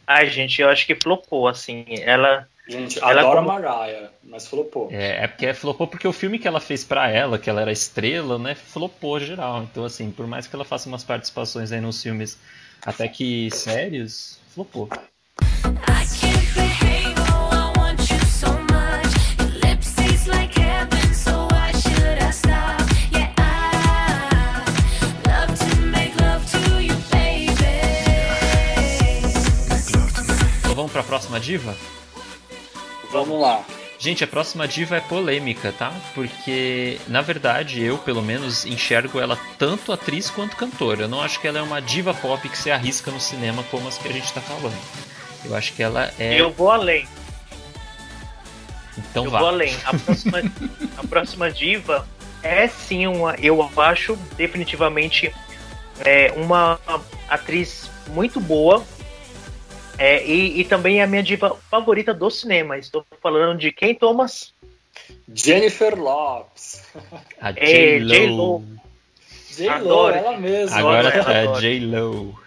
Ai, 0.07 0.29
gente, 0.31 0.61
eu 0.61 0.69
acho 0.69 0.87
que 0.87 0.95
flopou, 0.95 1.49
assim. 1.49 1.85
Ela. 1.89 2.49
Gente, 2.69 2.99
Ela 2.99 3.21
adoro 3.21 3.37
como- 3.37 3.51
a 3.51 3.55
Mariah, 3.61 4.11
mas 4.25 4.47
flopou. 4.47 4.89
É, 4.91 5.25
é 5.25 5.27
porque 5.29 5.55
flopou 5.55 5.87
porque 5.87 6.07
o 6.07 6.13
filme 6.13 6.39
que 6.39 6.49
ela 6.49 6.61
fez 6.61 6.83
pra 6.83 7.09
ela, 7.09 7.39
que 7.39 7.49
ela 7.49 7.61
era 7.61 7.71
estrela, 7.71 8.39
né, 8.39 8.55
flopou 8.57 9.21
geral. 9.21 9.63
Então, 9.63 9.85
assim, 9.85 10.11
por 10.11 10.27
mais 10.27 10.47
que 10.49 10.55
ela 10.57 10.65
faça 10.65 10.89
umas 10.89 11.05
participações 11.05 11.71
aí 11.71 11.81
nos 11.81 12.03
filmes 12.03 12.39
até 12.85 13.07
que 13.09 13.49
sérios, 13.53 14.41
flopou. 14.53 14.89
I 15.43 16.05
vamos 30.97 31.03
pra 31.03 31.03
próxima 31.03 31.41
diva? 31.41 31.77
Vamos 33.11 33.41
lá. 33.41 33.65
Gente, 33.99 34.23
a 34.23 34.27
próxima 34.27 34.69
diva 34.69 34.97
é 34.97 35.01
polêmica, 35.01 35.73
tá? 35.73 35.93
Porque, 36.15 36.99
na 37.09 37.23
verdade, 37.23 37.83
eu, 37.83 37.97
pelo 37.97 38.23
menos, 38.23 38.67
enxergo 38.67 39.19
ela 39.19 39.39
tanto 39.59 39.91
atriz 39.93 40.29
quanto 40.31 40.57
cantora. 40.57 41.03
Eu 41.03 41.09
não 41.09 41.23
acho 41.23 41.41
que 41.41 41.49
ela 41.49 41.59
é 41.59 41.63
uma 41.63 41.81
diva 41.81 42.13
pop 42.13 42.47
que 42.49 42.59
se 42.59 42.71
arrisca 42.71 43.11
no 43.11 43.21
cinema 43.21 43.63
como 43.71 43.89
as 43.89 43.97
que 43.97 44.09
a 44.09 44.13
gente 44.13 44.31
tá 44.33 44.41
falando. 44.41 44.77
Eu 45.45 45.55
acho 45.55 45.73
que 45.73 45.83
ela 45.83 46.13
é. 46.19 46.39
Eu 46.39 46.51
vou 46.51 46.71
além. 46.71 47.07
Então 48.99 49.25
eu 49.25 49.31
vá. 49.31 49.39
vou 49.39 49.49
além. 49.49 49.75
A 49.85 49.95
próxima, 49.95 50.43
a 50.99 51.07
próxima 51.07 51.51
diva 51.51 52.07
é 52.43 52.69
sim 52.69 53.07
uma. 53.07 53.35
Eu 53.37 53.71
acho 53.79 54.17
definitivamente 54.37 55.33
é, 56.01 56.33
uma 56.37 56.79
atriz 57.29 57.91
muito 58.09 58.41
boa. 58.41 58.85
É, 59.99 60.25
e, 60.27 60.61
e 60.61 60.65
também 60.65 61.01
é 61.01 61.05
a 61.05 61.07
minha 61.07 61.23
diva 61.23 61.57
favorita 61.71 62.13
do 62.13 62.31
cinema. 62.31 62.79
Estou 62.79 63.05
falando 63.23 63.59
de 63.59 63.73
quem, 63.73 63.95
Thomas? 63.95 64.53
Jennifer 65.33 65.99
Lopes. 65.99 66.83
A 67.41 67.51
É, 67.51 67.99
J-Lo. 67.99 68.65
J-Lo. 69.51 70.11
Ela 70.11 70.39
mesma. 70.39 70.77
Agora 70.77 71.09
é 71.09 71.43
adoro. 71.43 71.61
J-Lo. 71.61 72.47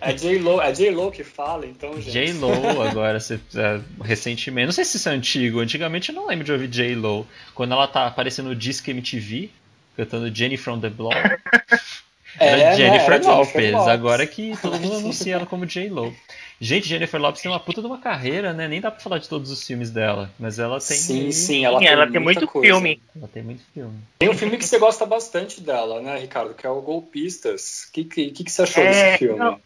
É 0.00 0.12
J-Lo, 0.12 0.60
é 0.60 0.72
J-Lo 0.72 1.10
que 1.10 1.24
fala, 1.24 1.66
então, 1.66 2.00
gente. 2.00 2.12
J-Lo, 2.12 2.82
agora, 2.82 3.20
se, 3.20 3.34
é, 3.34 3.80
recentemente. 4.02 4.66
Não 4.66 4.72
sei 4.72 4.84
se 4.84 4.96
isso 4.96 5.08
é 5.08 5.12
antigo. 5.12 5.60
Antigamente 5.60 6.10
eu 6.10 6.14
não 6.14 6.26
lembro 6.26 6.44
de 6.44 6.52
ouvir 6.52 6.68
J-Lo. 6.68 7.26
Quando 7.54 7.72
ela 7.72 7.86
tá 7.86 8.06
aparecendo 8.06 8.48
no 8.48 8.56
Disque 8.56 8.90
MTV, 8.90 9.50
cantando 9.96 10.34
Jenny 10.34 10.56
from 10.56 10.80
the 10.80 10.88
Block. 10.88 11.16
É, 12.38 12.46
Era 12.48 12.56
né? 12.70 12.76
Jennifer 12.76 13.12
Era 13.12 13.26
Lopez. 13.26 13.52
Jennifer 13.52 13.72
Lopez. 13.72 13.88
Agora 13.88 14.26
que 14.26 14.56
todo 14.60 14.78
mundo 14.80 14.96
anuncia 14.96 15.34
ela 15.34 15.46
como 15.46 15.64
J-Lo. 15.66 16.14
Gente, 16.60 16.88
Jennifer 16.88 17.20
Lopez 17.20 17.40
tem 17.40 17.50
uma 17.50 17.60
puta 17.60 17.80
de 17.80 17.86
uma 17.86 17.98
carreira, 17.98 18.52
né? 18.52 18.66
Nem 18.66 18.80
dá 18.80 18.90
pra 18.90 18.98
falar 19.00 19.18
de 19.18 19.28
todos 19.28 19.50
os 19.50 19.64
filmes 19.64 19.90
dela. 19.90 20.28
Mas 20.38 20.58
ela 20.58 20.80
tem. 20.80 20.96
Sim, 20.96 21.30
sim, 21.30 21.64
ela 21.64 21.78
Sim, 21.78 21.84
tem, 21.84 21.94
ela 21.94 22.10
tem 22.10 22.20
muito 22.20 22.46
coisa. 22.48 22.66
filme. 22.66 23.00
Ela 23.16 23.28
tem 23.28 23.42
muito 23.44 23.62
filme. 23.72 23.96
Tem 24.18 24.28
um 24.28 24.34
filme 24.34 24.56
que 24.58 24.64
você 24.64 24.78
gosta 24.78 25.06
bastante 25.06 25.60
dela, 25.60 26.00
né, 26.02 26.18
Ricardo? 26.18 26.54
Que 26.54 26.66
é 26.66 26.70
o 26.70 26.80
Golpistas. 26.80 27.84
O 27.88 27.92
que, 27.92 28.04
que, 28.04 28.30
que, 28.32 28.44
que 28.44 28.50
você 28.50 28.62
achou 28.62 28.82
É, 28.82 28.88
desse 29.12 29.18
filme? 29.18 29.38
não. 29.38 29.60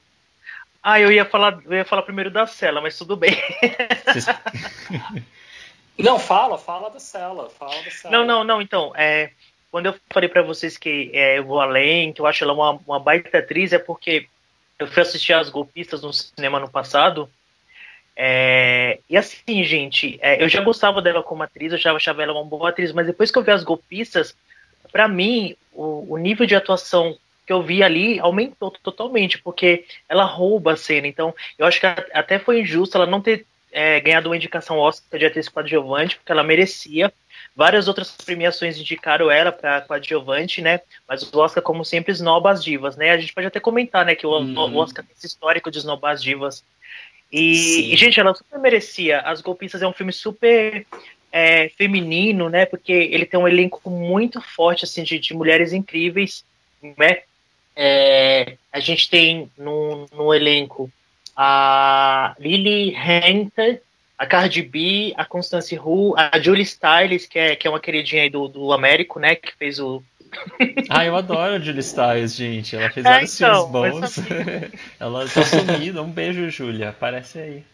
Ah, 0.82 1.00
eu 1.00 1.12
ia 1.12 1.24
falar, 1.24 1.60
eu 1.64 1.74
ia 1.74 1.84
falar 1.84 2.02
primeiro 2.02 2.30
da 2.30 2.46
Cela, 2.46 2.80
mas 2.80 2.98
tudo 2.98 3.16
bem. 3.16 3.36
Não, 5.98 6.18
fala, 6.18 6.58
fala 6.58 6.90
da 6.90 6.98
Cela, 6.98 7.48
fala 7.50 7.74
da 7.82 7.90
Cela. 7.90 8.12
Não, 8.16 8.26
não, 8.26 8.44
não. 8.44 8.62
Então, 8.62 8.92
é, 8.96 9.30
quando 9.72 9.86
eu 9.86 9.94
falei 10.10 10.28
pra 10.28 10.42
vocês 10.42 10.76
que 10.76 11.10
é, 11.14 11.38
eu 11.38 11.44
vou 11.44 11.58
além, 11.58 12.12
que 12.12 12.20
eu 12.20 12.26
acho 12.26 12.44
ela 12.44 12.52
uma, 12.52 12.78
uma 12.86 13.00
baita 13.00 13.38
atriz, 13.38 13.72
é 13.72 13.78
porque 13.78 14.28
eu 14.78 14.86
fui 14.86 15.02
assistir 15.02 15.32
as 15.32 15.48
golpistas 15.48 16.02
no 16.02 16.12
cinema 16.12 16.60
no 16.60 16.70
passado. 16.70 17.28
é, 18.14 18.98
e 19.08 19.16
assim, 19.16 19.64
gente, 19.64 20.18
é, 20.20 20.42
eu 20.42 20.48
já 20.48 20.60
gostava 20.60 21.00
dela 21.00 21.22
como 21.22 21.42
atriz, 21.42 21.72
eu 21.72 21.78
já 21.78 21.90
achava 21.92 22.22
ela 22.22 22.34
uma 22.34 22.44
boa 22.44 22.68
atriz, 22.68 22.92
mas 22.92 23.06
depois 23.06 23.30
que 23.30 23.38
eu 23.38 23.42
vi 23.42 23.50
as 23.50 23.64
golpistas, 23.64 24.36
pra 24.92 25.08
mim, 25.08 25.56
o, 25.72 26.14
o 26.14 26.18
nível 26.18 26.44
de 26.44 26.54
atuação 26.54 27.16
que 27.46 27.52
eu 27.52 27.62
vi 27.62 27.82
ali 27.82 28.20
aumentou 28.20 28.70
totalmente, 28.70 29.38
porque 29.38 29.86
ela 30.06 30.24
rouba 30.24 30.74
a 30.74 30.76
cena. 30.76 31.06
Então, 31.06 31.34
eu 31.58 31.64
acho 31.66 31.80
que 31.80 31.86
até 31.86 32.38
foi 32.38 32.60
injusto 32.60 32.98
ela 32.98 33.06
não 33.06 33.22
ter 33.22 33.46
é, 33.72 33.98
ganhado 34.00 34.28
uma 34.28 34.36
indicação 34.36 34.78
Oscar 34.78 35.18
de 35.18 35.26
atriz 35.26 35.48
coadjuvante, 35.48 36.16
porque 36.16 36.30
ela 36.30 36.44
merecia. 36.44 37.10
Várias 37.54 37.86
outras 37.86 38.10
premiações 38.10 38.78
indicaram 38.78 39.30
ela 39.30 39.52
para 39.52 39.82
coadjuvante, 39.82 40.62
né? 40.62 40.80
Mas 41.06 41.22
o 41.22 41.38
Oscar, 41.38 41.62
como 41.62 41.84
sempre, 41.84 42.10
esnoba 42.10 42.50
as 42.50 42.64
divas, 42.64 42.96
né? 42.96 43.10
A 43.10 43.18
gente 43.18 43.34
pode 43.34 43.46
até 43.46 43.60
comentar, 43.60 44.06
né, 44.06 44.14
que 44.14 44.26
o, 44.26 44.30
Uhum. 44.30 44.54
o 44.74 44.76
Oscar 44.78 45.04
tem 45.04 45.14
esse 45.16 45.26
histórico 45.26 45.70
de 45.70 45.78
esnobar 45.78 46.12
as 46.12 46.22
divas. 46.22 46.64
E, 47.30 47.92
e, 47.92 47.96
gente, 47.96 48.18
ela 48.18 48.34
super 48.34 48.58
merecia. 48.58 49.20
As 49.20 49.40
Golpistas 49.40 49.82
é 49.82 49.86
um 49.86 49.92
filme 49.92 50.12
super 50.12 50.86
é, 51.30 51.68
feminino, 51.70 52.48
né? 52.48 52.64
Porque 52.66 52.92
ele 52.92 53.26
tem 53.26 53.38
um 53.40 53.48
elenco 53.48 53.88
muito 53.90 54.40
forte, 54.40 54.84
assim, 54.84 55.02
de, 55.02 55.18
de 55.18 55.34
mulheres 55.34 55.72
incríveis, 55.72 56.44
né? 56.82 57.22
É, 57.74 58.56
a 58.70 58.80
gente 58.80 59.08
tem 59.08 59.50
no, 59.56 60.06
no 60.12 60.34
elenco 60.34 60.90
a 61.34 62.34
Lily 62.38 62.94
Hunter, 62.94 63.82
a 64.18 64.26
Cardi 64.26 64.62
B, 64.62 65.12
a 65.16 65.24
Constance 65.24 65.76
Wu, 65.78 66.14
a 66.16 66.38
Julie 66.40 66.64
Stiles, 66.66 67.26
que 67.26 67.38
é, 67.38 67.56
que 67.56 67.66
é 67.66 67.70
uma 67.70 67.80
queridinha 67.80 68.22
aí 68.22 68.30
do, 68.30 68.46
do 68.48 68.72
Américo, 68.72 69.18
né? 69.18 69.34
Que 69.34 69.52
fez 69.56 69.78
o. 69.78 70.02
Ah, 70.88 71.04
eu 71.04 71.14
adoro 71.16 71.54
a 71.54 71.58
Julie 71.58 71.82
Stiles, 71.82 72.34
gente. 72.34 72.74
Ela 72.74 72.88
fez 72.90 73.04
É, 73.04 73.08
vários 73.10 73.34
então, 73.40 73.70
filmes 73.70 74.00
bons. 74.00 74.16
Ela 74.98 75.28
tá 75.28 75.42
sumida. 75.44 76.02
Um 76.02 76.10
beijo, 76.10 76.48
Júlia. 76.50 76.88
Aparece 76.90 77.38
aí. 77.38 77.64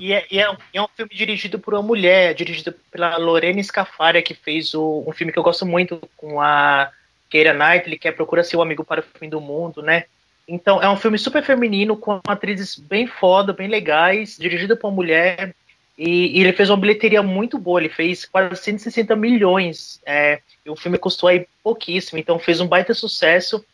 E 0.00 0.12
é, 0.12 0.24
e 0.30 0.38
é 0.38 0.50
um- 0.50 0.56
é 0.72 0.82
um 0.82 0.86
filme 0.94 1.10
dirigido 1.12 1.58
por 1.58 1.74
uma 1.74 1.82
mulher, 1.82 2.34
dirigido 2.34 2.72
pela 2.90 3.16
Lorena 3.16 3.60
Scafaria, 3.62 4.22
que 4.22 4.34
fez 4.34 4.74
o- 4.74 5.04
um 5.06 5.12
filme 5.12 5.32
que 5.32 5.38
eu 5.38 5.42
gosto 5.42 5.66
muito 5.66 6.00
com 6.16 6.40
a 6.40 6.90
Keira 7.30 7.52
Knightley, 7.52 7.98
que 7.98 8.06
é 8.08 8.12
Procura 8.12 8.44
Seu 8.44 8.62
Amigo 8.62 8.84
para 8.84 9.00
o 9.00 9.18
Fim 9.18 9.28
do 9.28 9.40
Mundo, 9.40 9.82
né? 9.82 10.04
Então, 10.46 10.82
é 10.82 10.88
um 10.88 10.96
filme 10.96 11.18
super 11.18 11.42
feminino, 11.42 11.96
com 11.96 12.20
atrizes 12.26 12.76
bem 12.78 13.06
foda, 13.06 13.52
bem 13.52 13.68
legais, 13.68 14.36
dirigido 14.38 14.76
por 14.76 14.88
uma 14.88 14.94
mulher. 14.96 15.54
E, 15.96 16.38
e 16.38 16.40
ele 16.42 16.52
fez 16.52 16.68
uma 16.70 16.76
bilheteria 16.76 17.22
muito 17.22 17.56
boa, 17.58 17.80
ele 17.80 17.88
fez 17.88 18.24
quase 18.24 18.56
160 18.62 19.14
milhões. 19.16 20.00
É, 20.04 20.40
e 20.66 20.70
o 20.70 20.76
filme 20.76 20.98
custou 20.98 21.28
aí 21.28 21.46
pouquíssimo, 21.62 22.18
então 22.18 22.38
fez 22.38 22.60
um 22.60 22.66
baita 22.66 22.92
sucesso. 22.92 23.64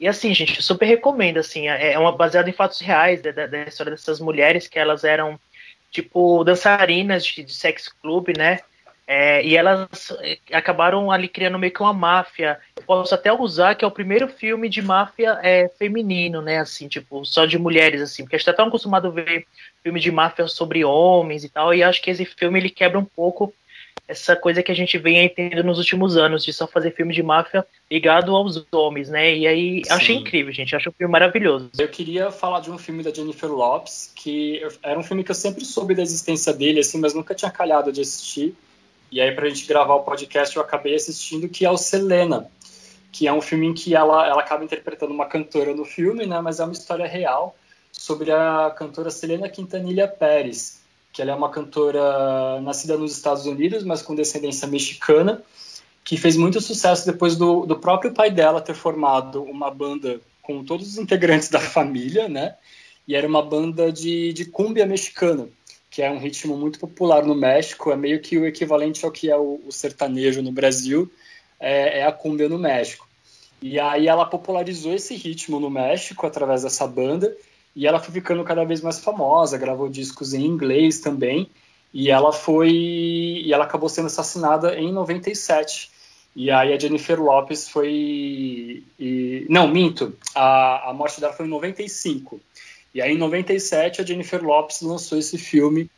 E 0.00 0.08
assim, 0.08 0.32
gente, 0.34 0.62
super 0.62 0.86
recomendo, 0.86 1.38
assim, 1.38 1.68
é 1.68 1.92
é 1.92 1.98
uma 1.98 2.12
baseado 2.12 2.48
em 2.48 2.52
fatos 2.52 2.80
reais 2.80 3.20
da, 3.22 3.30
da- 3.30 3.46
da 3.46 3.62
história 3.64 3.90
dessas 3.92 4.18
mulheres, 4.20 4.66
que 4.66 4.78
elas 4.78 5.04
eram, 5.04 5.38
tipo, 5.90 6.42
dançarinas 6.44 7.24
de, 7.24 7.42
de 7.44 7.52
sex 7.54 7.88
club, 8.02 8.36
né? 8.36 8.60
É, 9.06 9.44
e 9.44 9.56
elas 9.56 10.12
é, 10.20 10.38
acabaram 10.52 11.10
ali 11.10 11.28
criando 11.28 11.58
meio 11.58 11.72
que 11.72 11.82
uma 11.82 11.92
máfia. 11.92 12.58
Eu 12.76 12.82
posso 12.84 13.14
até 13.14 13.32
usar 13.32 13.74
que 13.74 13.84
é 13.84 13.88
o 13.88 13.90
primeiro 13.90 14.28
filme 14.28 14.68
de 14.68 14.80
máfia 14.80 15.38
é, 15.42 15.68
feminino, 15.68 16.40
né? 16.40 16.58
Assim, 16.58 16.88
tipo, 16.88 17.24
só 17.24 17.44
de 17.44 17.58
mulheres, 17.58 18.00
assim, 18.00 18.22
porque 18.22 18.36
a 18.36 18.38
gente 18.38 18.46
tá 18.46 18.54
tão 18.54 18.68
acostumado 18.68 19.08
a 19.08 19.10
ver 19.10 19.46
filme 19.82 20.00
de 20.00 20.10
máfia 20.10 20.46
sobre 20.48 20.84
homens 20.84 21.44
e 21.44 21.48
tal, 21.50 21.74
e 21.74 21.82
acho 21.82 22.00
que 22.00 22.10
esse 22.10 22.24
filme 22.24 22.58
ele 22.58 22.70
quebra 22.70 22.98
um 22.98 23.04
pouco 23.04 23.52
essa 24.06 24.36
coisa 24.36 24.62
que 24.62 24.70
a 24.70 24.74
gente 24.74 24.98
vem 24.98 25.24
entendendo 25.24 25.64
nos 25.64 25.78
últimos 25.78 26.16
anos, 26.16 26.44
de 26.44 26.52
só 26.52 26.66
fazer 26.66 26.90
filme 26.90 27.14
de 27.14 27.22
máfia 27.22 27.66
ligado 27.90 28.34
aos 28.34 28.64
homens, 28.70 29.08
né? 29.08 29.34
E 29.34 29.46
aí 29.46 29.82
eu 29.86 29.94
achei 29.94 30.16
Sim. 30.16 30.20
incrível, 30.20 30.52
gente. 30.52 30.76
Achei 30.76 30.90
um 30.90 30.94
filme 30.94 31.10
maravilhoso. 31.10 31.70
Eu 31.78 31.88
queria 31.88 32.30
falar 32.30 32.60
de 32.60 32.70
um 32.70 32.76
filme 32.76 33.02
da 33.02 33.10
Jennifer 33.10 33.50
Lopes, 33.50 34.12
que 34.14 34.60
era 34.82 34.98
um 34.98 35.02
filme 35.02 35.24
que 35.24 35.30
eu 35.30 35.34
sempre 35.34 35.64
soube 35.64 35.94
da 35.94 36.02
existência 36.02 36.52
dele, 36.52 36.80
assim, 36.80 36.98
mas 36.98 37.14
nunca 37.14 37.34
tinha 37.34 37.50
calhado 37.50 37.90
de 37.90 38.02
assistir. 38.02 38.54
E 39.14 39.20
aí, 39.20 39.30
pra 39.30 39.48
gente 39.48 39.64
gravar 39.64 39.94
o 39.94 40.02
podcast, 40.02 40.56
eu 40.56 40.60
acabei 40.60 40.96
assistindo, 40.96 41.48
que 41.48 41.64
é 41.64 41.70
o 41.70 41.76
Selena, 41.76 42.50
que 43.12 43.28
é 43.28 43.32
um 43.32 43.40
filme 43.40 43.68
em 43.68 43.72
que 43.72 43.94
ela, 43.94 44.26
ela 44.26 44.40
acaba 44.40 44.64
interpretando 44.64 45.14
uma 45.14 45.26
cantora 45.26 45.72
no 45.72 45.84
filme, 45.84 46.26
né, 46.26 46.40
mas 46.40 46.58
é 46.58 46.64
uma 46.64 46.72
história 46.72 47.06
real 47.06 47.54
sobre 47.92 48.32
a 48.32 48.74
cantora 48.76 49.12
Selena 49.12 49.48
Quintanilha 49.48 50.08
Pérez, 50.08 50.80
que 51.12 51.22
ela 51.22 51.30
é 51.30 51.34
uma 51.36 51.48
cantora 51.48 52.60
nascida 52.62 52.98
nos 52.98 53.12
Estados 53.12 53.46
Unidos, 53.46 53.84
mas 53.84 54.02
com 54.02 54.16
descendência 54.16 54.66
mexicana, 54.66 55.40
que 56.02 56.16
fez 56.16 56.36
muito 56.36 56.60
sucesso 56.60 57.06
depois 57.06 57.36
do, 57.36 57.64
do 57.66 57.78
próprio 57.78 58.12
pai 58.12 58.32
dela 58.32 58.60
ter 58.60 58.74
formado 58.74 59.44
uma 59.44 59.70
banda 59.70 60.20
com 60.42 60.64
todos 60.64 60.88
os 60.88 60.98
integrantes 60.98 61.48
da 61.48 61.60
família, 61.60 62.28
né? 62.28 62.56
E 63.06 63.14
era 63.14 63.28
uma 63.28 63.42
banda 63.42 63.92
de, 63.92 64.32
de 64.32 64.44
cúmbia 64.46 64.84
mexicana, 64.84 65.48
que 65.94 66.02
é 66.02 66.10
um 66.10 66.18
ritmo 66.18 66.56
muito 66.56 66.80
popular 66.80 67.24
no 67.24 67.36
México, 67.36 67.92
é 67.92 67.96
meio 67.96 68.20
que 68.20 68.36
o 68.36 68.44
equivalente 68.44 69.04
ao 69.04 69.12
que 69.12 69.30
é 69.30 69.36
o, 69.36 69.60
o 69.64 69.70
sertanejo 69.70 70.42
no 70.42 70.50
Brasil, 70.50 71.08
é, 71.60 72.00
é 72.00 72.04
a 72.04 72.10
cúmbia 72.10 72.48
no 72.48 72.58
México. 72.58 73.06
E 73.62 73.78
aí 73.78 74.08
ela 74.08 74.26
popularizou 74.26 74.92
esse 74.92 75.14
ritmo 75.14 75.60
no 75.60 75.70
México 75.70 76.26
através 76.26 76.64
dessa 76.64 76.84
banda, 76.84 77.36
e 77.76 77.86
ela 77.86 78.00
foi 78.00 78.12
ficando 78.12 78.42
cada 78.42 78.64
vez 78.64 78.80
mais 78.80 78.98
famosa, 78.98 79.56
gravou 79.56 79.88
discos 79.88 80.34
em 80.34 80.44
inglês 80.44 80.98
também, 80.98 81.48
e 81.92 82.10
ela 82.10 82.32
foi 82.32 82.72
e 82.72 83.52
ela 83.52 83.64
acabou 83.64 83.88
sendo 83.88 84.06
assassinada 84.06 84.76
em 84.76 84.92
97. 84.92 85.92
E 86.34 86.50
aí 86.50 86.72
a 86.72 86.78
Jennifer 86.78 87.22
Lopez 87.22 87.68
foi 87.68 88.82
e, 88.98 89.46
não, 89.48 89.68
minto, 89.68 90.12
a, 90.34 90.90
a 90.90 90.92
morte 90.92 91.20
dela 91.20 91.32
foi 91.32 91.46
em 91.46 91.50
95. 91.50 92.40
E 92.94 93.02
aí 93.02 93.14
em 93.14 93.18
97 93.18 94.00
a 94.00 94.04
Jennifer 94.04 94.42
Lopez 94.42 94.80
lançou 94.80 95.18
esse 95.18 95.36
filme 95.36 95.90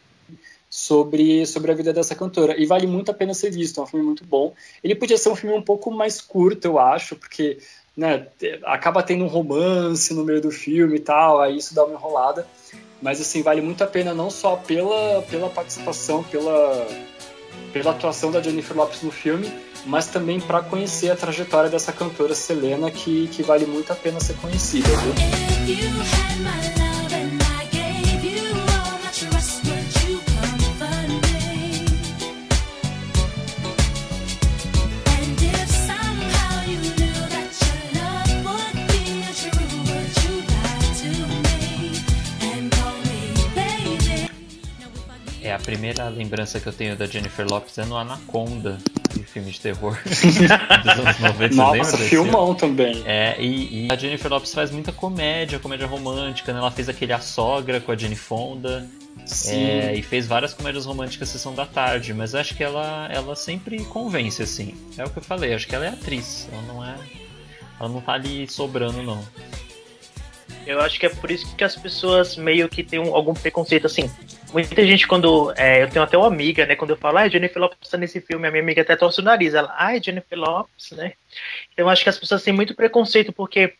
sobre, 0.70 1.46
sobre 1.46 1.70
a 1.70 1.74
vida 1.74 1.92
dessa 1.92 2.14
cantora. 2.14 2.58
E 2.60 2.66
vale 2.66 2.86
muito 2.86 3.10
a 3.10 3.14
pena 3.14 3.34
ser 3.34 3.50
visto, 3.50 3.80
é 3.80 3.82
um 3.82 3.86
filme 3.86 4.04
muito 4.04 4.24
bom. 4.24 4.54
Ele 4.82 4.94
podia 4.94 5.18
ser 5.18 5.28
um 5.28 5.36
filme 5.36 5.56
um 5.56 5.62
pouco 5.62 5.90
mais 5.90 6.20
curto, 6.20 6.64
eu 6.64 6.78
acho, 6.78 7.16
porque 7.16 7.58
né, 7.96 8.26
acaba 8.64 9.02
tendo 9.02 9.24
um 9.24 9.28
romance 9.28 10.12
no 10.12 10.24
meio 10.24 10.40
do 10.40 10.50
filme 10.50 10.96
e 10.96 11.00
tal, 11.00 11.40
aí 11.40 11.56
isso 11.56 11.74
dá 11.74 11.84
uma 11.84 11.94
enrolada. 11.94 12.46
Mas 13.00 13.20
assim, 13.20 13.42
vale 13.42 13.60
muito 13.60 13.84
a 13.84 13.86
pena 13.86 14.14
não 14.14 14.30
só 14.30 14.56
pela, 14.56 15.22
pela 15.22 15.50
participação, 15.50 16.22
pela, 16.24 16.86
pela 17.72 17.90
atuação 17.90 18.30
da 18.30 18.42
Jennifer 18.42 18.76
Lopez 18.76 19.02
no 19.02 19.10
filme, 19.10 19.52
mas 19.86 20.08
também 20.08 20.40
para 20.40 20.62
conhecer 20.62 21.10
a 21.10 21.16
trajetória 21.16 21.70
dessa 21.70 21.92
cantora 21.92 22.34
Selena, 22.34 22.90
que, 22.90 23.28
que 23.28 23.42
vale 23.42 23.66
muito 23.66 23.92
a 23.92 23.96
pena 23.96 24.18
ser 24.18 24.34
conhecida. 24.36 24.88
Viu? 24.88 26.75
Primeira 45.66 46.08
lembrança 46.08 46.60
que 46.60 46.66
eu 46.68 46.72
tenho 46.72 46.96
da 46.96 47.06
Jennifer 47.06 47.44
Lopez 47.46 47.76
é 47.78 47.84
no 47.84 47.96
Anaconda, 47.96 48.78
de 49.12 49.24
filme 49.24 49.50
de 49.50 49.60
terror 49.60 49.98
dos 50.06 50.20
anos 50.40 51.18
90. 51.18 51.18
Você 51.18 51.42
lembra 51.42 51.48
Nossa, 51.54 51.96
filmão 51.98 52.54
também. 52.54 53.02
É, 53.04 53.36
e, 53.38 53.86
e 53.86 53.92
a 53.92 53.96
Jennifer 53.96 54.30
Lopez 54.30 54.54
faz 54.54 54.70
muita 54.70 54.92
comédia, 54.92 55.58
comédia 55.58 55.86
romântica, 55.86 56.52
né? 56.52 56.60
Ela 56.60 56.70
fez 56.70 56.88
aquele 56.88 57.12
A 57.12 57.18
Sogra 57.20 57.80
com 57.80 57.90
a 57.92 57.96
Jenny 57.96 58.14
Fonda. 58.16 58.88
Sim. 59.26 59.64
É, 59.64 59.94
e 59.96 60.02
fez 60.02 60.26
várias 60.26 60.54
comédias 60.54 60.86
românticas 60.86 61.28
sessão 61.30 61.52
da 61.54 61.66
tarde, 61.66 62.14
mas 62.14 62.34
acho 62.34 62.54
que 62.54 62.62
ela, 62.62 63.08
ela 63.10 63.34
sempre 63.34 63.82
convence, 63.86 64.40
assim. 64.42 64.72
É 64.96 65.04
o 65.04 65.10
que 65.10 65.18
eu 65.18 65.22
falei, 65.22 65.52
acho 65.52 65.66
que 65.66 65.74
ela 65.74 65.84
é 65.84 65.88
atriz, 65.88 66.48
ela 66.52 66.62
não 66.62 66.84
é. 66.84 66.94
Ela 67.80 67.88
não 67.88 68.00
tá 68.00 68.12
ali 68.12 68.46
sobrando, 68.48 69.02
não. 69.02 69.22
Eu 70.64 70.80
acho 70.80 70.98
que 71.00 71.06
é 71.06 71.08
por 71.08 71.30
isso 71.30 71.54
que 71.56 71.64
as 71.64 71.74
pessoas 71.76 72.36
meio 72.36 72.68
que 72.68 72.82
têm 72.84 72.98
um- 73.00 73.14
algum 73.14 73.34
preconceito, 73.34 73.86
assim. 73.86 74.08
Muita 74.52 74.86
gente, 74.86 75.06
quando. 75.06 75.52
é, 75.56 75.82
eu 75.82 75.90
tenho 75.90 76.04
até 76.04 76.16
uma 76.16 76.26
amiga, 76.26 76.64
né? 76.66 76.76
Quando 76.76 76.90
eu 76.90 76.96
falo, 76.96 77.18
ah, 77.18 77.28
Jennifer 77.28 77.60
Lopez 77.60 77.90
tá 77.90 77.98
nesse 77.98 78.20
filme, 78.20 78.46
a 78.46 78.50
minha 78.50 78.62
amiga 78.62 78.82
até 78.82 78.96
torce 78.96 79.20
o 79.20 79.24
nariz. 79.24 79.54
Ela, 79.54 79.74
ai, 79.76 80.00
Jennifer 80.02 80.38
Lopez, 80.38 80.92
né? 80.92 81.12
Então 81.72 81.84
eu 81.84 81.88
acho 81.88 82.02
que 82.02 82.08
as 82.08 82.18
pessoas 82.18 82.42
têm 82.42 82.54
muito 82.54 82.74
preconceito, 82.74 83.32
porque. 83.32 83.74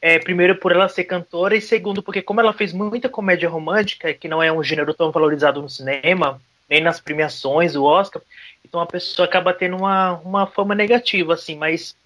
É, 0.00 0.16
primeiro, 0.16 0.54
por 0.54 0.70
ela 0.70 0.88
ser 0.88 1.02
cantora, 1.02 1.56
e 1.56 1.60
segundo, 1.60 2.04
porque 2.04 2.22
como 2.22 2.40
ela 2.40 2.52
fez 2.52 2.72
muita 2.72 3.08
comédia 3.08 3.48
romântica, 3.48 4.14
que 4.14 4.28
não 4.28 4.40
é 4.40 4.52
um 4.52 4.62
gênero 4.62 4.94
tão 4.94 5.10
valorizado 5.10 5.60
no 5.60 5.68
cinema, 5.68 6.40
nem 6.70 6.80
nas 6.80 7.00
premiações, 7.00 7.74
o 7.74 7.82
Oscar, 7.82 8.22
então 8.64 8.80
a 8.80 8.86
pessoa 8.86 9.26
acaba 9.26 9.52
tendo 9.52 9.76
uma, 9.76 10.12
uma 10.18 10.46
fama 10.46 10.72
negativa, 10.72 11.34
assim, 11.34 11.56
mas 11.56 11.96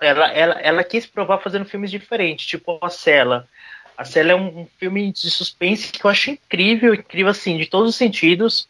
ela, 0.00 0.32
ela, 0.32 0.54
ela 0.60 0.84
quis 0.84 1.06
provar 1.06 1.38
fazendo 1.38 1.64
filmes 1.64 1.90
diferentes, 1.90 2.46
tipo 2.46 2.78
a 2.82 2.90
Cela. 2.90 3.48
A 4.00 4.04
Cela 4.06 4.32
é 4.32 4.34
um, 4.34 4.60
um 4.60 4.66
filme 4.78 5.12
de 5.12 5.30
suspense 5.30 5.92
que 5.92 6.02
eu 6.02 6.10
acho 6.10 6.30
incrível, 6.30 6.94
incrível 6.94 7.30
assim, 7.30 7.58
de 7.58 7.66
todos 7.66 7.90
os 7.90 7.96
sentidos. 7.96 8.66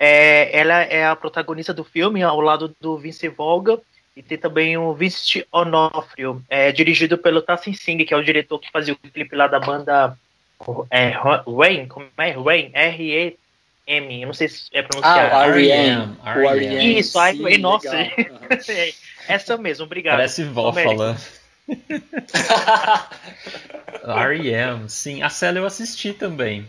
É, 0.00 0.58
ela 0.58 0.80
é 0.84 1.06
a 1.06 1.14
protagonista 1.14 1.74
do 1.74 1.84
filme, 1.84 2.22
ao 2.22 2.40
lado 2.40 2.74
do 2.80 2.96
Vince 2.96 3.28
Volga, 3.28 3.78
e 4.16 4.22
tem 4.22 4.38
também 4.38 4.74
o 4.78 4.94
Vincent 4.94 5.44
Onofrio, 5.52 6.42
é, 6.48 6.72
dirigido 6.72 7.18
pelo 7.18 7.42
Tassin 7.42 7.74
Singh, 7.74 8.06
que 8.06 8.14
é 8.14 8.16
o 8.16 8.24
diretor 8.24 8.58
que 8.58 8.70
fazia 8.70 8.94
o 8.94 8.96
clipe 8.96 9.36
lá 9.36 9.46
da 9.48 9.60
banda 9.60 10.16
é, 10.90 11.10
Rain, 11.10 11.86
como 11.86 12.06
é? 12.16 12.30
Rain, 12.30 12.70
R-E-M, 12.72 14.22
eu 14.22 14.26
não 14.26 14.32
sei 14.32 14.48
se 14.48 14.70
é 14.72 14.80
pronunciado. 14.80 15.28
Ah, 15.30 15.40
o 15.40 16.40
R.E.M. 16.40 16.98
Isso, 17.00 17.18
sim, 17.20 17.58
nossa. 17.58 17.94
Aham. 17.94 18.08
Essa 19.28 19.58
mesmo, 19.58 19.84
obrigado. 19.84 20.16
Parece 20.16 20.42
vó 20.42 20.72
falando. 20.72 21.43
R.E.M., 24.04 24.88
sim. 24.88 25.22
A 25.22 25.30
Cela 25.30 25.58
eu 25.58 25.66
assisti 25.66 26.12
também. 26.12 26.66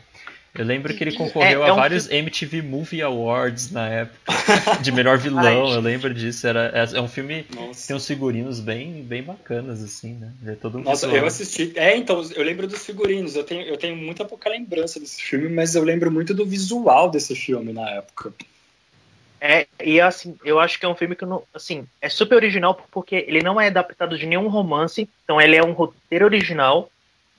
Eu 0.58 0.64
lembro 0.64 0.94
que 0.94 1.04
ele 1.04 1.12
concorreu 1.12 1.64
É- 1.64 1.68
é 1.68 1.70
a 1.70 1.74
um 1.74 1.76
vários 1.76 2.10
MTV 2.10 2.62
Movie 2.62 3.02
Awards 3.02 3.72
na 3.72 3.90
época. 3.90 4.18
De 4.82 4.90
melhor 4.92 5.18
vilão, 5.18 5.68
Ai, 5.68 5.76
eu 5.76 5.82
lembro 5.82 6.14
disso. 6.14 6.48
Era, 6.48 6.72
é, 6.74 6.98
é 6.98 7.02
um 7.02 7.10
filme 7.10 7.44
que 7.44 7.56
Nossa. 7.56 7.88
tem 7.88 7.96
uns 7.96 8.08
figurinos 8.08 8.62
bem, 8.62 9.04
bem 9.04 9.22
bacanas, 9.22 9.84
assim, 9.84 10.14
né? 10.14 10.32
É 10.48 10.56
todo 10.56 10.80
Nossa, 10.80 11.08
visual. 11.08 11.24
eu 11.24 11.28
assisti. 11.28 11.74
É, 11.76 11.98
então, 11.98 12.24
eu 12.34 12.44
lembro 12.44 12.68
dos 12.68 12.86
figurinos. 12.86 13.36
Eu 13.36 13.44
tenho, 13.44 13.64
eu 13.64 13.76
tenho 13.76 13.98
muita 13.98 14.24
pouca 14.24 14.50
lembrança 14.50 14.98
desse 14.98 15.22
filme, 15.22 15.50
mas 15.50 15.76
eu 15.76 15.84
lembro 15.84 16.10
muito 16.10 16.34
do 16.34 16.46
visual 16.46 17.12
desse 17.12 17.36
filme 17.36 17.74
na 17.74 17.90
época. 17.90 18.34
É, 19.40 19.68
e 19.84 20.00
assim, 20.00 20.38
eu 20.44 20.60
acho 20.60 20.80
que 20.80 20.86
é 20.86 20.90
um 20.90 20.96
filme 20.96 21.16
que 21.16 21.26
não, 21.26 21.44
assim, 21.54 21.88
é 22.02 22.10
super 22.10 22.36
original 22.36 22.74
porque 22.92 23.26
ele 23.28 23.42
não 23.44 23.60
é 23.60 23.68
adaptado 23.68 24.18
de 24.18 24.26
nenhum 24.26 24.48
romance, 24.48 25.08
então 25.24 25.40
ele 25.40 25.56
é 25.56 25.64
um 25.64 25.74
roteiro 25.74 26.26
original, 26.26 26.90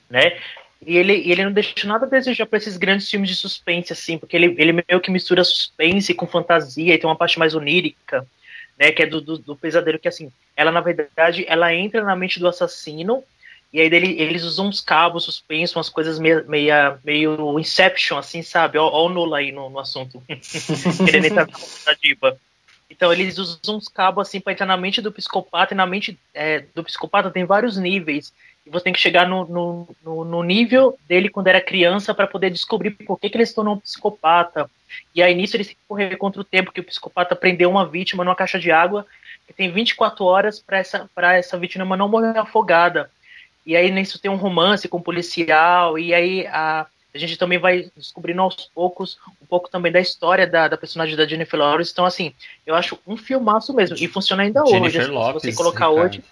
né? 0.09 0.39
E 0.87 0.97
ele, 0.97 1.31
ele 1.31 1.45
não 1.45 1.53
deixa 1.53 1.87
nada 1.87 2.07
a 2.07 2.09
desejar 2.09 2.47
para 2.47 2.59
esses 2.59 2.77
grandes 2.77 3.11
filmes 3.11 3.31
de 3.31 3.35
suspense, 3.35 3.93
assim, 3.93 4.19
porque 4.19 4.37
ele, 4.37 4.55
ele 4.59 4.73
meio 4.73 5.01
que 5.01 5.11
mistura 5.11 5.43
suspense 5.43 6.15
com 6.15 6.27
fantasia 6.27 6.95
e 6.95 6.99
tem 6.99 7.09
uma 7.09 7.17
parte 7.17 7.39
mais 7.39 7.55
onírica, 7.55 8.27
né? 8.79 8.93
Que 8.93 9.03
é 9.03 9.07
do, 9.07 9.21
do, 9.21 9.39
do 9.39 9.57
pesadelo, 9.57 9.99
que 9.99 10.09
assim, 10.09 10.31
ela 10.55 10.71
na 10.71 10.81
verdade, 10.81 11.45
ela 11.49 11.75
entra 11.75 12.05
na 12.05 12.15
mente 12.15 12.39
do 12.39 12.47
assassino 12.47 13.25
e 13.73 13.81
aí 13.81 13.91
dele, 13.91 14.17
eles 14.19 14.43
usam 14.45 14.69
uns 14.69 14.81
cabos 14.81 15.25
suspensos, 15.25 15.77
umas 15.77 15.89
coisas 15.89 16.19
meio, 16.19 16.49
meio, 16.49 16.73
meio 17.05 17.59
Inception, 17.59 18.17
assim, 18.17 18.43
sabe? 18.43 18.79
Ó, 18.79 18.87
ó 18.89 19.07
o 19.07 19.09
Nula 19.09 19.39
aí 19.39 19.53
no, 19.53 19.69
no 19.69 19.79
assunto. 19.79 20.23
Querendo 21.05 21.27
entrar 21.27 21.47
na 21.47 21.95
diva. 22.01 22.37
Então 22.89 23.13
eles 23.13 23.37
usam 23.39 23.77
uns 23.77 23.89
cabos 23.89 24.29
assim 24.29 24.41
pra 24.41 24.53
entrar 24.53 24.67
na 24.67 24.77
mente 24.77 25.03
do 25.03 25.11
psicopata, 25.13 25.75
e 25.75 25.77
na 25.77 25.87
mente 25.87 26.19
é, 26.33 26.65
do 26.75 26.85
psicopata 26.85 27.31
tem 27.31 27.45
vários 27.45 27.77
níveis. 27.77 28.33
E 28.65 28.71
você 28.71 28.85
tem 28.85 28.93
que 28.93 28.99
chegar 29.01 29.29
no, 29.29 29.45
no, 29.47 29.89
no- 30.05 30.25
no 30.25 30.43
nível 30.43 30.99
dele 31.09 31.29
quando 31.29 31.47
era 31.49 31.61
criança 31.61 32.13
para 32.15 32.27
poder 32.27 32.51
descobrir 32.51 32.91
por 32.91 33.19
que, 33.19 33.29
que 33.29 33.37
ele 33.37 33.47
se 33.47 33.55
tornou 33.55 33.75
um 33.75 33.81
psicopata. 33.81 34.69
E 35.15 35.23
aí 35.23 35.35
nisso 35.35 35.57
eles 35.57 35.67
têm 35.69 35.77
que 35.77 35.83
correr 35.87 36.17
contra 36.17 36.41
o 36.41 36.45
tempo 36.45 36.73
que 36.73 36.81
o 36.81 36.85
psicopata 36.85 37.37
prendeu 37.37 37.69
uma 37.71 37.87
vítima 37.87 38.25
numa 38.25 38.35
caixa 38.35 38.59
de 38.59 38.71
água 38.71 39.07
que 39.47 39.53
tem 39.53 39.71
24 39.71 40.25
horas 40.25 40.59
para 40.59 40.79
essa, 40.79 41.09
pra 41.15 41.35
essa 41.37 41.57
vítima 41.59 41.97
não 41.97 42.09
morrer 42.09 42.37
afogada. 42.39 43.11
E 43.67 43.77
aí 43.77 43.91
nisso 43.91 44.19
tem 44.19 44.31
um 44.31 44.37
romance 44.37 44.87
com 44.87 44.99
o 44.99 45.03
policial, 45.03 45.99
e 45.99 46.15
aí 46.15 46.47
a, 46.47 46.87
a 47.13 47.19
gente 47.19 47.37
também 47.37 47.59
vai 47.59 47.91
descobrindo 47.97 48.41
aos 48.41 48.71
poucos 48.75 49.19
um 49.43 49.47
pouco 49.47 49.69
também 49.69 49.91
da 49.91 50.01
história 50.01 50.47
da, 50.47 50.69
da 50.69 50.77
personagem 50.77 51.17
da 51.17 51.27
Jennifer 51.27 51.59
Lawrence. 51.59 51.91
Então, 51.93 52.05
assim, 52.05 52.33
eu 52.65 52.75
acho 52.75 52.99
um 53.07 53.17
filmaço 53.17 53.75
mesmo. 53.75 53.97
E 53.99 54.07
funciona 54.07 54.45
ainda 54.45 54.63
hoje. 54.63 54.73
Jennifer 54.73 55.03
assim, 55.03 55.11
Lopez. 55.11 55.43
se 55.43 55.51
você 55.51 55.57
colocar 55.57 55.89
Ricardo. 55.89 56.09
hoje. 56.09 56.25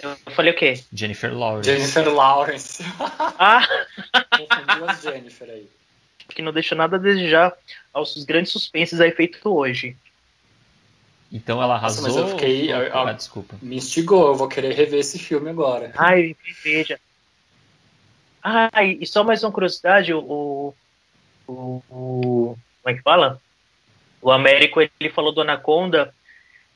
Eu 0.00 0.32
falei 0.32 0.52
o 0.52 0.56
quê? 0.56 0.80
Jennifer 0.92 1.36
Lawrence. 1.36 1.70
Jennifer 1.70 2.08
Lawrence. 2.08 2.84
Ah, 3.40 3.66
duas 4.78 5.02
Jennifer 5.02 5.48
aí. 5.48 5.68
que 6.28 6.42
não 6.42 6.52
deixa 6.52 6.74
nada 6.74 6.96
a 6.96 6.98
desejar 6.98 7.52
aos 7.92 8.24
grandes 8.24 8.52
suspenses 8.52 9.00
aí 9.00 9.10
feitos 9.12 9.40
hoje. 9.44 9.96
Então 11.30 11.62
ela 11.62 11.74
Nossa, 11.74 12.00
arrasou. 12.00 12.02
mas 12.04 12.16
eu 12.16 12.28
fiquei- 12.28 12.72
ou- 12.72 12.80
eu- 12.80 12.88
eu- 12.88 12.98
Ah, 12.98 13.12
desculpa. 13.12 13.56
Me 13.60 13.76
instigou, 13.76 14.28
eu 14.28 14.34
vou 14.34 14.48
querer 14.48 14.72
rever 14.72 15.00
esse 15.00 15.18
filme 15.18 15.50
agora. 15.50 15.92
Ai, 15.96 16.34
veja. 16.64 16.98
Ah, 18.42 18.82
e 18.82 19.04
só 19.06 19.22
mais 19.22 19.42
uma 19.42 19.52
curiosidade, 19.52 20.12
o, 20.14 20.74
o, 21.46 21.82
o- 21.90 22.56
como 22.82 22.94
é 22.94 22.94
que 22.94 23.02
fala? 23.02 23.40
O 24.22 24.30
Américo, 24.30 24.80
ele 24.80 25.10
falou 25.10 25.32
do 25.32 25.42
Anaconda. 25.42 26.14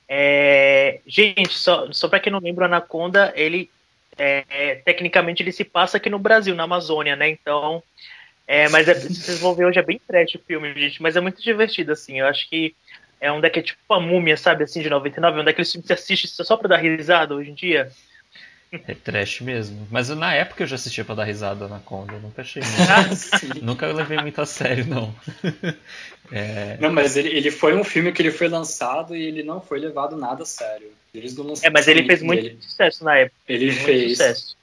É, 0.09 1.01
gente, 1.07 1.55
só, 1.55 1.91
só 1.93 2.09
para 2.09 2.21
quem 2.21 2.31
não 2.33 2.41
lembra, 2.41 2.65
o 2.65 2.67
Anaconda, 2.67 3.33
ele 3.35 3.71
é, 4.19 4.45
é, 4.51 4.75
tecnicamente 4.77 5.43
ele 5.43 5.53
se 5.53 5.65
passa 5.65 5.97
aqui 5.97 6.11
no 6.11 6.19
Brasil, 6.19 6.55
na 6.55 6.65
Amazônia, 6.65 7.17
né? 7.17 7.29
Então, 7.31 7.83
é, 8.47 8.69
mas 8.69 8.87
é, 8.89 8.95
se 8.95 9.15
vocês 9.15 9.39
vão 9.41 9.55
ver 9.55 9.65
hoje 9.65 9.79
é 9.79 9.83
bem 9.83 9.99
trash 10.07 10.35
o 10.35 10.39
filme, 10.41 10.75
gente, 10.75 11.01
mas 11.01 11.17
é 11.17 11.21
muito 11.21 11.41
divertido, 11.43 11.93
assim. 11.93 12.21
Eu 12.21 12.27
acho 12.27 12.49
que 12.51 12.75
é 13.23 13.33
um 13.33 13.41
daquele 13.41 13.65
tipo 13.65 13.95
a 13.95 14.01
múmia, 14.01 14.37
sabe, 14.37 14.65
assim, 14.65 14.83
de 14.83 14.91
99, 14.91 15.41
um 15.41 15.45
daqueles 15.45 15.71
filmes 15.71 15.87
que 15.89 15.95
você 15.95 16.01
assiste 16.01 16.29
só 16.29 16.57
pra 16.57 16.69
dar 16.69 16.77
risada 16.79 17.35
hoje 17.35 17.51
em 17.51 17.55
dia. 17.55 17.91
É 18.73 18.95
trash 18.95 19.43
mesmo. 19.43 19.87
Mas 19.91 20.09
na 20.09 20.35
época 20.35 20.63
eu 20.63 20.67
já 20.67 20.77
assistia 20.77 21.05
pra 21.05 21.15
dar 21.15 21.25
risada 21.25 21.69
na 21.69 21.79
Conda. 21.79 22.15
Eu 22.15 22.21
nunca 22.21 22.41
achei 22.43 22.63
muito. 22.63 22.81
Ah, 22.91 23.05
nunca 23.63 23.87
levei 23.93 24.19
muito 24.19 24.41
a 24.41 24.47
sério, 24.47 24.85
não. 24.87 25.15
É, 26.35 26.79
Não, 26.81 26.91
mas 26.91 27.15
ele, 27.19 27.29
ele 27.29 27.51
foi 27.51 27.77
um 27.77 27.85
filme 27.85 28.11
que 28.11 28.23
ele 28.23 28.31
foi 28.31 28.49
lançado 28.49 29.15
e 29.15 29.23
ele 29.23 29.43
não 29.43 29.61
foi 29.61 29.79
levado 29.79 30.17
nada 30.17 30.45
a 30.45 30.47
sério. 30.47 30.91
Eles 31.13 31.37
não 31.37 31.53
É, 31.63 31.69
mas 31.69 31.87
ele 31.87 32.07
fez 32.07 32.23
muito 32.23 32.43
dele. 32.43 32.57
sucesso 32.59 33.05
na 33.05 33.19
época. 33.19 33.37
Ele 33.47 33.67
Muito 33.67 33.85
fez. 33.85 34.11
sucesso. 34.13 34.57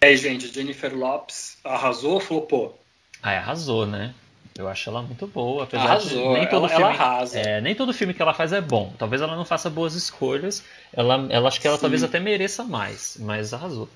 Aí, 0.00 0.16
gente, 0.16 0.46
Jennifer 0.50 0.96
Lopes 0.96 1.58
arrasou 1.62 2.14
ou 2.14 2.20
flopou? 2.20 2.82
Ah, 3.22 3.32
arrasou, 3.36 3.86
né? 3.86 4.14
Eu 4.60 4.68
acho 4.68 4.90
ela 4.90 5.02
muito 5.02 5.26
boa, 5.26 5.64
apesar 5.64 5.84
Arrasou. 5.84 6.10
de 6.10 6.38
nem 6.38 6.46
todo 6.46 6.66
ela, 6.66 6.68
filme. 6.68 6.84
ela 6.84 6.92
arrasa. 6.92 7.38
É, 7.38 7.60
nem 7.60 7.74
todo 7.74 7.94
filme 7.94 8.12
que 8.14 8.20
ela 8.20 8.34
faz 8.34 8.52
é 8.52 8.60
bom. 8.60 8.92
Talvez 8.98 9.22
ela 9.22 9.34
não 9.34 9.44
faça 9.44 9.70
boas 9.70 9.94
escolhas. 9.94 10.62
Ela, 10.92 11.26
ela 11.30 11.48
acho 11.48 11.60
que 11.60 11.66
ela 11.66 11.76
Sim. 11.76 11.82
talvez 11.82 12.02
até 12.02 12.20
mereça 12.20 12.62
mais, 12.62 13.16
mas 13.18 13.54
arrasou. 13.54 13.88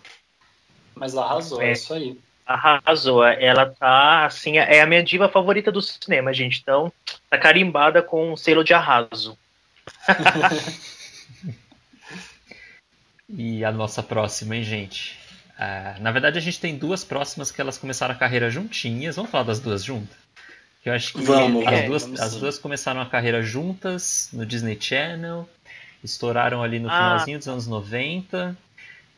Mas 0.95 1.13
ela 1.13 1.25
arrasou, 1.27 1.61
é. 1.61 1.69
É. 1.69 1.73
isso 1.73 1.93
aí. 1.93 2.19
Arrasou. 2.47 3.25
Ela 3.25 3.67
tá, 3.67 4.27
assim, 4.27 4.59
é 4.59 4.81
a 4.81 4.87
minha 4.87 5.03
diva 5.03 5.29
favorita 5.29 5.71
do 5.71 5.81
cinema, 5.83 6.33
gente. 6.33 6.61
Então, 6.61 6.93
tá 7.29 7.39
carimbada 7.39 8.03
com 8.03 8.33
um 8.33 8.37
selo 8.37 8.65
de 8.65 8.73
arraso. 8.75 9.39
E 13.29 13.65
a 13.65 13.73
nossa 13.73 14.03
próxima, 14.03 14.57
hein, 14.57 14.63
gente? 14.63 15.19
Ah, 15.59 15.97
na 16.01 16.11
verdade, 16.13 16.39
a 16.39 16.41
gente 16.41 16.61
tem 16.61 16.77
duas 16.77 17.05
próximas 17.05 17.51
que 17.51 17.61
elas 17.61 17.79
começaram 17.79 18.15
a 18.15 18.19
carreira 18.19 18.51
juntinhas. 18.51 19.17
Vamos 19.17 19.31
falar 19.31 19.45
das 19.45 19.61
duas 19.61 19.83
juntas? 19.83 20.24
Que 20.85 20.91
eu 20.91 20.95
acho 20.95 21.15
que 21.15 21.23
Vamos, 21.23 21.67
as, 21.67 21.73
é, 21.73 21.87
duas, 21.87 22.03
vamos 22.03 22.21
as 22.21 22.37
duas 22.37 22.59
começaram 22.59 23.01
a 23.01 23.07
carreira 23.07 23.43
juntas 23.43 24.29
no 24.35 24.45
Disney 24.45 24.77
Channel, 24.79 25.49
estouraram 26.05 26.63
ali 26.63 26.79
no 26.79 26.91
Ah. 26.91 26.93
finalzinho 26.93 27.39
dos 27.39 27.49
anos 27.49 27.67
90 27.67 28.55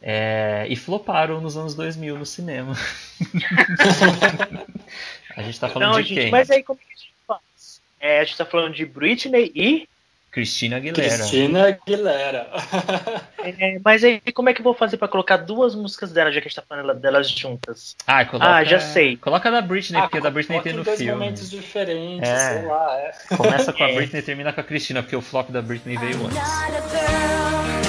é, 0.00 0.64
e 0.70 0.76
floparam 0.76 1.40
nos 1.40 1.56
anos 1.56 1.74
2000 1.74 2.16
no 2.16 2.24
cinema. 2.24 2.72
a 5.36 5.42
gente 5.42 5.58
tá 5.58 5.68
falando 5.68 5.94
Não, 5.94 6.00
de 6.00 6.08
gente, 6.08 6.20
quem? 6.20 6.30
mas 6.30 6.48
aí 6.52 6.62
como 6.62 6.78
que 6.78 6.86
a 6.86 6.96
gente 6.96 7.12
faz? 7.26 7.80
É, 7.98 8.20
a 8.20 8.24
gente 8.24 8.38
tá 8.38 8.46
falando 8.46 8.72
de 8.72 8.86
Britney 8.86 9.50
e 9.52 9.88
Cristina 10.36 10.76
Aguilera. 10.76 11.08
Cristina 11.16 11.66
Aguilera. 11.68 12.46
É, 13.46 13.78
mas 13.84 14.02
aí, 14.02 14.20
como 14.34 14.48
é 14.48 14.52
que 14.52 14.60
eu 14.60 14.64
vou 14.64 14.74
fazer 14.74 14.96
pra 14.96 15.06
colocar 15.06 15.36
duas 15.36 15.72
músicas 15.72 16.10
dela, 16.10 16.32
já 16.32 16.40
que 16.40 16.48
a 16.48 16.50
gente 16.50 16.56
tá 16.56 16.64
falando 16.68 16.98
delas 16.98 17.30
juntas? 17.30 17.94
Ah, 18.04 18.24
coloca, 18.24 18.44
Ah, 18.56 18.64
já 18.64 18.80
sei. 18.80 19.16
Coloca 19.16 19.48
a 19.48 19.52
da 19.52 19.60
Britney, 19.62 20.02
porque 20.02 20.18
a 20.18 20.20
da 20.20 20.30
Britney 20.30 20.60
tem 20.62 20.72
em 20.72 20.76
no 20.76 20.82
dois 20.82 20.98
filme. 20.98 21.12
momentos 21.12 21.48
diferentes, 21.48 22.28
É. 22.28 22.54
sei 22.58 22.66
lá. 22.66 22.98
É. 22.98 23.36
Começa 23.36 23.72
com 23.72 23.84
a 23.84 23.86
É. 23.88 23.94
Britney 23.94 24.18
e 24.20 24.24
termina 24.24 24.52
com 24.52 24.60
a 24.60 24.64
Cristina, 24.64 25.00
porque 25.00 25.14
o 25.14 25.22
flop 25.22 25.48
da 25.50 25.62
Britney 25.62 25.96
veio 25.96 26.26
antes. 26.26 27.85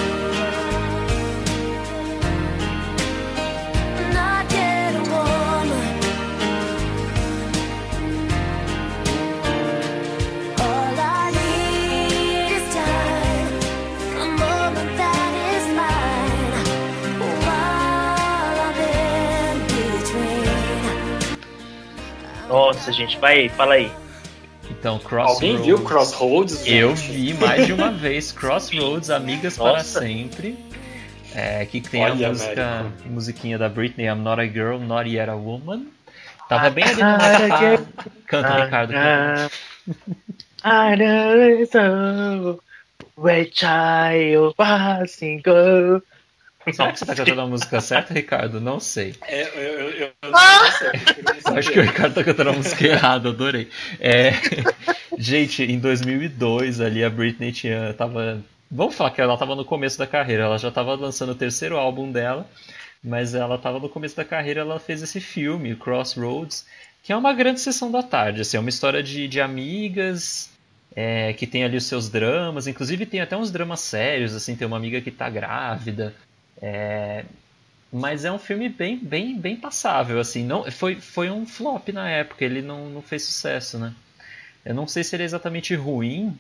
Nossa, 22.48 22.92
gente, 22.92 23.18
vai 23.18 23.42
aí, 23.42 23.50
fala 23.50 23.76
aí. 23.76 23.92
Então, 24.70 25.00
Crossroads. 25.00 25.36
Alguém 25.36 25.62
viu 25.62 25.84
Crossroads? 25.84 26.66
Eu 26.66 26.96
gente? 26.96 27.12
vi 27.12 27.34
mais 27.34 27.66
de 27.66 27.74
uma 27.74 27.92
vez 27.92 28.32
Crossroads, 28.32 29.10
Amigas 29.10 29.58
para 29.58 29.74
Nossa. 29.74 30.00
Sempre. 30.00 30.58
É, 31.36 31.66
que 31.66 31.82
tem 31.82 32.04
Olha, 32.04 32.28
a 32.28 32.30
música, 32.30 32.86
musiquinha 33.06 33.58
da 33.58 33.70
Britney, 33.70 34.08
I'm 34.08 34.22
Not 34.22 34.42
a 34.42 34.46
Girl, 34.48 34.80
Not 34.80 35.10
Yet 35.10 35.30
a 35.30 35.36
Woman. 35.36 35.88
Tava 36.50 36.70
bem 36.70 36.84
ali 36.86 36.96
no 36.96 37.10
Not 37.12 37.24
a 37.24 37.48
nosso 37.48 37.60
girl. 37.60 37.88
Canta, 38.28 38.64
Ricardo. 38.66 38.94
canta. 38.94 39.52
Ah, 40.64 40.92
I 40.92 40.96
know 40.96 41.66
so 41.66 42.60
where 43.16 43.46
child 43.46 44.56
passing 44.58 45.42
go. 45.44 46.02
Será 46.74 46.92
que 46.92 47.00
você 47.00 47.06
tá 47.06 47.16
cantando 47.16 47.42
a 47.42 47.48
música 47.48 47.82
certa, 47.82 48.14
Ricardo? 48.14 48.60
Não 48.62 48.80
sei. 48.80 49.16
É, 49.28 49.44
eu, 49.44 49.90
eu, 49.90 49.90
eu, 49.92 50.14
Eu 50.24 50.32
saber. 51.42 51.60
acho 51.60 51.72
que 51.72 51.80
o 51.80 51.84
Ricardo 51.84 52.14
tá 52.16 52.24
cantando 52.24 52.50
a 52.50 52.54
música 52.54 52.86
errada, 52.88 53.30
adorei. 53.30 53.70
É, 54.00 54.32
gente, 55.18 55.64
em 55.64 55.80
2002 55.80 56.82
ali 56.82 57.04
a 57.04 57.10
Britney 57.10 57.52
tinha, 57.52 57.94
tava. 57.94 58.42
Vamos 58.70 58.96
falar 58.96 59.12
que 59.12 59.22
ela 59.22 59.38
tava 59.38 59.56
no 59.56 59.64
começo 59.66 59.98
da 59.98 60.06
carreira, 60.08 60.44
ela 60.44 60.58
já 60.58 60.70
tava 60.72 60.94
lançando 60.96 61.32
o 61.32 61.36
terceiro 61.36 61.78
álbum 61.78 62.12
dela, 62.12 62.50
mas 63.04 63.34
ela 63.34 63.58
tava 63.58 63.80
no 63.80 63.88
começo 63.90 64.16
da 64.18 64.26
carreira, 64.26 64.62
ela 64.62 64.80
fez 64.80 65.02
esse 65.02 65.22
filme, 65.22 65.76
Crossroads, 65.76 66.66
que 67.04 67.14
é 67.14 67.16
uma 67.16 67.34
grande 67.34 67.62
sessão 67.62 67.90
da 67.90 68.04
tarde, 68.04 68.42
assim, 68.42 68.58
é 68.58 68.60
uma 68.60 68.70
história 68.70 69.02
de, 69.02 69.28
de 69.28 69.40
amigas. 69.40 70.50
é, 70.96 71.32
que 71.34 71.48
tem 71.48 71.64
ali 71.64 71.78
os 71.78 71.86
seus 71.86 72.10
dramas, 72.10 72.68
inclusive 72.68 73.06
tem 73.06 73.22
até 73.22 73.38
uns 73.38 73.52
dramas 73.52 73.80
sérios, 73.80 74.36
assim, 74.36 74.56
tem 74.56 74.68
uma 74.68 74.78
amiga 74.78 75.00
que 75.00 75.12
tá 75.12 75.30
grávida, 75.30 76.14
é, 76.62 77.26
mas 77.92 78.26
é 78.26 78.32
um 78.32 78.40
filme 78.40 78.70
bem, 78.70 78.98
bem, 78.98 79.38
bem 79.38 79.56
passável, 79.56 80.20
assim. 80.20 80.44
Não, 80.46 80.70
foi, 80.72 80.96
foi 80.96 81.30
um 81.30 81.46
flop 81.46 81.90
na 81.90 82.10
época, 82.10 82.44
ele 82.44 82.62
não, 82.62 82.90
não 82.90 83.02
fez 83.02 83.24
sucesso, 83.24 83.78
né? 83.80 83.94
Eu 84.66 84.76
não 84.76 84.88
sei 84.88 85.04
se 85.04 85.16
ele 85.16 85.24
é 85.24 85.26
exatamente 85.26 85.74
ruim, 85.76 86.38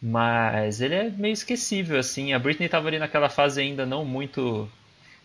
mas 0.00 0.80
ele 0.80 0.94
é 0.94 1.10
meio 1.10 1.32
esquecível, 1.32 1.98
assim. 1.98 2.32
A 2.32 2.38
Britney 2.38 2.68
tava 2.68 2.88
ali 2.88 2.98
naquela 2.98 3.28
fase 3.28 3.60
ainda 3.60 3.84
não 3.84 4.04
muito 4.04 4.70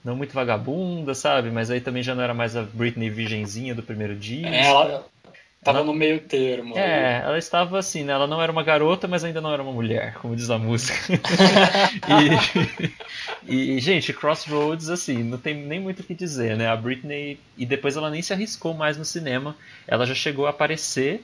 não 0.04 0.16
muito 0.16 0.34
vagabunda, 0.34 1.16
sabe? 1.16 1.50
Mas 1.50 1.72
aí 1.72 1.82
também 1.82 2.04
já 2.04 2.14
não 2.14 2.24
era 2.24 2.34
mais 2.34 2.56
a 2.56 2.62
Britney 2.64 3.10
virgenzinha 3.10 3.74
do 3.74 3.82
primeiro 3.82 4.16
dia. 4.16 4.48
Ela 4.48 5.06
tava 5.66 5.80
Ela- 5.80 5.88
no 5.88 5.94
meio 5.94 6.20
termo. 6.22 6.78
É, 6.78 7.22
ela 7.26 7.38
estava 7.38 7.80
assim, 7.80 8.04
né? 8.04 8.14
Ela 8.14 8.28
não 8.28 8.42
era 8.42 8.52
uma 8.52 8.64
garota, 8.64 9.08
mas 9.08 9.24
ainda 9.24 9.42
não 9.42 9.52
era 9.52 9.64
uma 9.64 9.74
mulher, 9.74 10.14
como 10.22 10.36
diz 10.36 10.50
a 10.50 10.60
música. 10.60 10.96
e, 13.48 13.76
e, 13.76 13.80
gente, 13.80 14.14
Crossroads, 14.14 14.90
assim, 14.90 15.24
não 15.24 15.40
tem 15.40 15.56
nem 15.56 15.80
muito 15.80 16.02
o 16.02 16.04
que 16.04 16.14
dizer, 16.14 16.56
né? 16.56 16.68
A 16.68 16.76
Britney, 16.76 17.40
e 17.58 17.66
depois 17.66 17.98
ela 17.98 18.12
nem 18.12 18.22
se 18.22 18.32
arriscou 18.32 18.74
mais 18.74 18.98
no 18.98 19.04
cinema. 19.04 19.56
Ela 19.88 20.06
já 20.06 20.14
chegou 20.14 20.46
a 20.46 20.52
aparecer 20.52 21.24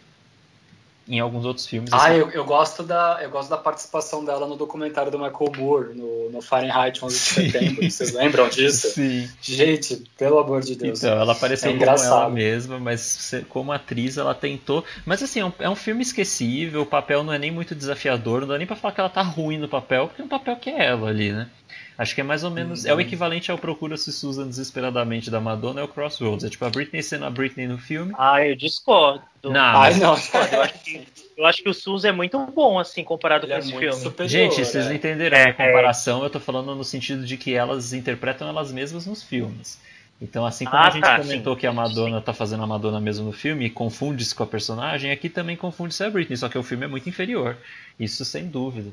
em 1.12 1.20
alguns 1.20 1.44
outros 1.44 1.68
filmes. 1.68 1.92
Ah, 1.92 2.08
assim. 2.08 2.20
eu, 2.20 2.30
eu, 2.32 2.46
gosto 2.46 2.84
da, 2.84 3.20
eu 3.22 3.30
gosto 3.30 3.50
da 3.50 3.58
participação 3.58 4.24
dela 4.24 4.48
no 4.48 4.56
documentário 4.56 5.12
do 5.12 5.20
Michael 5.20 5.52
Moore, 5.58 5.94
no, 5.94 6.30
no 6.32 6.42
Fahrenheit 6.42 7.04
11 7.04 7.16
de 7.16 7.22
Sim. 7.22 7.52
setembro. 7.52 7.92
Vocês 7.92 8.14
lembram 8.14 8.48
disso? 8.48 8.92
Sim. 8.96 9.30
Gente, 9.42 10.04
pelo 10.18 10.40
amor 10.40 10.62
de 10.62 10.76
Deus. 10.76 11.04
Então, 11.04 11.20
ela 11.20 11.34
apareceu 11.34 11.72
É 11.72 11.78
como 11.78 11.84
ela 11.84 12.30
mesma, 12.30 12.80
mas 12.80 13.34
como 13.50 13.74
atriz 13.74 14.18
ela 14.18 14.34
tentou. 14.34 14.86
Mas 15.06 15.22
assim, 15.22 15.42
é 15.42 15.46
um, 15.46 15.54
é 15.60 15.70
um 15.70 15.76
filme 15.76 16.02
esquecível, 16.02 16.84
o 16.84 16.86
papel 16.86 17.24
não 17.24 17.34
é 17.34 17.38
nem 17.38 17.52
muito 17.52 17.76
desafiador, 17.76 18.42
não 18.42 18.48
dá 18.48 18.58
nem 18.58 18.66
pra 18.66 18.78
falar 18.78 18.94
que 18.94 19.02
ela 19.02 19.10
tá 19.10 19.22
ruim 19.22 19.58
no 19.58 19.68
papel, 19.68 20.08
porque 20.08 20.22
é 20.22 20.26
um 20.26 20.30
papel 20.30 20.56
que 20.56 20.70
é 20.70 20.86
ela 20.86 21.10
ali, 21.10 21.34
né? 21.34 21.50
Acho 21.98 22.16
que 22.16 22.22
é 22.22 22.24
mais 22.24 22.44
ou 22.44 22.50
menos. 22.50 22.86
É 22.86 22.94
o 22.96 23.00
equivalente 23.02 23.52
ao 23.52 23.58
Procura-se 23.58 24.12
Susan 24.12 24.48
Desesperadamente 24.48 25.30
da 25.30 25.40
Madonna, 25.40 25.82
é 25.82 25.84
o 25.84 25.88
Crossroads. 25.88 26.44
É 26.44 26.50
tipo 26.50 26.66
a 26.66 26.70
Britney 26.70 27.04
sendo 27.04 27.26
a 27.26 27.30
Britney 27.30 27.68
no 27.68 27.78
filme. 27.78 28.14
Ah, 28.18 28.44
eu 28.46 28.56
discordo. 28.56 29.22
Não, 29.44 29.60
Ai, 29.60 29.92
mas- 29.92 30.00
não. 30.00 30.16
Eu 30.52 30.62
acho 30.64 30.84
que, 30.84 31.08
eu 31.38 31.46
acho 31.46 31.64
que 31.64 31.70
o 31.70 31.74
SUS 31.74 32.06
é 32.06 32.12
muito 32.12 32.40
bom, 32.48 32.80
assim, 32.80 33.04
comparado 33.04 33.46
Ele 33.46 33.54
com 33.54 33.58
é 33.58 33.60
esse 33.60 33.70
filme. 33.72 33.94
superior. 33.94 34.30
Gente, 34.30 34.66
vocês 34.66 34.88
é. 34.88 34.94
entenderam 34.94 35.38
É, 35.38 35.42
a 35.42 35.44
minha 35.46 35.54
comparação, 35.54 36.24
eu 36.24 36.30
tô 36.30 36.40
falando 36.40 36.74
no 36.76 36.84
sentido 36.84 37.26
de 37.26 37.38
que 37.38 37.54
elas 37.54 37.94
interpretam 37.94 38.48
elas 38.48 38.72
mesmas 38.72 39.06
nos 39.06 39.22
filmes. 39.22 39.80
Então, 40.22 40.46
assim 40.46 40.66
como 40.66 40.78
Ah, 40.78 40.88
a 40.88 40.92
gente 40.92 41.02
tá, 41.04 41.18
comentou 41.20 41.56
sim. 41.56 41.60
que 41.62 41.68
a 41.68 41.74
Madonna 41.74 42.22
tá 42.22 42.32
fazendo 42.34 42.62
a 42.64 42.68
Madonna 42.68 43.00
mesmo 43.02 43.26
no 43.26 43.32
filme 43.32 43.66
e 43.66 43.70
confunde-se 43.72 44.34
com 44.36 44.44
a 44.44 44.48
personagem, 44.48 45.10
aqui 45.12 45.28
também 45.30 45.56
confunde-se 45.58 46.04
a 46.04 46.10
Britney, 46.12 46.38
só 46.38 46.48
que 46.48 46.58
o 46.58 46.64
filme 46.64 46.86
é 46.86 46.88
muito 46.88 47.10
inferior. 47.10 47.58
Isso 48.00 48.24
sem 48.24 48.46
dúvida. 48.48 48.92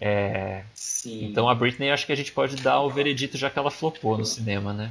É, 0.00 0.62
Sim. 0.74 1.26
Então 1.26 1.48
a 1.48 1.54
Britney 1.54 1.90
acho 1.90 2.04
que 2.06 2.12
a 2.12 2.16
gente 2.16 2.32
pode 2.32 2.56
dar 2.56 2.80
o 2.80 2.90
veredito 2.90 3.36
já 3.38 3.48
que 3.48 3.58
ela 3.58 3.70
flopou 3.70 4.18
no 4.18 4.24
cinema, 4.24 4.72
né? 4.72 4.90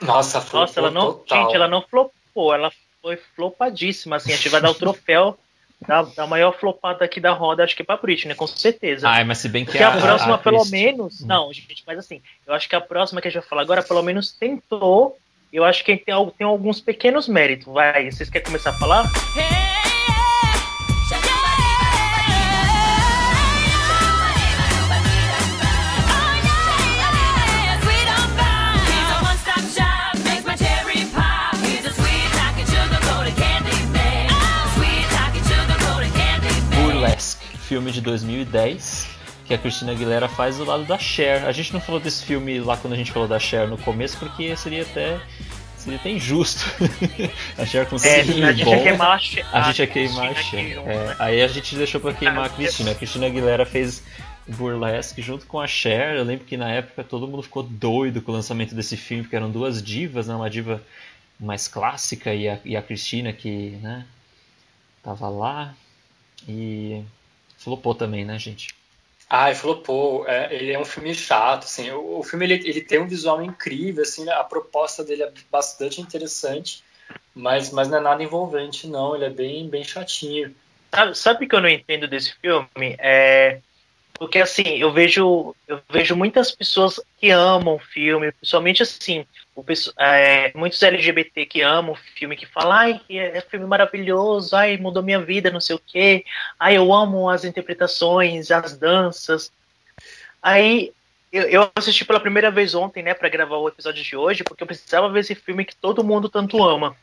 Nossa, 0.00 0.40
flopou 0.40 0.60
Nossa, 0.60 0.80
ela 0.80 0.90
não. 0.90 1.06
total. 1.14 1.42
Gente, 1.44 1.54
ela 1.56 1.68
não 1.68 1.82
flopou, 1.82 2.54
ela 2.54 2.70
foi 3.02 3.16
flopadíssima, 3.36 4.16
assim. 4.16 4.32
A 4.32 4.36
gente 4.36 4.48
vai 4.48 4.60
dar 4.60 4.70
o 4.70 4.74
troféu 4.76 5.36
da, 5.86 6.02
da 6.02 6.26
maior 6.26 6.52
flopada 6.58 7.04
aqui 7.04 7.20
da 7.20 7.32
roda, 7.32 7.64
acho 7.64 7.74
que 7.76 7.82
é 7.82 7.84
pra 7.84 7.96
Britney, 7.96 8.34
com 8.34 8.46
certeza. 8.46 9.08
Ai, 9.08 9.24
mas 9.24 9.38
se 9.38 9.48
bem 9.48 9.64
que 9.64 9.72
Porque 9.72 9.82
a, 9.84 9.96
próxima, 9.96 10.34
a 10.34 10.38
pelo 10.38 10.58
Christi- 10.58 10.72
menos. 10.72 11.20
Não, 11.24 11.52
gente, 11.52 11.82
mas 11.86 11.98
assim, 11.98 12.22
eu 12.46 12.54
acho 12.54 12.68
que 12.68 12.76
a 12.76 12.80
próxima 12.80 13.20
que 13.20 13.28
a 13.28 13.30
gente 13.30 13.40
vai 13.40 13.48
falar 13.48 13.62
agora, 13.62 13.82
pelo 13.82 14.02
menos 14.02 14.32
tentou. 14.32 15.18
Eu 15.52 15.64
acho 15.64 15.82
que 15.82 15.96
tem, 15.96 16.14
tem 16.36 16.46
alguns 16.46 16.80
pequenos 16.80 17.26
méritos. 17.26 17.72
Vai, 17.72 18.10
vocês 18.10 18.28
querem 18.28 18.44
começar 18.46 18.70
a 18.70 18.74
falar? 18.78 19.04
Burlesque, 19.04 19.87
filme 37.68 37.90
de 37.92 38.00
2010, 38.00 39.08
que 39.46 39.54
a 39.54 39.58
Christina 39.58 39.92
Aguilera 39.92 40.28
faz 40.28 40.56
do 40.58 40.64
lado 40.64 40.84
da 40.84 40.98
Cher. 40.98 41.44
A 41.46 41.52
gente 41.52 41.72
não 41.72 41.80
falou 41.80 42.00
desse 42.00 42.24
filme 42.24 42.60
lá 42.60 42.76
quando 42.76 42.94
a 42.94 42.96
gente 42.96 43.12
falou 43.12 43.28
da 43.28 43.38
Cher 43.38 43.68
no 43.68 43.76
começo, 43.78 44.16
porque 44.18 44.56
seria 44.56 44.82
até 44.82 45.20
seria 45.76 45.98
até 45.98 46.10
injusto. 46.10 46.64
a 47.58 47.64
Cher 47.66 47.86
com 47.86 47.96
É, 47.96 48.20
a 48.20 48.24
gente 48.52 48.64
bom. 48.64 48.74
ia 48.74 48.82
queimar 48.82 49.10
a 49.12 49.18
Cher- 49.18 49.46
A 49.52 49.60
gente 49.62 49.78
ia 49.78 49.84
a 49.84 49.88
queimar 49.88 50.24
a 50.30 50.34
Cristina 50.34 50.62
Cher. 50.62 50.78
É, 50.78 51.06
né? 51.08 51.16
aí 51.18 51.42
a 51.42 51.48
gente 51.48 51.76
deixou 51.76 52.00
pra 52.00 52.12
queimar 52.14 52.44
a 52.44 52.46
Ah, 52.46 52.48
Cristina. 52.50 52.90
A 52.90 52.94
Cristina 52.94 53.26
Aguilera 53.26 53.64
fez 53.66 54.02
Burlesque 54.46 55.20
junto 55.22 55.46
com 55.46 55.60
a 55.60 55.66
Cher. 55.66 56.16
Eu 56.16 56.24
lembro 56.24 56.44
que 56.46 56.56
na 56.56 56.70
época 56.70 57.04
todo 57.04 57.28
mundo 57.28 57.42
ficou 57.42 57.62
doido 57.62 58.20
com 58.22 58.32
o 58.32 58.34
lançamento 58.34 58.74
desse 58.74 58.96
filme, 58.96 59.22
porque 59.22 59.36
eram 59.36 59.50
duas 59.50 59.82
divas, 59.82 60.26
né? 60.26 60.34
Uma 60.34 60.48
diva 60.50 60.82
mais 61.38 61.68
clássica 61.68 62.34
e 62.34 62.48
a, 62.48 62.58
e 62.64 62.76
a 62.76 62.82
Cristina 62.82 63.32
que, 63.32 63.78
né, 63.82 64.04
tava 65.02 65.28
lá. 65.28 65.74
E 66.48 67.02
flopou 67.58 67.94
também, 67.94 68.24
né, 68.24 68.38
gente? 68.38 68.74
Ai, 69.28 69.54
flopou. 69.54 70.26
É, 70.26 70.54
ele 70.54 70.72
é 70.72 70.78
um 70.78 70.84
filme 70.84 71.14
chato, 71.14 71.64
assim. 71.64 71.90
O, 71.90 72.20
o 72.20 72.22
filme 72.22 72.46
ele, 72.46 72.54
ele 72.66 72.80
tem 72.80 72.98
um 72.98 73.06
visual 73.06 73.42
incrível, 73.42 74.02
assim. 74.02 74.28
A 74.30 74.42
proposta 74.42 75.04
dele 75.04 75.24
é 75.24 75.32
bastante 75.50 76.00
interessante, 76.00 76.82
mas, 77.34 77.70
mas 77.70 77.88
não 77.88 77.98
é 77.98 78.00
nada 78.00 78.22
envolvente, 78.22 78.86
não. 78.86 79.14
Ele 79.14 79.26
é 79.26 79.30
bem, 79.30 79.68
bem 79.68 79.84
chatinho. 79.84 80.54
Sabe, 80.94 81.18
sabe 81.18 81.44
o 81.44 81.48
que 81.48 81.54
eu 81.54 81.60
não 81.60 81.68
entendo 81.68 82.08
desse 82.08 82.34
filme? 82.40 82.96
É 82.98 83.60
porque 84.18 84.38
assim, 84.40 84.78
eu 84.78 84.92
vejo 84.92 85.54
eu 85.66 85.80
vejo 85.88 86.16
muitas 86.16 86.50
pessoas 86.50 87.00
que 87.20 87.30
amam 87.30 87.78
filme, 87.78 88.32
principalmente 88.32 88.82
assim, 88.82 89.24
o, 89.54 89.64
é, 89.98 90.52
muitos 90.54 90.82
LGBT 90.82 91.46
que 91.46 91.62
amam 91.62 91.92
o 91.92 91.98
filme, 92.16 92.36
que 92.36 92.46
falam, 92.46 92.72
ai, 92.72 93.00
é, 93.08 93.38
é 93.38 93.40
filme 93.40 93.66
maravilhoso, 93.66 94.56
ai, 94.56 94.76
mudou 94.76 95.02
minha 95.02 95.20
vida, 95.20 95.50
não 95.50 95.60
sei 95.60 95.76
o 95.76 95.82
quê, 95.84 96.24
ai, 96.58 96.76
eu 96.76 96.92
amo 96.92 97.30
as 97.30 97.44
interpretações, 97.44 98.50
as 98.50 98.76
danças. 98.76 99.52
Aí 100.42 100.92
eu, 101.32 101.42
eu 101.44 101.70
assisti 101.76 102.04
pela 102.04 102.20
primeira 102.20 102.50
vez 102.50 102.74
ontem, 102.74 103.02
né, 103.02 103.14
para 103.14 103.28
gravar 103.28 103.56
o 103.56 103.68
episódio 103.68 104.02
de 104.02 104.16
hoje, 104.16 104.42
porque 104.42 104.62
eu 104.62 104.66
precisava 104.66 105.08
ver 105.08 105.20
esse 105.20 105.34
filme 105.34 105.64
que 105.64 105.76
todo 105.76 106.04
mundo 106.04 106.28
tanto 106.28 106.62
ama. 106.64 106.96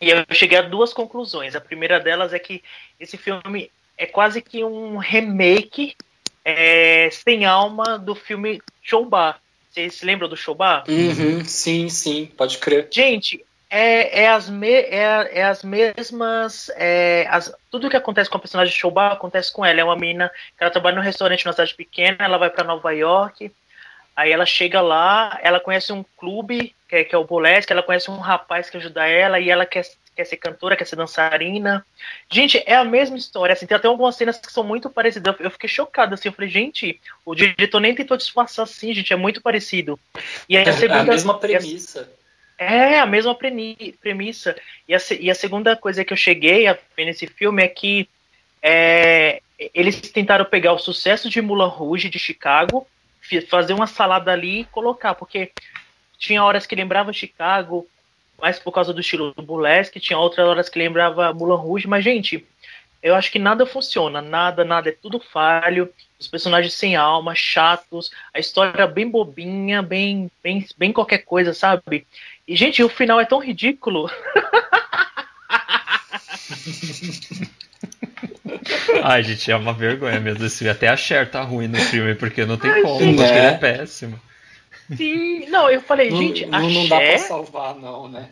E 0.00 0.10
eu 0.10 0.24
cheguei 0.32 0.58
a 0.58 0.62
duas 0.62 0.92
conclusões. 0.92 1.54
A 1.54 1.60
primeira 1.60 1.98
delas 1.98 2.32
é 2.32 2.38
que 2.38 2.62
esse 3.00 3.16
filme 3.16 3.70
é 3.96 4.06
quase 4.06 4.42
que 4.42 4.62
um 4.62 4.98
remake 4.98 5.96
é, 6.44 7.08
sem 7.10 7.44
alma 7.44 7.98
do 7.98 8.14
filme 8.14 8.60
Showbar. 8.82 9.40
Vocês 9.70 9.94
se 9.94 10.06
lembram 10.06 10.28
do 10.28 10.36
Showbar? 10.36 10.84
Uhum, 10.88 11.44
sim, 11.44 11.88
sim, 11.88 12.26
pode 12.36 12.58
crer. 12.58 12.88
Gente, 12.92 13.44
é, 13.68 14.22
é, 14.22 14.28
as, 14.28 14.48
me, 14.48 14.70
é, 14.70 15.30
é 15.32 15.42
as 15.42 15.64
mesmas. 15.64 16.70
É, 16.76 17.26
as, 17.28 17.52
tudo 17.72 17.90
que 17.90 17.96
acontece 17.96 18.30
com 18.30 18.36
a 18.36 18.40
personagem 18.40 18.72
de 18.72 18.78
Showbar 18.78 19.12
acontece 19.12 19.52
com 19.52 19.64
ela. 19.64 19.80
É 19.80 19.84
uma 19.84 19.96
menina 19.96 20.30
que 20.56 20.62
ela 20.62 20.70
trabalha 20.70 20.94
num 20.94 21.02
restaurante 21.02 21.44
numa 21.44 21.52
cidade 21.52 21.74
pequena, 21.74 22.18
ela 22.20 22.38
vai 22.38 22.50
para 22.50 22.62
Nova 22.62 22.92
York. 22.92 23.50
Aí 24.14 24.30
ela 24.30 24.46
chega 24.46 24.80
lá, 24.80 25.40
ela 25.42 25.58
conhece 25.58 25.92
um 25.92 26.04
clube, 26.16 26.72
que 26.88 26.94
é, 26.94 27.04
que 27.04 27.16
é 27.16 27.18
o 27.18 27.24
Bolesque, 27.24 27.72
ela 27.72 27.82
conhece 27.82 28.08
um 28.08 28.18
rapaz 28.18 28.70
que 28.70 28.76
ajuda 28.76 29.08
ela 29.08 29.40
e 29.40 29.50
ela 29.50 29.66
quer, 29.66 29.84
quer 30.14 30.24
ser 30.24 30.36
cantora, 30.36 30.76
quer 30.76 30.86
ser 30.86 30.96
dançarina. 30.96 31.84
Gente, 32.30 32.62
é 32.66 32.74
a 32.76 32.84
mesma 32.84 33.16
história, 33.16 33.52
assim, 33.52 33.66
tem 33.66 33.76
até 33.76 33.88
algumas 33.88 34.14
cenas 34.16 34.38
que 34.38 34.52
são 34.52 34.62
muito 34.64 34.88
parecidas. 34.90 35.34
Eu, 35.40 35.50
fiquei 35.50 35.68
chocado, 35.68 36.14
assim, 36.14 36.28
eu 36.28 36.32
falei, 36.32 36.50
gente, 36.50 37.00
o 37.24 37.34
diretor 37.34 37.80
nem 37.80 37.94
tentou 37.94 38.16
disfarçar 38.16 38.64
assim, 38.64 38.94
gente, 38.94 39.12
é 39.12 39.16
muito 39.16 39.42
parecido. 39.42 39.98
E 40.48 40.56
aí 40.56 40.64
a 40.64 40.68
É 40.68 40.72
segunda. 40.72 41.00
a 41.00 41.04
mesma 41.04 41.38
premissa. 41.38 42.10
é, 42.58 42.98
a 43.00 43.06
mesma 43.06 43.34
premissa. 43.34 44.56
E 44.88 44.94
a, 44.94 44.98
e 45.20 45.30
a 45.30 45.34
segunda 45.34 45.76
coisa 45.76 46.04
que 46.04 46.12
eu 46.12 46.16
cheguei 46.16 46.66
a 46.66 46.78
ver 46.96 47.04
nesse 47.06 47.26
filme 47.26 47.62
é 47.62 47.68
que 47.68 48.08
é, 48.62 49.40
eles 49.74 50.00
tentaram 50.00 50.44
pegar 50.44 50.72
o 50.72 50.78
sucesso 50.78 51.28
de 51.28 51.40
Mulan 51.42 51.68
Rouge 51.68 52.08
de 52.08 52.18
Chicago, 52.18 52.86
fazer 53.48 53.72
uma 53.72 53.86
salada 53.86 54.32
ali 54.32 54.60
e 54.60 54.64
colocar, 54.66 55.14
porque 55.14 55.50
tinha 56.18 56.42
horas 56.44 56.66
que 56.66 56.74
lembrava 56.74 57.12
Chicago, 57.12 57.86
mais 58.40 58.58
por 58.58 58.72
causa 58.72 58.92
do 58.92 59.00
estilo 59.00 59.32
do 59.34 59.42
burlesque, 59.42 60.00
tinha 60.00 60.18
outras 60.18 60.46
horas 60.46 60.68
que 60.68 60.78
lembrava 60.78 61.32
Mulan 61.32 61.56
Rouge, 61.56 61.86
mas, 61.86 62.04
gente, 62.04 62.44
eu 63.02 63.14
acho 63.14 63.30
que 63.30 63.38
nada 63.38 63.64
funciona, 63.66 64.20
nada, 64.22 64.64
nada, 64.64 64.88
é 64.88 64.92
tudo 64.92 65.20
falho, 65.20 65.90
os 66.18 66.26
personagens 66.26 66.72
sem 66.74 66.96
alma, 66.96 67.34
chatos, 67.34 68.10
a 68.32 68.38
história 68.38 68.86
bem 68.86 69.08
bobinha, 69.08 69.82
bem, 69.82 70.30
bem, 70.42 70.66
bem 70.78 70.92
qualquer 70.92 71.18
coisa, 71.18 71.52
sabe? 71.52 72.06
E, 72.48 72.56
gente, 72.56 72.82
o 72.82 72.88
final 72.88 73.20
é 73.20 73.24
tão 73.24 73.38
ridículo. 73.38 74.10
Ai, 79.02 79.22
gente, 79.22 79.50
é 79.50 79.56
uma 79.56 79.72
vergonha 79.72 80.18
mesmo 80.20 80.44
esse 80.46 80.58
filme. 80.58 80.70
Até 80.72 80.88
a 80.88 80.96
Cher 80.96 81.30
tá 81.30 81.42
ruim 81.42 81.68
no 81.68 81.78
filme, 81.78 82.14
porque 82.14 82.44
não 82.44 82.56
tem 82.56 82.70
Ai, 82.70 82.82
como, 82.82 83.00
gente. 83.00 83.16
porque 83.16 83.32
ele 83.32 83.46
é 83.46 83.50
É. 83.50 83.56
péssimo. 83.56 84.20
Sim, 84.96 85.46
não, 85.46 85.70
eu 85.70 85.80
falei, 85.80 86.10
Não, 86.10 86.18
gente, 86.18 86.44
a 86.44 86.48
não, 86.48 86.70
não 86.70 86.88
dá 86.88 86.98
pra 86.98 87.18
salvar, 87.18 87.74
não, 87.74 88.08
né? 88.08 88.28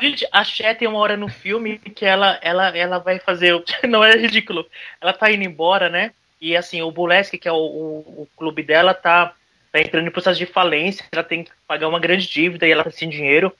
gente, 0.00 0.26
a 0.32 0.42
Cher 0.42 0.76
tem 0.76 0.88
uma 0.88 0.98
hora 0.98 1.16
no 1.16 1.28
filme 1.28 1.78
que 1.78 2.04
ela, 2.04 2.38
ela, 2.42 2.76
ela 2.76 2.98
vai 2.98 3.20
fazer, 3.20 3.62
não 3.88 4.02
é 4.02 4.16
ridículo, 4.16 4.66
ela 5.00 5.12
tá 5.12 5.30
indo 5.30 5.44
embora, 5.44 5.88
né, 5.88 6.10
e 6.40 6.56
assim, 6.56 6.82
o 6.82 6.90
Burlesque, 6.90 7.38
que 7.38 7.48
é 7.48 7.52
o, 7.52 7.56
o, 7.56 8.22
o 8.22 8.28
clube 8.36 8.64
dela, 8.64 8.92
tá, 8.92 9.32
tá 9.70 9.80
entrando 9.80 10.08
em 10.08 10.10
processo 10.10 10.38
de 10.38 10.46
falência, 10.46 11.04
ela 11.12 11.22
tem 11.22 11.44
que 11.44 11.52
pagar 11.68 11.88
uma 11.88 12.00
grande 12.00 12.26
dívida 12.28 12.66
e 12.66 12.72
ela 12.72 12.82
tá 12.82 12.90
sem 12.90 13.08
dinheiro, 13.08 13.54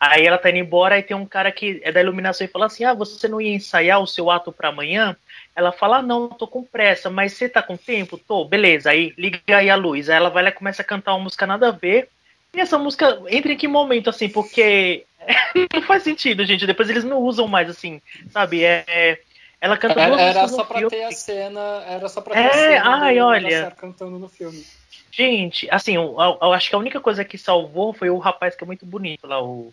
aí 0.00 0.26
ela 0.26 0.38
tá 0.38 0.50
indo 0.50 0.58
embora 0.58 0.98
e 0.98 1.04
tem 1.04 1.16
um 1.16 1.26
cara 1.26 1.52
que 1.52 1.80
é 1.84 1.92
da 1.92 2.00
iluminação 2.00 2.44
e 2.44 2.50
fala 2.50 2.66
assim, 2.66 2.84
ah, 2.84 2.94
você 2.94 3.28
não 3.28 3.40
ia 3.40 3.54
ensaiar 3.54 4.00
o 4.00 4.06
seu 4.08 4.28
ato 4.28 4.50
pra 4.50 4.70
amanhã? 4.70 5.16
Ela 5.56 5.72
fala, 5.72 5.96
ah, 5.98 6.02
não, 6.02 6.28
tô 6.28 6.46
com 6.46 6.62
pressa, 6.62 7.08
mas 7.08 7.32
você 7.32 7.48
tá 7.48 7.62
com 7.62 7.78
tempo? 7.78 8.18
Tô, 8.18 8.44
beleza, 8.44 8.90
aí 8.90 9.14
liga 9.16 9.40
aí 9.48 9.70
a 9.70 9.74
luz. 9.74 10.10
Aí 10.10 10.16
ela 10.16 10.28
vai 10.28 10.42
lá 10.42 10.50
e 10.50 10.52
começa 10.52 10.82
a 10.82 10.84
cantar 10.84 11.14
uma 11.14 11.24
música 11.24 11.46
nada 11.46 11.68
a 11.68 11.72
ver. 11.72 12.10
E 12.54 12.60
essa 12.60 12.78
música 12.78 13.22
entra 13.28 13.52
em 13.52 13.56
que 13.56 13.66
momento, 13.66 14.10
assim, 14.10 14.28
porque 14.28 15.06
não 15.72 15.80
faz 15.82 16.02
sentido, 16.02 16.44
gente. 16.44 16.66
Depois 16.66 16.90
eles 16.90 17.04
não 17.04 17.18
usam 17.20 17.48
mais, 17.48 17.70
assim, 17.70 18.02
sabe? 18.30 18.62
É, 18.62 18.84
é- 18.86 19.18
ela 19.58 19.78
canta 19.78 19.98
Era, 19.98 20.20
era 20.20 20.48
só 20.48 20.62
pra 20.62 20.78
filme. 20.78 20.90
ter 20.90 21.04
a 21.04 21.12
cena. 21.12 21.60
Era 21.88 22.08
só 22.10 22.20
pra 22.20 22.34
ter 22.34 22.40
É, 22.40 22.46
a 22.48 22.52
cena 22.52 22.96
ai, 23.06 23.14
do- 23.18 23.24
olha. 23.24 23.70
Cantando 23.70 24.18
no 24.18 24.28
filme. 24.28 24.62
Gente, 25.10 25.66
assim, 25.70 25.96
eu, 25.96 26.14
eu- 26.20 26.38
eu 26.42 26.52
acho 26.52 26.68
que 26.68 26.76
a 26.76 26.78
única 26.78 27.00
coisa 27.00 27.24
que 27.24 27.38
salvou 27.38 27.94
foi 27.94 28.10
o 28.10 28.18
rapaz 28.18 28.54
que 28.54 28.62
é 28.62 28.66
muito 28.66 28.84
bonito 28.84 29.26
lá, 29.26 29.42
o. 29.42 29.72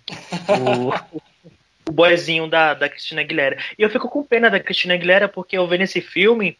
o 0.57 0.93
o 1.87 1.91
boyzinho 1.91 2.47
da, 2.47 2.73
da 2.73 2.89
Cristina 2.89 3.21
Aguilera. 3.21 3.57
E 3.77 3.83
eu 3.83 3.89
fico 3.89 4.09
com 4.09 4.23
pena 4.23 4.49
da 4.49 4.59
Cristina 4.59 4.93
Aguilera 4.93 5.27
porque 5.27 5.57
eu 5.57 5.67
vendo 5.67 5.81
esse 5.81 6.01
filme, 6.01 6.57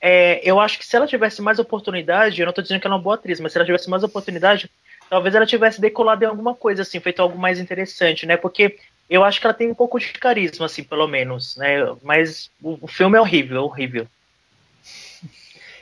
é, 0.00 0.40
eu 0.44 0.60
acho 0.60 0.78
que 0.78 0.86
se 0.86 0.94
ela 0.96 1.06
tivesse 1.06 1.40
mais 1.40 1.58
oportunidade, 1.58 2.40
eu 2.40 2.46
não 2.46 2.52
tô 2.52 2.62
dizendo 2.62 2.80
que 2.80 2.86
ela 2.86 2.94
é 2.94 2.98
uma 2.98 3.02
boa 3.02 3.16
atriz, 3.16 3.40
mas 3.40 3.52
se 3.52 3.58
ela 3.58 3.64
tivesse 3.64 3.88
mais 3.88 4.02
oportunidade, 4.02 4.70
talvez 5.08 5.34
ela 5.34 5.46
tivesse 5.46 5.80
decolado 5.80 6.24
em 6.24 6.28
alguma 6.28 6.54
coisa, 6.54 6.82
assim, 6.82 7.00
feito 7.00 7.20
algo 7.20 7.38
mais 7.38 7.58
interessante, 7.58 8.26
né? 8.26 8.36
Porque 8.36 8.76
eu 9.08 9.24
acho 9.24 9.40
que 9.40 9.46
ela 9.46 9.54
tem 9.54 9.70
um 9.70 9.74
pouco 9.74 9.98
de 9.98 10.12
carisma, 10.12 10.66
assim, 10.66 10.82
pelo 10.82 11.06
menos, 11.06 11.56
né? 11.56 11.78
Mas 12.02 12.50
o, 12.62 12.78
o 12.82 12.86
filme 12.86 13.16
é 13.16 13.20
horrível, 13.20 13.64
horrível. 13.64 14.06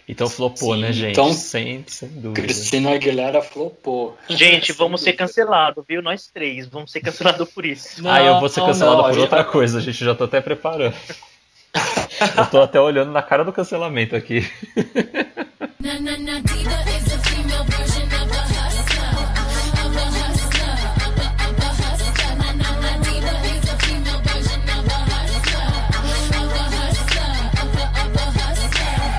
Então 0.07 0.29
flopou, 0.29 0.75
Sim, 0.75 0.83
né, 0.83 0.93
gente? 0.93 1.13
então- 1.13 1.33
sem, 1.33 1.85
sem 1.89 2.09
dúvida. 2.09 2.43
Cristina 2.43 2.95
Aguilera 2.95 3.41
flopou. 3.41 4.17
Gente, 4.29 4.73
vamos 4.75 5.01
ser 5.01 5.15
cancelados, 5.15 5.83
viu? 5.89 6.03
Nós 6.03 6.27
três, 6.27 6.67
vamos 6.69 6.93
ser 6.93 7.01
cancelados 7.01 7.49
por 7.51 7.65
isso. 7.65 8.03
ah, 8.07 8.23
eu 8.23 8.39
vou 8.39 8.49
ser 8.49 8.61
Não, 8.61 8.67
cancelado 8.67 9.03
não, 9.03 9.11
por 9.11 9.19
outra 9.19 9.45
coisa, 9.45 9.81
gente. 9.81 10.05
Já 10.05 10.15
tô 10.15 10.25
até 10.25 10.41
preparando. 10.41 10.95
eu 12.37 12.47
tô 12.51 12.61
até 12.61 12.81
olhando 12.81 13.11
na 13.13 13.23
cara 13.23 13.45
do 13.45 13.53
cancelamento 13.53 14.15
aqui. 14.15 14.47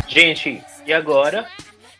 Gente, 0.08 0.64
e 0.86 0.94
agora? 0.94 1.48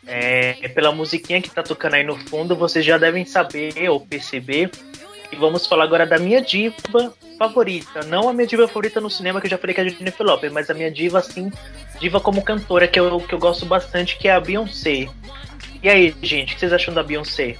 É, 0.06 0.52
pela 0.68 0.92
musiquinha 0.92 1.42
que 1.42 1.50
tá 1.50 1.62
tocando 1.62 1.94
aí 1.94 2.04
no 2.04 2.16
fundo, 2.16 2.54
vocês 2.54 2.84
já 2.84 2.96
devem 2.96 3.24
saber 3.24 3.88
ou 3.90 4.00
perceber. 4.00 4.70
E 5.32 5.36
vamos 5.36 5.66
falar 5.66 5.84
agora 5.84 6.06
da 6.06 6.18
minha 6.18 6.40
diva 6.40 6.74
favorita. 7.36 8.02
Não 8.04 8.28
a 8.28 8.32
minha 8.32 8.46
diva 8.46 8.68
favorita 8.68 9.00
no 9.00 9.10
cinema, 9.10 9.40
que 9.40 9.46
eu 9.46 9.50
já 9.50 9.58
falei 9.58 9.74
que 9.74 9.80
é 9.80 9.84
a 9.84 9.88
Jennifer 9.88 10.24
Lopez, 10.24 10.52
mas 10.52 10.70
a 10.70 10.74
minha 10.74 10.90
diva, 10.90 11.18
assim, 11.18 11.50
diva 11.98 12.20
como 12.20 12.42
cantora, 12.42 12.86
que 12.86 12.98
eu, 13.00 13.20
que 13.20 13.34
eu 13.34 13.38
gosto 13.38 13.66
bastante, 13.66 14.16
que 14.16 14.28
é 14.28 14.32
a 14.32 14.40
Beyoncé. 14.40 15.08
E 15.82 15.88
aí, 15.88 16.14
gente, 16.22 16.52
o 16.52 16.54
que 16.54 16.60
vocês 16.60 16.72
acham 16.72 16.94
da 16.94 17.02
Beyoncé? 17.02 17.56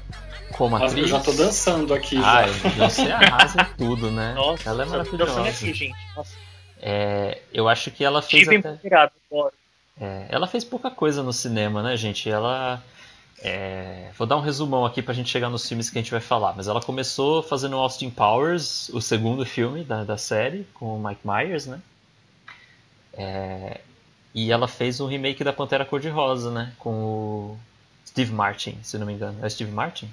Como 0.53 0.79
Eu 0.79 0.85
atriz. 0.85 1.11
já 1.11 1.19
tô 1.21 1.33
dançando 1.33 1.93
aqui. 1.93 2.17
Ai, 2.23 2.49
já. 2.77 2.89
você 2.89 3.03
arrasa 3.11 3.61
em 3.61 3.77
tudo, 3.77 4.11
né? 4.11 4.33
Nossa, 4.35 4.71
ela 4.71 4.85
é 4.85 4.87
tô 4.87 4.93
dançando 4.93 5.19
maravilhosa. 5.19 5.49
aqui, 5.51 5.75
gente. 5.75 5.97
Nossa, 6.17 6.33
É, 6.81 7.39
eu 7.53 7.69
acho 7.69 7.91
que 7.91 8.05
ela 8.05 8.23
fez 8.23 8.45
diva 8.49 8.61
até... 8.61 8.71
inspirada, 8.71 9.13
adoro. 9.31 9.53
É, 10.01 10.27
ela 10.29 10.47
fez 10.47 10.65
pouca 10.65 10.91
coisa 10.91 11.23
no 11.23 11.33
cinema, 11.33 11.83
né, 11.83 11.97
gente? 11.97 12.29
Ela. 12.29 12.83
é, 13.43 14.11
vou 14.17 14.27
dar 14.27 14.37
um 14.37 14.41
resumão 14.41 14.85
aqui 14.85 15.01
pra 15.03 15.15
gente 15.15 15.31
chegar 15.31 15.49
nos 15.49 15.67
filmes 15.67 15.89
que 15.91 15.99
a 15.99 16.03
gente 16.03 16.11
vai 16.11 16.21
falar. 16.21 16.55
Mas 16.57 16.69
ela 16.69 16.81
começou 16.83 17.43
fazendo 17.43 17.77
Austin 17.77 18.11
Powers, 18.11 18.89
o 18.91 19.01
segundo 19.01 19.45
filme 19.47 19.85
da, 19.85 20.05
da 20.05 20.17
série, 20.19 20.67
com 20.75 20.97
o 20.97 21.03
Mike 21.03 21.21
Myers, 21.25 21.67
né? 21.67 21.81
É, 23.13 23.81
e 24.35 24.53
ela 24.53 24.69
fez 24.69 25.01
um 25.01 25.07
remake 25.07 25.43
da 25.43 25.53
Pantera 25.53 25.85
Cor-de-Rosa, 25.85 26.51
né? 26.51 26.73
Com 26.79 26.91
o 26.91 27.59
Steve 28.07 28.33
Martin, 28.33 28.79
se 28.83 28.99
não 28.99 29.07
me 29.07 29.15
engano. 29.15 29.39
É 29.45 29.49
Steve 29.49 29.71
Martin? 29.73 30.11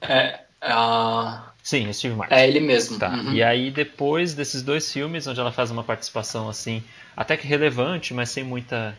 É, 0.00 0.40
ah, 0.60 1.50
Sim, 1.62 1.88
é 1.88 1.92
Steve 1.92 2.14
Martin. 2.14 2.34
é 2.34 2.46
ele 2.46 2.60
mesmo. 2.60 2.98
Tá. 2.98 3.10
Uhum. 3.10 3.32
E 3.32 3.42
aí, 3.42 3.70
depois 3.70 4.34
desses 4.34 4.62
dois 4.62 4.92
filmes, 4.92 5.26
onde 5.26 5.40
ela 5.40 5.50
faz 5.50 5.70
uma 5.70 5.82
participação 5.82 6.48
assim, 6.48 6.82
até 7.16 7.36
que 7.36 7.46
relevante, 7.46 8.12
mas 8.14 8.30
sem 8.30 8.44
muita 8.44 8.96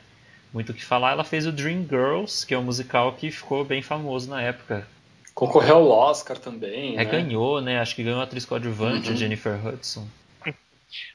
muito 0.53 0.71
o 0.71 0.73
que 0.73 0.85
falar, 0.85 1.11
ela 1.11 1.23
fez 1.25 1.45
o 1.45 1.51
Dream 1.51 1.85
Girls, 1.89 2.45
que 2.47 2.53
é 2.53 2.57
um 2.57 2.63
musical 2.63 3.11
que 3.13 3.29
ficou 3.29 3.65
bem 3.65 3.81
famoso 3.81 4.29
na 4.29 4.41
época. 4.41 4.87
Concorreu 5.33 5.75
ao 5.75 5.89
Oscar 5.89 6.37
também. 6.37 6.93
É, 6.93 7.03
né? 7.03 7.05
ganhou, 7.05 7.59
né? 7.59 7.79
Acho 7.81 7.93
que 7.93 8.03
ganhou 8.03 8.21
a 8.21 8.23
atriz 8.23 8.45
coadjuvante, 8.45 9.09
Uhum. 9.09 9.13
a 9.13 9.17
Jennifer 9.17 9.67
Hudson. 9.67 10.07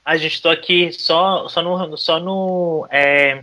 Ai, 0.04 0.18
gente, 0.18 0.42
tô 0.42 0.50
aqui 0.50 0.92
só, 0.92 1.48
só 1.48 1.62
no. 1.62 1.96
Só 1.96 2.20
no 2.20 2.86
é, 2.90 3.42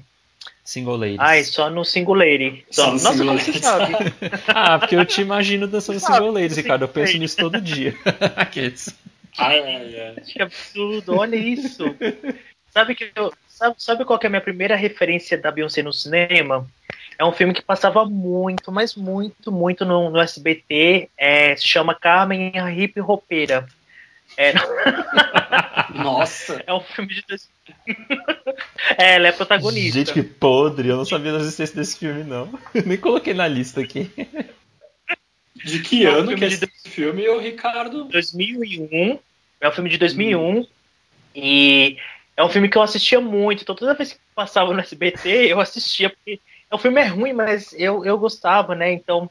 Single 0.64 0.98
Ladies. 0.98 1.20
ai, 1.20 1.44
só 1.44 1.70
no 1.70 1.84
Singularity. 1.84 2.64
Só 2.70 2.88
no 2.88 2.92
Nossa, 2.94 3.08
como 3.08 3.40
Singularity. 3.40 3.52
você 3.54 3.60
sabe? 3.60 3.94
Ah, 4.48 4.78
porque 4.78 4.96
eu 4.96 5.06
te 5.06 5.22
imagino 5.22 5.66
dançando 5.66 6.00
Single 6.00 6.32
Ladies, 6.32 6.54
sim, 6.54 6.62
Ricardo. 6.62 6.84
Eu 6.84 6.90
penso 6.90 7.18
nisso 7.18 7.38
todo 7.38 7.60
dia. 7.60 7.96
Aqueles. 8.36 8.94
Ai, 9.36 9.60
ai, 9.62 10.00
ai. 10.16 10.24
Que 10.24 10.42
absurdo, 10.44 11.16
olha 11.16 11.36
isso. 11.38 11.84
Sabe 12.70 12.94
que 12.94 13.12
eu, 13.16 13.34
sabe, 13.58 13.76
sabe 13.80 14.06
qual 14.06 14.20
que 14.20 14.26
é 14.26 14.28
a 14.28 14.30
minha 14.30 14.42
primeira 14.42 14.76
referência 14.76 15.38
da 15.38 15.52
Beyoncé 15.52 15.82
no 15.82 15.92
cinema? 15.92 16.68
É 17.18 17.26
um 17.26 17.32
filme 17.32 17.54
que 17.54 17.64
passava 17.64 18.06
muito, 18.06 18.72
mas 18.72 18.96
muito, 18.96 19.52
muito 19.52 19.84
no, 19.84 20.12
no 20.12 20.20
SBT. 20.20 21.10
É, 21.18 21.56
se 21.56 21.68
chama 21.68 21.96
Carmen 21.96 22.60
a 22.60 22.72
Hip 22.72 23.00
Ropeira. 23.00 23.68
É, 24.38 24.54
Nossa. 25.96 26.62
é 26.68 26.72
um 26.72 26.82
filme 26.82 27.16
de. 27.16 27.24
é, 28.98 29.16
ela 29.16 29.30
é 29.30 29.32
protagonista. 29.32 29.98
Gente, 29.98 30.14
que 30.14 30.22
podre. 30.22 30.90
Eu 30.90 30.98
não 30.98 31.06
sabia 31.06 31.32
da 31.32 31.40
existência 31.40 31.76
desse 31.76 31.98
filme, 31.98 32.24
não. 32.24 32.48
Nem 32.86 32.98
coloquei 32.98 33.34
na 33.34 33.48
lista 33.48 33.82
aqui. 33.82 34.12
De 35.56 35.80
que 35.80 36.06
É 36.06 36.12
um 36.12 36.16
ano 36.18 36.36
que 36.36 36.46
é 36.46 36.50
de 36.50 36.54
esse 36.54 36.90
filme, 36.90 37.28
ô 37.28 37.40
Ricardo? 37.40 38.06
2001. 38.06 39.18
É 39.60 39.68
um 39.68 39.72
filme 39.72 39.90
de 39.90 39.98
2001. 39.98 40.68
E 41.36 41.98
é 42.38 42.43
um 42.43 42.49
filme 42.49 42.69
que 42.69 42.77
eu 42.77 42.81
assistia 42.84 43.19
muito. 43.19 43.64
Então 43.64 43.76
toda 43.76 43.95
vez 43.95 44.14
que 44.14 44.19
passava 44.35 44.72
no 44.73 44.80
SBT, 44.80 45.47
eu 45.51 45.59
assistia, 45.59 46.09
porque 46.09 46.39
o 46.72 46.77
filme 46.77 47.01
é 47.01 47.05
ruim, 47.05 47.34
mas 47.34 47.73
eu, 47.73 48.05
eu 48.05 48.18
gostava, 48.18 48.76
né? 48.76 48.91
Então 48.91 49.30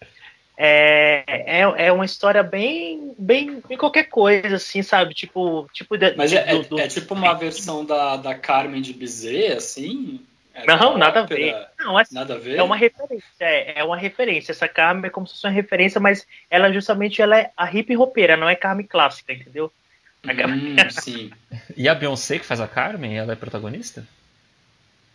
é, 0.59 1.25
é, 1.29 1.61
é 1.87 1.93
uma 1.93 2.05
história 2.05 2.43
bem, 2.43 3.15
bem, 3.19 3.63
bem 3.69 3.79
qualquer 3.79 4.05
coisa, 4.05 4.57
assim, 4.57 4.83
sabe? 4.83 5.15
Tipo, 5.15 5.69
tipo 5.73 5.97
de- 5.97 6.15
Mas 6.17 6.33
é, 6.33 6.45
do- 6.47 6.61
é- 6.61 6.65
do- 6.65 6.81
é 6.81 6.89
tipo 6.89 7.15
uma 7.15 7.35
versão 7.35 7.85
da, 7.85 8.17
da 8.17 8.35
Carmen 8.35 8.81
de 8.83 8.93
Bizet, 8.93 9.53
assim? 9.53 10.21
É 10.55 10.65
Não, 10.67 10.93
da 10.95 10.99
nada 10.99 11.21
a 11.21 11.25
ópera? 11.25 11.39
ver. 11.41 11.69
Não, 11.79 11.99
assim, 11.99 12.15
Nada 12.15 12.35
a 12.35 12.39
ver? 12.39 12.57
É 12.57 12.63
uma 12.63 12.77
referência, 12.77 13.27
é, 13.41 13.79
é 13.81 13.85
uma 13.85 13.97
referência. 13.97 14.53
Essa 14.53 14.67
Carmen 14.67 15.07
é 15.07 15.11
como 15.11 15.27
se 15.27 15.35
fosse 15.35 15.47
uma 15.47 15.53
referência, 15.53 16.01
mas 16.01 16.27
ela 16.49 16.73
justamente 16.73 17.21
ela 17.21 17.39
é 17.39 17.53
a 17.55 17.71
hip 17.71 17.95
ropeira, 17.95 18.37
não 18.37 18.49
é 18.49 18.57
Carmen 18.57 18.87
clássica, 18.87 19.35
entendeu? 19.35 19.71
Hum, 20.33 20.91
sim. 20.91 21.31
E 21.77 21.89
a 21.89 21.95
Beyoncé 21.95 22.39
que 22.39 22.47
faz 22.47 22.61
a 22.61 22.69
Carmen, 22.69 23.17
ela 23.17 23.33
é 23.33 23.37
protagonista? 23.37 24.07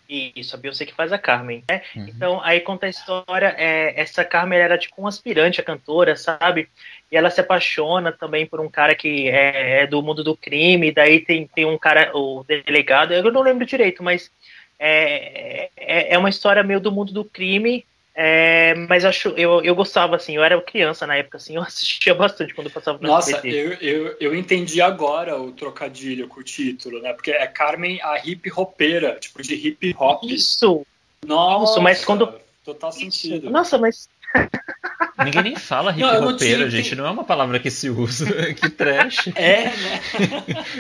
Isso, 0.09 0.55
a 0.55 0.59
Beyoncé 0.59 0.85
que 0.85 0.93
faz 0.93 1.13
a 1.13 1.17
Carmen. 1.17 1.63
Né? 1.69 1.81
Uhum. 1.95 2.07
Então, 2.09 2.41
aí 2.43 2.59
conta 2.59 2.85
a 2.85 2.89
história, 2.89 3.55
é, 3.57 3.93
essa 3.99 4.25
Carmen 4.25 4.59
era 4.59 4.77
tipo 4.77 5.01
um 5.01 5.07
aspirante 5.07 5.61
a 5.61 5.63
cantora, 5.63 6.17
sabe? 6.17 6.67
E 7.09 7.15
ela 7.15 7.29
se 7.29 7.39
apaixona 7.39 8.11
também 8.11 8.45
por 8.45 8.59
um 8.59 8.69
cara 8.69 8.93
que 8.93 9.29
é, 9.29 9.83
é 9.83 9.87
do 9.87 10.01
mundo 10.01 10.21
do 10.21 10.35
crime, 10.35 10.91
daí 10.91 11.21
tem, 11.21 11.47
tem 11.47 11.65
um 11.65 11.77
cara, 11.77 12.11
o 12.13 12.43
delegado, 12.43 13.13
eu 13.13 13.31
não 13.31 13.41
lembro 13.41 13.65
direito, 13.65 14.03
mas 14.03 14.29
é, 14.77 15.69
é, 15.77 16.13
é 16.13 16.17
uma 16.17 16.29
história 16.29 16.61
meio 16.61 16.81
do 16.81 16.91
mundo 16.91 17.13
do 17.13 17.23
crime, 17.23 17.85
é, 18.13 18.75
mas 18.89 19.05
acho, 19.05 19.29
eu, 19.29 19.61
eu 19.63 19.73
gostava, 19.73 20.15
assim, 20.17 20.35
eu 20.35 20.43
era 20.43 20.59
criança 20.61 21.07
na 21.07 21.15
época, 21.15 21.37
assim, 21.37 21.55
eu 21.55 21.61
assistia 21.63 22.13
bastante 22.13 22.53
quando 22.53 22.69
passava 22.69 22.97
no 23.01 23.07
Nossa, 23.07 23.31
SBT. 23.31 23.55
eu, 23.57 23.73
eu, 23.89 24.17
eu 24.19 24.35
entendi 24.35 24.81
agora 24.81 25.39
o 25.39 25.51
trocadilho 25.51 26.27
com 26.27 26.39
o 26.41 26.43
título, 26.43 27.01
né? 27.01 27.13
Porque 27.13 27.31
é 27.31 27.47
Carmen 27.47 28.01
a 28.01 28.21
hip 28.25 28.49
ropeira, 28.49 29.17
tipo 29.19 29.41
de 29.41 29.53
hip 29.55 29.95
hop. 29.97 30.23
Isso, 30.25 30.85
Nossa, 31.25 31.73
Isso, 31.73 31.81
mas 31.81 32.03
quando- 32.05 32.33
Total 32.63 32.91
isso. 32.91 32.99
sentido. 32.99 33.49
Nossa, 33.49 33.75
mas 33.79 34.07
Ninguém 35.23 35.43
nem 35.43 35.55
fala 35.55 35.91
hip 35.91 36.03
hopeira, 36.03 36.57
tinha 36.59 36.69
gente. 36.69 36.87
ente- 36.87 36.95
Não 36.95 37.05
é 37.05 37.09
uma 37.09 37.23
palavra 37.23 37.59
que 37.59 37.69
se 37.71 37.89
usa. 37.89 38.25
que 38.53 38.69
trash. 38.69 39.27
É, 39.35 39.65
né? 39.65 39.99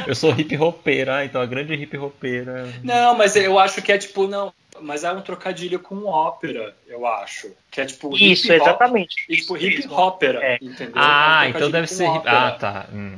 Eu 0.07 0.15
sou 0.15 0.31
hip 0.39 0.55
hopeira, 0.57 1.25
então 1.25 1.41
a 1.41 1.45
grande 1.45 1.73
hip 1.73 1.97
hopeira. 1.97 2.71
Não, 2.83 3.15
mas 3.15 3.35
eu 3.35 3.57
acho 3.59 3.81
que 3.81 3.91
é 3.91 3.97
tipo, 3.97 4.27
não. 4.27 4.53
Mas 4.81 5.03
é 5.03 5.11
um 5.11 5.21
trocadilho 5.21 5.79
com 5.79 6.05
ópera, 6.05 6.75
eu 6.87 7.05
acho. 7.05 7.51
Que 7.69 7.81
é 7.81 7.85
tipo. 7.85 8.15
isso, 8.17 8.47
hip 8.47 8.55
hop 8.59 8.61
exatamente. 8.67 9.15
E, 9.29 9.37
tipo, 9.37 9.55
Isso 9.57 9.65
hip 9.67 9.75
mesmo. 9.77 9.93
hopera, 9.93 10.39
É. 10.43 10.57
entendeu? 10.61 10.93
Ah, 10.95 11.43
É 11.45 11.47
um 11.47 11.49
então 11.51 11.71
deve 11.71 11.87
ser. 11.87 12.05
hip- 12.05 12.17
ópera. 12.17 12.47
Ah, 12.47 12.51
tá. 12.51 12.85
Hum. 12.93 13.17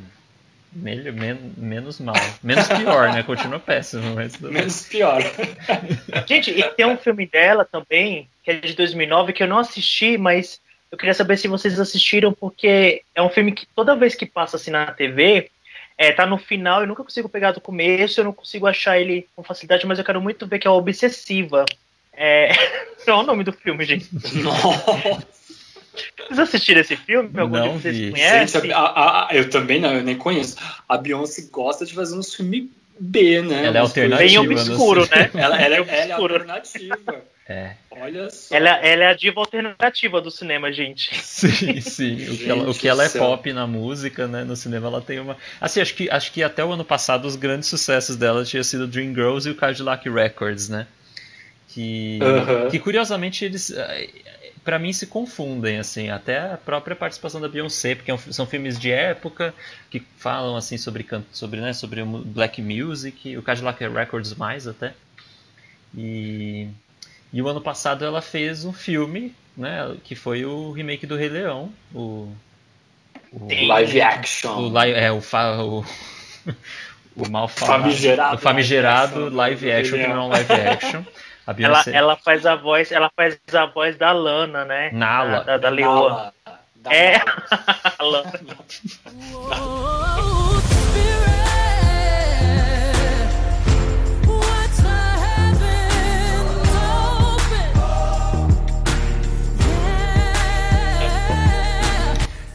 Melhor, 0.76 1.14
men- 1.14 1.54
menos 1.56 2.00
mal. 2.00 2.16
Menos 2.42 2.68
pior, 2.68 3.14
né? 3.14 3.22
Continua 3.24 3.60
péssimo, 3.60 4.16
mas. 4.16 4.38
Menos 4.40 4.88
pior. 4.88 5.22
Gente, 6.28 6.52
e 6.52 6.64
tem 6.72 6.86
um 6.86 6.98
filme 6.98 7.26
dela 7.28 7.64
também, 7.66 8.28
que 8.44 8.52
é 8.52 8.56
de 8.56 8.74
2009, 8.76 9.34
que 9.34 9.44
eu 9.44 9.48
não 9.48 9.60
assisti, 9.60 10.18
mas 10.18 10.60
eu 10.92 10.98
queria 10.98 11.14
saber 11.14 11.38
se 11.38 11.48
vocês 11.48 11.80
assistiram, 11.80 12.34
porque 12.34 13.04
é 13.14 13.22
um 13.22 13.30
filme 13.30 13.52
que 13.52 13.66
toda 13.76 13.96
vez 13.96 14.16
que 14.16 14.26
passa 14.26 14.56
assim 14.58 14.72
na 14.72 14.88
TV, 14.92 15.50
é, 15.98 16.12
tá 16.12 16.26
no 16.26 16.38
final, 16.38 16.82
eu 16.82 16.88
nunca 16.88 17.04
consigo 17.04 17.30
pegar 17.30 17.52
do 17.52 17.62
começo, 17.62 18.20
eu 18.20 18.24
não 18.26 18.34
consigo 18.34 18.68
achar 18.68 19.00
ele 19.00 19.28
com 19.36 19.44
facilidade, 19.44 19.86
mas 19.86 20.00
eu 20.00 20.06
quero 20.06 20.22
muito 20.22 20.48
ver 20.48 20.60
que 20.60 20.68
é 20.68 20.70
o 20.70 20.74
Obsessiva. 20.76 21.66
É... 22.14 22.52
Qual 23.06 23.20
é 23.20 23.24
o 23.24 23.26
nome 23.26 23.44
do 23.44 23.52
filme, 23.52 23.84
gente? 23.86 24.08
Nossa. 24.42 25.26
Vocês 26.28 26.40
assistiram 26.40 26.82
esse 26.82 26.96
filme? 26.96 27.30
Algum 27.40 27.58
Não 27.58 27.78
de 27.78 27.82
vocês 27.84 27.98
vi. 27.98 28.12
conhece? 28.12 28.60
Gente, 28.62 28.74
a- 28.74 28.80
a- 28.80 29.28
a- 29.30 29.36
eu 29.36 29.50
também 29.50 29.80
não, 29.80 29.94
eu 29.94 30.04
nem 30.04 30.16
conheço. 30.16 30.56
A 30.90 30.98
Beyoncé 30.98 31.48
gosta 31.52 31.86
de 31.86 31.94
fazer 31.94 32.16
uns 32.18 32.34
filmes 32.34 32.66
B, 33.00 33.42
né? 33.42 33.66
Ela 33.66 33.78
é 33.78 33.82
alternativa. 33.82 34.42
Bem 34.42 34.50
Nativa, 34.56 34.72
obscuro, 34.72 35.02
não 35.02 35.18
né? 35.18 35.30
Ela, 35.36 35.62
ela, 35.62 35.76
é- 35.76 35.80
ela 35.80 35.92
é 35.92 36.12
alternativa. 36.12 37.22
É. 37.48 37.76
Olha 37.92 38.30
só. 38.30 38.56
Ela, 38.56 38.70
ela 38.78 39.04
é 39.04 39.08
a 39.08 39.14
diva 39.14 39.42
alternativa 39.42 40.22
do 40.22 40.32
cinema, 40.32 40.72
gente. 40.72 41.14
Sim, 41.22 41.82
sim. 41.82 42.30
O 42.30 42.38
que, 42.38 42.50
ela, 42.50 42.70
o 42.70 42.74
que 42.74 42.88
ela 42.88 43.04
é 43.04 43.10
pop 43.10 43.52
na 43.52 43.68
música, 43.68 44.28
né? 44.28 44.44
No 44.46 44.56
cinema 44.56 44.88
ela 44.88 45.02
tem 45.02 45.20
uma. 45.20 45.36
Assim, 45.60 45.82
acho 45.82 45.94
que, 45.94 46.10
acho 46.10 46.32
que 46.32 46.42
até 46.42 46.64
o 46.64 46.72
ano 46.72 46.86
passado 46.86 47.26
os 47.26 47.36
grandes 47.36 47.68
sucessos 47.68 48.16
dela 48.16 48.46
tinham 48.46 48.64
sido 48.64 48.88
Dreamgirls 48.88 49.46
e 49.48 49.52
o 49.52 49.56
Cadillac 49.56 50.10
Records, 50.10 50.70
né? 50.70 50.88
Que, 51.70 52.20
que 52.72 52.80
curiosamente 52.80 53.44
eles. 53.44 53.72
eh, 53.72 54.10
Pra 54.64 54.80
mim 54.80 54.94
se 54.94 55.08
confundem, 55.08 55.78
assim, 55.78 56.10
até 56.10 56.40
a 56.54 56.58
própria 56.58 56.96
participação 56.96 57.42
da 57.42 57.50
Beyoncé, 57.50 57.96
porque 57.96 58.10
é 58.10 58.18
são 58.18 58.46
filmes 58.46 58.80
de 58.80 58.90
época 58.92 59.54
que 59.92 60.02
falam 60.18 60.56
assim 60.56 60.78
sobre 60.78 61.06
sobre, 61.34 61.60
né, 61.60 61.74
sobre 61.74 62.02
black 62.06 62.62
music, 62.62 63.36
o 63.36 63.42
Cadillac 63.44 63.86
Records 63.86 64.34
mais 64.36 64.66
até. 64.66 64.94
E, 65.94 66.68
e 67.34 67.42
o 67.42 67.48
ano 67.50 67.60
passado 67.60 68.06
ela 68.06 68.22
fez 68.22 68.64
um 68.64 68.72
filme, 68.72 69.34
né, 69.58 69.96
que 70.04 70.16
foi 70.16 70.46
o 70.46 70.72
remake 70.72 71.06
do 71.08 71.16
Rei 71.18 71.30
Leão, 71.30 71.72
o, 71.94 72.32
o. 73.32 73.48
Live 73.68 74.02
action. 74.02 74.56
o, 74.58 74.70
li- 74.70 74.94
é, 74.94 75.12
o, 75.12 75.20
fa- 75.20 75.58
o, 75.62 75.84
o 77.18 77.30
mal 77.30 77.48
falado. 77.48 77.82
Famigerado 77.82 78.36
o 78.36 78.40
famigerado 78.40 79.20
live 79.30 79.66
live 79.66 79.72
action 79.72 79.98
que 79.98 80.08
não 80.08 80.16
é 80.16 80.22
um 80.22 80.30
live 80.30 80.54
action. 80.54 81.04
A 81.46 81.54
Ela, 81.60 81.84
ela 81.88 82.16
faz 82.16 82.46
a 82.46 82.56
voz, 82.56 82.90
ela 82.90 83.12
faz 83.14 83.38
a 83.54 83.66
voz 83.66 83.98
da 83.98 84.14
Lana, 84.14 84.64
né? 84.64 84.92
Nala. 84.94 85.40
Da, 85.40 85.44
da, 85.44 85.58
da 85.58 85.70
leoa. 85.70 86.34
É. 86.90 87.16
Lana. 88.02 88.32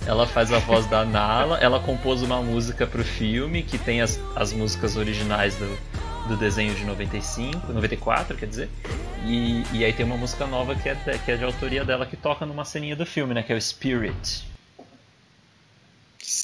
Ela 0.09 0.27
faz 0.27 0.51
a 0.51 0.59
voz 0.59 0.87
da 0.87 1.05
Nala, 1.05 1.59
ela 1.59 1.79
compôs 1.79 2.23
uma 2.23 2.41
música 2.41 2.87
pro 2.87 3.05
filme 3.05 3.63
que 3.63 3.77
tem 3.77 4.01
as, 4.01 4.19
as 4.35 4.55
músicas 4.55 4.97
originais 4.97 5.55
do, 5.57 5.79
do 6.29 6.35
desenho 6.35 6.75
de 6.75 6.83
95, 6.83 7.71
94, 7.71 8.35
quer 8.35 8.47
dizer. 8.47 8.71
E, 9.27 9.63
e 9.71 9.85
aí 9.85 9.93
tem 9.93 10.07
uma 10.07 10.17
música 10.17 10.47
nova 10.47 10.75
que 10.75 10.89
é, 10.89 10.95
de, 10.95 11.19
que 11.19 11.31
é 11.31 11.37
de 11.37 11.45
autoria 11.45 11.85
dela 11.85 12.07
que 12.07 12.17
toca 12.17 12.47
numa 12.47 12.65
ceninha 12.65 12.97
do 12.97 13.05
filme, 13.05 13.35
né? 13.35 13.43
Que 13.43 13.53
é 13.53 13.57
o 13.57 13.61
Spirit. 13.61 14.47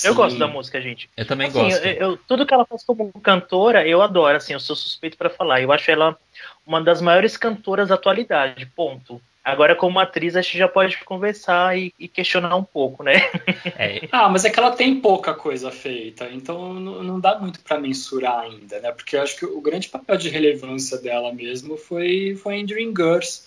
Eu 0.05 0.13
Sim. 0.13 0.15
gosto 0.15 0.39
da 0.39 0.47
música, 0.47 0.79
gente. 0.83 1.09
Eu 1.17 1.27
também 1.27 1.49
Assim, 1.49 1.59
gosto. 1.59 1.87
eu, 1.87 1.93
eu- 2.11 2.17
tudo 2.19 2.45
que 2.45 2.53
ela 2.53 2.67
faz 2.67 2.85
como 2.85 3.11
cantora, 3.23 3.89
eu 3.89 4.03
adoro, 4.03 4.37
assim, 4.37 4.53
eu 4.53 4.61
sou 4.61 4.77
suspeito 4.77 5.17
pra 5.17 5.31
falar. 5.31 5.63
Eu 5.63 5.73
acho 5.73 5.91
ela 5.91 6.19
uma 6.67 6.83
das 6.83 7.01
maiores 7.01 7.39
cantoras 7.39 7.89
da 7.89 7.95
atualidade, 7.95 8.67
ponto. 8.67 9.23
Agora, 9.45 9.77
como 9.77 10.01
atriz, 10.01 10.35
a 10.37 10.41
gente 10.43 10.57
já 10.57 10.67
pode 10.67 10.97
conversar 11.05 11.77
e, 11.79 11.93
e 11.99 12.09
questionar 12.09 12.57
um 12.57 12.65
pouco, 12.65 13.03
né? 13.03 13.13
É, 13.77 14.01
Ah, 14.13 14.29
mas 14.29 14.45
é 14.45 14.51
que 14.51 14.59
ela 14.59 14.71
tem 14.73 15.01
pouca 15.01 15.35
coisa 15.35 15.71
feita, 15.71 16.29
então 16.33 16.73
não, 16.75 17.03
não 17.03 17.21
dá 17.21 17.39
muito 17.39 17.61
pra 17.61 17.79
mensurar 17.79 18.41
ainda, 18.41 18.79
né? 18.81 18.91
Porque 18.93 19.17
eu 19.17 19.23
acho 19.23 19.37
que 19.37 19.45
o 19.45 19.61
grande 19.61 19.89
papel 19.89 20.17
de 20.17 20.29
relevância 20.29 20.97
dela 20.99 21.33
mesmo 21.33 21.77
foi, 21.77 22.39
foi 22.43 22.55
em 22.57 22.65
Dreamgirls. 22.67 23.43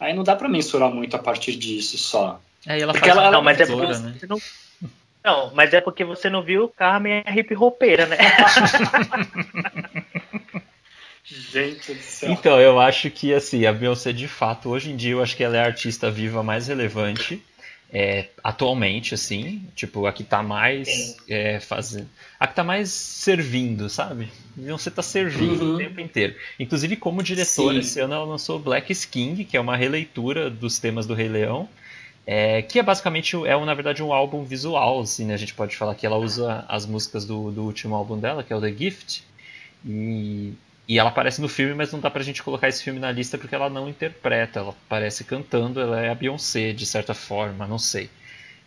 Aí 0.00 0.12
não 0.12 0.24
dá 0.24 0.34
pra 0.34 0.48
mensurar 0.48 0.90
muito 0.90 1.14
a 1.14 1.18
partir 1.18 1.56
disso 1.56 1.96
só. 1.98 2.40
é, 2.66 2.78
e 2.78 2.82
ela 2.82 2.92
Porque 2.92 3.08
faz 3.08 3.18
ela- 3.20 3.30
não, 3.30 3.42
mas 3.42 3.60
é 3.60 3.66
porque 3.66 3.86
né? 3.86 4.14
você 4.18 4.26
não. 4.26 4.38
Não, 5.24 5.52
mas 5.54 5.74
é 5.74 5.80
porque 5.80 6.04
você 6.04 6.30
não 6.30 6.42
viu 6.42 6.68
Carmen 6.76 7.22
é 7.26 7.32
hip 7.38 7.52
ropeira, 7.54 8.06
né? 8.06 8.16
Gente 11.26 11.92
do 11.92 12.02
céu. 12.02 12.30
Então, 12.32 12.60
eu 12.60 12.78
acho 12.78 13.10
que 13.10 13.34
assim, 13.34 13.66
a 13.66 13.72
Beyoncé 13.72 14.12
de 14.12 14.28
fato, 14.28 14.68
hoje 14.68 14.90
em 14.90 14.96
dia, 14.96 15.12
eu 15.12 15.22
acho 15.22 15.36
que 15.36 15.42
ela 15.42 15.56
é 15.56 15.60
a 15.60 15.64
artista 15.66 16.10
viva 16.10 16.42
mais 16.42 16.68
relevante. 16.68 17.42
é, 17.92 18.28
atualmente, 18.42 19.14
assim, 19.14 19.62
tipo, 19.76 20.06
a 20.06 20.12
que 20.12 20.24
tá 20.24 20.42
mais 20.42 21.16
é, 21.28 21.60
fazendo. 21.60 22.08
A 22.38 22.46
que 22.46 22.54
tá 22.54 22.64
mais 22.64 22.90
servindo, 22.90 23.88
sabe? 23.88 24.28
Beyoncé 24.56 24.90
tá 24.90 25.02
servindo 25.02 25.62
Uhum. 25.62 25.74
o 25.74 25.78
tempo 25.78 26.00
inteiro. 26.00 26.34
Inclusive, 26.58 26.96
como 26.96 27.22
diretora, 27.22 27.74
Sim. 27.74 27.78
esse 27.80 28.00
ano 28.00 28.14
ela 28.14 28.24
lançou 28.24 28.58
Black 28.58 28.92
King, 29.06 29.44
que 29.44 29.56
é 29.56 29.60
uma 29.60 29.76
releitura 29.76 30.50
dos 30.50 30.78
temas 30.80 31.06
do 31.06 31.14
Rei 31.14 31.28
Leão. 31.28 31.68
é, 32.26 32.60
que 32.62 32.78
é 32.80 32.82
basicamente, 32.82 33.36
é 33.46 33.64
na 33.64 33.72
verdade 33.74 34.02
um 34.02 34.12
álbum 34.12 34.42
visual, 34.44 35.00
assim, 35.00 35.24
né? 35.24 35.34
A 35.34 35.36
gente 35.36 35.54
pode 35.54 35.76
falar 35.76 35.94
que 35.94 36.04
ela 36.04 36.16
usa 36.16 36.64
as 36.68 36.84
músicas 36.84 37.24
do, 37.24 37.52
do 37.52 37.62
último 37.62 37.94
álbum 37.94 38.18
dela, 38.18 38.42
que 38.42 38.52
é 38.52 38.56
o 38.56 38.60
The 38.60 38.72
Gift, 38.72 39.22
e, 39.84 40.52
e 40.88 40.98
ela 40.98 41.08
aparece 41.10 41.40
no 41.40 41.48
filme, 41.48 41.74
mas 41.74 41.92
não 41.92 41.98
dá 42.00 42.10
pra 42.10 42.22
gente 42.22 42.42
colocar 42.42 42.68
esse 42.68 42.82
filme 42.82 43.00
na 43.00 43.10
lista 43.10 43.36
porque 43.36 43.54
ela 43.54 43.68
não 43.68 43.88
interpreta, 43.88 44.60
ela 44.60 44.70
aparece 44.70 45.24
cantando, 45.24 45.80
ela 45.80 46.00
é 46.00 46.10
a 46.10 46.14
Beyoncé, 46.14 46.72
de 46.72 46.86
certa 46.86 47.12
forma, 47.14 47.66
não 47.66 47.78
sei. 47.78 48.08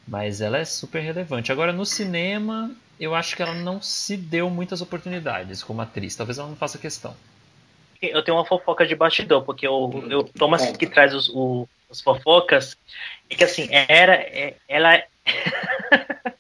Mas 0.08 0.42
ela 0.42 0.58
é 0.58 0.66
super 0.66 1.00
relevante. 1.02 1.52
Agora, 1.52 1.72
no 1.72 1.86
cinema, 1.86 2.72
eu 3.00 3.16
acho 3.16 3.36
que 3.36 3.42
ela 3.42 3.54
não 3.54 3.82
se 3.82 4.18
deu 4.18 4.50
muitas 4.50 4.82
oportunidades 4.82 5.64
como 5.64 5.82
atriz, 5.82 6.16
talvez 6.16 6.38
ela 6.38 6.50
não 6.50 6.56
faça 6.56 6.78
questão. 6.78 7.16
Eu 8.02 8.24
tenho 8.24 8.38
uma 8.38 8.46
fofoca 8.46 8.86
de 8.86 8.96
bastidor, 8.96 9.44
porque 9.44 9.68
o, 9.68 9.92
eu, 10.10 10.24
Thomas 10.24 10.72
que 10.72 10.88
traz 10.88 11.14
os, 11.14 11.30
o- 11.30 11.68
as 11.90 12.00
fofocas, 12.02 12.78
é 13.30 13.36
que 13.36 13.44
assim, 13.44 13.68
era, 13.72 14.16
é- 14.16 14.56
ela, 14.68 15.04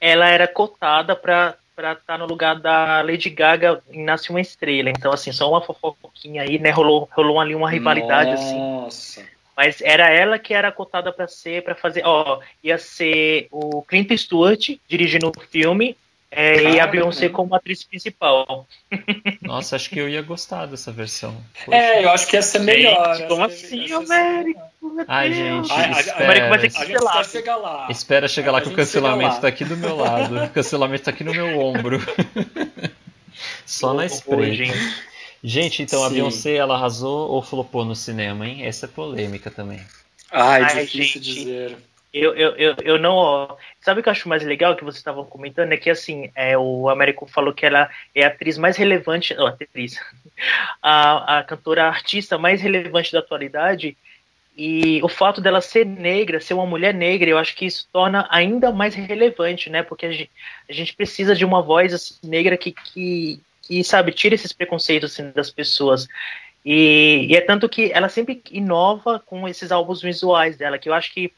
ela 0.00 0.28
era 0.28 0.46
cotada 0.46 1.16
para 1.16 1.56
pra 1.76 1.92
estar 1.92 2.18
no 2.18 2.24
lugar 2.24 2.58
da 2.58 3.02
Lady 3.02 3.28
Gaga 3.28 3.82
em 3.92 4.02
Nasce 4.02 4.30
uma 4.30 4.40
Estrela. 4.40 4.88
Então, 4.88 5.12
assim, 5.12 5.30
só 5.30 5.50
uma 5.50 5.60
fofoquinha 5.60 6.42
aí, 6.42 6.58
né? 6.58 6.70
Rolou, 6.70 7.06
rolou 7.12 7.38
ali 7.38 7.54
uma 7.54 7.70
rivalidade, 7.70 8.30
assim. 8.30 8.58
Nossa. 8.58 9.22
Mas 9.54 9.80
era 9.82 10.10
ela 10.10 10.38
que 10.38 10.54
era 10.54 10.72
cotada 10.72 11.12
pra 11.12 11.28
ser, 11.28 11.62
para 11.62 11.74
fazer. 11.74 12.02
Ó, 12.04 12.40
ia 12.64 12.78
ser 12.78 13.46
o 13.50 13.82
Clint 13.82 14.10
Stewart 14.16 14.70
dirigindo 14.88 15.30
o 15.30 15.40
filme 15.40 15.96
é, 16.36 16.70
e 16.72 16.78
a 16.80 16.86
Beyoncé 16.86 17.28
como 17.30 17.54
atriz 17.54 17.82
principal. 17.82 18.68
Nossa, 19.42 19.74
acho 19.76 19.88
que 19.90 19.98
eu 19.98 20.08
ia 20.08 20.20
gostar 20.22 20.66
dessa 20.66 20.92
versão. 20.92 21.36
Poxa. 21.64 21.76
É, 21.76 22.04
eu 22.04 22.10
acho 22.10 22.26
que 22.26 22.36
ia 22.36 22.42
ser 22.42 22.58
melhor. 22.60 23.16
Gente, 23.16 23.28
como 23.28 23.44
assim, 23.44 23.92
Américo? 23.92 24.60
Ai, 25.08 25.32
gente, 25.32 25.72
Ai, 25.72 25.80
a- 25.92 25.96
a- 25.96 26.00
espera. 26.00 26.24
Américo 26.24 26.48
vai 26.48 26.58
ter 26.58 26.70
que 26.70 26.76
A 26.76 26.80
gente 26.84 26.92
cancelar. 26.92 27.24
chegar 27.24 27.56
lá. 27.56 27.86
Espera 27.90 28.28
chegar 28.28 28.52
lá 28.52 28.58
A 28.58 28.60
que 28.60 28.68
o 28.68 28.72
cancelamento 28.74 29.40
tá 29.40 29.48
aqui 29.48 29.64
do 29.64 29.76
meu 29.76 29.96
lado. 29.96 30.44
O 30.44 30.50
cancelamento 30.50 31.04
tá 31.04 31.10
aqui 31.10 31.24
no 31.24 31.32
meu 31.32 31.58
ombro. 31.58 31.98
Só 33.66 33.92
na 33.94 34.06
espreita. 34.06 34.54
gente. 34.54 34.96
Gente, 35.42 35.82
então 35.82 36.02
a 36.04 36.08
Sim. 36.08 36.14
Beyoncé, 36.14 36.54
ela 36.54 36.74
arrasou 36.74 37.30
ou 37.30 37.42
flopou 37.42 37.84
no 37.84 37.94
cinema, 37.94 38.46
hein? 38.46 38.64
Essa 38.64 38.86
é 38.86 38.88
polêmica 38.88 39.50
também. 39.50 39.80
Ai, 40.30 40.62
Ai, 40.62 40.84
difícil 40.86 41.22
gente. 41.22 41.34
dizer. 41.34 41.76
Eu, 42.12 42.34
eu, 42.34 42.56
eu, 42.56 42.76
eu 42.82 42.98
não. 42.98 43.56
Sabe 43.80 44.00
o 44.00 44.02
que 44.02 44.08
eu 44.08 44.12
acho 44.12 44.28
mais 44.28 44.42
legal 44.42 44.74
que 44.74 44.84
vocês 44.84 44.98
estavam 44.98 45.24
comentando? 45.24 45.72
É 45.72 45.76
que 45.76 45.90
assim, 45.90 46.30
é, 46.34 46.56
o 46.56 46.88
Américo 46.88 47.26
falou 47.26 47.52
que 47.52 47.66
ela 47.66 47.90
é 48.14 48.24
a 48.24 48.28
atriz 48.28 48.56
mais 48.56 48.76
relevante. 48.76 49.34
Não, 49.34 49.46
atriz. 49.46 50.00
A, 50.82 51.38
a 51.38 51.44
cantora 51.44 51.84
a 51.84 51.88
artista 51.88 52.36
mais 52.36 52.60
relevante 52.60 53.10
da 53.10 53.20
atualidade. 53.20 53.96
E 54.56 55.02
o 55.02 55.08
fato 55.08 55.40
dela 55.40 55.60
ser 55.60 55.84
negra, 55.84 56.40
ser 56.40 56.54
uma 56.54 56.64
mulher 56.64 56.94
negra, 56.94 57.28
eu 57.28 57.36
acho 57.36 57.54
que 57.54 57.66
isso 57.66 57.86
torna 57.92 58.26
ainda 58.30 58.72
mais 58.72 58.94
relevante, 58.94 59.68
né? 59.68 59.82
Porque 59.82 60.06
a 60.06 60.12
gente, 60.12 60.30
a 60.68 60.72
gente 60.72 60.94
precisa 60.94 61.34
de 61.34 61.44
uma 61.44 61.60
voz 61.60 61.92
assim, 61.92 62.14
negra 62.22 62.56
que, 62.56 62.72
que, 62.72 63.38
que, 63.62 63.84
sabe, 63.84 64.12
tira 64.12 64.34
esses 64.34 64.54
preconceitos 64.54 65.12
assim, 65.12 65.30
das 65.30 65.50
pessoas. 65.50 66.08
E, 66.64 67.26
e 67.30 67.36
é 67.36 67.40
tanto 67.42 67.68
que 67.68 67.90
ela 67.92 68.08
sempre 68.08 68.42
inova 68.50 69.20
com 69.20 69.46
esses 69.46 69.70
álbuns 69.70 70.00
visuais 70.00 70.56
dela, 70.56 70.78
que 70.78 70.88
eu 70.88 70.94
acho 70.94 71.12
que 71.12 71.30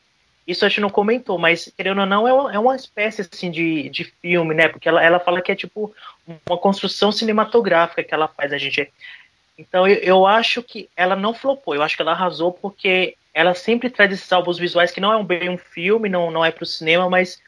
isso 0.49 0.65
a 0.65 0.69
gente 0.69 0.81
não 0.81 0.89
comentou, 0.89 1.39
mas 1.39 1.71
querendo 1.77 2.01
ou 2.01 2.07
não, 2.07 2.27
é 2.27 2.33
uma, 2.33 2.55
é 2.55 2.59
uma 2.59 2.75
espécie 2.75 3.21
assim 3.21 3.51
de, 3.51 3.91
de 3.91 4.05
filme, 4.05 4.55
né? 4.55 4.67
Porque 4.67 4.89
ela, 4.89 5.05
ela 5.05 5.21
fala 5.21 5.43
que 5.43 5.53
é 5.53 5.55
tipo 5.55 5.95
uma 6.47 6.57
construção 6.57 7.13
cinematográfica 7.13 8.03
que 8.03 8.15
ela 8.15 8.27
faz, 8.27 8.51
a 8.51 8.57
gente. 8.57 8.91
Então 9.59 9.87
eu, 9.87 9.97
eu 9.97 10.27
acho 10.27 10.63
que 10.63 10.89
ela 10.97 11.15
não 11.15 11.35
flopou, 11.35 11.75
eu 11.75 11.83
acho 11.83 11.95
que 11.95 12.01
ela 12.01 12.13
arrasou 12.13 12.51
porque 12.51 13.15
ela 13.35 13.55
sempre 13.55 13.91
traz 13.91 14.11
esses 14.11 14.33
álbuns 14.33 14.59
visuais 14.59 14.91
que 14.91 15.03
não 15.03 15.13
é 15.13 15.17
um 15.19 15.25
bem 15.25 15.51
um 15.51 15.59
filme, 15.59 16.09
não, 16.09 16.31
não 16.31 16.43
é 16.43 16.51
pro 16.51 16.65
cinema, 16.65 17.11
mas 17.11 17.39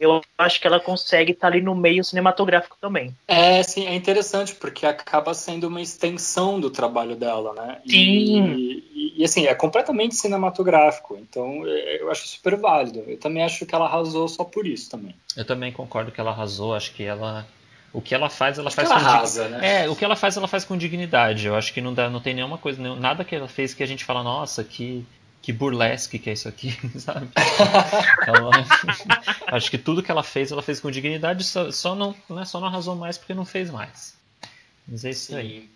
eu 0.00 0.20
acho 0.38 0.60
que 0.60 0.66
ela 0.66 0.80
consegue 0.80 1.32
estar 1.32 1.48
ali 1.48 1.60
no 1.60 1.74
meio 1.74 2.02
cinematográfico 2.02 2.76
também. 2.80 3.14
É, 3.28 3.62
sim, 3.62 3.86
é 3.86 3.94
interessante, 3.94 4.54
porque 4.54 4.86
acaba 4.86 5.34
sendo 5.34 5.68
uma 5.68 5.80
extensão 5.82 6.58
do 6.58 6.70
trabalho 6.70 7.14
dela, 7.14 7.52
né? 7.52 7.78
E- 7.84 7.90
Sim. 7.90 8.52
E, 8.54 9.14
e, 9.18 9.24
assim, 9.24 9.46
é 9.46 9.54
completamente 9.54 10.14
cinematográfico, 10.16 11.16
então 11.20 11.62
é, 11.66 12.00
eu 12.00 12.10
acho 12.10 12.26
super 12.26 12.56
válido. 12.56 13.04
Eu 13.06 13.18
também 13.18 13.42
acho 13.44 13.66
que 13.66 13.74
ela 13.74 13.84
arrasou 13.84 14.26
só 14.28 14.42
por 14.44 14.66
isso 14.66 14.90
também. 14.90 15.14
Eu 15.36 15.44
também 15.44 15.70
concordo 15.70 16.10
que 16.10 16.20
ela 16.20 16.30
arrasou, 16.30 16.74
acho 16.74 16.92
que 16.92 17.04
ela. 17.04 17.46
O 17.92 18.00
que 18.00 18.14
ela 18.14 18.30
faz, 18.30 18.56
ela 18.56 18.68
Acho 18.68 18.76
faz 18.76 18.88
ela 18.88 19.00
com 19.00 19.04
dig- 19.04 19.14
arrasa, 19.14 19.48
né? 19.48 19.82
É, 19.84 19.88
o 19.90 19.96
que 19.96 20.04
ela 20.04 20.14
faz, 20.14 20.36
ela 20.36 20.46
faz 20.46 20.64
com 20.64 20.76
dignidade. 20.76 21.46
Eu 21.48 21.56
acho 21.56 21.74
que 21.74 21.80
não, 21.80 21.92
dá, 21.92 22.08
não 22.08 22.20
tem 22.20 22.32
nenhuma 22.32 22.56
coisa, 22.56 22.80
nada 22.96 23.24
que 23.24 23.34
ela 23.34 23.48
fez 23.48 23.74
que 23.74 23.82
a 23.82 23.86
gente 23.86 24.04
fala, 24.04 24.22
nossa, 24.22 24.62
que, 24.62 25.04
que 25.42 25.52
burlesque 25.52 26.18
que 26.18 26.30
é 26.30 26.32
isso 26.34 26.48
aqui, 26.48 26.72
sabe? 26.98 27.28
Ela- 28.26 28.66
acho 29.56 29.70
que 29.70 29.78
tudo 29.78 30.02
que 30.02 30.10
ela 30.10 30.22
fez, 30.22 30.52
ela 30.52 30.62
fez 30.62 30.80
com 30.80 30.90
dignidade, 30.90 31.44
só, 31.44 31.70
só 31.70 31.94
não, 31.94 32.14
né, 32.28 32.44
só 32.44 32.60
não 32.60 32.68
arrasou 32.68 32.94
mais 32.96 33.16
porque 33.18 33.34
não 33.34 33.44
fez 33.44 33.70
mais. 33.70 34.14
Mas 34.86 35.04
é 35.04 35.10
isso 35.10 35.36
aí. 35.36 35.60
Sim. 35.62 35.68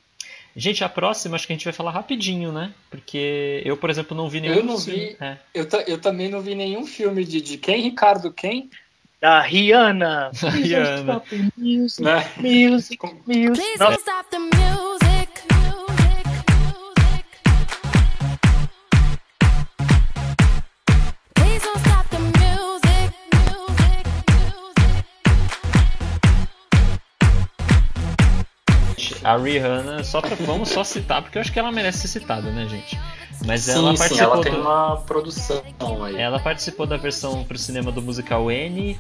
Gente, 0.56 0.84
a 0.84 0.88
próxima 0.88 1.34
acho 1.34 1.46
que 1.48 1.52
a 1.52 1.56
gente 1.56 1.64
vai 1.64 1.72
falar 1.72 1.90
rapidinho, 1.90 2.52
né? 2.52 2.72
Porque 2.88 3.60
eu, 3.64 3.76
por 3.76 3.90
exemplo, 3.90 4.16
não 4.16 4.28
vi 4.28 4.40
nenhum. 4.40 4.54
Eu 4.54 4.62
não 4.64 4.76
vi. 4.78 5.16
É. 5.20 5.36
Eu, 5.52 5.66
eu 5.86 5.98
também 6.00 6.28
não 6.28 6.40
vi 6.40 6.54
nenhum 6.54 6.86
filme 6.86 7.24
de, 7.24 7.40
de 7.40 7.58
quem, 7.58 7.82
Ricardo? 7.82 8.32
Quem? 8.32 8.70
Da 9.20 9.40
Rihanna. 9.40 10.30
Da 10.40 10.50
Rihanna. 10.50 11.22
Music, 11.56 12.02
Né? 12.02 12.30
music, 12.38 12.96
Como- 12.98 13.20
music. 13.26 13.52
Please 13.52 13.78
Nossa, 13.80 13.98
stop 13.98 14.30
the 14.30 14.38
music. 14.38 14.54
music, 14.54 15.03
A 29.24 29.36
Rihanna, 29.36 30.04
só 30.04 30.20
pra, 30.20 30.36
vamos 30.36 30.68
só 30.68 30.84
citar, 30.84 31.22
porque 31.22 31.38
eu 31.38 31.40
acho 31.42 31.52
que 31.52 31.58
ela 31.58 31.72
merece 31.72 32.00
ser 32.06 32.08
citada, 32.20 32.50
né, 32.50 32.66
gente? 32.68 32.98
Mas 33.46 33.62
sim, 33.62 33.72
ela 33.72 33.92
sim, 33.92 33.98
participou 33.98 34.34
ela 34.34 34.42
tem 34.42 34.52
do- 34.52 34.60
uma 34.60 34.96
produção 34.98 35.62
aí. 36.04 36.16
Ela 36.16 36.38
participou 36.38 36.86
da 36.86 36.96
versão 36.96 37.42
pro 37.44 37.58
cinema 37.58 37.90
do 37.90 38.00
musical 38.02 38.50
N. 38.50 38.96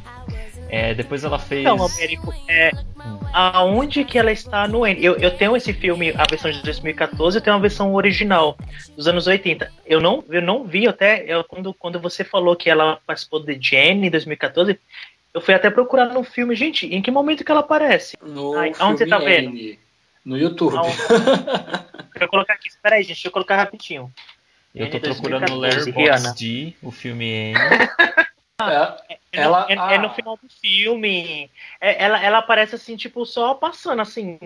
É, 0.68 0.94
depois 0.94 1.22
ela 1.24 1.38
fez. 1.38 1.60
Então, 1.60 1.84
Américo, 1.84 2.34
é, 2.48 2.72
aonde 3.32 4.04
que 4.04 4.18
ela 4.18 4.32
está 4.32 4.66
no 4.66 4.86
N? 4.86 5.02
Eu, 5.04 5.16
eu 5.16 5.30
tenho 5.30 5.56
esse 5.56 5.72
filme, 5.72 6.12
a 6.16 6.24
versão 6.28 6.50
de 6.50 6.62
2014, 6.62 7.36
eu 7.38 7.42
tenho 7.42 7.56
a 7.56 7.60
versão 7.60 7.94
original 7.94 8.56
dos 8.96 9.06
anos 9.06 9.26
80. 9.26 9.70
Eu 9.86 10.00
não, 10.00 10.24
eu 10.28 10.42
não 10.42 10.64
vi 10.64 10.88
até 10.88 11.24
eu, 11.26 11.44
quando, 11.44 11.72
quando 11.74 12.00
você 12.00 12.24
falou 12.24 12.56
que 12.56 12.68
ela 12.70 12.98
participou 13.06 13.40
de 13.40 13.58
Jenny 13.60 14.08
em 14.08 14.10
2014. 14.10 14.78
Eu 15.32 15.40
fui 15.40 15.52
até 15.52 15.68
procurar 15.68 16.06
no 16.06 16.22
filme, 16.22 16.54
gente, 16.54 16.86
em 16.86 17.02
que 17.02 17.10
momento 17.10 17.44
que 17.44 17.50
ela 17.50 17.60
aparece? 17.60 18.16
No 18.24 18.56
Ai, 18.56 18.72
aonde 18.78 18.98
você 18.98 19.06
tá 19.06 19.18
vendo? 19.18 19.48
N, 19.50 19.78
No 20.24 20.36
YouTube. 20.38 20.76
Aonde? 20.76 20.96
Deixa 22.14 22.24
eu 22.24 22.28
colocar 22.28 22.54
aqui. 22.54 22.68
Espera 22.68 22.96
aí, 22.96 23.02
gente, 23.02 23.14
deixa 23.16 23.28
eu 23.28 23.32
colocar 23.32 23.56
rapidinho. 23.56 24.12
Eu 24.74 24.90
tô 24.90 24.98
procurando 25.00 25.48
no 25.50 25.60
2014, 25.60 25.86
Letterboxd. 25.96 26.34
D, 26.70 26.74
o 26.82 26.90
filme 26.90 27.24
N. 27.52 27.58
É, 28.60 29.14
É, 29.14 29.18
Ela- 29.32 29.66
no, 29.66 29.72
é- 29.72 29.76
ah. 29.78 29.92
é 29.94 29.98
no 29.98 30.10
final 30.14 30.36
do 30.40 30.48
filme. 30.48 31.50
É- 31.80 32.04
ela, 32.04 32.22
ela 32.24 32.38
aparece 32.38 32.74
assim, 32.76 32.96
tipo, 32.96 33.26
só 33.26 33.54
passando 33.54 34.00
assim. 34.02 34.38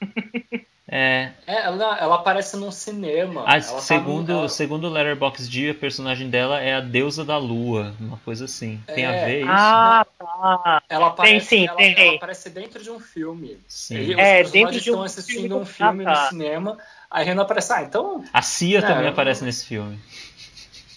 É, 0.94 1.30
é, 1.46 1.62
ela, 1.62 1.98
ela 1.98 2.14
aparece 2.16 2.54
num 2.54 2.70
cinema. 2.70 3.44
a, 3.46 3.54
Ela 3.56 3.62
tá 3.62 3.80
segundo, 3.80 4.30
no- 4.30 4.38
ela- 4.40 4.48
segundo 4.50 4.84
o 4.86 4.90
Letterboxd 4.90 5.48
D, 5.64 5.70
a 5.70 5.74
personagem 5.74 6.28
dela 6.28 6.60
é 6.60 6.74
a 6.74 6.80
deusa 6.80 7.24
da 7.24 7.38
lua, 7.38 7.94
uma 7.98 8.18
coisa 8.18 8.44
assim. 8.44 8.78
Tem 8.86 9.06
a 9.06 9.12
É. 9.12 9.24
ver 9.24 9.38
isso? 9.40 9.48
Ah, 9.50 10.06
tá. 10.18 10.82
Ela 10.90 11.06
aparece, 11.06 11.46
sim, 11.46 11.66
ela, 11.66 11.76
tem. 11.78 11.94
ela 11.98 12.16
aparece 12.16 12.50
dentro 12.50 12.82
de 12.82 12.90
um 12.90 13.00
filme. 13.00 13.56
Sim. 13.66 13.96
Ele- 13.96 14.20
É, 14.20 14.44
dentro 14.44 14.72
de 14.72 14.90
um 14.90 14.92
estão 14.92 15.02
assistindo 15.02 15.40
filme. 15.40 15.54
um 15.54 15.64
filme 15.64 16.04
Ah, 16.06 16.12
tá. 16.12 16.22
no 16.24 16.28
cinema. 16.28 16.78
Aí 17.10 17.22
a 17.22 17.24
Renan 17.26 17.42
aparece, 17.42 17.72
ah, 17.72 17.82
então. 17.82 18.22
A 18.30 18.42
Cia 18.42 18.80
É, 18.80 18.82
também 18.82 19.04
eu- 19.04 19.12
aparece 19.12 19.42
nesse 19.44 19.64
filme. 19.64 19.98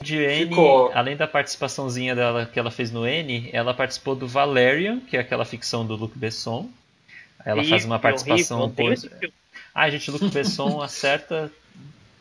De 0.01 0.17
N, 0.17 0.49
Ficou. 0.49 0.91
além 0.93 1.15
da 1.15 1.25
participaçãozinha 1.25 2.13
dela 2.13 2.45
que 2.45 2.59
ela 2.59 2.69
fez 2.69 2.91
no 2.91 3.07
N, 3.07 3.49
ela 3.53 3.73
participou 3.73 4.13
do 4.13 4.27
Valerian, 4.27 4.99
que 4.99 5.15
é 5.15 5.21
aquela 5.21 5.45
ficção 5.45 5.85
do 5.85 5.95
Luc 5.95 6.17
Besson. 6.17 6.69
Ela 7.45 7.63
faz 7.63 7.85
uma 7.85 7.95
Horrível, 7.95 7.99
participação 7.99 8.59
horrível, 8.61 9.09
por... 9.21 9.29
Ai, 9.75 9.91
gente, 9.91 10.09
o 10.09 10.13
Luc 10.13 10.29
Besson 10.33 10.79
acerta 10.81 11.51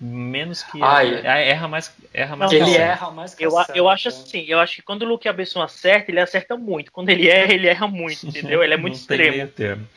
menos 0.01 0.63
que. 0.65 0.83
É, 0.83 1.51
Erra 1.51 1.69
mais, 1.69 1.95
erra 2.13 2.35
mais 2.37 2.51
Não, 2.53 2.59
que 2.59 2.65
ele 2.65 2.75
ela. 2.77 2.85
erra 2.85 3.11
mais 3.13 3.35
que 3.35 3.45
Eu, 3.47 3.57
acerta. 3.57 3.79
eu 3.79 3.89
acho 3.89 4.09
assim, 4.09 4.45
eu 4.49 4.59
acho 4.59 4.75
que 4.77 4.83
quando 4.83 5.03
o 5.03 5.09
Luke 5.09 5.33
Besson 5.33 5.63
acerta, 5.63 6.11
ele 6.11 6.21
acerta 6.21 6.57
muito. 6.57 6.91
Quando 6.93 7.09
ele 7.11 7.29
erra, 7.29 7.53
ele 7.55 7.69
erra 7.69 7.87
muito, 7.87 8.27
entendeu? 8.27 8.63
Ele 8.63 8.75
é 8.75 8.77
muito 8.77 8.99
Não 8.99 9.07
tem 9.07 9.21
extremo. 9.47 9.89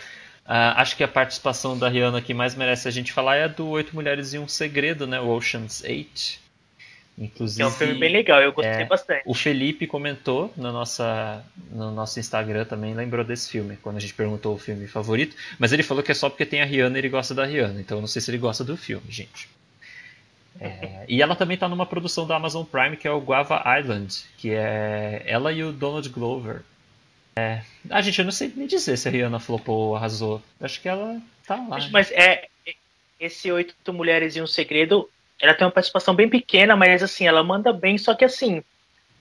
Ah, 0.46 0.82
acho 0.82 0.96
que 0.96 1.04
a 1.04 1.08
participação 1.10 1.78
da 1.78 1.90
Rihanna 1.90 2.22
que 2.22 2.34
mais 2.34 2.56
merece 2.56 2.88
a 2.88 2.92
gente 2.92 3.12
falar 3.12 3.36
é 3.36 3.44
a 3.44 3.48
do 3.48 3.68
Oito 3.68 3.94
Mulheres 3.94 4.34
e 4.34 4.40
um 4.40 4.48
Segredo, 4.48 5.06
né? 5.06 5.20
O 5.20 5.28
Ocean's 5.28 5.84
Eight. 5.84 6.40
Inclusive, 7.18 7.64
É 7.64 7.66
um 7.66 7.72
filme 7.72 7.96
bem 7.96 8.12
legal, 8.12 8.40
eu 8.42 8.54
gostei 8.54 8.84
é, 8.84 8.86
bastante. 8.86 9.24
O 9.26 9.34
Felipe 9.34 9.88
comentou 9.88 10.54
na 10.56 10.72
nossa, 10.72 11.44
no 11.72 11.92
nosso 11.92 12.20
Instagram 12.20 12.64
também, 12.66 12.94
lembrou 12.94 13.26
desse 13.26 13.50
filme, 13.50 13.76
quando 13.78 13.98
a 13.98 14.00
gente 14.00 14.14
perguntou 14.14 14.54
o 14.54 14.60
filme 14.60 14.88
favorito. 14.88 15.36
Mas 15.58 15.74
ele 15.74 15.82
falou 15.82 16.04
que 16.04 16.12
é 16.12 16.16
só 16.16 16.30
porque 16.30 16.46
tem 16.46 16.62
a 16.62 16.66
Rihanna 16.66 16.98
e 16.98 17.02
ele 17.02 17.10
gosta 17.10 17.34
da 17.34 17.44
Rihanna. 17.44 17.82
Então 17.82 17.98
eu 17.98 18.02
não 18.02 18.08
sei 18.08 18.22
se 18.22 18.30
ele 18.30 18.38
gosta 18.38 18.64
do 18.64 18.78
filme, 18.78 19.06
gente. 19.10 19.50
É, 20.60 21.06
e 21.08 21.22
ela 21.22 21.36
também 21.36 21.58
tá 21.58 21.68
numa 21.68 21.86
produção 21.86 22.26
da 22.26 22.36
Amazon 22.36 22.66
Prime 22.66 22.98
que 22.98 23.08
é 23.08 23.12
o 23.12 23.22
Guava 23.22 23.64
Island, 23.80 24.24
que 24.38 24.52
é 24.52 25.24
ela 25.26 25.52
e 25.52 25.64
o 25.64 25.72
Donald 25.72 26.08
Glover. 26.10 26.62
É, 27.36 27.62
ah, 27.90 28.02
gente, 28.02 28.20
eu 28.20 28.26
não 28.26 28.32
sei 28.32 28.52
nem 28.56 28.68
dizer 28.68 28.98
se 28.98 29.08
a 29.08 29.12
Rihanna 29.12 29.40
flopou 29.40 29.90
ou 29.90 29.96
arrasou. 29.96 30.42
Acho 30.60 30.82
que 30.82 30.90
ela 30.90 31.20
tá 31.46 31.56
lá. 31.56 31.80
Mas 31.92 32.12
é 32.12 32.48
esse 33.20 33.52
Oito 33.52 33.94
Mulheres 33.94 34.36
e 34.36 34.42
um 34.42 34.48
Segredo, 34.48 35.10
ela 35.42 35.54
tem 35.54 35.66
uma 35.66 35.72
participação 35.72 36.14
bem 36.16 36.28
pequena, 36.30 36.76
mas 36.76 37.04
assim, 37.04 37.28
ela 37.28 37.44
manda 37.44 37.72
bem, 37.74 37.98
só 37.98 38.14
que 38.14 38.26
assim, 38.26 38.64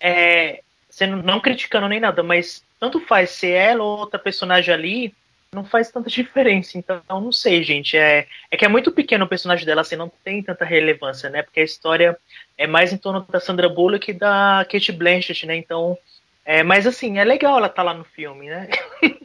é, 0.00 0.62
sendo 0.88 1.22
não 1.22 1.40
criticando 1.40 1.88
nem 1.88 2.00
nada, 2.00 2.22
mas 2.22 2.62
tanto 2.80 3.00
faz 3.00 3.30
ser 3.30 3.50
ela 3.50 3.82
ou 3.82 3.98
outra 3.98 4.18
personagem 4.18 4.72
ali, 4.72 5.14
não 5.52 5.64
faz 5.64 5.90
tanta 5.90 6.08
diferença. 6.10 6.76
Então, 6.76 7.00
não 7.08 7.32
sei, 7.32 7.62
gente. 7.62 7.96
É, 7.96 8.26
é 8.50 8.56
que 8.56 8.64
é 8.64 8.68
muito 8.68 8.90
pequeno 8.92 9.24
o 9.24 9.28
personagem 9.28 9.64
dela, 9.64 9.80
assim, 9.82 9.96
não 9.96 10.10
tem 10.24 10.42
tanta 10.42 10.64
relevância, 10.64 11.30
né? 11.30 11.42
Porque 11.42 11.60
a 11.60 11.64
história 11.64 12.16
é 12.58 12.66
mais 12.66 12.92
em 12.92 12.96
torno 12.98 13.20
da 13.28 13.40
Sandra 13.40 13.68
Bullock 13.68 14.10
e 14.10 14.14
da 14.14 14.66
Kate 14.70 14.92
Blanchett, 14.92 15.46
né? 15.46 15.56
Então, 15.56 15.96
é, 16.44 16.62
mas 16.62 16.86
assim, 16.86 17.18
é 17.18 17.24
legal 17.24 17.56
ela 17.58 17.66
estar 17.68 17.82
lá 17.82 17.94
no 17.94 18.04
filme, 18.04 18.48
né? 18.48 18.68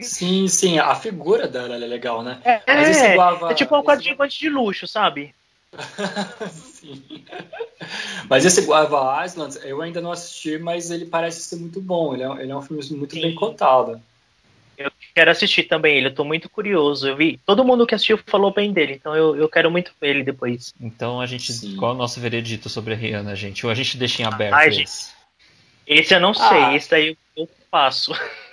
Sim, 0.00 0.46
sim, 0.46 0.78
a 0.78 0.94
figura 0.94 1.48
dela 1.48 1.74
ela 1.74 1.84
é 1.84 1.88
legal, 1.88 2.22
né? 2.22 2.40
É, 2.44 2.60
Mas 2.68 2.88
esse 2.90 3.14
Guava- 3.16 3.50
é 3.50 3.54
tipo 3.54 3.76
um 3.76 3.82
coadjuvante 3.82 4.38
de 4.38 4.48
luxo, 4.48 4.86
sabe? 4.86 5.34
Sim. 6.50 7.24
Mas 8.28 8.44
esse 8.44 8.62
Guava 8.62 9.24
Island 9.24 9.58
eu 9.64 9.80
ainda 9.82 10.00
não 10.00 10.12
assisti, 10.12 10.58
mas 10.58 10.90
ele 10.90 11.06
parece 11.06 11.42
ser 11.42 11.56
muito 11.56 11.80
bom. 11.80 12.14
Ele 12.14 12.22
é, 12.22 12.42
ele 12.42 12.52
é 12.52 12.56
um 12.56 12.62
filme 12.62 12.82
muito 12.96 13.14
Sim. 13.14 13.22
bem 13.22 13.34
cotado. 13.34 14.00
Eu 14.76 14.92
quero 15.12 15.30
assistir 15.30 15.64
também 15.64 15.96
ele, 15.96 16.06
eu 16.06 16.14
tô 16.14 16.24
muito 16.24 16.48
curioso. 16.48 17.08
Eu 17.08 17.16
vi. 17.16 17.40
Todo 17.44 17.64
mundo 17.64 17.86
que 17.86 17.94
assistiu 17.94 18.18
falou 18.26 18.52
bem 18.52 18.72
dele, 18.72 18.94
então 18.94 19.14
eu, 19.16 19.34
eu 19.36 19.48
quero 19.48 19.70
muito 19.70 19.92
ver 20.00 20.10
ele 20.10 20.22
depois. 20.22 20.72
Então 20.80 21.20
a 21.20 21.26
gente. 21.26 21.52
Sim. 21.52 21.76
Qual 21.76 21.90
é 21.92 21.94
o 21.94 21.98
nosso 21.98 22.20
veredito 22.20 22.68
sobre 22.68 22.94
a 22.94 22.96
Rihanna, 22.96 23.34
gente? 23.34 23.66
Ou 23.66 23.72
a 23.72 23.74
gente 23.74 23.96
deixa 23.96 24.22
em 24.22 24.24
aberto 24.24 24.54
Ai, 24.54 24.68
esse? 24.68 25.10
Esse 25.86 26.14
eu 26.14 26.20
não 26.20 26.32
sei, 26.32 26.46
Ah. 26.46 26.76
esse 26.76 26.90
daí 26.90 27.08
eu, 27.08 27.16
eu 27.36 27.48
passo. 27.70 28.12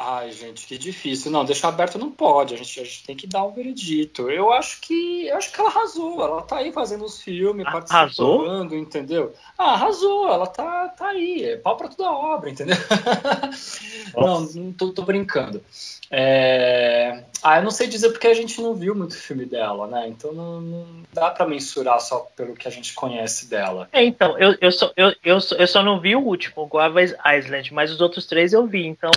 Ai, 0.00 0.30
gente, 0.30 0.64
que 0.64 0.78
difícil. 0.78 1.28
Não, 1.28 1.44
deixar 1.44 1.70
aberto 1.70 1.98
não 1.98 2.08
pode. 2.08 2.54
A 2.54 2.56
gente, 2.56 2.80
a 2.80 2.84
gente 2.84 3.02
tem 3.02 3.16
que 3.16 3.26
dar 3.26 3.42
um 3.42 3.50
veredito. 3.50 4.30
Eu 4.30 4.52
acho 4.52 4.80
que 4.80 5.26
eu 5.26 5.36
acho 5.36 5.52
que 5.52 5.60
ela 5.60 5.70
arrasou. 5.70 6.22
Ela 6.22 6.40
tá 6.42 6.58
aí 6.58 6.70
fazendo 6.70 7.04
os 7.04 7.20
filmes, 7.20 7.66
Arrasou? 7.66 8.38
participando, 8.38 8.76
entendeu? 8.76 9.34
Ah, 9.58 9.72
arrasou. 9.72 10.28
Ela 10.28 10.46
tá, 10.46 10.86
tá 10.90 11.08
aí. 11.08 11.42
É 11.42 11.56
pau 11.56 11.76
pra 11.76 11.88
toda 11.88 12.12
obra, 12.12 12.48
entendeu? 12.48 12.76
não, 14.16 14.40
não 14.42 14.72
tô, 14.72 14.92
tô 14.92 15.02
brincando. 15.02 15.60
É... 16.10 17.24
Ah, 17.42 17.58
eu 17.58 17.64
não 17.64 17.70
sei 17.70 17.86
dizer 17.86 18.10
porque 18.10 18.28
a 18.28 18.34
gente 18.34 18.60
não 18.62 18.74
viu 18.74 18.94
muito 18.94 19.16
filme 19.16 19.44
dela, 19.44 19.88
né? 19.88 20.08
Então 20.08 20.32
não, 20.32 20.60
não 20.60 20.86
dá 21.12 21.30
pra 21.30 21.46
mensurar 21.46 22.00
só 22.00 22.20
pelo 22.36 22.54
que 22.54 22.66
a 22.68 22.70
gente 22.70 22.94
conhece 22.94 23.50
dela. 23.50 23.88
É, 23.92 24.04
então, 24.04 24.38
eu, 24.38 24.56
eu, 24.60 24.72
só, 24.72 24.92
eu, 24.96 25.08
eu, 25.24 25.38
eu 25.58 25.66
só 25.66 25.82
não 25.82 26.00
vi 26.00 26.16
o 26.16 26.20
último, 26.20 26.66
Guava 26.66 27.02
Island, 27.02 27.74
mas 27.74 27.90
os 27.90 28.00
outros 28.00 28.26
três 28.26 28.52
eu 28.52 28.66
vi, 28.66 28.86
então. 28.86 29.10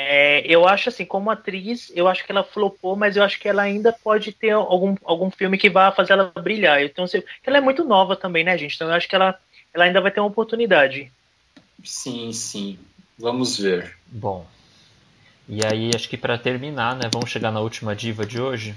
É, 0.00 0.44
eu 0.46 0.68
acho 0.68 0.90
assim, 0.90 1.04
como 1.04 1.28
atriz, 1.28 1.90
eu 1.92 2.06
acho 2.06 2.24
que 2.24 2.30
ela 2.30 2.44
flopou, 2.44 2.94
mas 2.94 3.16
eu 3.16 3.24
acho 3.24 3.40
que 3.40 3.48
ela 3.48 3.62
ainda 3.62 3.92
pode 3.92 4.30
ter 4.30 4.50
algum, 4.50 4.94
algum 5.02 5.28
filme 5.28 5.58
que 5.58 5.68
vá 5.68 5.90
fazer 5.90 6.12
ela 6.12 6.32
brilhar. 6.40 6.80
Então, 6.80 7.04
ela 7.44 7.58
é 7.58 7.60
muito 7.60 7.82
nova 7.82 8.14
também, 8.14 8.44
né, 8.44 8.56
gente? 8.56 8.76
Então 8.76 8.86
eu 8.86 8.94
acho 8.94 9.08
que 9.08 9.16
ela, 9.16 9.36
ela 9.74 9.86
ainda 9.86 10.00
vai 10.00 10.12
ter 10.12 10.20
uma 10.20 10.28
oportunidade. 10.28 11.10
Sim, 11.82 12.32
sim. 12.32 12.78
Vamos 13.18 13.58
ver. 13.58 13.96
Bom. 14.06 14.46
E 15.48 15.66
aí, 15.66 15.90
acho 15.92 16.08
que 16.08 16.16
pra 16.16 16.38
terminar, 16.38 16.94
né? 16.94 17.10
Vamos 17.12 17.28
chegar 17.28 17.50
na 17.50 17.58
última 17.58 17.96
diva 17.96 18.24
de 18.24 18.40
hoje. 18.40 18.76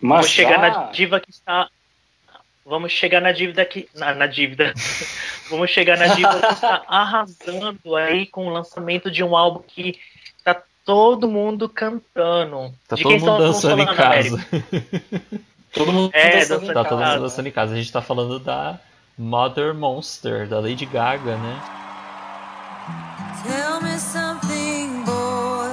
Mas 0.00 0.22
Vamos 0.22 0.30
chegar 0.30 0.58
na 0.58 0.90
diva 0.90 1.20
que 1.20 1.30
está. 1.30 1.70
Vamos 2.70 2.92
chegar 2.92 3.20
na 3.20 3.32
dívida 3.32 3.64
que. 3.64 3.88
Na, 3.96 4.14
na 4.14 4.26
dívida. 4.28 4.72
Vamos 5.50 5.70
chegar 5.70 5.98
na 5.98 6.06
diva 6.14 6.38
que 6.38 6.52
está 6.52 6.84
arrasando 6.86 7.96
aí 7.96 8.26
com 8.26 8.46
o 8.46 8.50
lançamento 8.50 9.10
de 9.10 9.24
um 9.24 9.36
álbum 9.36 9.60
que 9.66 9.98
tá 10.44 10.62
todo 10.84 11.26
mundo 11.26 11.68
cantando. 11.68 12.72
Tá 12.86 12.94
de 12.94 13.02
todo 13.02 13.10
quem 13.10 13.20
mundo 13.20 13.38
dançando 13.38 13.82
em 13.82 13.94
casa. 13.94 14.46
Todo 15.72 15.92
mundo 15.92 16.10
É, 16.12 16.40
dançando 16.40 16.64
em 16.64 16.66
dançando 16.66 16.74
Tá 16.74 16.84
todo 16.84 16.98
mundo 16.98 17.20
dançando 17.20 17.46
em 17.46 17.52
casa. 17.52 17.74
A 17.74 17.76
gente 17.76 17.92
tá 17.92 18.02
falando 18.02 18.40
da 18.40 18.80
Mother 19.16 19.72
Monster, 19.72 20.48
da 20.48 20.58
Lady 20.58 20.84
Gaga, 20.84 21.36
né? 21.36 21.60
Tell 23.44 23.80
me 23.80 23.96
something, 23.98 25.04
boy. 25.04 25.70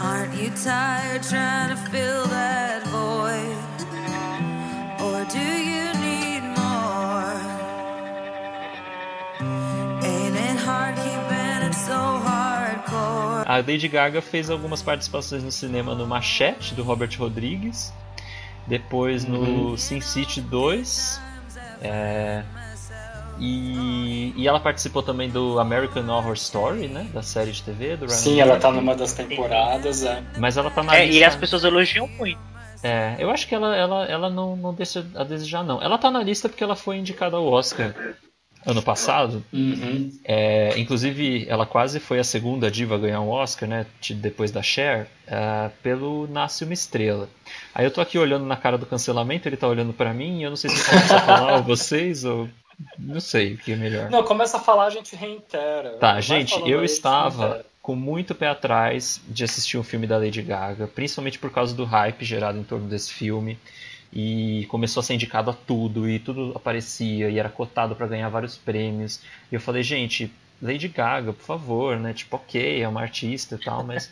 Aren't 0.00 0.34
you 0.34 0.50
tired 0.50 1.22
trying 1.22 1.70
to 1.70 1.76
fill 1.76 2.26
that 2.26 2.61
A 13.52 13.56
Lady 13.58 13.86
Gaga 13.86 14.22
fez 14.22 14.48
algumas 14.48 14.80
participações 14.80 15.44
no 15.44 15.52
cinema 15.52 15.94
no 15.94 16.06
Machete, 16.06 16.74
do 16.74 16.82
Robert 16.82 17.10
Rodrigues. 17.18 17.92
Depois 18.66 19.26
no 19.26 19.76
Sin 19.76 20.00
City 20.00 20.40
2. 20.40 21.20
É, 21.82 22.42
e, 23.38 24.32
e 24.36 24.48
ela 24.48 24.58
participou 24.58 25.02
também 25.02 25.28
do 25.28 25.60
American 25.60 26.08
Horror 26.08 26.32
Story, 26.32 26.88
né? 26.88 27.06
Da 27.12 27.22
série 27.22 27.52
de 27.52 27.62
TV 27.62 27.94
do 27.98 28.06
Ryan 28.06 28.16
Sim, 28.16 28.40
ela 28.40 28.58
tá 28.58 28.70
numa 28.70 28.94
das 28.94 29.12
temporadas, 29.12 30.02
é. 30.02 30.22
Mas 30.38 30.56
ela 30.56 30.70
tá 30.70 30.82
na 30.82 30.96
É, 30.96 31.04
lista. 31.04 31.20
e 31.20 31.24
as 31.24 31.36
pessoas 31.36 31.62
elogiam 31.62 32.08
muito. 32.08 32.40
É, 32.82 33.16
eu 33.18 33.30
acho 33.30 33.46
que 33.46 33.54
ela, 33.54 33.76
ela, 33.76 34.06
ela 34.06 34.30
não, 34.30 34.56
não 34.56 34.72
deixa 34.72 35.06
a 35.14 35.24
desejar, 35.24 35.62
não. 35.62 35.82
Ela 35.82 35.98
tá 35.98 36.10
na 36.10 36.22
lista 36.22 36.48
porque 36.48 36.64
ela 36.64 36.74
foi 36.74 36.96
indicada 36.96 37.36
ao 37.36 37.46
Oscar 37.46 37.94
ano 38.64 38.82
passado. 38.82 39.44
Uhum. 39.52 40.10
É, 40.24 40.78
inclusive, 40.78 41.46
ela 41.48 41.66
quase 41.66 41.98
foi 42.00 42.18
a 42.18 42.24
segunda 42.24 42.70
diva 42.70 42.94
a 42.94 42.98
ganhar 42.98 43.20
um 43.20 43.28
Oscar, 43.28 43.68
né? 43.68 43.86
de- 44.00 44.14
Depois 44.14 44.50
da 44.50 44.62
Cher, 44.62 45.06
é, 45.26 45.70
pelo 45.82 46.26
Nasce 46.28 46.64
uma 46.64 46.72
Estrela. 46.72 47.28
Aí 47.74 47.84
eu 47.84 47.90
tô 47.90 48.00
aqui 48.00 48.18
olhando 48.18 48.44
na 48.46 48.56
cara 48.56 48.78
do 48.78 48.86
cancelamento, 48.86 49.48
ele 49.48 49.56
tá 49.56 49.66
olhando 49.68 49.92
pra 49.92 50.12
mim, 50.14 50.40
e 50.40 50.42
eu 50.44 50.50
não 50.50 50.56
sei 50.56 50.70
se 50.70 50.78
eu 50.80 50.84
começo 50.84 51.14
a 51.14 51.20
falar 51.20 51.56
ou 51.56 51.62
vocês, 51.62 52.24
ou. 52.24 52.48
Não 52.98 53.20
sei 53.20 53.54
o 53.54 53.58
que 53.58 53.72
é 53.72 53.76
melhor. 53.76 54.10
Não, 54.10 54.24
começa 54.24 54.56
a 54.56 54.60
falar, 54.60 54.86
a 54.86 54.90
gente 54.90 55.14
reitera. 55.14 55.90
Tá, 56.00 56.20
gente, 56.20 56.54
eu 56.68 56.84
estava 56.84 57.64
com 57.80 57.94
muito 57.94 58.34
pé 58.34 58.48
atrás 58.48 59.20
de 59.28 59.44
assistir 59.44 59.76
um 59.78 59.82
filme 59.82 60.06
da 60.06 60.16
Lady 60.16 60.40
Gaga, 60.42 60.86
principalmente 60.88 61.38
por 61.38 61.50
causa 61.50 61.74
do 61.74 61.84
hype 61.84 62.24
gerado 62.24 62.58
em 62.58 62.62
torno 62.64 62.88
desse 62.88 63.12
filme. 63.12 63.58
E 64.12 64.66
começou 64.68 65.00
a 65.00 65.04
ser 65.04 65.14
indicado 65.14 65.50
a 65.50 65.54
tudo, 65.54 66.08
e 66.08 66.18
tudo 66.18 66.52
aparecia, 66.54 67.30
e 67.30 67.38
era 67.38 67.48
cotado 67.48 67.96
para 67.96 68.06
ganhar 68.06 68.28
vários 68.28 68.56
prêmios. 68.56 69.20
E 69.50 69.54
eu 69.54 69.60
falei, 69.60 69.82
gente, 69.82 70.30
Lady 70.60 70.88
Gaga, 70.88 71.32
por 71.32 71.44
favor, 71.44 71.98
né? 71.98 72.12
Tipo, 72.12 72.36
ok, 72.36 72.82
é 72.82 72.86
uma 72.86 73.00
artista 73.00 73.54
e 73.54 73.58
tal, 73.58 73.82
mas. 73.82 74.10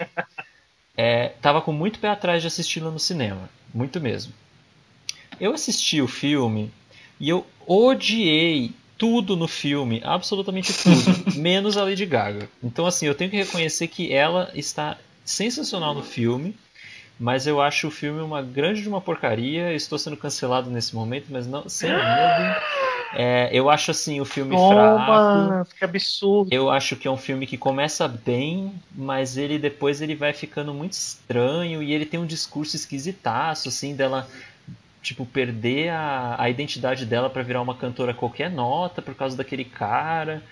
é, 0.97 1.29
tava 1.41 1.61
com 1.61 1.73
muito 1.73 1.99
pé 1.99 2.09
atrás 2.09 2.41
de 2.43 2.49
assisti-la 2.49 2.91
no 2.91 2.99
cinema, 2.99 3.49
muito 3.75 4.01
mesmo. 4.01 4.33
Eu 5.39 5.53
assisti 5.53 6.01
o 6.01 6.09
filme 6.09 6.71
e 7.19 7.29
eu 7.29 7.47
odiei 7.67 8.73
tudo 8.99 9.35
no 9.35 9.49
filme, 9.49 10.03
absolutamente 10.05 10.75
tudo, 10.75 11.33
menos 11.41 11.79
a 11.79 11.85
Lady 11.85 12.05
Gaga. 12.05 12.51
Então, 12.63 12.85
assim, 12.85 13.07
eu 13.07 13.15
tenho 13.15 13.31
que 13.31 13.37
reconhecer 13.37 13.89
que 13.89 14.13
ela 14.13 14.51
está 14.55 14.99
sensacional 15.25 15.95
no 15.95 16.03
filme, 16.03 16.55
mas 17.21 17.47
eu 17.47 17.61
acho 17.61 17.89
o 17.89 17.91
filme 17.91 18.23
uma 18.23 18.41
grande 18.41 18.81
de 18.81 18.89
uma 18.89 18.99
porcaria. 18.99 19.75
Estou 19.75 19.99
sendo 19.99 20.17
cancelado 20.17 20.71
nesse 20.71 20.97
momento, 20.97 21.27
mas 21.29 21.47
não 21.47 21.69
sem 21.69 21.91
medo. 21.91 22.57
É, 23.13 23.51
eu 23.53 23.69
acho 23.69 23.91
assim 23.91 24.23
o 24.23 24.25
filme 24.25 24.57
fraco. 24.57 25.69
Que 25.77 25.85
absurdo. 25.85 26.51
Eu 26.51 26.71
acho 26.71 26.97
que 26.97 27.07
é 27.07 27.11
um 27.11 27.19
filme 27.19 27.47
que 27.47 27.59
começa 27.59 28.09
bem, 28.09 28.73
mas 28.95 29.37
ele 29.37 29.59
depois 29.59 30.01
ele 30.01 30.15
vai 30.15 30.33
ficando 30.33 30.73
muito 30.73 30.95
estranho 30.95 31.83
e 31.83 31.93
ele 31.93 32.07
tem 32.07 32.19
um 32.19 32.25
discurso 32.25 32.75
esquisitaço, 32.75 33.69
assim, 33.69 33.95
dela 33.95 34.27
tipo 35.03 35.27
perder 35.27 35.91
a, 35.91 36.37
a 36.39 36.49
identidade 36.49 37.05
dela 37.05 37.29
para 37.29 37.43
virar 37.43 37.61
uma 37.61 37.75
cantora 37.75 38.15
qualquer 38.15 38.51
nota 38.51 39.03
por 39.03 39.15
causa 39.15 39.37
daquele 39.37 39.65
cara. 39.65 40.43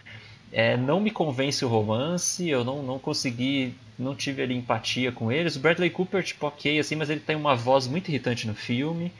É, 0.52 0.76
não 0.76 1.00
me 1.00 1.10
convence 1.10 1.64
o 1.64 1.68
romance, 1.68 2.48
eu 2.48 2.64
não, 2.64 2.82
não 2.82 2.98
consegui, 2.98 3.74
não 3.98 4.14
tive 4.14 4.42
ali 4.42 4.54
empatia 4.56 5.12
com 5.12 5.30
eles. 5.30 5.56
O 5.56 5.60
Bradley 5.60 5.90
Cooper, 5.90 6.22
tipo, 6.22 6.46
ok, 6.46 6.78
assim, 6.78 6.96
mas 6.96 7.10
ele 7.10 7.20
tem 7.20 7.36
uma 7.36 7.54
voz 7.54 7.86
muito 7.86 8.08
irritante 8.08 8.46
no 8.46 8.54
filme. 8.54 9.12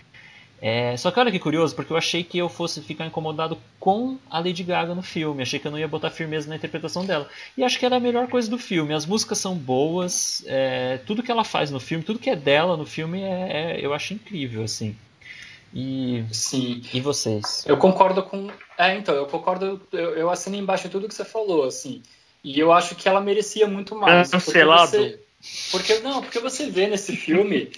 É, 0.61 0.97
só 0.97 1.11
que 1.11 1.21
olha 1.21 1.31
que 1.31 1.39
curioso, 1.39 1.75
porque 1.77 1.93
eu 1.93 1.97
achei 1.97 2.25
que 2.25 2.37
eu 2.37 2.49
fosse 2.49 2.83
ficar 2.83 3.07
incomodado 3.07 3.57
com 3.79 4.19
a 4.29 4.39
Lady 4.41 4.65
Gaga 4.65 4.95
no 4.95 5.03
filme. 5.03 5.43
Achei 5.43 5.59
que 5.61 5.67
eu 5.67 5.71
não 5.71 5.79
ia 5.79 5.87
botar 5.87 6.11
firmeza 6.11 6.49
na 6.49 6.57
interpretação 6.57 7.05
dela. 7.07 7.29
E 7.57 7.63
acho 7.63 7.79
que 7.79 7.87
ela 7.87 7.95
é 7.95 7.99
a 7.99 8.01
melhor 8.01 8.27
coisa 8.29 8.51
do 8.51 8.59
filme. 8.59 8.93
As 8.93 9.07
músicas 9.07 9.39
são 9.39 9.55
boas, 9.57 10.43
é, 10.47 10.99
tudo 11.07 11.23
que 11.23 11.31
ela 11.31 11.45
faz 11.45 11.71
no 11.71 11.79
filme, 11.79 12.03
tudo 12.05 12.19
que 12.19 12.31
é 12.31 12.37
dela 12.37 12.77
no 12.77 12.85
filme, 12.87 13.23
é, 13.23 13.77
é- 13.77 13.81
eu 13.85 13.95
acho 13.95 14.15
incrível, 14.15 14.65
assim. 14.65 14.97
E, 15.73 16.25
Sim. 16.33 16.83
e 16.93 17.01
vocês? 17.01 17.65
Eu 17.67 17.77
concordo 17.77 18.23
com. 18.23 18.49
É, 18.77 18.97
então, 18.97 19.15
eu 19.15 19.27
concordo, 19.27 19.81
eu, 19.93 20.15
eu 20.17 20.31
assino 20.31 20.57
embaixo 20.57 20.89
tudo 20.89 21.09
que 21.09 21.15
você 21.15 21.25
falou, 21.25 21.65
assim. 21.65 22.03
E 22.43 22.59
eu 22.59 22.73
acho 22.73 22.95
que 22.95 23.09
ela 23.09 23.21
merecia 23.21 23.67
muito 23.67 23.95
mais. 23.95 24.31
porque 24.31 24.45
Cancelado. 24.47 24.91
você- 24.91 25.21
Porque, 25.71 25.99
não, 26.01 26.23
porque 26.23 26.39
você 26.41 26.69
vê 26.71 26.87
nesse 26.87 27.15
filme 27.15 27.71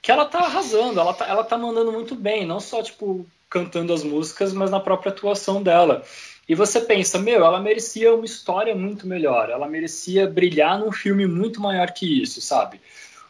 que 0.00 0.10
ela 0.10 0.24
tá 0.24 0.40
arrasando, 0.40 0.98
ela 1.00 1.12
tá, 1.14 1.26
ela 1.26 1.44
tá 1.44 1.56
mandando 1.58 1.92
muito 1.92 2.14
bem, 2.14 2.46
não 2.46 2.58
só, 2.60 2.82
tipo, 2.82 3.26
cantando 3.50 3.92
as 3.92 4.02
músicas, 4.02 4.52
mas 4.52 4.70
na 4.70 4.80
própria 4.80 5.12
atuação 5.12 5.62
dela. 5.62 6.04
E 6.48 6.54
você 6.54 6.80
pensa, 6.80 7.18
meu, 7.18 7.44
ela 7.44 7.60
merecia 7.60 8.14
uma 8.14 8.24
história 8.24 8.74
muito 8.74 9.06
melhor, 9.06 9.48
ela 9.50 9.68
merecia 9.68 10.26
brilhar 10.26 10.78
num 10.78 10.90
filme 10.90 11.26
muito 11.26 11.60
maior 11.60 11.92
que 11.92 12.22
isso, 12.22 12.40
sabe? 12.40 12.80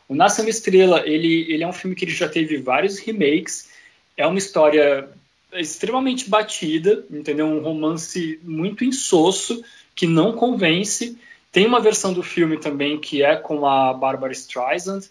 O 0.09 0.15
Nasce 0.15 0.41
uma 0.41 0.51
Estrela, 0.51 1.03
ele, 1.07 1.53
ele 1.53 1.63
é 1.63 1.67
um 1.69 1.73
filme 1.73 1.95
que 1.95 2.05
ele 2.05 2.13
já 2.13 2.29
teve 2.29 2.57
vários 2.59 2.99
remakes, 2.99 3.69
é 4.17 4.27
uma 4.27 4.39
história 4.39 5.09
extremamente 5.53 6.29
batida, 6.29 7.05
entendeu? 7.11 7.47
Um 7.47 7.61
romance 7.61 8.41
muito 8.43 8.85
insosso, 8.85 9.63
que 9.95 10.07
não 10.07 10.33
convence. 10.33 11.19
Tem 11.51 11.67
uma 11.67 11.81
versão 11.81 12.13
do 12.13 12.23
filme 12.23 12.57
também 12.59 12.99
que 12.99 13.23
é 13.23 13.37
com 13.37 13.67
a 13.67 13.93
Barbara 13.93 14.33
Streisand. 14.33 15.03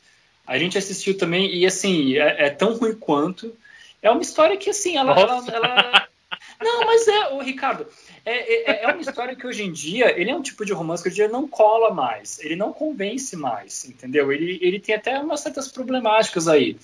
A 0.46 0.58
gente 0.58 0.78
assistiu 0.78 1.18
também 1.18 1.54
e 1.56 1.66
assim 1.66 2.18
é, 2.18 2.48
é 2.48 2.50
tão 2.50 2.74
ruim 2.74 2.96
quanto. 2.96 3.56
É 4.02 4.10
uma 4.10 4.22
história 4.22 4.58
que 4.58 4.70
assim 4.70 4.98
ela, 4.98 5.12
ela, 5.20 5.46
ela- 5.54 6.08
não, 6.60 6.86
mas 6.86 7.08
é 7.08 7.30
o 7.30 7.40
Ricardo. 7.40 7.86
É, 8.26 8.72
é, 8.72 8.84
é 8.84 8.88
uma 8.88 9.02
história 9.02 9.36
que 9.36 9.46
hoje 9.46 9.64
em 9.64 9.72
dia, 9.72 10.20
ele 10.20 10.32
é 10.32 10.36
um 10.36 10.42
tipo 10.42 10.66
de 10.66 10.74
romance 10.74 11.04
que 11.04 11.10
hoje 11.10 11.22
em 11.22 11.26
dia 11.26 11.32
não 11.32 11.48
cola 11.48 11.94
mais, 11.94 12.40
ele 12.40 12.56
não 12.56 12.74
convence 12.74 13.36
mais, 13.36 13.86
entendeu? 13.86 14.32
Ele, 14.32 14.60
ele 14.62 14.80
tem 14.80 14.96
até 14.96 15.20
umas 15.20 15.40
certas 15.40 15.68
problemáticas 15.68 16.48
aí. 16.48 16.78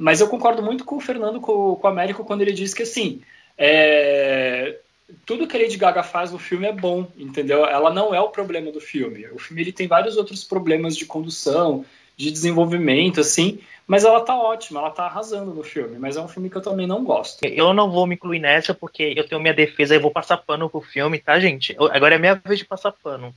Mas 0.00 0.18
eu 0.18 0.28
concordo 0.28 0.62
muito 0.62 0.82
com 0.82 0.96
o 0.96 1.00
Fernando, 1.00 1.42
com, 1.42 1.76
com 1.76 1.86
o 1.86 1.90
Américo, 1.90 2.24
quando 2.24 2.40
ele 2.40 2.54
diz 2.54 2.72
que, 2.72 2.84
assim, 2.84 3.20
é, 3.58 4.78
tudo 5.26 5.46
que 5.46 5.54
a 5.54 5.60
Lady 5.60 5.76
Gaga 5.76 6.02
faz 6.02 6.32
no 6.32 6.38
filme 6.38 6.66
é 6.66 6.72
bom, 6.72 7.06
entendeu? 7.18 7.66
Ela 7.66 7.92
não 7.92 8.14
é 8.14 8.18
o 8.18 8.30
problema 8.30 8.72
do 8.72 8.80
filme. 8.80 9.26
O 9.28 9.38
filme 9.38 9.60
ele 9.60 9.72
tem 9.72 9.86
vários 9.86 10.16
outros 10.16 10.42
problemas 10.42 10.96
de 10.96 11.04
condução, 11.04 11.84
de 12.16 12.30
desenvolvimento, 12.30 13.20
assim, 13.20 13.58
mas 13.86 14.02
ela 14.02 14.22
tá 14.22 14.34
ótima, 14.34 14.80
ela 14.80 14.90
tá 14.90 15.04
arrasando 15.04 15.52
no 15.52 15.62
filme. 15.62 15.98
Mas 15.98 16.16
é 16.16 16.22
um 16.22 16.28
filme 16.28 16.48
que 16.48 16.56
eu 16.56 16.62
também 16.62 16.86
não 16.86 17.04
gosto. 17.04 17.44
Eu 17.44 17.74
não 17.74 17.90
vou 17.90 18.06
me 18.06 18.14
incluir 18.14 18.38
nessa 18.38 18.72
porque 18.72 19.12
eu 19.14 19.28
tenho 19.28 19.42
minha 19.42 19.52
defesa 19.52 19.94
e 19.94 19.98
vou 19.98 20.10
passar 20.10 20.38
pano 20.38 20.70
pro 20.70 20.80
filme, 20.80 21.18
tá, 21.18 21.38
gente? 21.38 21.76
Agora 21.90 22.14
é 22.14 22.18
minha 22.18 22.36
vez 22.42 22.58
de 22.58 22.64
passar 22.64 22.90
pano. 22.92 23.34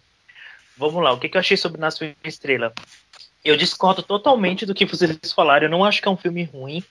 Vamos 0.77 1.03
lá, 1.03 1.11
o 1.11 1.19
que, 1.19 1.27
que 1.27 1.35
eu 1.35 1.41
achei 1.41 1.57
sobre 1.57 1.81
Nasce 1.81 2.05
uma 2.05 2.15
Estrela? 2.23 2.73
Eu 3.43 3.57
discordo 3.57 4.01
totalmente 4.01 4.65
do 4.65 4.73
que 4.73 4.85
vocês 4.85 5.17
falaram. 5.35 5.65
Eu 5.65 5.69
não 5.71 5.83
acho 5.83 6.01
que 6.01 6.07
é 6.07 6.11
um 6.11 6.17
filme 6.17 6.43
ruim. 6.45 6.83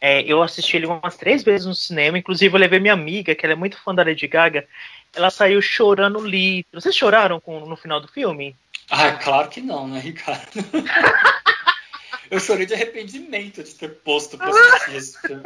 É, 0.00 0.22
eu 0.22 0.42
assisti 0.42 0.76
ele 0.76 0.86
umas 0.86 1.16
três 1.16 1.42
vezes 1.42 1.66
no 1.66 1.74
cinema. 1.74 2.16
Inclusive, 2.18 2.54
eu 2.54 2.60
levei 2.60 2.78
minha 2.78 2.92
amiga, 2.92 3.34
que 3.34 3.44
ela 3.44 3.54
é 3.54 3.56
muito 3.56 3.76
fã 3.82 3.92
da 3.94 4.04
Lady 4.04 4.26
Gaga. 4.28 4.66
Ela 5.14 5.28
saiu 5.30 5.60
chorando 5.60 6.20
litro. 6.24 6.80
Vocês 6.80 6.94
choraram 6.94 7.40
com- 7.40 7.66
no 7.66 7.76
final 7.76 8.00
do 8.00 8.06
filme? 8.06 8.54
Ah, 8.88 9.12
claro 9.12 9.48
que 9.48 9.60
não, 9.60 9.88
né, 9.88 9.98
Ricardo? 9.98 10.48
eu 12.30 12.38
chorei 12.40 12.66
de 12.66 12.74
arrependimento 12.74 13.62
de 13.62 13.74
ter 13.74 13.88
posto 13.88 14.36
pra 14.38 14.48
assistir 14.50 14.96
esse 14.96 15.20
filme. 15.20 15.42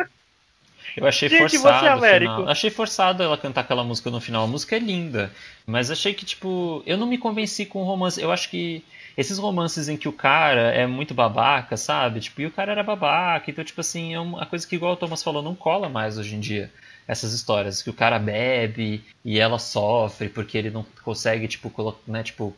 Eu 0.96 1.06
achei 1.06 1.28
Gente, 1.28 1.56
forçado. 1.58 1.78
você, 1.80 1.86
o 1.86 1.92
Américo? 1.92 2.34
final. 2.36 2.48
Achei 2.50 2.70
forçado 2.70 3.22
ela 3.22 3.38
cantar 3.38 3.62
aquela 3.62 3.82
música 3.82 4.10
no 4.10 4.20
final. 4.20 4.44
A 4.44 4.46
música 4.46 4.76
é 4.76 4.78
linda. 4.78 5.32
Mas 5.66 5.90
achei 5.90 6.12
que, 6.12 6.24
tipo, 6.26 6.82
eu 6.84 6.98
não 6.98 7.06
me 7.06 7.16
convenci 7.16 7.64
com 7.64 7.80
o 7.80 7.84
romance. 7.86 8.20
Eu 8.20 8.30
acho 8.30 8.50
que 8.50 8.84
esses 9.16 9.38
romances 9.38 9.88
em 9.88 9.96
que 9.96 10.08
o 10.08 10.12
cara 10.12 10.72
é 10.72 10.86
muito 10.86 11.12
babaca, 11.14 11.76
sabe? 11.76 12.20
Tipo, 12.20 12.40
e 12.42 12.46
o 12.46 12.50
cara 12.50 12.72
era 12.72 12.82
babaca. 12.82 13.50
Então, 13.50 13.64
tipo 13.64 13.80
assim, 13.80 14.14
é 14.14 14.20
uma 14.20 14.46
coisa 14.46 14.66
que, 14.66 14.76
igual 14.76 14.92
o 14.92 14.96
Thomas 14.96 15.22
falou, 15.22 15.42
não 15.42 15.54
cola 15.54 15.88
mais 15.88 16.18
hoje 16.18 16.34
em 16.34 16.40
dia. 16.40 16.70
Essas 17.06 17.32
histórias. 17.32 17.82
Que 17.82 17.90
o 17.90 17.94
cara 17.94 18.18
bebe 18.18 19.02
e 19.24 19.38
ela 19.38 19.58
sofre 19.58 20.28
porque 20.28 20.56
ele 20.56 20.70
não 20.70 20.84
consegue, 21.04 21.48
tipo, 21.48 21.68
colo 21.70 21.98
né, 22.06 22.22
tipo, 22.22 22.56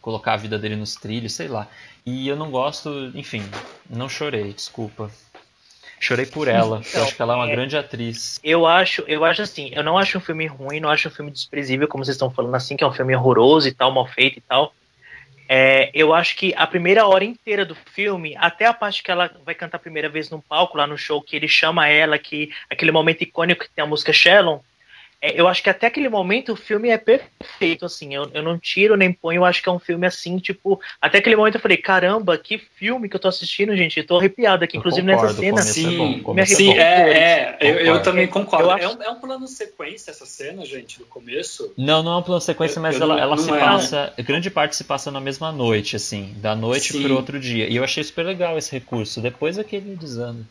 colocar 0.00 0.34
a 0.34 0.36
vida 0.36 0.58
dele 0.58 0.76
nos 0.76 0.94
trilhos, 0.94 1.32
sei 1.34 1.48
lá. 1.48 1.68
E 2.04 2.26
eu 2.28 2.36
não 2.36 2.50
gosto, 2.50 3.10
enfim, 3.14 3.42
não 3.90 4.08
chorei, 4.08 4.52
desculpa. 4.52 5.10
Chorei 5.98 6.26
por 6.26 6.46
ela. 6.46 6.76
eu 6.76 6.80
Então, 6.88 7.02
acho 7.04 7.16
que 7.16 7.22
ela 7.22 7.32
é 7.32 7.36
uma 7.36 7.48
é- 7.48 7.52
grande 7.52 7.76
atriz. 7.76 8.38
Eu 8.44 8.66
acho, 8.66 9.02
eu 9.08 9.24
acho 9.24 9.42
assim, 9.42 9.70
eu 9.72 9.82
não 9.82 9.96
acho 9.98 10.18
um 10.18 10.20
filme 10.20 10.46
ruim, 10.46 10.78
não 10.78 10.90
acho 10.90 11.08
um 11.08 11.10
filme 11.10 11.30
desprezível, 11.30 11.88
como 11.88 12.04
vocês 12.04 12.14
estão 12.14 12.30
falando 12.30 12.54
assim, 12.54 12.76
que 12.76 12.84
é 12.84 12.86
um 12.86 12.92
filme 12.92 13.16
horroroso 13.16 13.66
e 13.66 13.72
tal, 13.72 13.92
mal 13.92 14.06
feito 14.06 14.38
e 14.38 14.42
tal. 14.42 14.74
É, 15.48 15.90
eu 15.94 16.12
acho 16.12 16.36
que 16.36 16.52
a 16.56 16.66
primeira 16.66 17.06
hora 17.06 17.24
inteira 17.24 17.64
do 17.64 17.74
filme, 17.74 18.34
até 18.36 18.66
a 18.66 18.74
parte 18.74 19.02
que 19.02 19.10
ela 19.10 19.30
vai 19.44 19.54
cantar 19.54 19.76
a 19.76 19.80
primeira 19.80 20.08
vez 20.08 20.28
no 20.30 20.42
palco, 20.42 20.76
lá 20.76 20.86
no 20.86 20.98
show, 20.98 21.22
que 21.22 21.36
ele 21.36 21.48
chama 21.48 21.88
ela, 21.88 22.18
que 22.18 22.50
aquele 22.68 22.90
momento 22.90 23.22
icônico 23.22 23.64
que 23.64 23.70
tem 23.70 23.84
a 23.84 23.86
música 23.86 24.12
Shellon, 24.12 24.58
é, 24.58 24.75
eu 25.22 25.48
acho 25.48 25.62
que 25.62 25.70
até 25.70 25.86
aquele 25.86 26.08
momento 26.08 26.52
o 26.52 26.56
filme 26.56 26.88
é 26.90 26.98
perfeito, 26.98 27.84
assim, 27.84 28.14
eu, 28.14 28.30
eu 28.34 28.42
não 28.42 28.58
tiro 28.58 28.96
nem 28.96 29.12
ponho, 29.12 29.38
eu 29.40 29.44
acho 29.44 29.62
que 29.62 29.68
é 29.68 29.72
um 29.72 29.78
filme 29.78 30.06
assim, 30.06 30.38
tipo, 30.38 30.80
até 31.00 31.18
aquele 31.18 31.36
momento 31.36 31.54
eu 31.56 31.60
falei, 31.60 31.76
caramba, 31.78 32.36
que 32.38 32.58
filme 32.58 33.08
que 33.08 33.16
eu 33.16 33.20
tô 33.20 33.28
assistindo, 33.28 33.76
gente, 33.76 33.98
eu 33.98 34.06
tô 34.06 34.18
arrepiado 34.18 34.62
aqui, 34.64 34.76
Eu 34.76 34.80
inclusive 34.80 35.06
concordo, 35.06 35.26
nessa 35.26 35.40
cena. 35.40 35.60
é 35.60 35.62
Sim, 35.64 36.22
é 36.38 36.44
Sim, 36.46 36.70
é, 36.72 37.56
é 37.58 37.58
eu, 37.60 37.74
eu 37.78 38.02
também 38.02 38.26
concordo. 38.28 38.68
Eu 38.68 38.72
É, 38.72 38.84
acho- 38.84 38.96
um, 38.98 39.02
é 39.02 39.10
um 39.10 39.16
plano 39.20 39.46
sequência 39.48 40.10
essa 40.10 40.26
cena, 40.26 40.64
gente, 40.64 40.98
do 40.98 41.06
começo. 41.06 41.72
Não, 41.76 42.02
não 42.02 42.12
é 42.12 42.16
um 42.18 42.22
plano 42.22 42.40
sequência, 42.40 42.78
Eu- 42.78 42.82
mas 42.82 42.96
eu 42.96 43.02
ela, 43.02 43.14
não- 43.14 43.22
ela 43.22 43.36
não 43.36 43.42
se 43.42 43.50
é, 43.52 43.58
passa. 43.58 44.12
Grande 44.18 44.50
parte 44.50 44.76
se 44.76 44.84
passa 44.84 45.10
na 45.10 45.20
mesma 45.20 45.50
noite, 45.52 45.96
assim. 45.96 46.34
Da 46.36 46.54
noite 46.54 46.92
Sim. 46.92 47.02
pro 47.02 47.14
outro 47.16 47.40
dia. 47.40 47.68
E 47.68 47.76
eu 47.76 47.84
achei 47.84 48.02
super 48.04 48.24
legal 48.24 48.56
esse 48.58 48.70
recurso. 48.72 49.20
Depois 49.20 49.58
é 49.58 49.64
que 49.64 49.76
ele 49.76 49.96
desanda. 49.96 50.44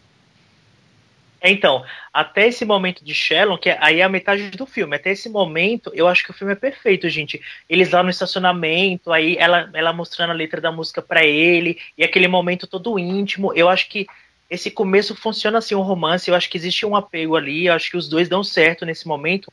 Então, 1.47 1.85
até 2.11 2.47
esse 2.47 2.65
momento 2.65 3.05
de 3.05 3.13
Shellon, 3.13 3.57
que 3.57 3.69
aí 3.69 3.99
é 3.99 4.03
a 4.03 4.09
metade 4.09 4.49
do 4.49 4.65
filme, 4.65 4.95
até 4.95 5.11
esse 5.11 5.29
momento, 5.29 5.91
eu 5.93 6.07
acho 6.07 6.23
que 6.23 6.31
o 6.31 6.33
filme 6.33 6.53
é 6.53 6.55
perfeito, 6.55 7.07
gente. 7.07 7.39
Eles 7.69 7.91
lá 7.91 8.01
no 8.01 8.09
estacionamento, 8.09 9.11
aí 9.11 9.37
ela, 9.37 9.69
ela 9.73 9.93
mostrando 9.93 10.31
a 10.31 10.33
letra 10.33 10.59
da 10.59 10.71
música 10.71 11.03
pra 11.03 11.23
ele, 11.23 11.77
e 11.95 12.03
aquele 12.03 12.27
momento 12.27 12.65
todo 12.65 12.97
íntimo. 12.97 13.53
Eu 13.53 13.69
acho 13.69 13.87
que 13.89 14.07
esse 14.49 14.71
começo 14.71 15.15
funciona 15.15 15.59
assim, 15.59 15.75
um 15.75 15.81
romance, 15.81 16.29
eu 16.29 16.35
acho 16.35 16.49
que 16.49 16.57
existe 16.57 16.85
um 16.85 16.95
apego 16.95 17.35
ali, 17.35 17.67
eu 17.67 17.73
acho 17.73 17.91
que 17.91 17.97
os 17.97 18.09
dois 18.09 18.27
dão 18.27 18.43
certo 18.43 18.85
nesse 18.85 19.07
momento. 19.07 19.51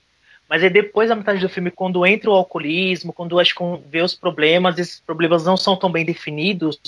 Mas 0.49 0.63
é 0.63 0.71
depois 0.71 1.11
da 1.11 1.15
metade 1.15 1.41
do 1.41 1.49
filme, 1.49 1.71
quando 1.71 2.07
entra 2.07 2.31
o 2.31 2.35
alcoolismo, 2.35 3.13
quando 3.13 3.39
acho 3.39 3.55
que 3.55 3.65
vê 3.87 4.01
os 4.01 4.15
problemas, 4.15 4.79
esses 4.79 5.01
problemas 5.01 5.45
não 5.45 5.57
são 5.57 5.77
tão 5.77 5.91
bem 5.91 6.05
definidos, 6.05 6.79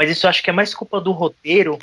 mas 0.00 0.10
isso 0.10 0.24
eu 0.24 0.30
acho 0.30 0.42
que 0.42 0.48
é 0.48 0.52
mais 0.52 0.74
culpa 0.74 0.98
do 0.98 1.12
roteiro. 1.12 1.78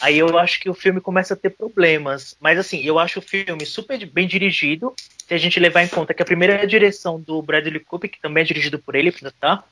Aí 0.00 0.18
eu 0.18 0.36
acho 0.36 0.58
que 0.58 0.68
o 0.68 0.74
filme 0.74 1.00
começa 1.00 1.34
a 1.34 1.36
ter 1.36 1.50
problemas. 1.50 2.36
Mas 2.40 2.58
assim, 2.58 2.82
eu 2.84 2.98
acho 2.98 3.20
o 3.20 3.22
filme 3.22 3.64
super 3.64 4.04
bem 4.06 4.26
dirigido. 4.26 4.92
Se 5.28 5.34
a 5.34 5.38
gente 5.38 5.60
levar 5.60 5.84
em 5.84 5.86
conta 5.86 6.12
que 6.12 6.20
a 6.20 6.26
primeira 6.26 6.66
direção 6.66 7.20
do 7.20 7.40
Bradley 7.40 7.78
Cooper, 7.78 8.10
que 8.10 8.20
também 8.20 8.40
é 8.40 8.44
dirigido 8.44 8.76
por 8.76 8.96
ele, 8.96 9.14
tá? 9.38 9.62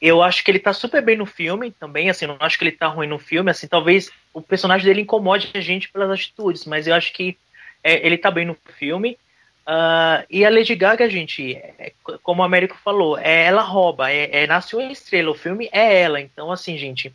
Eu 0.00 0.20
acho 0.20 0.42
que 0.42 0.50
ele 0.50 0.58
tá 0.58 0.72
super 0.72 1.00
bem 1.02 1.16
no 1.16 1.24
filme 1.24 1.70
também, 1.70 2.10
assim, 2.10 2.26
não 2.26 2.36
acho 2.40 2.58
que 2.58 2.64
ele 2.64 2.72
tá 2.72 2.88
ruim 2.88 3.06
no 3.06 3.18
filme, 3.18 3.48
assim, 3.48 3.68
talvez 3.68 4.10
o 4.34 4.42
personagem 4.42 4.84
dele 4.84 5.02
incomode 5.02 5.50
a 5.54 5.60
gente 5.60 5.88
pelas 5.88 6.10
atitudes, 6.10 6.64
mas 6.64 6.88
eu 6.88 6.94
acho 6.94 7.12
que 7.12 7.36
é, 7.84 8.04
ele 8.04 8.18
tá 8.18 8.28
bem 8.28 8.44
no 8.44 8.56
filme. 8.76 9.16
Ah, 9.66 10.24
e 10.28 10.44
a 10.44 10.50
Lady 10.50 10.74
Gaga, 10.74 11.08
gente, 11.08 11.54
é, 11.54 11.92
como 12.24 12.42
o 12.42 12.44
Américo 12.44 12.76
falou, 12.82 13.16
é, 13.16 13.44
ela 13.44 13.62
rouba, 13.62 14.10
é, 14.10 14.42
é 14.42 14.46
Nasceu 14.48 14.80
uma 14.80 14.90
Estrela, 14.90 15.30
o 15.30 15.34
filme 15.34 15.68
é 15.70 16.02
ela, 16.02 16.20
então 16.20 16.50
assim, 16.50 16.76
gente, 16.76 17.14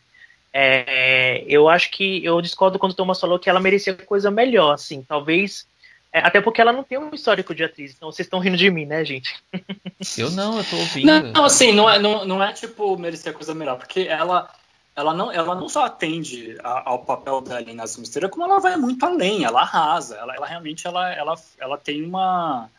é, 0.57 1.43
eu 1.49 1.67
acho 1.67 1.91
que 1.91 2.23
eu 2.23 2.39
discordo 2.41 2.79
quando 2.79 2.93
o 2.93 2.95
Thomas 2.95 3.19
falou 3.19 3.37
que 3.37 3.49
ela 3.49 3.59
merecia 3.59 3.93
coisa 3.93 4.31
melhor, 4.31 4.71
assim, 4.71 5.03
talvez. 5.03 5.67
é, 6.13 6.19
até 6.19 6.39
porque 6.39 6.61
ela 6.61 6.71
não 6.71 6.81
tem 6.81 6.97
um 6.97 7.13
histórico 7.13 7.53
de 7.53 7.61
atriz, 7.61 7.91
então 7.93 8.09
vocês 8.09 8.25
estão 8.25 8.39
rindo 8.39 8.55
de 8.55 8.71
mim, 8.71 8.85
né, 8.85 9.03
gente? 9.03 9.35
Eu 10.17 10.31
não, 10.31 10.57
eu 10.57 10.63
tô 10.63 10.77
ouvindo. 10.77 11.07
Não, 11.07 11.31
não, 11.33 11.45
assim, 11.45 11.73
não 11.73 11.89
é, 11.89 11.99
não, 11.99 12.23
não 12.25 12.41
é 12.43 12.53
tipo 12.53 12.97
merecer 12.97 13.33
coisa 13.33 13.53
melhor, 13.53 13.77
porque 13.77 14.01
ela, 14.01 14.49
ela, 14.95 15.13
não, 15.13 15.29
ela 15.31 15.55
não 15.55 15.67
só 15.67 15.83
atende 15.85 16.57
a- 16.63 16.89
ao 16.89 16.99
papel 16.99 17.41
dela 17.41 17.61
em 17.61 17.73
Nas 17.73 17.97
Misteira, 17.97 18.29
como 18.29 18.45
ela 18.45 18.59
vai 18.59 18.77
muito 18.77 19.05
além, 19.05 19.43
ela 19.43 19.61
arrasa, 19.61 20.15
ela, 20.15 20.35
ela 20.35 20.45
realmente 20.45 20.85
ela, 20.87 21.11
ela, 21.13 21.35
ela 21.57 21.77
tem 21.77 22.01
uma, 22.05 22.69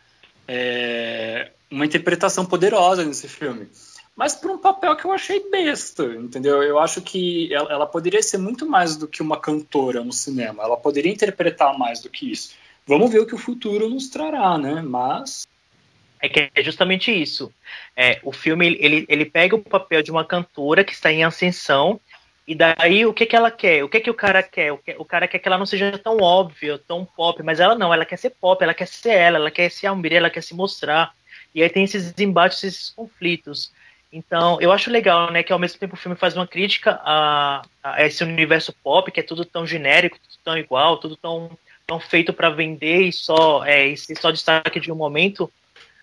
é, 0.48 1.50
uma 1.70 1.84
interpretação 1.84 2.46
poderosa 2.46 3.04
nesse 3.04 3.28
filme. 3.28 3.68
Mas 4.16 4.34
por 4.34 4.50
um 4.50 4.58
papel 4.58 4.96
que 4.96 5.04
eu 5.04 5.12
achei 5.12 5.50
besta, 5.50 6.04
entendeu? 6.04 6.62
Eu 6.62 6.78
acho 6.78 7.02
que 7.02 7.52
ela, 7.52 7.70
ela 7.70 7.86
poderia 7.86 8.22
ser 8.22 8.38
muito 8.38 8.64
mais 8.66 8.96
do 8.96 9.06
que 9.06 9.20
uma 9.22 9.38
cantora 9.38 10.02
no 10.02 10.12
cinema, 10.12 10.62
ela 10.62 10.76
poderia 10.76 11.12
interpretar 11.12 11.76
mais 11.78 12.00
do 12.00 12.08
que 12.08 12.32
isso. 12.32 12.54
Vamos 12.86 13.10
ver 13.10 13.20
o 13.20 13.26
que 13.26 13.34
o 13.34 13.38
futuro 13.38 13.88
nos 13.90 14.08
trará, 14.08 14.56
né? 14.56 14.80
Mas 14.80 15.46
É 16.18 16.30
que 16.30 16.50
é 16.54 16.62
justamente 16.62 17.12
isso. 17.12 17.52
É, 17.94 18.18
o 18.22 18.32
filme 18.32 18.66
ele- 18.80 19.04
ele, 19.06 19.24
pega 19.26 19.54
o 19.54 19.62
papel 19.62 20.02
de 20.02 20.10
uma 20.10 20.24
cantora 20.24 20.82
que 20.82 20.94
está 20.94 21.12
em 21.12 21.22
ascensão 21.22 22.00
e 22.48 22.54
daí 22.54 23.04
o 23.04 23.12
que 23.12 23.26
que 23.26 23.36
ela 23.36 23.50
quer? 23.50 23.84
O 23.84 23.88
que 23.88 24.00
que 24.00 24.10
o 24.10 24.14
cara 24.14 24.42
quer? 24.42 24.72
O, 24.72 24.78
que, 24.78 24.96
o 24.98 25.04
cara 25.04 25.28
quer 25.28 25.38
que 25.38 25.46
ela 25.46 25.58
não 25.58 25.66
seja 25.66 25.98
tão 25.98 26.16
óbvia, 26.16 26.78
tão 26.78 27.04
pop, 27.04 27.42
mas 27.42 27.60
ela 27.60 27.74
não, 27.74 27.92
ela 27.92 28.06
quer 28.06 28.16
ser 28.16 28.30
pop, 28.30 28.62
ela 28.62 28.72
quer 28.72 28.86
ser 28.88 29.10
ela, 29.10 29.36
ela 29.36 29.50
quer 29.50 29.70
ser 29.70 29.88
a 29.88 29.90
Almir, 29.90 30.14
ela 30.14 30.30
quer 30.30 30.42
se 30.42 30.54
mostrar. 30.54 31.12
E 31.54 31.62
aí 31.62 31.68
tem 31.68 31.84
esses 31.84 32.14
embates, 32.18 32.64
esses 32.64 32.90
conflitos. 32.90 33.70
Então, 34.16 34.58
eu 34.60 34.72
acho 34.72 34.90
legal, 34.90 35.30
né, 35.30 35.42
que 35.42 35.52
ao 35.52 35.58
mesmo 35.58 35.78
tempo 35.78 35.94
o 35.94 35.98
filme 35.98 36.16
faz 36.16 36.34
uma 36.34 36.46
crítica 36.46 36.98
a, 37.04 37.62
a 37.82 38.06
esse 38.06 38.24
universo 38.24 38.72
pop, 38.82 39.10
que 39.12 39.20
é 39.20 39.22
tudo 39.22 39.44
tão 39.44 39.66
genérico, 39.66 40.18
tudo 40.18 40.38
tão 40.42 40.56
igual, 40.56 40.96
tudo 40.96 41.16
tão, 41.16 41.50
tão 41.86 42.00
feito 42.00 42.32
para 42.32 42.48
vender 42.48 43.02
e 43.02 43.12
só 43.12 43.64
é, 43.64 43.86
e 43.86 43.96
só 43.96 44.30
destaque 44.30 44.80
de 44.80 44.90
um 44.90 44.96
momento 44.96 45.52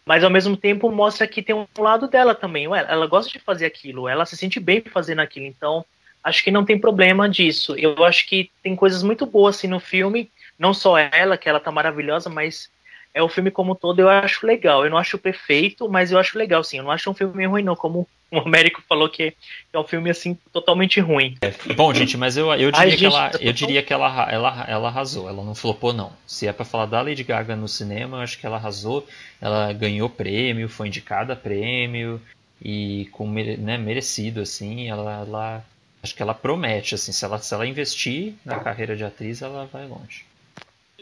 mas 0.06 0.24
ao 0.24 0.30
mesmo 0.30 0.58
tempo 0.58 0.92
mostra 0.92 1.28
que 1.28 1.42
tem 1.42 1.56
um 1.56 1.66
lado 1.78 2.08
dela 2.08 2.36
também. 2.36 2.68
Ué, 2.68 2.86
ela 2.88 3.08
gosta 3.08 3.32
de 3.32 3.40
fazer 3.40 3.66
aquilo, 3.66 4.08
ela 4.08 4.26
se 4.26 4.36
sente 4.36 4.60
bem 4.60 4.82
fazendo 4.82 5.20
aquilo, 5.20 5.46
então 5.46 5.86
acho 6.24 6.44
que 6.44 6.52
não 6.52 6.66
tem 6.66 6.78
problema 6.78 7.30
disso. 7.30 7.76
Eu 7.78 8.04
acho 8.04 8.28
que 8.28 8.52
tem 8.62 8.76
coisas 8.76 9.02
muito 9.04 9.26
boas 9.26 9.56
assim 9.56 9.68
no 9.68 9.80
filme, 9.80 10.30
não 10.58 10.74
só 10.74 10.98
ela, 10.98 11.38
que 11.38 11.48
ela 11.48 11.60
tá 11.60 11.72
maravilhosa, 11.72 12.30
mas 12.30 12.70
é 13.14 13.22
o 13.22 13.30
filme 13.30 13.52
como 13.52 13.74
um 13.74 13.76
todo 13.76 14.00
eu 14.00 14.10
acho 14.10 14.46
legal. 14.46 14.84
Eu 14.84 14.90
não 14.90 14.98
acho 14.98 15.18
perfeito, 15.18 15.88
mas 15.88 16.12
eu 16.12 16.18
acho 16.20 16.38
legal, 16.38 16.64
sim. 16.64 16.78
Eu 16.78 16.84
não 16.84 16.92
acho 16.92 17.10
um 17.10 17.14
filme 17.14 17.46
ruim, 17.46 17.64
não, 17.64 17.76
como 17.76 18.08
o 18.32 18.40
Américo 18.40 18.82
falou 18.90 19.08
que 19.08 19.36
é 19.72 19.80
um 19.80 19.84
filme 19.84 20.10
assim 20.10 20.36
totalmente 20.52 21.00
ruim. 21.00 21.38
Bom, 21.76 21.94
gente, 21.94 22.18
mas 22.18 22.36
eu, 22.36 22.52
eu 22.54 22.72
diria 22.72 22.92
Ai, 22.92 22.98
que, 22.98 23.06
ela, 23.06 23.32
eu 23.40 23.54
diria 23.54 23.84
que 23.84 23.94
ela, 23.94 24.32
ela, 24.32 24.66
ela 24.68 24.88
arrasou. 24.88 25.30
Ela 25.30 25.44
não 25.44 25.54
flopou, 25.54 25.94
não. 25.94 26.12
Se 26.26 26.48
é 26.48 26.54
pra 26.54 26.66
falar 26.66 26.88
da 26.88 27.02
Lady 27.02 27.24
Gaga 27.24 27.56
no 27.56 27.68
cinema, 27.68 28.18
eu 28.18 28.22
acho 28.22 28.40
que 28.40 28.46
ela 28.46 28.58
arrasou. 28.58 29.08
Ela 29.40 29.72
ganhou 29.74 30.10
prêmio, 30.10 30.68
foi 30.68 30.88
indicada 30.88 31.34
a 31.34 31.36
prêmio 31.36 32.20
e 32.60 33.08
com 33.12 33.30
né, 33.30 33.78
merecido, 33.78 34.42
assim. 34.42 34.90
Ela, 34.90 35.26
ela- 35.28 35.66
acho 36.02 36.16
que 36.16 36.22
ela 36.24 36.34
promete, 36.34 36.96
assim. 36.96 37.12
Se 37.12 37.24
ela, 37.24 37.38
se 37.38 37.54
ela 37.54 37.68
investir 37.68 38.34
na 38.44 38.58
carreira 38.60 38.96
de 38.96 39.04
atriz, 39.04 39.44
ela 39.44 39.70
vai 39.72 39.86
longe. 39.86 40.26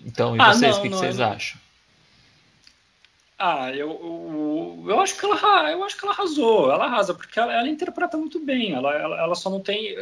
Então, 0.06 0.36
e 0.36 0.42
Ah, 0.42 0.54
vocês, 0.54 0.78
o 0.78 0.82
que, 0.82 0.90
que 0.90 0.96
vocês 0.96 1.18
não. 1.18 1.32
acham? 1.32 1.58
Ah, 3.44 3.72
eu, 3.72 3.90
eu, 3.90 4.86
eu 4.88 5.00
acho 5.00 5.18
que 5.18 5.26
ela 5.26 5.34
arra- 5.34 5.72
eu 5.72 5.84
acho 5.84 5.98
que 5.98 6.06
ela 6.06 6.14
arrasou, 6.14 6.72
ela 6.72 6.86
arrasa, 6.86 7.12
porque 7.16 7.40
ela, 7.40 7.52
ela 7.52 7.68
interpreta 7.68 8.16
muito 8.16 8.40
bem. 8.40 8.74
Ela, 8.74 8.94
ela, 8.94 9.20
ela 9.20 9.36
só 9.36 9.50
não 9.50 9.60
tem. 9.60 9.96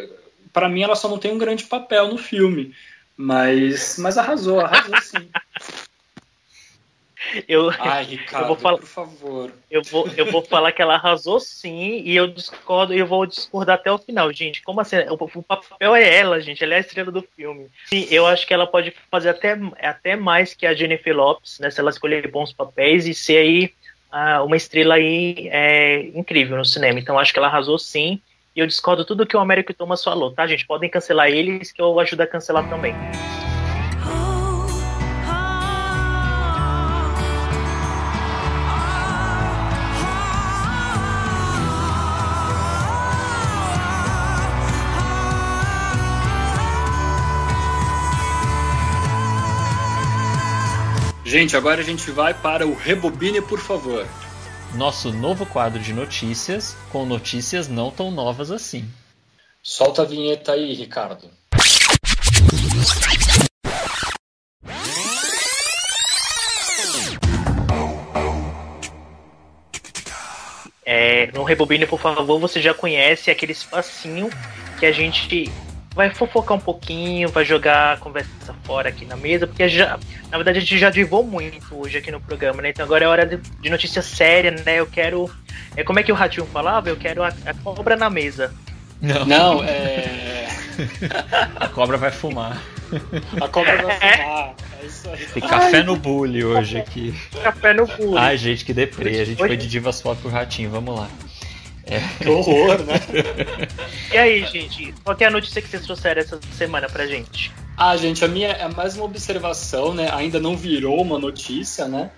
Pra 0.52 0.68
mim, 0.68 0.82
ela 0.82 0.96
só 0.96 1.08
não 1.08 1.18
tem 1.18 1.32
um 1.32 1.38
grande 1.38 1.64
papel 1.64 2.10
no 2.10 2.18
filme. 2.18 2.76
Mas, 3.16 3.98
mas 3.98 4.18
arrasou, 4.18 4.60
arrasou 4.60 4.98
sim. 5.02 5.30
Eu, 7.48 7.70
Ai, 7.80 8.04
Ricardo, 8.10 8.48
vou 8.48 8.56
falar- 8.56 8.78
por 8.78 8.88
favor. 8.88 9.52
eu, 9.70 9.82
vou, 9.84 10.08
eu 10.18 10.26
vou 10.32 10.44
falar 10.44 10.72
que 10.72 10.82
ela 10.82 10.96
arrasou 10.96 11.40
sim, 11.40 12.02
e 12.04 12.16
eu 12.16 12.28
discordo, 12.28 12.94
e 12.94 13.00
eu 13.00 13.06
vou 13.08 13.26
discordar 13.26 13.76
até 13.76 13.92
o 13.92 13.98
final, 13.98 14.32
gente. 14.32 14.62
Como 14.64 14.82
assim? 14.82 14.98
O, 15.10 15.14
o 15.14 15.44
papel 15.44 15.96
é 15.96 16.18
ela, 16.18 16.40
gente. 16.40 16.64
Ela 16.64 16.76
é 16.76 16.78
a 16.78 16.82
estrela 16.82 17.12
do 17.12 17.26
filme. 17.36 17.68
Sim, 17.86 18.08
eu 18.10 18.26
acho 18.26 18.46
que 18.48 18.54
ela 18.54 18.68
pode 18.68 18.94
fazer 19.12 19.30
até, 19.30 19.58
até 19.82 20.16
mais 20.16 20.54
que 20.54 20.66
a 20.66 20.74
Jennifer 20.74 21.16
Lopes, 21.16 21.60
né? 21.60 21.70
Se 21.70 21.80
ela 21.80 21.90
escolher 21.90 22.28
bons 22.30 22.52
papéis 22.54 23.08
e 23.08 23.14
ser 23.14 23.38
aí 23.38 23.74
ah, 24.12 24.44
uma 24.44 24.58
estrela 24.58 24.96
aí 24.96 25.50
é, 25.52 26.02
incrível 26.16 26.58
no 26.58 26.66
cinema. 26.66 27.00
Então 27.00 27.20
acho 27.20 27.32
que 27.32 27.40
ela 27.40 27.48
arrasou 27.48 27.78
sim. 27.78 28.20
E 28.56 28.60
eu 28.60 28.68
discordo 28.68 29.06
tudo 29.06 29.26
que 29.28 29.38
o 29.38 29.40
Américo 29.40 29.74
Thomas 29.74 30.04
falou, 30.04 30.32
tá, 30.34 30.48
gente? 30.48 30.66
Podem 30.66 30.90
cancelar 30.90 31.30
eles, 31.30 31.72
que 31.72 31.82
eu 31.82 32.00
ajudo 32.00 32.22
a 32.22 32.28
cancelar 32.28 32.68
também. 32.68 32.94
Gente, 51.30 51.56
agora 51.56 51.80
a 51.80 51.84
gente 51.84 52.10
vai 52.10 52.34
para 52.34 52.66
o 52.66 52.74
Rebobine, 52.74 53.40
por 53.40 53.60
favor. 53.60 54.04
Nosso 54.74 55.14
novo 55.14 55.46
quadro 55.46 55.80
de 55.80 55.94
notícias, 55.94 56.76
com 56.92 57.06
notícias 57.06 57.68
não 57.68 57.92
tão 57.92 58.10
novas 58.10 58.50
assim. 58.50 58.84
Solta 59.62 60.02
a 60.02 60.06
vinheta 60.06 60.54
aí, 60.54 60.74
Ricardo. 60.74 61.30
É, 70.84 71.32
no 71.32 71.44
Rebobine, 71.44 71.86
por 71.86 72.00
favor, 72.00 72.40
você 72.40 72.60
já 72.60 72.74
conhece 72.74 73.30
aquele 73.30 73.52
espacinho 73.52 74.32
que 74.80 74.86
a 74.88 74.92
gente 74.92 75.52
vai 76.00 76.10
fofocar 76.10 76.56
um 76.56 76.62
pouquinho, 76.62 77.28
vai 77.28 77.44
jogar 77.44 77.96
a 77.96 77.98
conversa 77.98 78.56
fora 78.64 78.88
aqui 78.88 79.04
na 79.04 79.18
mesa, 79.18 79.46
porque 79.46 79.68
já, 79.68 80.00
na 80.32 80.38
verdade 80.38 80.60
a 80.60 80.62
gente 80.62 80.78
já 80.78 80.90
divou 80.90 81.26
muito 81.26 81.76
hoje 81.76 81.98
aqui 81.98 82.10
no 82.10 82.22
programa, 82.22 82.62
né? 82.62 82.70
Então 82.70 82.86
agora 82.86 83.04
é 83.04 83.08
hora 83.10 83.26
de, 83.26 83.36
de 83.36 83.70
notícia 83.70 84.02
séria, 84.02 84.50
né? 84.50 84.80
Eu 84.80 84.88
quero. 84.88 85.30
É, 85.76 85.84
como 85.84 86.00
é 86.00 86.04
que 86.04 86.10
o 86.10 86.16
Ratinho 86.16 86.46
falava? 86.46 86.88
Eu 86.88 86.96
quero 86.96 87.22
a, 87.22 87.34
a 87.46 87.54
cobra 87.54 87.98
na 87.98 88.10
mesa. 88.10 88.54
Não, 89.02 89.26
Não, 89.26 89.64
é. 89.66 90.48
a 91.60 91.68
cobra 91.68 91.98
vai 91.98 92.12
fumar. 92.12 92.64
A 93.42 93.48
cobra 93.50 93.84
vai 93.84 94.00
fumar. 94.00 94.56
É 94.82 94.86
isso 94.86 95.10
aí. 95.10 95.26
Tem 95.34 95.44
café 95.44 95.84
no 95.84 95.98
bully 95.98 96.46
hoje 96.46 96.78
aqui. 96.78 97.14
Café 97.44 97.74
no 97.74 97.86
pulo. 97.86 98.18
Ai, 98.18 98.38
gente, 98.38 98.64
que 98.64 98.74
deprê. 98.74 99.20
A 99.20 99.26
gente 99.26 99.38
foi 99.38 99.58
de 99.58 99.68
Divas 99.68 100.02
Pop 100.02 100.22
pro 100.22 100.32
Ratinho, 100.32 100.70
vamos 100.70 100.98
lá. 100.98 101.10
Que 102.22 102.30
horror, 102.30 102.84
né? 102.84 102.96
E 104.14 104.18
aí, 104.18 104.46
gente? 104.46 104.94
Qual 105.04 105.16
que 105.16 105.24
é 105.24 105.28
a 105.28 105.32
notícia 105.32 105.62
que 105.62 105.68
vocês 105.68 105.84
trouxeram 105.84 106.22
essa 106.22 106.40
semana 106.58 106.88
pra 106.88 107.08
gente? 107.08 107.52
Ah, 107.78 107.96
gente, 107.96 108.24
a 108.24 108.28
minha 108.28 108.50
é 108.50 108.68
mais 108.68 108.96
uma 108.96 109.06
observação, 109.06 109.94
né? 109.94 110.10
Ainda 110.12 110.40
não 110.40 110.56
virou 110.56 111.02
uma 111.02 111.18
notícia, 111.18 111.88
né? 111.88 112.12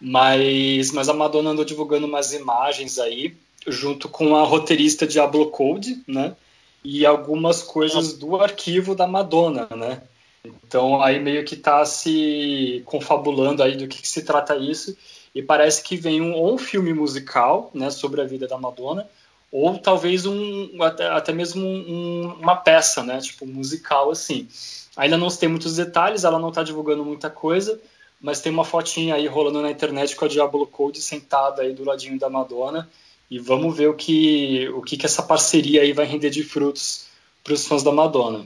Mas, 0.00 0.92
mas 0.92 1.08
a 1.08 1.14
Madonna 1.14 1.50
andou 1.50 1.64
divulgando 1.64 2.06
umas 2.06 2.32
imagens 2.32 2.98
aí, 2.98 3.36
junto 3.66 4.08
com 4.08 4.36
a 4.36 4.44
roteirista 4.44 5.06
Diablo 5.06 5.50
Code, 5.50 6.02
né? 6.06 6.34
E 6.82 7.04
algumas 7.04 7.62
coisas 7.62 8.14
do 8.14 8.36
arquivo 8.36 8.94
da 8.94 9.06
Madonna, 9.06 9.68
né? 9.76 10.02
Então 10.44 11.02
aí 11.02 11.20
meio 11.20 11.44
que 11.44 11.56
tá 11.56 11.84
se 11.84 12.82
confabulando 12.86 13.62
aí 13.62 13.76
do 13.76 13.86
que, 13.86 14.00
que 14.00 14.08
se 14.08 14.22
trata 14.22 14.56
isso. 14.56 14.96
E 15.34 15.42
parece 15.42 15.82
que 15.82 15.96
vem 15.96 16.20
um, 16.20 16.34
ou 16.34 16.54
um 16.54 16.58
filme 16.58 16.92
musical, 16.92 17.70
né, 17.72 17.90
sobre 17.90 18.20
a 18.20 18.24
vida 18.24 18.48
da 18.48 18.58
Madonna, 18.58 19.08
ou 19.52 19.78
talvez 19.78 20.26
um 20.26 20.82
até, 20.82 21.08
até 21.08 21.32
mesmo 21.32 21.66
um- 21.66 22.34
uma 22.40 22.56
peça, 22.56 23.02
né, 23.02 23.20
tipo 23.20 23.46
musical 23.46 24.10
assim. 24.10 24.48
Ainda 24.96 25.16
não 25.16 25.30
se 25.30 25.38
tem 25.38 25.48
muitos 25.48 25.76
detalhes, 25.76 26.24
ela 26.24 26.38
não 26.38 26.48
está 26.48 26.62
divulgando 26.62 27.04
muita 27.04 27.30
coisa, 27.30 27.80
mas 28.20 28.40
tem 28.40 28.52
uma 28.52 28.64
fotinha 28.64 29.14
aí 29.14 29.26
rolando 29.26 29.62
na 29.62 29.70
internet 29.70 30.14
com 30.14 30.24
a 30.24 30.28
Diablo 30.28 30.66
Code 30.66 31.00
sentada 31.00 31.62
aí 31.62 31.72
do 31.72 31.84
ladinho 31.84 32.18
da 32.18 32.28
Madonna. 32.28 32.88
E 33.30 33.38
vamos 33.38 33.76
ver 33.76 33.88
o 33.88 33.94
que, 33.94 34.68
o 34.70 34.82
que, 34.82 34.96
que 34.96 35.06
essa 35.06 35.22
parceria 35.22 35.82
aí 35.82 35.92
vai 35.92 36.04
render 36.04 36.30
de 36.30 36.42
frutos 36.42 37.06
para 37.44 37.54
os 37.54 37.66
fãs 37.66 37.82
da 37.82 37.92
Madonna. 37.92 38.44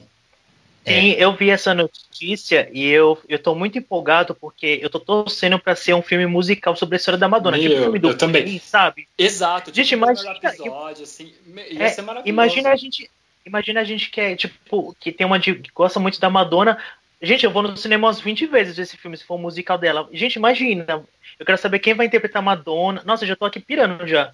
Sim, 0.86 1.10
eu 1.12 1.34
vi 1.34 1.50
essa 1.50 1.72
notícia 1.74 2.68
e 2.72 2.86
eu, 2.88 3.18
eu 3.28 3.38
tô 3.38 3.54
muito 3.54 3.78
empolgado 3.78 4.34
porque 4.34 4.78
eu 4.82 4.90
tô 4.90 5.00
torcendo 5.00 5.58
pra 5.58 5.74
ser 5.74 5.94
um 5.94 6.02
filme 6.02 6.26
musical 6.26 6.76
sobre 6.76 6.96
a 6.96 6.98
história 6.98 7.18
da 7.18 7.28
Madonna. 7.28 7.58
tipo 7.58 7.70
Meu, 7.70 7.78
o 7.80 7.82
filme 7.84 7.98
do 7.98 8.10
eu 8.10 8.18
também. 8.18 8.44
Queen, 8.44 8.58
sabe? 8.58 9.08
Exato, 9.16 9.72
Gente, 9.74 9.88
tipo, 9.88 10.04
o 10.04 10.06
primeiro 10.06 10.28
imagina- 10.28 10.54
episódio, 10.54 11.02
assim, 11.04 11.32
É. 11.78 12.28
Imagina 12.28 12.70
a 12.70 12.76
gente. 12.76 13.10
Imagina 13.46 13.80
a 13.80 13.84
gente 13.84 14.10
que 14.10 14.20
é, 14.20 14.36
tipo, 14.36 14.96
que 14.98 15.12
tem 15.12 15.26
uma 15.26 15.38
que 15.38 15.60
gosta 15.74 16.00
muito 16.00 16.18
da 16.20 16.30
Madonna. 16.30 16.78
Gente, 17.20 17.44
eu 17.44 17.50
vou 17.50 17.62
no 17.62 17.76
cinema 17.76 18.06
umas 18.06 18.20
20 18.20 18.46
vezes 18.46 18.78
esse 18.78 18.96
filme, 18.96 19.16
se 19.16 19.24
for 19.24 19.34
um 19.36 19.38
musical 19.42 19.78
dela. 19.78 20.08
Gente, 20.12 20.36
imagina. 20.36 21.02
Eu 21.38 21.44
quero 21.46 21.58
saber 21.58 21.78
quem 21.78 21.94
vai 21.94 22.06
interpretar 22.06 22.40
a 22.40 22.44
Madonna. 22.44 23.02
Nossa, 23.04 23.26
já 23.26 23.34
tô 23.36 23.44
aqui 23.44 23.60
pirando 23.60 24.06
já. 24.06 24.32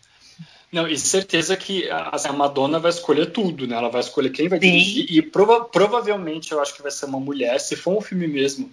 Não, 0.72 0.86
e 0.86 0.96
certeza 0.96 1.56
que 1.56 1.88
assim, 1.90 2.28
a 2.28 2.32
Madonna 2.32 2.78
vai 2.78 2.90
escolher 2.90 3.26
tudo, 3.32 3.66
né? 3.66 3.76
Ela 3.76 3.88
vai 3.88 4.00
escolher 4.00 4.30
quem 4.30 4.48
vai 4.48 4.60
Sim. 4.60 4.70
dirigir. 4.70 5.06
E 5.10 5.22
prova- 5.22 5.64
provavelmente 5.64 6.52
eu 6.52 6.60
acho 6.60 6.74
que 6.74 6.82
vai 6.82 6.92
ser 6.92 7.06
uma 7.06 7.18
mulher. 7.18 7.58
Se 7.58 7.74
for 7.74 7.96
um 7.96 8.00
filme 8.00 8.28
mesmo, 8.28 8.70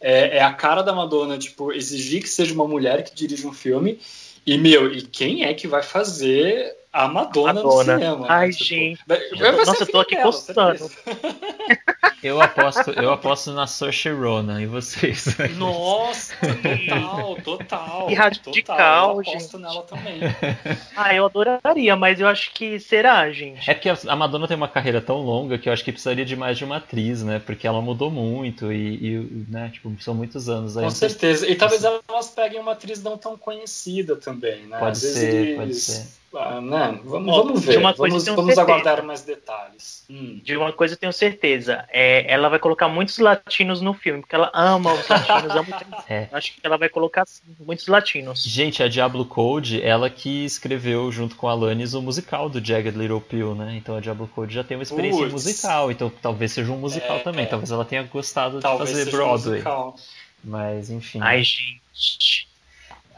é, 0.00 0.38
é 0.38 0.42
a 0.42 0.52
cara 0.52 0.82
da 0.82 0.92
Madonna, 0.92 1.36
tipo, 1.38 1.72
exigir 1.72 2.22
que 2.22 2.28
seja 2.28 2.54
uma 2.54 2.68
mulher 2.68 3.02
que 3.02 3.14
dirija 3.14 3.48
um 3.48 3.52
filme. 3.52 3.98
E, 4.46 4.56
meu, 4.56 4.92
e 4.92 5.02
quem 5.02 5.44
é 5.44 5.52
que 5.52 5.66
vai 5.66 5.82
fazer 5.82 6.76
a 6.92 7.08
Madonna, 7.08 7.52
Madonna. 7.54 7.62
no 7.62 7.98
cinema? 8.00 8.26
Ai, 8.28 8.46
né? 8.48 8.52
Tipo, 8.52 8.68
gente. 8.74 8.98
ser 9.38 9.66
Nossa, 9.66 9.82
eu 9.82 9.86
tô 9.86 10.00
aqui 10.00 10.16
dela, 10.16 10.24
coçando. 10.32 10.90
Eu 12.22 12.38
aposto, 12.38 12.90
eu 12.90 13.10
aposto 13.10 13.50
na 13.50 13.66
Saoirse 13.66 14.10
Ronan 14.10 14.60
e 14.60 14.66
vocês. 14.66 15.24
Nossa, 15.56 16.34
total, 16.36 17.36
total. 17.42 18.06
Que 18.08 18.14
radical, 18.14 18.52
total. 18.52 19.14
Eu 19.14 19.20
aposto 19.20 19.38
gente. 19.52 19.56
nela 19.62 19.82
também. 19.84 20.20
Ah, 20.94 21.14
eu 21.14 21.24
adoraria, 21.24 21.96
mas 21.96 22.20
eu 22.20 22.28
acho 22.28 22.52
que 22.52 22.78
será, 22.78 23.30
gente. 23.32 23.70
É 23.70 23.72
porque 23.72 23.88
a 23.88 24.14
Madonna 24.16 24.46
tem 24.46 24.54
uma 24.54 24.68
carreira 24.68 25.00
tão 25.00 25.16
longa 25.22 25.56
que 25.56 25.66
eu 25.66 25.72
acho 25.72 25.82
que 25.82 25.92
precisaria 25.92 26.26
de 26.26 26.36
mais 26.36 26.58
de 26.58 26.64
uma 26.66 26.76
atriz, 26.76 27.22
né? 27.22 27.38
Porque 27.38 27.66
ela 27.66 27.80
mudou 27.80 28.10
muito 28.10 28.70
e, 28.70 28.96
e, 29.14 29.44
né, 29.48 29.70
tipo, 29.72 29.90
são 30.00 30.12
muitos 30.12 30.46
anos 30.46 30.76
aí. 30.76 30.84
Com 30.84 30.90
certeza. 30.90 31.48
E 31.48 31.54
talvez 31.54 31.82
elas 31.84 32.28
peguem 32.28 32.60
uma 32.60 32.72
atriz 32.72 33.02
não 33.02 33.16
tão 33.16 33.34
conhecida 33.34 34.14
também, 34.14 34.66
né? 34.66 34.78
Pode 34.78 34.92
Às 34.92 35.00
vezes 35.02 35.16
ser, 35.18 35.34
eles- 35.34 35.56
pode 35.56 35.74
ser. 35.74 36.19
Ah, 36.32 36.60
né? 36.60 37.00
Vamos, 37.04 37.34
Ó, 37.34 37.42
vamos 37.42 37.60
de 37.62 37.66
ver. 37.66 37.78
uma 37.78 37.92
coisa 37.92 38.14
vamos 38.16 38.24
vamos 38.36 38.54
certeza. 38.54 38.62
aguardar 38.62 39.02
mais 39.04 39.22
detalhes. 39.22 40.04
Hum. 40.08 40.40
De 40.44 40.56
uma 40.56 40.72
coisa 40.72 40.94
eu 40.94 40.98
tenho 40.98 41.12
certeza. 41.12 41.84
É, 41.90 42.32
ela 42.32 42.48
vai 42.48 42.58
colocar 42.60 42.88
muitos 42.88 43.18
latinos 43.18 43.80
no 43.80 43.92
filme, 43.94 44.20
porque 44.20 44.34
ela 44.36 44.50
ama 44.54 44.92
os 44.92 45.08
latinos. 45.08 45.56
ama... 45.56 45.66
É. 46.08 46.28
Acho 46.32 46.52
que 46.54 46.60
ela 46.62 46.76
vai 46.78 46.88
colocar 46.88 47.26
sim, 47.26 47.42
muitos 47.60 47.86
latinos. 47.88 48.42
Gente, 48.44 48.82
a 48.82 48.88
Diablo 48.88 49.24
Code, 49.24 49.82
ela 49.82 50.08
que 50.08 50.44
escreveu 50.44 51.10
junto 51.12 51.34
com 51.36 51.48
a 51.48 51.52
Alanis 51.52 51.94
o 51.94 52.02
musical 52.02 52.48
do 52.48 52.64
Jagged 52.64 52.96
Little 52.96 53.20
Pill, 53.20 53.54
né? 53.54 53.74
Então 53.76 53.96
a 53.96 54.00
Diablo 54.00 54.28
Code 54.28 54.54
já 54.54 54.62
tem 54.64 54.76
uma 54.76 54.82
experiência 54.84 55.18
em 55.20 55.30
Putz. 55.30 55.32
musical, 55.32 55.90
então 55.90 56.10
talvez 56.22 56.52
seja 56.52 56.70
um 56.72 56.76
musical 56.78 57.16
É, 57.16 57.20
também. 57.20 57.44
é. 57.44 57.46
Talvez 57.46 57.70
ela 57.70 57.84
tenha 57.84 58.02
gostado 58.04 58.56
de 58.56 58.62
Talvez 58.62 58.90
fazer 58.90 59.04
seja 59.04 59.16
um 59.16 59.20
Broadway. 59.20 59.50
musical. 59.52 59.96
Mas 60.44 60.90
enfim. 60.90 61.18
Ai, 61.22 61.42
gente. 61.42 62.48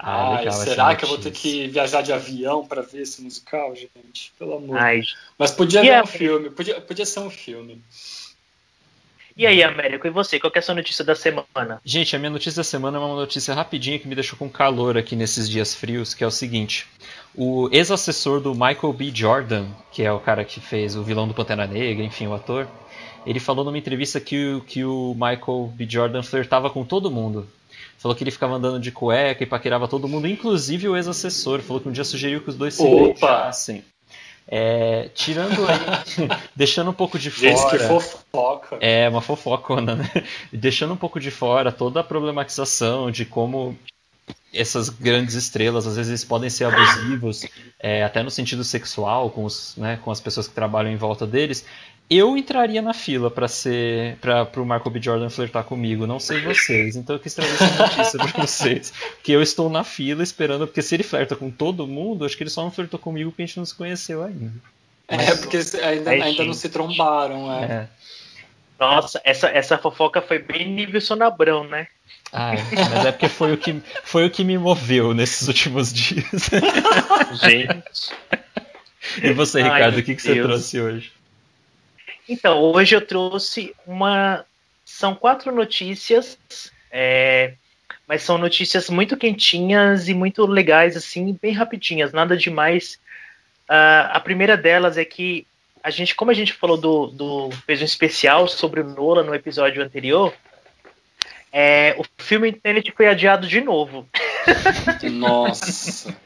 Ah, 0.05 0.31
Ai, 0.31 0.39
legal 0.39 0.53
será 0.65 0.97
que 0.97 1.05
eu 1.05 1.09
vou 1.09 1.19
ter 1.19 1.31
que 1.31 1.69
viajar 1.69 2.03
de 2.03 2.13
avião 2.13 2.67
para 2.67 2.83
ver 2.83 3.03
esse 3.03 3.23
musical, 3.23 3.73
gente? 3.77 4.33
Pelo 4.37 4.57
amor. 4.57 4.77
Ai. 4.77 5.03
Mas 5.39 5.53
podia 5.53 5.81
ver 5.81 5.95
a- 5.95 6.03
um 6.03 6.07
filme, 6.07 6.51
podia, 6.51 6.81
podia 6.81 7.07
ser 7.07 7.21
um 7.21 7.31
filme. 7.31 7.81
E 9.37 9.47
aí, 9.47 9.63
Américo, 9.63 10.07
e 10.07 10.11
você? 10.11 10.39
Qual 10.39 10.51
que 10.51 10.59
é 10.59 10.61
a 10.61 10.63
sua 10.63 10.75
notícia 10.75 11.05
da 11.05 11.15
semana? 11.15 11.81
Gente, 11.85 12.15
a 12.15 12.19
minha 12.19 12.31
notícia 12.31 12.59
da 12.61 12.65
semana 12.65 12.99
é 12.99 13.01
uma 13.01 13.15
notícia 13.15 13.55
rapidinha 13.55 13.99
que 13.99 14.07
me 14.07 14.15
deixou 14.15 14.39
com 14.39 14.51
calor 14.51 14.99
aqui 14.99 15.17
nesses 15.17 15.49
dias 15.49 15.75
frios, 15.75 16.13
que 16.13 16.23
é 16.23 16.27
o 16.27 16.31
seguinte. 16.31 16.87
O 17.35 17.69
ex-assessor 17.73 18.41
do 18.41 18.53
Michael 18.55 18.93
B. 18.93 19.11
Jordan, 19.15 19.67
que 19.91 20.03
é 20.03 20.13
o 20.13 20.21
cara 20.21 20.45
que 20.45 20.61
fez 20.61 20.95
o 20.97 21.03
vilão 21.03 21.27
do 21.27 21.33
Pantera 21.35 21.67
Negra, 21.67 22.05
enfim, 22.05 22.27
o 22.27 22.35
ator, 22.35 22.69
ele 23.25 23.41
falou 23.41 23.65
numa 23.65 23.79
entrevista 23.79 24.21
que, 24.21 24.55
o- 24.55 24.61
que 24.61 24.85
o 24.85 25.15
Michael 25.15 25.73
B. 25.75 25.87
Jordan 25.89 26.23
flertava 26.23 26.69
com 26.69 26.85
todo 26.85 27.11
mundo. 27.11 27.49
Falou 27.97 28.15
que 28.17 28.23
ele 28.25 28.31
ficava 28.33 28.55
andando 28.57 28.81
de 28.81 28.91
cueca 28.91 29.43
e 29.43 29.47
paquerava 29.47 29.87
todo 29.89 30.09
mundo, 30.09 30.27
inclusive 30.27 30.89
o 30.89 30.97
ex-assessor. 30.97 31.61
Falou 31.61 31.81
que 31.81 31.89
um 31.89 31.93
dia 31.93 32.05
sugeriu 32.05 32.41
que 32.43 32.51
os 32.51 32.57
dois 32.57 32.75
se 32.75 32.83
beijassem. 32.83 33.85
É, 34.49 35.09
tirando 35.15 35.65
aí, 35.69 36.29
deixando 36.55 36.91
um 36.91 36.95
pouco 36.95 37.17
de 37.17 37.31
Gente, 37.31 37.57
fora. 37.61 37.79
que 37.79 37.85
fofoca. 37.85 38.77
É, 38.81 39.09
uma 39.09 39.21
fofocona, 39.23 39.95
né? 39.95 40.11
Deixando 40.53 40.93
um 40.93 40.97
pouco 40.97 41.21
de 41.21 41.31
fora 41.31 41.71
toda 41.71 42.01
a 42.01 42.05
problematização 42.05 43.09
de 43.09 43.25
como 43.25 43.79
essas 44.53 44.89
grandes 44.89 45.35
estrelas, 45.35 45.87
às 45.87 45.97
vezes 45.97 46.11
eles 46.11 46.25
podem 46.25 46.51
ser 46.51 46.65
abusivos, 46.65 47.47
é, 47.81 48.05
até 48.05 48.23
no 48.23 48.31
sentido 48.31 48.63
sexual, 48.63 49.31
com, 49.31 49.45
os, 49.45 49.75
né, 49.77 49.99
com 50.05 50.11
as 50.11 50.21
pessoas 50.21 50.47
que 50.47 50.55
trabalham 50.55 50.93
em 50.93 50.97
volta 50.97 51.27
deles. 51.27 51.65
Eu 52.11 52.37
entraria 52.37 52.83
na 52.83 52.93
fila 52.93 53.31
para 53.31 53.49
ser 53.49 54.17
para 54.17 54.61
o 54.61 54.67
Marco 54.67 54.91
B. 54.91 55.01
Jordan 55.01 55.31
flertar 55.31 55.65
comigo, 55.65 56.07
não 56.07 56.21
sei 56.21 56.43
vocês. 56.43 56.95
Então 56.95 57.17
eu 57.17 57.21
quis 57.21 57.33
trazer 57.33 57.55
essa 57.55 57.83
notícia 57.83 58.19
para 58.19 58.47
vocês, 58.47 58.93
que 59.23 59.33
eu 59.33 59.41
estou 59.41 59.71
na 59.71 59.83
fila 59.83 60.23
esperando, 60.23 60.67
porque 60.67 60.83
se 60.83 60.95
ele 60.95 61.03
flerta 61.03 61.35
com 61.35 61.51
todo 61.51 61.87
mundo, 61.87 62.27
acho 62.27 62.37
que 62.37 62.43
ele 62.43 62.51
só 62.51 62.63
não 62.63 62.71
flertou 62.71 63.01
comigo 63.01 63.31
porque 63.31 63.43
a 63.43 63.47
gente 63.47 63.57
não 63.57 63.65
se 63.65 63.75
conheceu 63.75 64.23
ainda. 64.23 64.53
É, 65.09 65.35
porque 65.37 65.59
ainda, 65.83 66.11
ainda 66.11 66.45
não 66.45 66.55
se 66.55 66.69
trombaram, 66.69 67.51
é. 67.53 67.65
É. 67.65 67.89
Nossa, 68.83 69.21
essa, 69.23 69.49
essa 69.49 69.79
fofoca 69.79 70.21
foi 70.21 70.41
bem 70.41 70.69
nível 70.69 71.01
Sonabrão, 71.01 71.63
né? 71.63 71.87
Ah, 72.33 72.55
mas 72.91 73.07
é 73.07 73.13
porque 73.13 73.29
foi 73.29 73.53
o 73.53 73.57
que 73.57 73.81
foi 74.03 74.27
o 74.27 74.31
que 74.31 74.43
me 74.43 74.59
moveu 74.59 75.15
nesses 75.15 75.47
últimos 75.47 75.93
dias. 75.93 76.51
Gente. 77.41 78.11
e 79.23 79.33
você, 79.33 79.61
Ai, 79.61 79.71
Ricardo, 79.71 79.99
o 79.99 80.03
que, 80.03 80.17
que 80.17 80.23
você 80.23 80.43
trouxe 80.43 80.81
hoje? 80.81 81.13
Então, 82.29 82.59
hoje 82.59 82.97
eu 82.97 83.07
trouxe 83.07 83.73
uma. 83.87 84.45
São 84.85 85.15
quatro 85.15 85.55
notícias, 85.55 86.37
é, 86.91 87.55
mas 88.09 88.23
são 88.25 88.37
notícias 88.37 88.91
muito 88.91 89.17
quentinhas 89.17 90.09
e 90.09 90.15
muito 90.15 90.45
legais, 90.45 90.97
assim, 90.97 91.39
bem 91.41 91.53
rapidinhas, 91.53 92.13
nada 92.13 92.37
demais. 92.37 92.99
Ah, 93.69 94.11
a 94.13 94.19
primeira 94.19 94.57
delas 94.57 94.99
é 94.99 95.05
que 95.05 95.47
a 95.83 95.91
gente, 95.91 96.15
como 96.15 96.31
a 96.31 96.35
gente 96.35 96.53
falou 96.53 96.77
do, 96.77 97.07
do 97.09 97.51
fez 97.67 97.83
um 97.83 97.85
especial 97.85 98.47
sobre 98.47 98.81
o 98.81 98.85
Nola 98.85 99.23
no 99.23 99.35
episódio 99.35 99.83
anterior, 99.83 100.33
é, 101.53 101.95
o 101.99 102.23
filme 102.23 102.53
Tenet 102.53 102.91
foi 102.93 103.09
adiado 103.09 103.47
de 103.47 103.61
novo. 103.61 104.09
Nossa. 105.11 106.17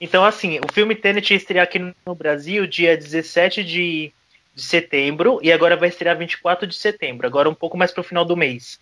Então, 0.00 0.24
assim, 0.24 0.58
o 0.58 0.72
filme 0.72 0.94
Tenet 0.94 1.30
ia 1.30 1.36
estrear 1.36 1.64
aqui 1.64 1.78
no 1.78 2.14
Brasil 2.14 2.66
dia 2.66 2.96
17 2.96 3.62
de, 3.62 4.12
de 4.54 4.62
setembro 4.62 5.38
e 5.42 5.52
agora 5.52 5.76
vai 5.76 5.88
estrear 5.88 6.18
24 6.18 6.66
de 6.66 6.74
setembro, 6.74 7.26
agora 7.26 7.48
um 7.48 7.54
pouco 7.54 7.76
mais 7.76 7.92
pro 7.92 8.02
final 8.02 8.24
do 8.24 8.36
mês. 8.36 8.80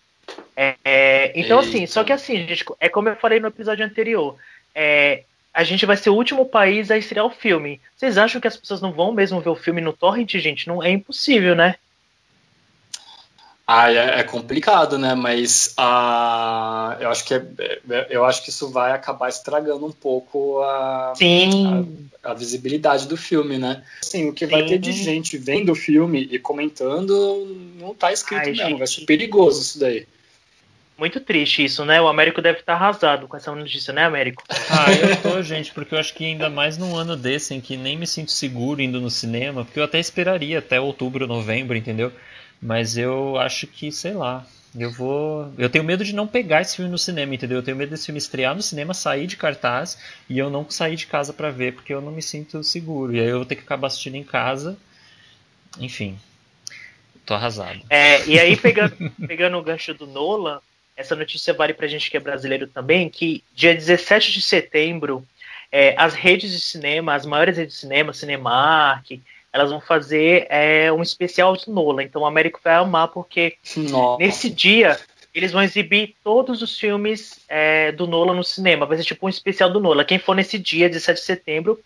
É, 0.57 0.77
é, 0.85 1.33
então, 1.39 1.59
assim, 1.59 1.81
Eita. 1.81 1.93
só 1.93 2.05
que 2.05 2.13
assim, 2.13 2.47
gente, 2.47 2.65
é 2.81 2.89
como 2.89 3.09
eu 3.09 3.17
falei 3.17 3.41
no 3.41 3.49
episódio 3.49 3.85
anterior, 3.85 4.37
é, 4.75 5.25
a 5.55 5.65
gente 5.65 5.85
vai 5.85 5.97
ser 5.97 6.11
o 6.11 6.15
último 6.15 6.47
país 6.47 6.91
a 6.91 6.97
estrear 6.97 7.27
o 7.27 7.31
filme. 7.31 7.81
Vocês 7.97 8.17
acham 8.17 8.41
que 8.41 8.49
as 8.49 8.57
pessoas 8.57 8.81
não 8.81 8.93
vão 8.93 9.13
mesmo 9.13 9.41
ver 9.41 9.51
o 9.51 9.57
filme 9.57 9.81
no 9.81 9.93
torrent, 9.93 10.33
gente? 10.37 10.67
Não 10.67 10.83
é 10.83 10.91
impossível, 10.91 11.55
né? 11.55 11.77
Ah, 13.67 13.93
é, 13.93 14.21
é 14.21 14.23
complicado, 14.25 14.99
né? 14.99 15.15
Mas 15.15 15.73
ah, 15.77 16.97
eu 17.01 17.09
acho 17.11 17.25
que 17.25 17.35
é- 17.35 17.47
é- 17.91 18.07
eu 18.11 18.25
acho 18.25 18.43
que 18.43 18.51
isso 18.51 18.71
vai 18.71 18.93
acabar 18.93 19.29
estragando 19.29 19.87
um 19.87 19.93
pouco 19.93 20.61
a, 20.63 21.13
Sim, 21.17 22.11
a 22.23 22.35
visibilidade 22.35 23.07
do 23.07 23.17
filme, 23.17 23.59
né? 23.59 23.83
Assim, 24.03 24.29
o 24.29 24.33
que 24.33 24.47
vai 24.47 24.63
Sim. 24.63 24.69
ter 24.69 24.79
de 24.79 24.93
gente 24.93 25.39
vendo 25.39 25.73
o 25.73 25.77
filme 25.77 26.29
e 26.31 26.39
comentando 26.39 27.47
não 27.79 27.95
tá 27.95 28.13
escrito 28.13 28.41
Ai, 28.41 28.51
mesmo. 28.51 28.69
gente. 28.69 28.79
Vai 28.79 28.87
ser 28.87 29.05
perigoso 29.05 29.61
isso 29.63 29.79
daí. 29.79 30.07
Muito 30.99 31.21
triste 31.21 31.65
isso, 31.65 31.85
né? 31.85 32.01
O 32.01 32.09
Américo 32.09 32.41
deve 32.41 32.61
estar 32.61 32.75
arrasado 32.75 33.27
com 33.27 33.37
essa 33.37 33.55
notícia, 33.55 33.93
né, 33.93 34.05
Américo? 34.05 34.43
Ah, 34.71 34.93
eu 34.93 35.21
tô, 35.23 35.43
gente, 35.43 35.73
porque 35.73 35.95
eu 35.95 35.99
acho 35.99 36.15
que 36.15 36.25
ainda 36.25 36.49
mais 36.49 36.79
num 36.79 36.97
ano 36.97 37.17
desse 37.17 37.55
em 37.55 37.61
que 37.61 37.77
nem 37.77 37.97
me 37.97 38.07
sinto 38.07 38.31
seguro 38.31 38.81
indo 38.81 39.01
no 39.01 39.11
cinema, 39.11 39.65
porque 39.65 39.81
eu 39.81 39.85
até 39.85 39.99
esperaria 39.99 40.59
até 40.59 40.81
outubro, 40.81 41.27
novembro, 41.27 41.77
entendeu? 41.77 42.13
Mas 42.61 42.97
eu 42.97 43.37
acho 43.39 43.67
que, 43.67 43.91
sei 43.91 44.13
lá, 44.13 44.47
eu 44.79 44.91
vou. 44.91 45.53
Eu 45.59 45.69
tenho 45.69 45.85
medo 45.85 46.05
de 46.05 46.15
não 46.15 46.27
pegar 46.27 46.63
esse 46.63 46.77
filme 46.77 46.91
no 46.91 46.97
cinema, 46.97 47.35
entendeu? 47.35 47.59
Eu 47.59 47.63
tenho 47.63 47.77
medo 47.77 47.91
desse 47.91 48.07
filme 48.07 48.19
estrear 48.19 48.55
no 48.55 48.63
cinema, 48.63 48.95
sair 48.95 49.27
de 49.27 49.37
cartaz 49.37 49.99
e 50.29 50.39
eu 50.39 50.49
não 50.49 50.69
sair 50.71 50.97
de 50.97 51.07
casa 51.07 51.33
pra 51.33 51.51
ver, 51.51 51.75
porque 51.75 51.93
eu 51.93 52.01
não 52.01 52.13
me 52.13 52.23
sinto 52.23 52.63
seguro. 52.63 53.15
E 53.15 53.21
aí 53.21 53.27
eu 53.27 53.39
vou 53.39 53.47
ter 53.47 53.57
que 53.57 53.63
acabar 53.63 53.89
assistindo 53.89 54.15
em 54.15 54.25
casa. 54.25 54.79
Enfim. 55.79 56.19
Tô 57.27 57.35
arrasado. 57.35 57.81
É, 57.91 58.25
e 58.27 58.39
aí, 58.39 58.57
pegando, 58.57 58.97
pegando 59.27 59.59
o 59.59 59.63
gancho 59.63 59.95
do 59.95 60.07
Nolan, 60.07 60.61
essa 60.97 61.17
notícia 61.17 61.53
vale 61.55 61.73
pra 61.75 61.87
gente 61.87 62.11
que 62.11 62.17
é 62.17 62.21
brasileiro 62.21 62.67
também, 62.67 63.09
que 63.09 63.43
dia 63.55 63.75
17 63.75 64.33
de 64.33 64.43
setembro, 64.43 65.27
é, 65.71 65.95
as 65.97 66.15
redes 66.15 66.51
de 66.53 66.61
cinema, 66.61 67.15
as 67.15 67.25
maiores 67.25 67.57
redes 67.57 67.75
de 67.75 67.81
cinema, 67.81 68.13
Cinemark, 68.13 69.11
elas 69.53 69.71
vão 69.71 69.81
fazer 69.81 70.47
é, 70.49 70.91
um 70.93 71.03
especial 71.03 71.55
do 71.57 71.73
Nolan. 71.73 72.03
Então 72.03 72.23
o 72.23 72.27
Américo 72.27 72.61
vai 72.63 72.75
amar, 72.75 73.09
porque 73.09 73.57
Nossa. 73.77 74.23
nesse 74.23 74.49
dia 74.51 74.99
eles 75.35 75.53
vão 75.53 75.63
exibir 75.63 76.15
todos 76.23 76.61
os 76.63 76.79
filmes 76.79 77.41
é, 77.49 77.91
do 77.93 78.07
Nolan 78.07 78.35
no 78.35 78.45
cinema. 78.45 78.85
Vai 78.87 78.99
ser 78.99 79.05
tipo 79.05 79.27
um 79.27 79.31
especial 79.31 79.71
do 79.71 79.81
Nolan. 79.81 80.05
Quem 80.05 80.19
for 80.19 80.35
nesse 80.35 80.59
dia, 80.59 80.89
17 80.89 81.21
de 81.21 81.27
setembro, 81.27 81.81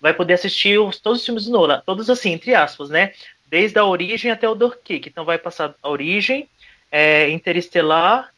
vai 0.00 0.12
poder 0.14 0.34
assistir 0.34 0.78
os- 0.78 0.98
todos 1.00 1.20
os 1.20 1.24
filmes 1.24 1.44
do 1.46 1.52
Nolan. 1.52 1.82
Todos 1.86 2.08
assim, 2.10 2.32
entre 2.32 2.54
aspas, 2.54 2.88
né? 2.90 3.12
Desde 3.48 3.78
a 3.78 3.84
origem 3.84 4.30
até 4.30 4.48
o 4.48 4.54
Dunkirk. 4.54 5.08
Então 5.08 5.24
vai 5.24 5.38
passar 5.38 5.74
a 5.82 5.88
origem, 5.88 6.48
é, 6.90 7.28
Interestelar 7.30 8.33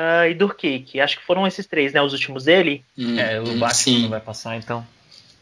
ah, 0.00 0.28
e 0.28 0.34
Dunkirk. 0.34 1.00
Acho 1.00 1.18
que 1.18 1.24
foram 1.26 1.44
esses 1.44 1.66
três, 1.66 1.92
né? 1.92 2.00
Os 2.00 2.12
últimos 2.12 2.44
dele. 2.44 2.84
Hum, 2.96 3.18
É, 3.18 3.40
o 3.40 3.42
hum, 3.42 3.58
Batman 3.58 3.74
sim. 3.74 4.02
não 4.02 4.10
vai 4.10 4.20
passar, 4.20 4.56
então. 4.56 4.86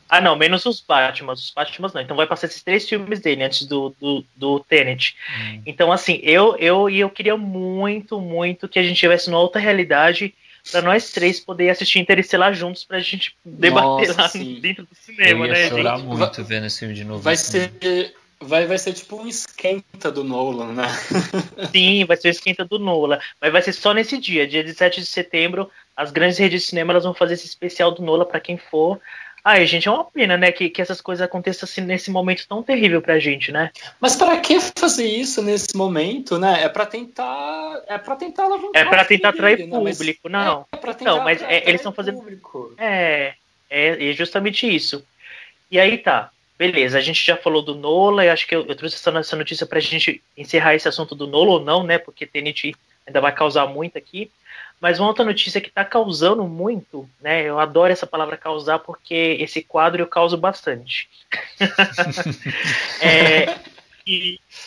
Ah, 0.09 0.19
não, 0.19 0.35
menos 0.35 0.65
os 0.65 0.81
Batman. 0.81 1.35
Os 1.35 1.53
Batman 1.55 1.91
não. 1.93 2.01
Então 2.01 2.17
vai 2.17 2.27
passar 2.27 2.47
esses 2.47 2.63
três 2.63 2.89
filmes 2.89 3.21
dele 3.21 3.45
antes 3.45 3.67
do, 3.67 3.95
do, 4.01 4.25
do 4.35 4.61
Tenet. 4.61 5.15
Hum. 5.39 5.63
Então, 5.67 5.93
assim, 5.93 6.21
eu, 6.23 6.57
eu, 6.57 6.89
e 6.89 6.99
eu 7.01 7.11
queria 7.11 7.37
muito, 7.37 8.19
muito 8.19 8.67
que 8.67 8.79
a 8.79 8.83
gente 8.83 8.99
tivesse 8.99 9.29
uma 9.29 9.39
outra 9.39 9.61
realidade 9.61 10.33
para 10.73 10.81
nós 10.81 11.11
três 11.11 11.39
poder 11.39 11.69
assistir 11.69 11.99
Interestelar 11.99 12.55
juntos 12.55 12.83
pra 12.83 12.99
gente 12.99 13.37
debater 13.45 14.09
Nossa, 14.09 14.23
lá 14.23 14.29
sim. 14.31 14.59
dentro 14.59 14.85
do 14.85 14.89
Eu 14.93 14.97
cinema, 14.97 15.47
ia 15.47 15.53
né, 15.53 15.69
chorar 15.69 15.97
gente? 15.99 16.07
muito 16.07 16.45
vendo 16.45 16.67
esse 16.67 16.79
filme 16.79 16.95
de 16.95 17.05
novo. 17.05 17.21
Vai 17.21 17.37
cinema. 17.37 17.71
ser, 17.79 18.15
vai, 18.41 18.67
vai 18.67 18.79
ser 18.79 18.93
tipo 18.93 19.17
um 19.17 19.27
esquenta 19.27 20.11
do 20.11 20.23
Nolan, 20.25 20.73
né? 20.73 20.85
Sim, 21.73 22.05
vai 22.05 22.17
ser 22.17 22.29
o 22.29 22.31
esquenta 22.31 22.65
do 22.65 22.79
Nola. 22.79 23.21
Mas 23.41 23.53
vai 23.53 23.63
ser 23.63 23.73
só 23.73 23.93
nesse 23.93 24.19
dia, 24.19 24.47
dia 24.47 24.63
17 24.63 25.01
de 25.01 25.07
setembro. 25.07 25.71
As 25.97 26.11
grandes 26.11 26.39
redes 26.39 26.63
de 26.63 26.69
cinema 26.69 26.93
elas 26.93 27.05
vão 27.05 27.15
fazer 27.15 27.35
esse 27.35 27.47
especial 27.47 27.91
do 27.93 28.03
Nola 28.03 28.27
para 28.27 28.41
quem 28.41 28.57
for. 28.57 29.01
Ai, 29.49 29.65
gente, 29.65 29.87
é 29.87 29.91
uma 29.93 30.05
pena, 30.05 30.37
né, 30.37 30.51
que, 30.51 30.69
que 30.69 30.83
essas 30.83 31.01
coisas 31.01 31.25
aconteçam 31.25 31.69
assim, 31.69 31.81
nesse 31.81 32.11
momento 32.11 32.45
tão 32.49 32.65
terrível 32.65 33.01
pra 33.01 33.21
gente, 33.21 33.53
né? 33.53 33.71
Mas 34.01 34.17
para 34.17 34.37
que 34.41 34.59
fazer 34.59 35.07
isso 35.07 35.41
nesse 35.41 35.77
momento, 35.77 36.37
né? 36.37 36.65
É 36.65 36.69
para 36.69 36.85
tentar, 36.85 37.81
é 37.87 37.97
para 37.97 38.17
tentar 38.17 38.49
É 38.75 38.85
pra 38.85 39.03
o 39.03 39.07
tentar 39.07 39.29
atrair 39.29 39.65
né? 39.65 39.69
Público, 39.69 40.29
não. 40.29 40.67
É 40.73 40.77
pra 40.77 40.93
tentar 40.93 41.13
Então, 41.13 41.23
mas, 41.25 41.41
é, 41.43 41.59
eles 41.63 41.77
estão 41.77 41.93
fazendo- 41.93 42.19
público. 42.19 42.75
É, 42.77 43.35
é, 43.71 44.11
é 44.11 44.13
justamente 44.15 44.67
isso. 44.67 45.07
E 45.71 45.79
aí 45.79 45.97
tá, 45.99 46.33
beleza, 46.59 46.99
a 46.99 47.01
gente 47.01 47.25
já 47.25 47.37
falou 47.37 47.63
do 47.63 47.75
Nola, 47.75 48.25
e 48.25 48.29
acho 48.29 48.47
que 48.47 48.55
eu, 48.55 48.67
eu 48.67 48.75
trouxe 48.75 48.97
essa, 48.97 49.11
essa 49.19 49.37
notícia 49.37 49.67
pra 49.67 49.81
gente 49.81 50.23
encerrar 50.37 50.75
esse 50.75 50.89
assunto 50.89 51.15
do 51.15 51.27
Nola 51.27 51.53
ou 51.53 51.61
não, 51.61 51.83
né? 51.83 51.99
Porque 51.99 52.27
Tenet 52.27 52.75
ainda 53.07 53.21
vai 53.21 53.33
causar 53.33 53.67
muito 53.67 53.97
aqui. 53.97 54.31
Mas 54.81 54.99
uma 54.99 55.09
outra 55.09 55.25
notícia 55.25 55.61
que 55.61 55.71
tá 55.71 55.85
causando 55.85 56.45
muito, 56.45 57.09
né? 57.21 57.43
Eu 57.43 57.59
adoro 57.59 57.93
essa 57.93 58.07
palavra 58.07 58.37
causar 58.37 58.79
porque 58.79 59.39
esse 59.41 59.63
quadro 59.63 60.03
eu 60.03 60.07
causo 60.07 60.37
bastante. 60.37 61.09
é 63.01 63.57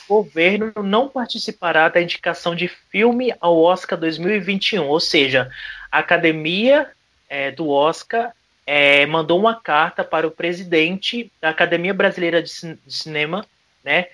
o 0.07 0.23
governo 0.23 0.73
não 0.83 1.07
participará 1.07 1.87
da 1.87 2.01
indicação 2.01 2.53
de 2.53 2.67
filme 2.67 3.33
ao 3.39 3.57
Oscar 3.57 3.97
2021, 3.97 4.85
ou 4.85 4.99
seja, 4.99 5.49
a 5.89 5.99
academia 5.99 6.89
é, 7.29 7.49
do 7.49 7.69
Oscar 7.69 8.33
é, 8.71 9.07
mandou 9.07 9.39
uma 9.39 9.55
carta 9.55 10.03
para 10.03 10.27
o 10.27 10.31
presidente 10.31 11.31
da 11.41 11.49
Academia 11.49 11.91
Brasileira 11.91 12.39
de, 12.39 12.49
Cin- 12.49 12.77
de 12.85 12.93
Cinema, 12.93 13.43
né? 13.83 14.05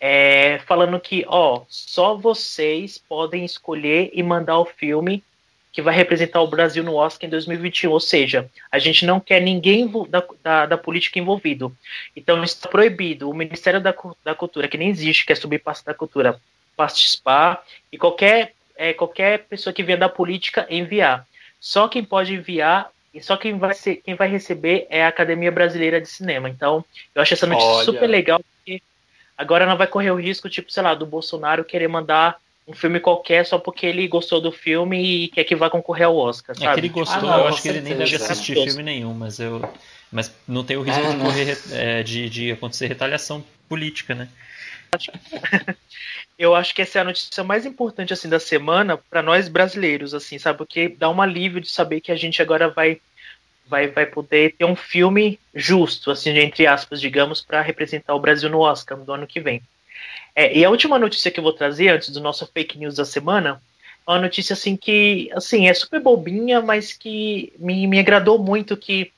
é, 0.00 0.60
falando 0.66 0.98
que, 0.98 1.26
ó, 1.28 1.64
só 1.68 2.14
vocês 2.16 2.96
podem 2.96 3.44
escolher 3.44 4.10
e 4.14 4.22
mandar 4.22 4.58
o 4.60 4.64
filme 4.64 5.22
que 5.70 5.82
vai 5.82 5.94
representar 5.94 6.40
o 6.40 6.46
Brasil 6.46 6.82
no 6.82 6.94
Oscar 6.94 7.26
em 7.26 7.30
2021. 7.30 7.90
Ou 7.90 8.00
seja, 8.00 8.50
a 8.72 8.78
gente 8.78 9.04
não 9.04 9.20
quer 9.20 9.42
ninguém 9.42 9.86
da, 10.08 10.24
da, 10.42 10.64
da 10.64 10.78
política 10.78 11.18
envolvido. 11.18 11.76
Então 12.16 12.42
está 12.42 12.66
proibido 12.66 13.28
o 13.28 13.34
Ministério 13.34 13.78
da, 13.78 13.94
da 14.24 14.34
Cultura, 14.34 14.68
que 14.68 14.78
nem 14.78 14.88
existe, 14.88 15.26
que 15.26 15.34
é 15.34 15.36
subpasta 15.36 15.92
da 15.92 15.94
cultura, 15.94 16.40
participar 16.74 17.62
e 17.92 17.98
qualquer, 17.98 18.54
é, 18.74 18.94
qualquer 18.94 19.40
pessoa 19.40 19.74
que 19.74 19.82
vier 19.82 19.98
da 19.98 20.08
política 20.08 20.66
enviar. 20.70 21.26
Só 21.60 21.88
quem 21.88 22.02
pode 22.02 22.32
enviar 22.32 22.90
e 23.12 23.22
só 23.22 23.36
quem 23.36 23.58
vai, 23.58 23.74
ser, 23.74 23.96
quem 23.96 24.14
vai 24.14 24.28
receber 24.28 24.86
é 24.90 25.04
a 25.04 25.08
Academia 25.08 25.50
Brasileira 25.50 26.00
de 26.00 26.08
Cinema. 26.08 26.48
Então, 26.48 26.84
eu 27.14 27.22
acho 27.22 27.34
essa 27.34 27.46
notícia 27.46 27.70
Olha. 27.70 27.84
super 27.84 28.06
legal, 28.06 28.40
porque 28.40 28.82
agora 29.36 29.66
não 29.66 29.76
vai 29.76 29.86
correr 29.86 30.10
o 30.10 30.20
risco, 30.20 30.48
tipo, 30.48 30.70
sei 30.70 30.82
lá, 30.82 30.94
do 30.94 31.06
Bolsonaro 31.06 31.64
querer 31.64 31.88
mandar 31.88 32.38
um 32.66 32.74
filme 32.74 33.00
qualquer 33.00 33.46
só 33.46 33.58
porque 33.58 33.86
ele 33.86 34.06
gostou 34.06 34.40
do 34.42 34.52
filme 34.52 35.24
e 35.24 35.28
quer 35.28 35.44
que 35.44 35.56
vá 35.56 35.70
concorrer 35.70 36.06
ao 36.06 36.16
Oscar, 36.16 36.54
É 36.54 36.64
sabe? 36.64 36.74
que 36.74 36.80
ele 36.80 36.88
gostou, 36.92 37.18
Ah, 37.18 37.22
não, 37.22 37.38
eu 37.40 37.48
acho 37.48 37.62
que 37.62 37.68
ele 37.68 37.80
nem 37.80 37.96
deve 37.96 38.14
assistir 38.16 38.62
filme 38.62 38.82
nenhum, 38.82 39.14
mas 39.14 39.38
eu. 39.40 39.62
Mas 40.12 40.34
não 40.46 40.64
tem 40.64 40.76
o 40.76 40.82
risco 40.82 41.00
É, 41.00 41.12
de 41.12 41.16
correr 41.18 41.58
é, 41.72 42.02
de, 42.02 42.30
de 42.30 42.52
acontecer 42.52 42.86
retaliação 42.86 43.44
política, 43.68 44.14
né? 44.14 44.28
eu 46.38 46.54
acho 46.54 46.74
que 46.74 46.82
essa 46.82 46.98
é 46.98 47.02
a 47.02 47.04
notícia 47.04 47.42
mais 47.44 47.66
importante 47.66 48.12
assim 48.12 48.28
da 48.28 48.40
semana 48.40 48.96
para 48.96 49.22
nós 49.22 49.48
brasileiros, 49.48 50.14
assim, 50.14 50.38
sabe? 50.38 50.58
Porque 50.58 50.88
dá 50.88 51.08
um 51.10 51.20
alívio 51.20 51.60
de 51.60 51.68
saber 51.68 52.00
que 52.00 52.12
a 52.12 52.16
gente 52.16 52.40
agora 52.40 52.68
vai 52.68 53.00
vai, 53.68 53.88
vai 53.88 54.06
poder 54.06 54.54
ter 54.56 54.64
um 54.64 54.74
filme 54.74 55.38
justo, 55.54 56.10
assim, 56.10 56.30
entre 56.38 56.66
aspas, 56.66 57.00
digamos, 57.00 57.42
para 57.42 57.60
representar 57.60 58.14
o 58.14 58.20
Brasil 58.20 58.48
no 58.48 58.60
Oscar 58.60 58.98
do 58.98 59.12
ano 59.12 59.26
que 59.26 59.40
vem. 59.40 59.62
É, 60.34 60.56
e 60.56 60.64
a 60.64 60.70
última 60.70 60.98
notícia 60.98 61.30
que 61.30 61.38
eu 61.38 61.44
vou 61.44 61.52
trazer 61.52 61.88
antes 61.88 62.10
do 62.10 62.20
nosso 62.20 62.46
fake 62.46 62.78
news 62.78 62.94
da 62.94 63.04
semana 63.04 63.60
é 64.06 64.10
uma 64.10 64.20
notícia 64.20 64.54
assim 64.54 64.76
que 64.76 65.30
assim 65.34 65.68
é 65.68 65.74
super 65.74 66.00
bobinha, 66.00 66.62
mas 66.62 66.92
que 66.92 67.52
me, 67.58 67.86
me 67.86 67.98
agradou 67.98 68.38
muito 68.38 68.76
que 68.76 69.12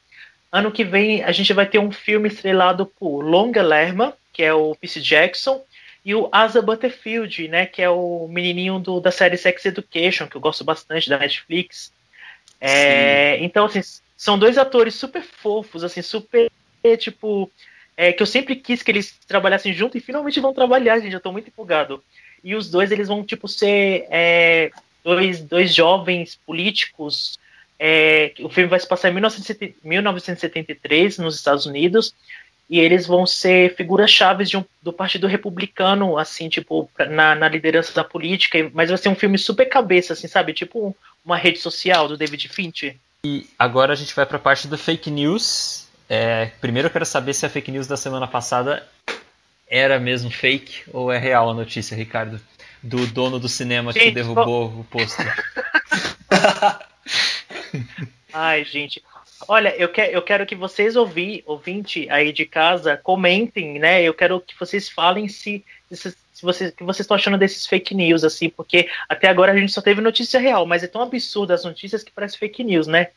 ano 0.51 0.73
que 0.73 0.83
vem 0.83 1.23
a 1.23 1.31
gente 1.31 1.53
vai 1.53 1.67
ter 1.67 1.79
um 1.79 1.93
filme 1.93 2.29
estrelado 2.29 2.87
por 2.87 3.23
Longa 3.23 3.63
Lerma, 3.63 4.15
que 4.33 4.43
é 4.43 4.53
o 4.53 4.75
Percy 4.75 5.01
Jackson, 5.01 5.65
e 6.05 6.15
o 6.15 6.29
Asa 6.33 6.63
Butterfield, 6.63 7.49
né, 7.49 7.67
que 7.67 7.83
é 7.83 7.91
o 7.91 8.27
menininho 8.29 8.79
do, 8.79 9.01
da 9.01 9.11
série 9.11 9.37
Sex 9.37 9.67
Education, 9.67 10.27
que 10.27 10.37
eu 10.37 10.41
gosto 10.41 10.65
bastante 10.65 11.09
da 11.09 11.19
Netflix. 11.19 11.93
É, 12.61 13.39
então, 13.43 13.67
assim, 13.67 13.81
são 14.17 14.39
dois 14.39 14.57
atores 14.57 14.95
super 14.95 15.23
fofos, 15.23 15.85
assim, 15.85 16.03
super, 16.03 16.51
tipo, 16.99 17.51
é, 17.97 18.13
que 18.13 18.23
eu 18.23 18.27
sempre 18.27 18.57
quis 18.57 18.83
que 18.83 18.91
eles 18.91 19.15
trabalhassem 19.27 19.75
junto 19.75 19.99
e 19.99 20.01
finalmente 20.01 20.41
vão 20.41 20.55
trabalhar, 20.55 20.99
gente, 21.01 21.13
eu 21.13 21.21
tô 21.21 21.33
muito 21.33 21.49
empolgado. 21.49 22.03
E 22.43 22.55
os 22.55 22.71
dois, 22.71 22.91
eles 22.91 23.09
vão, 23.09 23.23
tipo, 23.23 23.47
ser 23.47 24.07
é, 24.11 24.71
dois, 25.05 25.41
dois 25.41 25.75
jovens 25.75 26.39
políticos. 26.47 27.39
É, 27.79 28.33
o 28.41 28.49
filme 28.49 28.69
vai 28.69 28.81
se 28.81 28.89
passar 28.89 29.11
em 29.11 29.13
1970 29.13 29.77
1973, 29.83 31.19
nos 31.19 31.37
Estados 31.37 31.67
Unidos, 31.67 32.15
e 32.71 32.79
eles 32.79 33.05
vão 33.05 33.27
ser 33.27 33.75
figuras 33.75 34.09
chaves 34.09 34.49
de 34.49 34.57
um, 34.57 34.65
do 34.81 34.93
Partido 34.93 35.27
Republicano, 35.27 36.17
assim, 36.17 36.49
tipo, 36.49 36.89
na, 37.11 37.35
na 37.35 37.49
liderança 37.49 37.93
da 37.93 38.05
política, 38.05 38.71
mas 38.73 38.89
vai 38.89 38.97
ser 38.97 39.09
um 39.09 39.17
filme 39.17 39.37
super 39.37 39.67
cabeça, 39.67 40.13
assim, 40.13 40.29
sabe? 40.29 40.53
Tipo 40.53 40.97
uma 41.25 41.37
rede 41.37 41.59
social 41.59 42.07
do 42.07 42.17
David 42.17 42.49
Fincher. 42.49 42.95
E 43.25 43.49
agora 43.59 43.93
a 43.93 43.97
gente 43.97 44.15
vai 44.15 44.25
para 44.25 44.37
a 44.37 44.41
parte 44.41 44.69
do 44.69 44.79
fake 44.79 45.11
news. 45.11 45.89
É, 46.09 46.53
primeiro 46.61 46.87
eu 46.87 46.93
quero 46.93 47.05
saber 47.05 47.35
se 47.35 47.45
a 47.45 47.51
fake 47.51 47.73
news 47.73 47.89
da 47.89 47.97
semana 47.97 48.29
passada 48.29 48.87
era 49.69 49.99
mesmo 49.99 50.31
fake 50.31 50.85
ou 50.93 51.11
é 51.11 51.19
real 51.19 51.51
a 51.51 51.55
notícia, 51.55 51.97
Ricardo. 51.97 52.41
Do 52.81 53.05
dono 53.09 53.41
do 53.41 53.49
cinema 53.49 53.93
que 53.93 53.99
Gente, 53.99 54.15
derrubou 54.15 54.69
o 54.69 54.85
pôster. 54.85 55.27
Ai, 58.33 58.65
gente. 58.65 59.03
Olha, 59.49 59.75
eu, 59.77 59.89
que, 59.89 60.01
eu 60.01 60.23
quero 60.23 60.45
que 60.47 60.55
vocês 60.55 60.97
ouvi, 60.97 61.43
ouvinte 61.47 62.07
aí 62.11 62.33
de 62.33 62.45
casa, 62.47 62.97
comentem, 62.97 63.79
né? 63.79 64.03
Eu 64.03 64.15
quero 64.15 64.41
que 64.41 64.55
vocês 64.59 64.89
falem 64.89 65.29
se, 65.29 65.65
se, 65.91 66.11
se 66.11 66.43
vocês, 66.43 66.71
o 66.71 66.77
que 66.77 66.85
vocês 66.85 67.01
estão 67.05 67.17
achando 67.17 67.37
desses 67.39 67.67
fake 67.67 67.95
news, 67.95 68.23
assim, 68.25 68.49
porque 68.49 68.89
até 69.09 69.29
agora 69.29 69.53
a 69.53 69.57
gente 69.57 69.73
só 69.73 69.81
teve 69.81 70.01
notícia 70.01 70.39
real, 70.41 70.65
mas 70.67 70.83
é 70.83 70.87
tão 70.87 71.03
absurda 71.03 71.55
as 71.55 71.65
notícias 71.65 72.03
que 72.05 72.13
parece 72.13 72.39
fake 72.39 72.63
news, 72.65 72.87
né? 72.87 73.09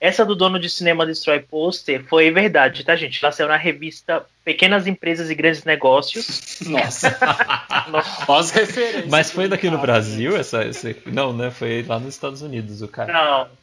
Essa 0.00 0.24
do 0.24 0.36
dono 0.36 0.60
de 0.60 0.70
cinema 0.70 1.04
Destroy 1.04 1.40
Poster 1.40 2.04
foi 2.04 2.30
verdade, 2.30 2.84
tá, 2.84 2.94
gente? 2.94 3.18
Ela 3.24 3.32
saiu 3.32 3.48
na 3.48 3.56
revista 3.56 4.24
Pequenas 4.44 4.86
Empresas 4.86 5.28
e 5.28 5.34
Grandes 5.34 5.64
Negócios. 5.64 6.58
Nossa. 6.66 7.16
As 8.28 8.50
referências. 8.52 9.06
Mas 9.10 9.30
foi 9.32 9.48
daqui 9.48 9.68
no 9.68 9.78
Brasil 9.78 10.36
essa, 10.36 10.62
essa- 10.62 10.94
Não, 11.06 11.32
né? 11.32 11.50
Foi 11.50 11.82
lá 11.82 11.98
nos 11.98 12.14
Estados 12.14 12.42
Unidos 12.42 12.80
o 12.80 12.86
cara. 12.88 13.12
Não. 13.12 13.57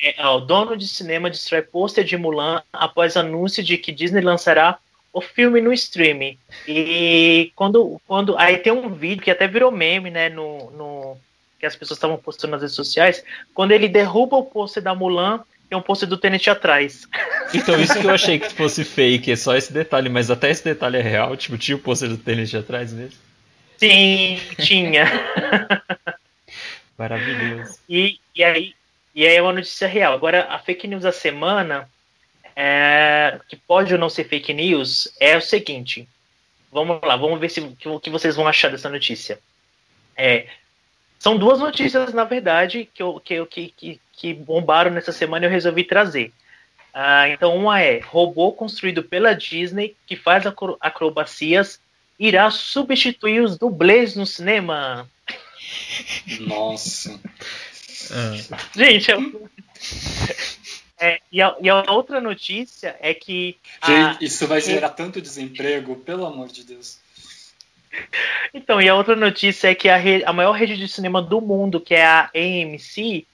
É, 0.00 0.26
o 0.26 0.40
dono 0.40 0.76
de 0.76 0.86
cinema 0.86 1.30
destrói 1.30 1.62
pôster 1.62 2.04
de 2.04 2.16
Mulan 2.16 2.62
após 2.72 3.16
anúncio 3.16 3.62
de 3.62 3.78
que 3.78 3.92
Disney 3.92 4.20
lançará 4.20 4.78
o 5.12 5.20
filme 5.22 5.60
no 5.62 5.72
streaming. 5.72 6.36
E 6.68 7.50
quando, 7.56 8.00
quando 8.06 8.36
aí 8.36 8.58
tem 8.58 8.72
um 8.72 8.90
vídeo 8.90 9.22
que 9.22 9.30
até 9.30 9.48
virou 9.48 9.72
meme, 9.72 10.10
né, 10.10 10.28
no, 10.28 10.70
no 10.72 11.16
que 11.58 11.64
as 11.64 11.74
pessoas 11.74 11.96
estavam 11.96 12.18
postando 12.18 12.52
nas 12.52 12.60
redes 12.60 12.76
sociais, 12.76 13.24
quando 13.54 13.72
ele 13.72 13.88
derruba 13.88 14.36
o 14.36 14.44
pôster 14.44 14.82
da 14.82 14.94
Mulan, 14.94 15.40
tem 15.70 15.78
um 15.78 15.82
pôster 15.82 16.06
do 16.06 16.18
Tenet 16.18 16.48
atrás. 16.50 17.08
Então, 17.54 17.80
isso 17.80 17.98
que 18.00 18.04
eu 18.04 18.10
achei 18.10 18.40
que 18.40 18.52
fosse 18.52 18.84
fake, 18.84 19.30
é 19.30 19.36
só 19.36 19.56
esse 19.56 19.72
detalhe, 19.72 20.08
mas 20.08 20.32
até 20.32 20.50
esse 20.50 20.64
detalhe 20.64 20.96
é 20.96 21.00
real. 21.00 21.36
Tipo, 21.36 21.56
tinha 21.56 21.76
o 21.76 21.78
pôster 21.78 22.08
do 22.08 22.18
tênis 22.18 22.52
atrás 22.52 22.92
mesmo. 22.92 23.16
Sim, 23.78 24.40
tinha. 24.58 25.04
Maravilhoso. 26.98 27.78
E, 27.88 28.18
e 28.34 28.42
aí 28.42 28.74
e 29.16 29.26
aí 29.26 29.36
é 29.36 29.42
uma 29.42 29.54
notícia 29.54 29.88
real. 29.88 30.12
Agora, 30.12 30.44
a 30.50 30.58
fake 30.58 30.86
news 30.86 31.02
da 31.02 31.10
semana, 31.10 31.88
é, 32.54 33.40
que 33.48 33.56
pode 33.56 33.94
ou 33.94 33.98
não 33.98 34.10
ser 34.10 34.24
fake 34.24 34.52
news, 34.52 35.10
é 35.18 35.34
o 35.36 35.40
seguinte. 35.40 36.06
Vamos 36.70 37.00
lá, 37.02 37.16
vamos 37.16 37.40
ver 37.40 37.48
se, 37.48 37.60
o 37.86 37.98
que 37.98 38.10
vocês 38.10 38.36
vão 38.36 38.46
achar 38.46 38.70
dessa 38.70 38.90
notícia. 38.90 39.40
É, 40.14 40.46
são 41.18 41.38
duas 41.38 41.58
notícias, 41.58 42.12
na 42.12 42.24
verdade, 42.24 42.88
que, 42.92 43.02
eu, 43.02 43.18
que, 43.18 43.46
que, 43.46 44.00
que, 44.12 44.34
bombaram 44.34 44.90
nessa 44.90 45.12
semana 45.12 45.46
e 45.46 45.48
eu 45.48 45.50
resolvi 45.50 45.82
trazer. 45.82 46.30
Ah, 46.92 47.26
então, 47.28 47.56
uma 47.56 47.80
é: 47.80 48.00
robô 48.00 48.52
construído 48.52 49.02
pela 49.02 49.34
Disney 49.34 49.96
que 50.06 50.14
faz 50.14 50.46
acro- 50.46 50.76
acrobacias 50.78 51.80
irá 52.18 52.50
substituir 52.50 53.40
os 53.40 53.58
dublês 53.58 54.14
no 54.14 54.26
cinema. 54.26 55.08
Nossa. 56.40 57.20
Ah, 58.10 58.58
Gente, 58.74 59.10
eu... 59.10 59.48
É, 60.98 61.20
e, 61.30 61.42
a, 61.42 61.54
e 61.60 61.68
a 61.68 61.92
outra 61.92 62.20
notícia 62.20 62.96
é 63.00 63.12
que. 63.12 63.58
a- 63.82 64.16
isso 64.20 64.46
vai 64.46 64.60
gerar 64.60 64.90
tanto 64.90 65.20
desemprego, 65.20 65.96
pelo 65.96 66.24
amor 66.24 66.48
de 66.48 66.64
Deus. 66.64 66.98
então, 68.54 68.80
e 68.80 68.88
a 68.88 68.94
outra 68.94 69.14
notícia 69.14 69.68
é 69.68 69.74
que 69.74 69.88
a, 69.88 69.96
re- 69.96 70.24
a 70.24 70.32
maior 70.32 70.52
rede 70.52 70.76
de 70.76 70.88
cinema 70.88 71.20
do 71.20 71.40
mundo, 71.40 71.80
que 71.80 71.94
é 71.94 72.04
a 72.04 72.30
AMC, 72.34 73.26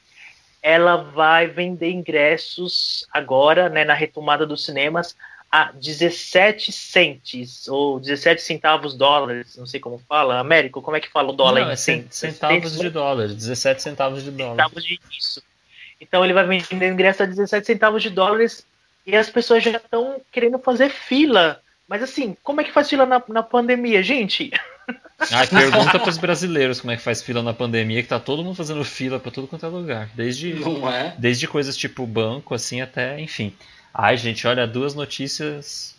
ela 0.60 0.96
vai 0.96 1.46
vender 1.46 1.90
ingressos 1.90 3.06
agora, 3.12 3.68
né, 3.68 3.84
na 3.84 3.94
retomada 3.94 4.44
dos 4.46 4.64
cinemas, 4.64 5.16
a 5.52 5.70
17 5.72 6.72
centes, 6.72 7.68
ou 7.68 8.00
17 8.00 8.40
centavos 8.40 8.94
dólares, 8.94 9.54
não 9.58 9.66
sei 9.66 9.78
como 9.78 9.98
fala. 10.08 10.38
Américo, 10.40 10.80
como 10.80 10.96
é 10.96 11.00
que 11.00 11.10
fala 11.10 11.28
o 11.28 11.32
dólar 11.34 11.60
não, 11.60 11.68
em 11.68 11.72
é 11.72 11.76
cent- 11.76 12.10
centavos 12.10 12.72
cent- 12.72 12.80
de 12.80 12.88
dólar, 12.88 13.28
17 13.28 13.82
centavos 13.82 14.24
de 14.24 14.30
dólar. 14.30 14.52
centavos 14.64 14.82
de 14.82 14.98
isso. 15.18 15.42
Então 16.00 16.24
ele 16.24 16.32
vai 16.32 16.46
vender 16.46 16.90
ingresso 16.90 17.22
a 17.22 17.26
17 17.26 17.66
centavos 17.66 18.02
de 18.02 18.08
dólares 18.08 18.64
e 19.06 19.14
as 19.14 19.28
pessoas 19.28 19.62
já 19.62 19.72
estão 19.72 20.20
querendo 20.32 20.58
fazer 20.58 20.88
fila. 20.88 21.60
Mas 21.86 22.02
assim, 22.02 22.34
como 22.42 22.62
é 22.62 22.64
que 22.64 22.72
faz 22.72 22.88
fila 22.88 23.04
na, 23.04 23.22
na 23.28 23.42
pandemia, 23.42 24.02
gente? 24.02 24.50
Ah, 25.30 25.46
pergunta 25.46 26.00
pros 26.00 26.16
brasileiros 26.18 26.80
como 26.80 26.90
é 26.92 26.96
que 26.96 27.02
faz 27.02 27.22
fila 27.22 27.42
na 27.42 27.52
pandemia, 27.52 28.02
que 28.02 28.08
tá 28.08 28.18
todo 28.18 28.42
mundo 28.42 28.56
fazendo 28.56 28.82
fila 28.84 29.20
pra 29.20 29.30
tudo 29.30 29.46
quanto 29.46 29.66
é 29.66 29.68
lugar. 29.68 30.08
Desde, 30.14 30.54
Não 30.54 30.90
é? 30.90 31.14
desde 31.18 31.46
coisas 31.46 31.76
tipo 31.76 32.06
banco, 32.06 32.54
assim, 32.54 32.80
até, 32.80 33.20
enfim. 33.20 33.54
Ai, 33.94 34.16
gente, 34.16 34.46
olha, 34.46 34.66
duas 34.66 34.94
notícias 34.94 35.94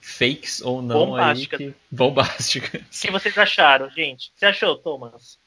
fakes 0.00 0.60
ou 0.60 0.80
não 0.82 1.06
Bombásticas. 1.06 1.60
aí 1.60 1.66
que... 1.68 1.74
Bombásticas. 1.90 2.80
O 2.82 3.00
que 3.00 3.10
vocês 3.10 3.36
acharam, 3.38 3.90
gente? 3.90 4.30
Você 4.36 4.46
achou, 4.46 4.76
Thomas? 4.76 5.38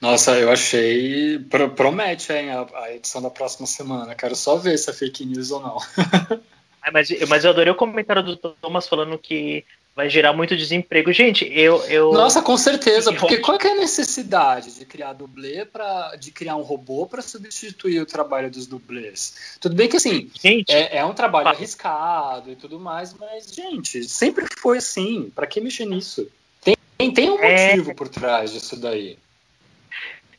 Nossa, 0.00 0.32
eu 0.38 0.50
achei. 0.50 1.38
pro- 1.40 1.70
Promete, 1.70 2.32
hein, 2.32 2.50
a, 2.50 2.66
a 2.82 2.94
edição 2.94 3.20
da 3.20 3.30
próxima 3.30 3.66
semana. 3.66 4.14
Quero 4.14 4.36
só 4.36 4.56
ver 4.56 4.78
se 4.78 4.90
é 4.90 4.92
fake 4.92 5.24
news 5.24 5.50
ou 5.50 5.60
não. 5.60 5.78
Mas, 6.92 7.08
mas 7.28 7.42
eu 7.44 7.50
adorei 7.50 7.72
o 7.72 7.74
comentário 7.76 8.22
do 8.22 8.36
Thomas 8.36 8.86
falando 8.86 9.18
que 9.18 9.64
vai 9.96 10.10
gerar 10.10 10.34
muito 10.34 10.54
desemprego. 10.54 11.10
Gente, 11.10 11.50
eu. 11.50 11.82
eu 11.86 12.12
Nossa, 12.12 12.42
com 12.42 12.56
certeza, 12.58 13.10
Que 13.10 13.18
porque 13.18 13.38
qual 13.38 13.56
que 13.56 13.66
é 13.66 13.72
a 13.72 13.76
necessidade 13.76 14.78
de 14.78 14.84
criar 14.84 15.14
dublê 15.14 15.64
para 15.64 16.14
de 16.16 16.30
criar 16.30 16.56
um 16.56 16.62
robô 16.62 17.06
para 17.06 17.22
substituir 17.22 18.02
o 18.02 18.06
trabalho 18.06 18.50
dos 18.50 18.66
dublês? 18.66 19.56
Tudo 19.58 19.74
bem 19.74 19.88
que 19.88 19.96
assim, 19.96 20.30
Gente, 20.38 20.70
é, 20.70 20.98
é 20.98 21.04
um 21.04 21.14
trabalho 21.14 21.48
arriscado 21.48 22.52
e 22.52 22.56
tudo 22.56 22.78
mais, 22.78 23.14
mas 23.14 23.50
gente, 23.52 24.04
sempre 24.04 24.44
foi 24.58 24.78
assim. 24.78 25.32
Para 25.34 25.46
que 25.46 25.62
mexer 25.62 25.86
nisso? 25.86 26.28
Tem, 26.62 26.76
tem, 27.12 27.30
um 27.30 27.38
É. 27.38 27.70
motivo 27.70 27.94
por 27.94 28.08
trás 28.08 28.52
disso 28.52 28.76
daí. 28.76 29.18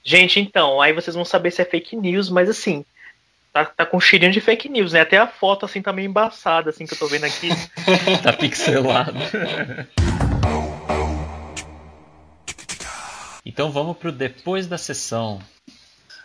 gente, 0.03 0.39
então, 0.39 0.79
aí 0.79 0.93
vocês 0.93 1.15
vão 1.15 1.25
saber 1.25 1.49
se 1.51 1.61
é 1.61 1.65
fake 1.65 1.95
news, 1.95 2.29
mas 2.29 2.47
assim. 2.47 2.85
Tá, 3.57 3.65
tá 3.65 3.85
com 3.87 3.99
cheirinho 3.99 4.31
de 4.31 4.39
fake 4.39 4.69
news, 4.69 4.93
né? 4.93 5.01
Até 5.01 5.17
a 5.17 5.25
foto, 5.25 5.65
assim, 5.65 5.81
tá 5.81 5.91
meio 5.91 6.07
embaçada, 6.07 6.69
assim, 6.69 6.85
que 6.85 6.93
eu 6.93 6.97
tô 6.99 7.07
vendo 7.07 7.23
aqui. 7.23 7.49
Tá 8.21 8.31
pixelado. 8.31 9.17
Então 13.43 13.71
vamos 13.71 13.97
pro 13.97 14.11
depois 14.11 14.67
da 14.67 14.77
sessão. 14.77 15.39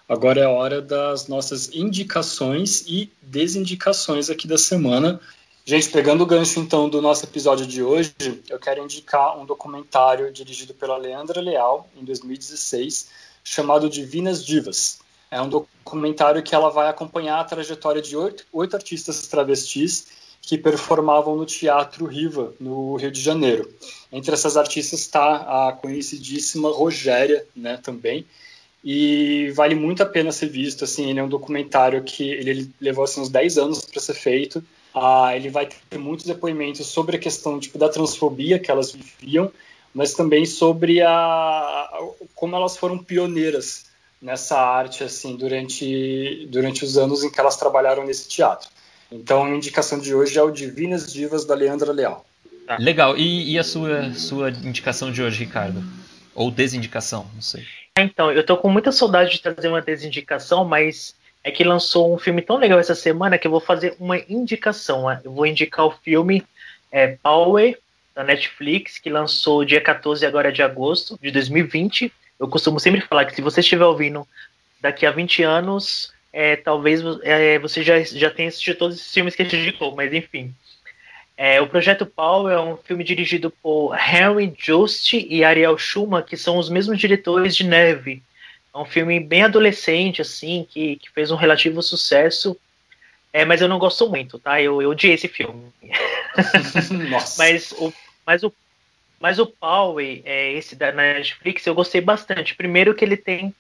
Agora 0.07 0.41
é 0.41 0.45
a 0.45 0.51
hora 0.51 0.83
das 0.83 1.27
nossas 1.27 1.75
indicações 1.75 2.85
e 2.87 3.11
desindicações 3.23 4.29
aqui 4.29 4.47
da 4.47 4.59
semana. 4.59 5.19
Gente, 5.65 5.89
pegando 5.89 6.25
o 6.25 6.27
gancho 6.27 6.61
então 6.61 6.87
do 6.87 7.01
nosso 7.01 7.25
episódio 7.25 7.65
de 7.67 7.83
hoje, 7.83 8.13
eu 8.51 8.59
quero 8.59 8.83
indicar 8.83 9.39
um 9.39 9.47
documentário 9.47 10.31
dirigido 10.31 10.75
pela 10.75 10.99
Leandra 10.99 11.41
Leal, 11.41 11.89
em 11.97 12.05
2016, 12.05 13.09
chamado 13.43 13.89
Divinas 13.89 14.45
Divas. 14.45 15.02
É 15.33 15.41
um 15.41 15.49
documentário 15.49 16.43
que 16.43 16.55
ela 16.55 16.69
vai 16.69 16.91
acompanhar 16.91 17.41
a 17.41 17.45
trajetória 17.45 18.03
de 18.03 18.15
oito, 18.15 18.45
oito 18.53 18.77
artistas 18.77 19.27
travestis 19.27 20.07
que 20.43 20.59
performavam 20.59 21.35
no 21.35 21.47
Teatro 21.47 22.05
Riva, 22.05 22.53
no 22.61 22.97
Rio 22.97 23.11
de 23.11 23.23
Janeiro. 23.23 23.67
Entre 24.13 24.35
essas 24.35 24.59
artistas 24.59 25.01
está 25.01 25.69
a 25.69 25.73
conhecidíssima 25.73 26.69
Rogéria, 26.69 27.47
né, 27.57 27.79
também, 27.83 28.27
e 28.85 29.51
vale 29.57 29.75
muito 29.75 30.03
a 30.03 30.07
pena 30.07 30.31
ser 30.33 30.51
visto, 30.51 30.85
assim, 30.85 31.09
ele 31.09 31.21
é 31.21 31.23
um 31.23 31.29
documentário 31.31 32.03
que 32.03 32.29
ele, 32.29 32.71
levou 32.79 33.05
assim, 33.05 33.23
uns 33.23 33.31
10 33.31 33.57
anos 33.57 33.87
para 33.87 34.03
ser 34.03 34.15
feito, 34.15 34.63
ah, 34.95 35.35
ele 35.35 35.49
vai 35.49 35.67
ter 35.67 35.97
muitos 35.97 36.27
depoimentos 36.27 36.87
sobre 36.89 37.17
a 37.17 37.19
questão 37.19 37.59
tipo, 37.59 37.79
da 37.79 37.89
transfobia 37.89 38.59
que 38.59 38.71
elas 38.71 38.93
viviam, 38.93 39.51
mas 39.95 40.13
também 40.13 40.45
sobre 40.45 41.01
a, 41.01 41.89
como 42.35 42.55
elas 42.55 42.77
foram 42.77 42.99
pioneiras 42.99 43.91
nessa 44.23 44.57
arte 44.57 45.03
assim 45.03 45.37
durante, 45.37 46.47
durante 46.49 46.85
os 46.85 46.97
anos 46.97 47.25
em 47.25 47.31
que 47.31 47.41
elas 47.41 47.57
trabalharam 47.57 48.07
nesse 48.07 48.29
teatro. 48.29 48.71
Então, 49.11 49.45
a 49.45 49.51
indicação 49.51 49.99
de 49.99 50.15
hoje 50.15 50.39
é 50.39 50.43
o 50.43 50.51
Divinas 50.51 51.13
Divas 51.13 51.45
da 51.45 51.55
Leandra 51.55 51.93
Leal. 51.93 52.25
Legal. 52.79 53.17
E, 53.19 53.53
e 53.53 53.59
a 53.59 53.65
sua, 53.65 54.15
sua 54.15 54.51
indicação 54.51 55.13
de 55.13 55.23
hoje, 55.23 55.45
Ricardo? 55.45 55.83
Ou 56.35 56.51
desindicação, 56.51 57.27
não 57.35 57.43
sei. 57.43 57.67
Então, 57.99 58.33
eu 58.33 58.47
tô 58.47 58.57
com 58.57 58.71
muita 58.71 58.91
saudade 58.91 59.33
de 59.33 59.43
trazer 59.43 59.69
uma 59.69 59.83
desindicação, 59.83 60.65
mas 60.65 61.15
é 61.45 61.51
que 61.51 61.65
lançou 61.65 62.15
um 62.15 62.19
filme 62.19 62.41
tão 62.41 62.57
legal 62.57 62.79
essa 62.79 62.95
semana 62.95 63.37
que 63.37 63.47
eu 63.47 63.51
vou 63.51 63.61
fazer 63.61 63.95
uma 63.99 64.17
indicação. 64.17 65.09
né? 65.09 65.21
Eu 65.23 65.33
vou 65.33 65.45
indicar 65.45 65.85
o 65.85 65.91
filme 65.91 66.43
é, 66.91 67.19
Power, 67.23 67.79
da 68.15 68.23
Netflix, 68.23 68.99
que 68.99 69.11
lançou 69.11 69.65
dia 69.65 69.81
14 69.81 70.25
agora 70.25 70.53
de 70.53 70.63
agosto 70.63 71.19
de 71.21 71.31
2020. 71.31 72.13
Eu 72.43 72.49
costumo 72.49 72.81
sempre 72.81 73.01
falar 73.01 73.25
que 73.25 73.37
se 73.37 73.41
você 73.41 73.61
estiver 73.61 73.85
ouvindo 73.85 74.27
daqui 74.81 75.07
a 75.07 75.13
20 75.13 75.45
anos, 75.45 76.13
é, 76.33 76.57
talvez 76.57 77.01
é, 77.23 77.57
você 77.61 77.85
já, 77.85 78.01
já 78.03 78.31
tenha 78.31 78.49
assistido 78.49 78.79
todos 78.79 78.97
esses 78.97 79.15
filmes 79.15 79.37
que 79.37 79.43
a 79.43 79.45
gente 79.45 79.59
indicou, 79.59 79.95
mas 79.95 80.13
enfim. 80.13 80.53
É, 81.37 81.61
o 81.61 81.69
Projeto 81.69 82.05
Power 82.05 82.53
é 82.53 82.61
um 82.61 82.77
filme 82.77 83.05
dirigido 83.05 83.49
por 83.63 83.97
Henry 83.97 84.49
Jost 84.49 85.17
e 85.17 85.45
Ariel 85.45 85.79
Schuma, 85.79 86.21
que 86.21 86.37
são 86.37 86.59
os 86.59 86.69
mesmos 86.69 86.99
diretores 86.99 87.55
de 87.55 87.63
Neve. 87.63 88.21
É 88.75 88.79
um 88.79 88.85
filme 88.85 89.21
bem 89.21 89.45
adolescente, 89.45 90.21
assim, 90.21 90.67
que, 90.69 90.97
que 90.97 91.13
fez 91.13 91.31
um 91.31 91.37
relativo 91.37 91.81
sucesso. 91.81 92.59
É, 93.33 93.45
mas 93.45 93.61
eu 93.61 93.69
não 93.69 93.79
gosto 93.79 94.09
muito, 94.09 94.41
tá? 94.41 94.61
Eu, 94.61 94.83
eu 94.83 94.91
odiei 94.91 95.15
esse 95.15 95.29
filme. 95.29 95.73
Nossa. 97.09 97.41
Mas 97.41 97.71
o, 97.71 97.93
mas 98.27 98.43
o, 98.43 98.53
mas 99.23 99.39
o 99.39 99.47
Power, 99.47 100.21
é, 100.25 100.53
esse 100.53 100.75
da 100.75 100.91
Netflix, 100.91 101.65
eu 101.65 101.75
gostei 101.75 102.01
bastante. 102.01 102.57
Primeiro 102.57 102.95
que 102.95 103.05
ele 103.05 103.17
tem 103.17 103.55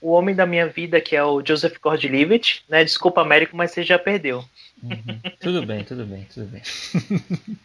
o 0.00 0.12
homem 0.12 0.34
da 0.34 0.44
minha 0.44 0.68
vida, 0.68 1.00
que 1.00 1.16
é 1.16 1.24
o 1.24 1.42
Joseph 1.44 1.78
Gordon-Levitt, 1.82 2.62
né? 2.68 2.84
Desculpa, 2.84 3.22
Américo, 3.22 3.56
mas 3.56 3.70
você 3.70 3.82
já 3.82 3.98
perdeu. 3.98 4.44
Uhum. 4.82 5.20
tudo 5.40 5.64
bem, 5.64 5.82
tudo 5.82 6.04
bem, 6.04 6.26
tudo 6.32 6.46
bem. 6.46 6.62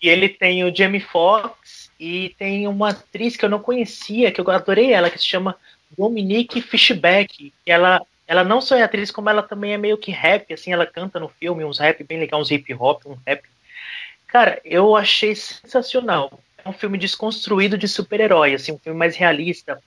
E 0.00 0.08
ele 0.08 0.28
tem 0.28 0.62
o 0.62 0.74
Jamie 0.74 1.00
Foxx 1.00 1.90
e 1.98 2.34
tem 2.38 2.68
uma 2.68 2.90
atriz 2.90 3.36
que 3.36 3.44
eu 3.44 3.48
não 3.48 3.58
conhecia, 3.58 4.30
que 4.30 4.40
eu 4.40 4.48
adorei 4.48 4.92
ela, 4.92 5.10
que 5.10 5.18
se 5.18 5.24
chama 5.24 5.56
Dominique 5.96 6.62
Fishback. 6.62 7.52
Ela, 7.66 8.00
ela 8.24 8.44
não 8.44 8.60
só 8.60 8.76
é 8.76 8.82
atriz, 8.82 9.10
como 9.10 9.28
ela 9.28 9.42
também 9.42 9.72
é 9.72 9.76
meio 9.76 9.98
que 9.98 10.12
rap, 10.12 10.52
assim, 10.54 10.72
ela 10.72 10.86
canta 10.86 11.18
no 11.18 11.28
filme 11.28 11.64
uns 11.64 11.78
rap 11.78 12.04
bem 12.04 12.20
legais, 12.20 12.40
uns 12.40 12.50
hip 12.50 12.72
hop, 12.74 13.06
um 13.06 13.16
rap. 13.26 13.42
Cara, 14.28 14.60
eu 14.64 14.94
achei 14.94 15.34
sensacional. 15.34 16.38
É 16.64 16.68
um 16.68 16.72
filme 16.72 16.98
desconstruído 16.98 17.76
de 17.78 17.88
super-herói, 17.88 18.54
assim, 18.54 18.72
um 18.72 18.78
filme 18.78 18.98
mais 18.98 19.16
realista. 19.16 19.82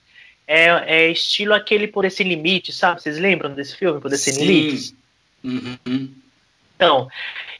É, 0.46 0.66
é 1.06 1.10
estilo 1.10 1.54
aquele 1.54 1.86
Por 1.86 2.04
Esse 2.04 2.24
Limite, 2.24 2.72
sabe? 2.72 3.00
Vocês 3.00 3.18
lembram 3.18 3.54
desse 3.54 3.76
filme, 3.76 4.00
Por 4.00 4.12
Esse 4.12 4.32
Limite? 4.44 4.94
Uhum. 5.44 6.12
Então, 6.74 7.08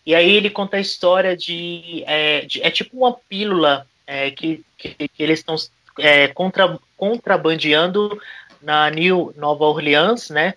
e 0.04 0.14
aí 0.14 0.32
ele 0.32 0.50
conta 0.50 0.76
a 0.76 0.80
história 0.80 1.36
de. 1.36 2.02
É, 2.06 2.40
de- 2.44 2.60
é 2.62 2.70
tipo 2.70 2.96
uma 2.98 3.12
pílula 3.12 3.86
é, 4.06 4.30
que, 4.32 4.64
que, 4.76 4.94
que 5.08 5.22
eles 5.22 5.38
estão 5.38 5.54
é, 5.98 6.26
contra, 6.28 6.78
contrabandeando 6.96 8.20
na 8.60 8.90
New 8.90 9.32
Nova 9.36 9.64
Orleans, 9.64 10.30
né? 10.30 10.54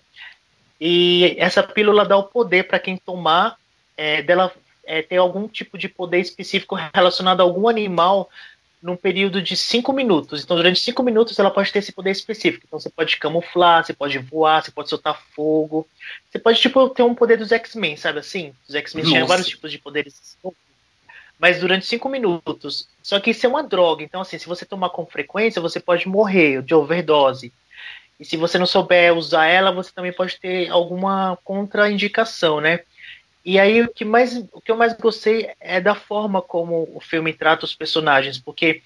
E 0.80 1.36
essa 1.38 1.62
pílula 1.62 2.04
dá 2.04 2.16
o 2.16 2.24
poder 2.24 2.64
para 2.64 2.78
quem 2.80 2.96
tomar 2.96 3.56
é, 3.96 4.20
dela 4.22 4.52
é, 4.86 5.02
ter 5.02 5.16
algum 5.16 5.48
tipo 5.48 5.76
de 5.76 5.88
poder 5.88 6.20
específico 6.20 6.76
relacionado 6.94 7.40
a 7.40 7.42
algum 7.42 7.68
animal 7.68 8.30
num 8.82 8.96
período 8.96 9.42
de 9.42 9.56
cinco 9.56 9.92
minutos. 9.92 10.44
Então, 10.44 10.56
durante 10.56 10.78
cinco 10.78 11.02
minutos, 11.02 11.38
ela 11.38 11.50
pode 11.50 11.72
ter 11.72 11.80
esse 11.80 11.92
poder 11.92 12.12
específico. 12.12 12.64
Então, 12.66 12.78
você 12.78 12.88
pode 12.88 13.16
camuflar, 13.16 13.84
você 13.84 13.92
pode 13.92 14.18
voar, 14.18 14.62
você 14.62 14.70
pode 14.70 14.88
soltar 14.88 15.20
fogo. 15.34 15.86
Você 16.30 16.38
pode, 16.38 16.60
tipo, 16.60 16.88
ter 16.90 17.02
um 17.02 17.14
poder 17.14 17.36
dos 17.36 17.50
X-Men, 17.50 17.96
sabe 17.96 18.20
assim? 18.20 18.54
Os 18.68 18.74
X-Men 18.74 19.04
tinham 19.04 19.26
vários 19.26 19.48
tipos 19.48 19.72
de 19.72 19.78
poderes. 19.78 20.38
Mas 21.38 21.58
durante 21.58 21.84
cinco 21.84 22.08
minutos. 22.08 22.88
Só 23.02 23.18
que 23.18 23.30
isso 23.30 23.44
é 23.44 23.48
uma 23.48 23.62
droga. 23.62 24.04
Então, 24.04 24.20
assim, 24.20 24.38
se 24.38 24.46
você 24.46 24.64
tomar 24.64 24.90
com 24.90 25.04
frequência, 25.04 25.60
você 25.60 25.80
pode 25.80 26.08
morrer 26.08 26.62
de 26.62 26.74
overdose. 26.74 27.52
E 28.18 28.24
se 28.24 28.36
você 28.36 28.58
não 28.58 28.66
souber 28.66 29.14
usar 29.14 29.46
ela, 29.46 29.72
você 29.72 29.90
também 29.92 30.12
pode 30.12 30.38
ter 30.38 30.70
alguma 30.70 31.36
contraindicação, 31.44 32.60
né? 32.60 32.80
E 33.46 33.60
aí 33.60 33.80
o 33.80 33.88
que 33.88 34.04
mais 34.04 34.36
o 34.52 34.60
que 34.60 34.72
eu 34.72 34.76
mais 34.76 34.92
gostei 34.94 35.48
é 35.60 35.80
da 35.80 35.94
forma 35.94 36.42
como 36.42 36.88
o 36.92 37.00
filme 37.00 37.32
trata 37.32 37.64
os 37.64 37.72
personagens, 37.72 38.38
porque 38.38 38.82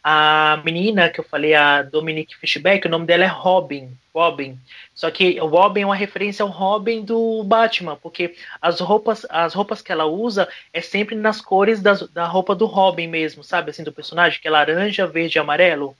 a 0.00 0.62
menina 0.64 1.10
que 1.10 1.18
eu 1.18 1.24
falei, 1.24 1.52
a 1.54 1.82
Dominique 1.82 2.36
Fishback, 2.36 2.86
o 2.86 2.90
nome 2.90 3.04
dela 3.04 3.24
é 3.24 3.26
Robin, 3.26 3.90
Robin. 4.14 4.56
Só 4.94 5.10
que 5.10 5.40
o 5.40 5.46
Robin 5.46 5.80
é 5.80 5.86
uma 5.86 5.96
referência 5.96 6.44
ao 6.44 6.48
Robin 6.48 7.04
do 7.04 7.42
Batman, 7.42 7.96
porque 7.96 8.36
as 8.62 8.78
roupas, 8.78 9.26
as 9.28 9.52
roupas 9.52 9.82
que 9.82 9.90
ela 9.90 10.06
usa 10.06 10.48
é 10.72 10.80
sempre 10.80 11.16
nas 11.16 11.40
cores 11.40 11.82
das, 11.82 12.08
da 12.10 12.26
roupa 12.26 12.54
do 12.54 12.66
Robin 12.66 13.08
mesmo, 13.08 13.42
sabe, 13.42 13.70
assim, 13.70 13.82
do 13.82 13.90
personagem, 13.90 14.40
que 14.40 14.46
é 14.46 14.50
laranja, 14.52 15.04
verde 15.08 15.36
e 15.36 15.40
amarelo. 15.40 15.96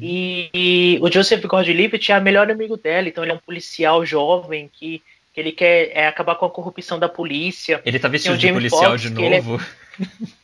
E, 0.00 0.48
e 0.54 0.98
o 1.02 1.12
Joseph 1.12 1.44
Gordon-Levitt 1.44 2.10
é 2.10 2.18
o 2.18 2.22
melhor 2.22 2.50
amigo 2.50 2.78
dela, 2.78 3.06
então 3.06 3.22
ele 3.22 3.32
é 3.32 3.34
um 3.34 3.38
policial 3.38 4.02
jovem 4.06 4.70
que 4.72 5.02
ele 5.40 5.52
quer 5.52 5.90
é, 5.94 6.06
acabar 6.06 6.34
com 6.34 6.46
a 6.46 6.50
corrupção 6.50 6.98
da 6.98 7.08
polícia. 7.08 7.80
Ele 7.84 7.98
tá 7.98 8.08
vestido 8.08 8.36
de 8.36 8.52
policial 8.52 8.92
Foxx, 8.92 9.02
de 9.02 9.14
que 9.14 9.22
ele 9.22 9.34
é- 9.36 9.42
novo. 9.42 9.64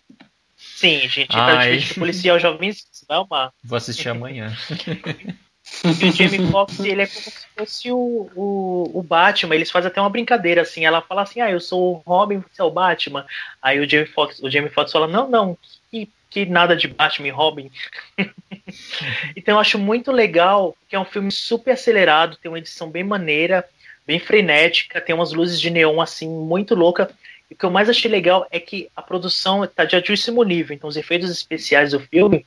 Sim, 0.56 1.08
gente, 1.08 1.28
tá 1.28 1.70
de 1.70 1.94
policial 1.94 2.38
jovem, 2.38 2.72
você 2.72 3.06
vai 3.08 3.18
amar. 3.18 3.52
Vou 3.62 3.76
assistir 3.76 4.08
amanhã. 4.08 4.54
E 5.82 6.08
o 6.08 6.12
Jamie 6.12 6.50
Foxx, 6.50 6.80
ele 6.80 7.02
é 7.02 7.06
como 7.06 7.22
se 7.22 7.46
fosse 7.56 7.90
o, 7.90 8.30
o, 8.36 8.90
o 8.98 9.02
Batman. 9.02 9.54
Eles 9.54 9.70
fazem 9.70 9.90
até 9.90 10.00
uma 10.00 10.10
brincadeira, 10.10 10.60
assim. 10.60 10.84
Ela 10.84 11.00
fala 11.00 11.22
assim, 11.22 11.40
ah, 11.40 11.50
eu 11.50 11.58
sou 11.58 11.94
o 11.94 12.02
Robin, 12.06 12.38
você 12.40 12.60
é 12.60 12.64
o 12.64 12.70
Batman. 12.70 13.26
Aí 13.62 13.80
o 13.80 13.88
Jamie 13.88 14.06
Foxx, 14.06 14.40
o 14.42 14.50
Jamie 14.50 14.68
Foxx 14.68 14.92
fala, 14.92 15.08
não, 15.08 15.28
não, 15.28 15.58
que, 15.90 16.08
que 16.28 16.44
nada 16.44 16.76
de 16.76 16.86
Batman 16.86 17.28
e 17.28 17.30
Robin. 17.30 17.70
então 19.34 19.54
eu 19.54 19.58
acho 19.58 19.78
muito 19.78 20.12
legal, 20.12 20.76
porque 20.80 20.96
é 20.96 21.00
um 21.00 21.04
filme 21.04 21.32
super 21.32 21.72
acelerado, 21.72 22.36
tem 22.36 22.50
uma 22.50 22.58
edição 22.58 22.90
bem 22.90 23.02
maneira, 23.02 23.66
bem 24.06 24.18
frenética, 24.18 25.00
tem 25.00 25.14
umas 25.14 25.32
luzes 25.32 25.60
de 25.60 25.70
neon, 25.70 26.00
assim, 26.00 26.28
muito 26.28 26.74
louca. 26.74 27.10
E 27.50 27.54
o 27.54 27.56
que 27.56 27.64
eu 27.64 27.70
mais 27.70 27.88
achei 27.88 28.10
legal 28.10 28.46
é 28.50 28.58
que 28.58 28.88
a 28.94 29.02
produção 29.02 29.66
tá 29.66 29.84
de 29.84 29.96
altíssimo 29.96 30.42
nível. 30.42 30.74
Então 30.74 30.88
os 30.88 30.96
efeitos 30.96 31.30
especiais 31.30 31.90
do 31.92 32.00
filme 32.00 32.44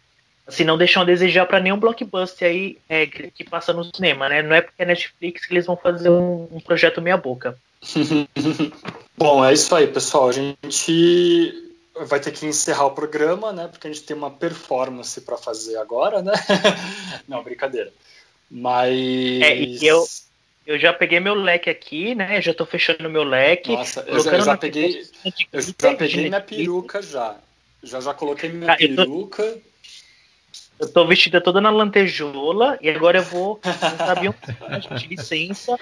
assim, 0.47 0.63
não 0.63 0.77
deixam 0.77 1.01
a 1.01 1.05
desejar 1.05 1.45
para 1.45 1.59
nenhum 1.59 1.77
blockbuster 1.77 2.47
aí 2.47 2.77
é, 2.87 3.05
que, 3.05 3.29
que 3.31 3.43
passa 3.43 3.73
no 3.73 3.83
cinema, 3.83 4.29
né? 4.29 4.41
Não 4.41 4.55
é 4.55 4.61
porque 4.61 4.81
é 4.81 4.85
Netflix 4.85 5.45
que 5.45 5.53
eles 5.53 5.65
vão 5.65 5.75
fazer 5.75 6.09
um, 6.09 6.47
um 6.51 6.59
projeto 6.59 7.01
meia 7.01 7.17
boca. 7.17 7.57
Bom, 9.17 9.43
é 9.43 9.53
isso 9.53 9.75
aí, 9.75 9.87
pessoal. 9.87 10.29
A 10.29 10.31
gente 10.31 11.53
vai 12.05 12.19
ter 12.19 12.31
que 12.31 12.45
encerrar 12.45 12.85
o 12.85 12.91
programa, 12.91 13.51
né? 13.51 13.67
Porque 13.67 13.87
a 13.87 13.91
gente 13.91 14.05
tem 14.05 14.15
uma 14.15 14.31
performance 14.31 15.19
para 15.21 15.37
fazer 15.37 15.77
agora, 15.77 16.21
né? 16.21 16.31
Não, 17.27 17.43
brincadeira. 17.43 17.91
Mas. 18.49 18.93
É, 19.41 19.59
e 19.59 19.85
eu- 19.85 20.07
Eu 20.67 20.77
já 20.77 20.91
peguei 20.91 21.19
meu 21.21 21.33
leque 21.33 21.69
aqui, 21.69 22.13
né? 22.13 22.41
Já 22.41 22.53
tô 22.53 22.65
fechando 22.65 23.09
meu 23.09 23.23
leque. 23.23 23.71
Nossa, 23.71 24.01
eu 24.05 24.19
já, 24.19 24.33
eu 24.33 24.41
já 24.41 24.57
peguei, 24.57 24.89
de 25.01 25.47
eu 25.53 25.61
já 25.61 25.95
peguei 25.95 26.27
minha 26.27 26.41
peruca 26.41 27.01
já. 27.01 27.37
Já 27.81 28.01
já 28.01 28.13
coloquei 28.13 28.49
minha 28.51 28.73
Ah, 28.73 28.77
eu 28.77 28.89
tô- 28.95 29.03
peruca. 29.03 29.57
Eu 30.79 30.89
tô 30.91 31.07
vestida 31.07 31.39
toda 31.41 31.61
na 31.61 31.69
lantejola 31.69 32.77
e 32.81 32.89
agora 32.89 33.19
eu 33.19 33.23
vou 33.23 33.59
abrir 33.99 34.29
um 34.29 34.33
gente, 34.81 35.07
licença. 35.07 35.75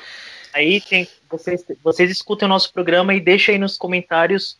Aí 0.54 0.80
tem, 0.80 1.08
vocês, 1.30 1.66
vocês 1.84 2.10
escutem 2.12 2.46
o 2.46 2.50
nosso 2.50 2.72
programa 2.72 3.14
e 3.14 3.20
deixem 3.20 3.56
aí 3.56 3.60
nos 3.60 3.78
comentários 3.78 4.58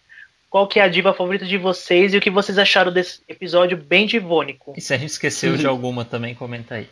qual 0.50 0.68
que 0.68 0.80
é 0.80 0.84
a 0.84 0.88
diva 0.90 1.14
favorita 1.14 1.46
de 1.46 1.58
vocês 1.58 2.14
e 2.14 2.18
o 2.18 2.22
que 2.22 2.30
vocês 2.32 2.58
acharam 2.58 2.92
desse 2.92 3.22
episódio 3.30 3.78
bem 3.78 4.06
divônico. 4.08 4.74
E 4.76 4.82
se 4.82 4.94
a 4.94 4.98
gente 4.98 5.12
esqueceu 5.12 5.56
de 5.56 5.66
alguma 5.68 6.04
também, 6.04 6.34
comenta 6.36 6.76
aí. 6.76 6.90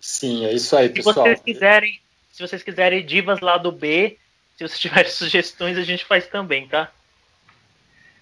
Sim, 0.00 0.44
é 0.44 0.52
isso 0.52 0.76
aí, 0.76 0.88
Se 0.88 0.94
pessoal. 0.94 1.14
vocês 1.26 1.40
quiserem, 1.40 1.98
se 2.36 2.46
vocês 2.46 2.62
quiserem 2.62 3.02
divas 3.02 3.40
lá 3.40 3.56
do 3.56 3.72
B, 3.72 4.18
se 4.58 4.68
vocês 4.68 4.78
tiverem 4.78 5.08
sugestões, 5.10 5.78
a 5.78 5.82
gente 5.82 6.04
faz 6.04 6.26
também, 6.26 6.68
tá? 6.68 6.92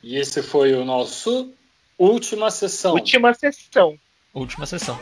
E 0.05 0.17
esse 0.17 0.41
foi 0.41 0.73
o 0.73 0.85
nosso 0.85 1.53
última 1.99 2.49
sessão. 2.49 2.93
Última 2.93 3.35
sessão. 3.35 3.99
Última 4.33 4.67
sessão. 4.67 4.97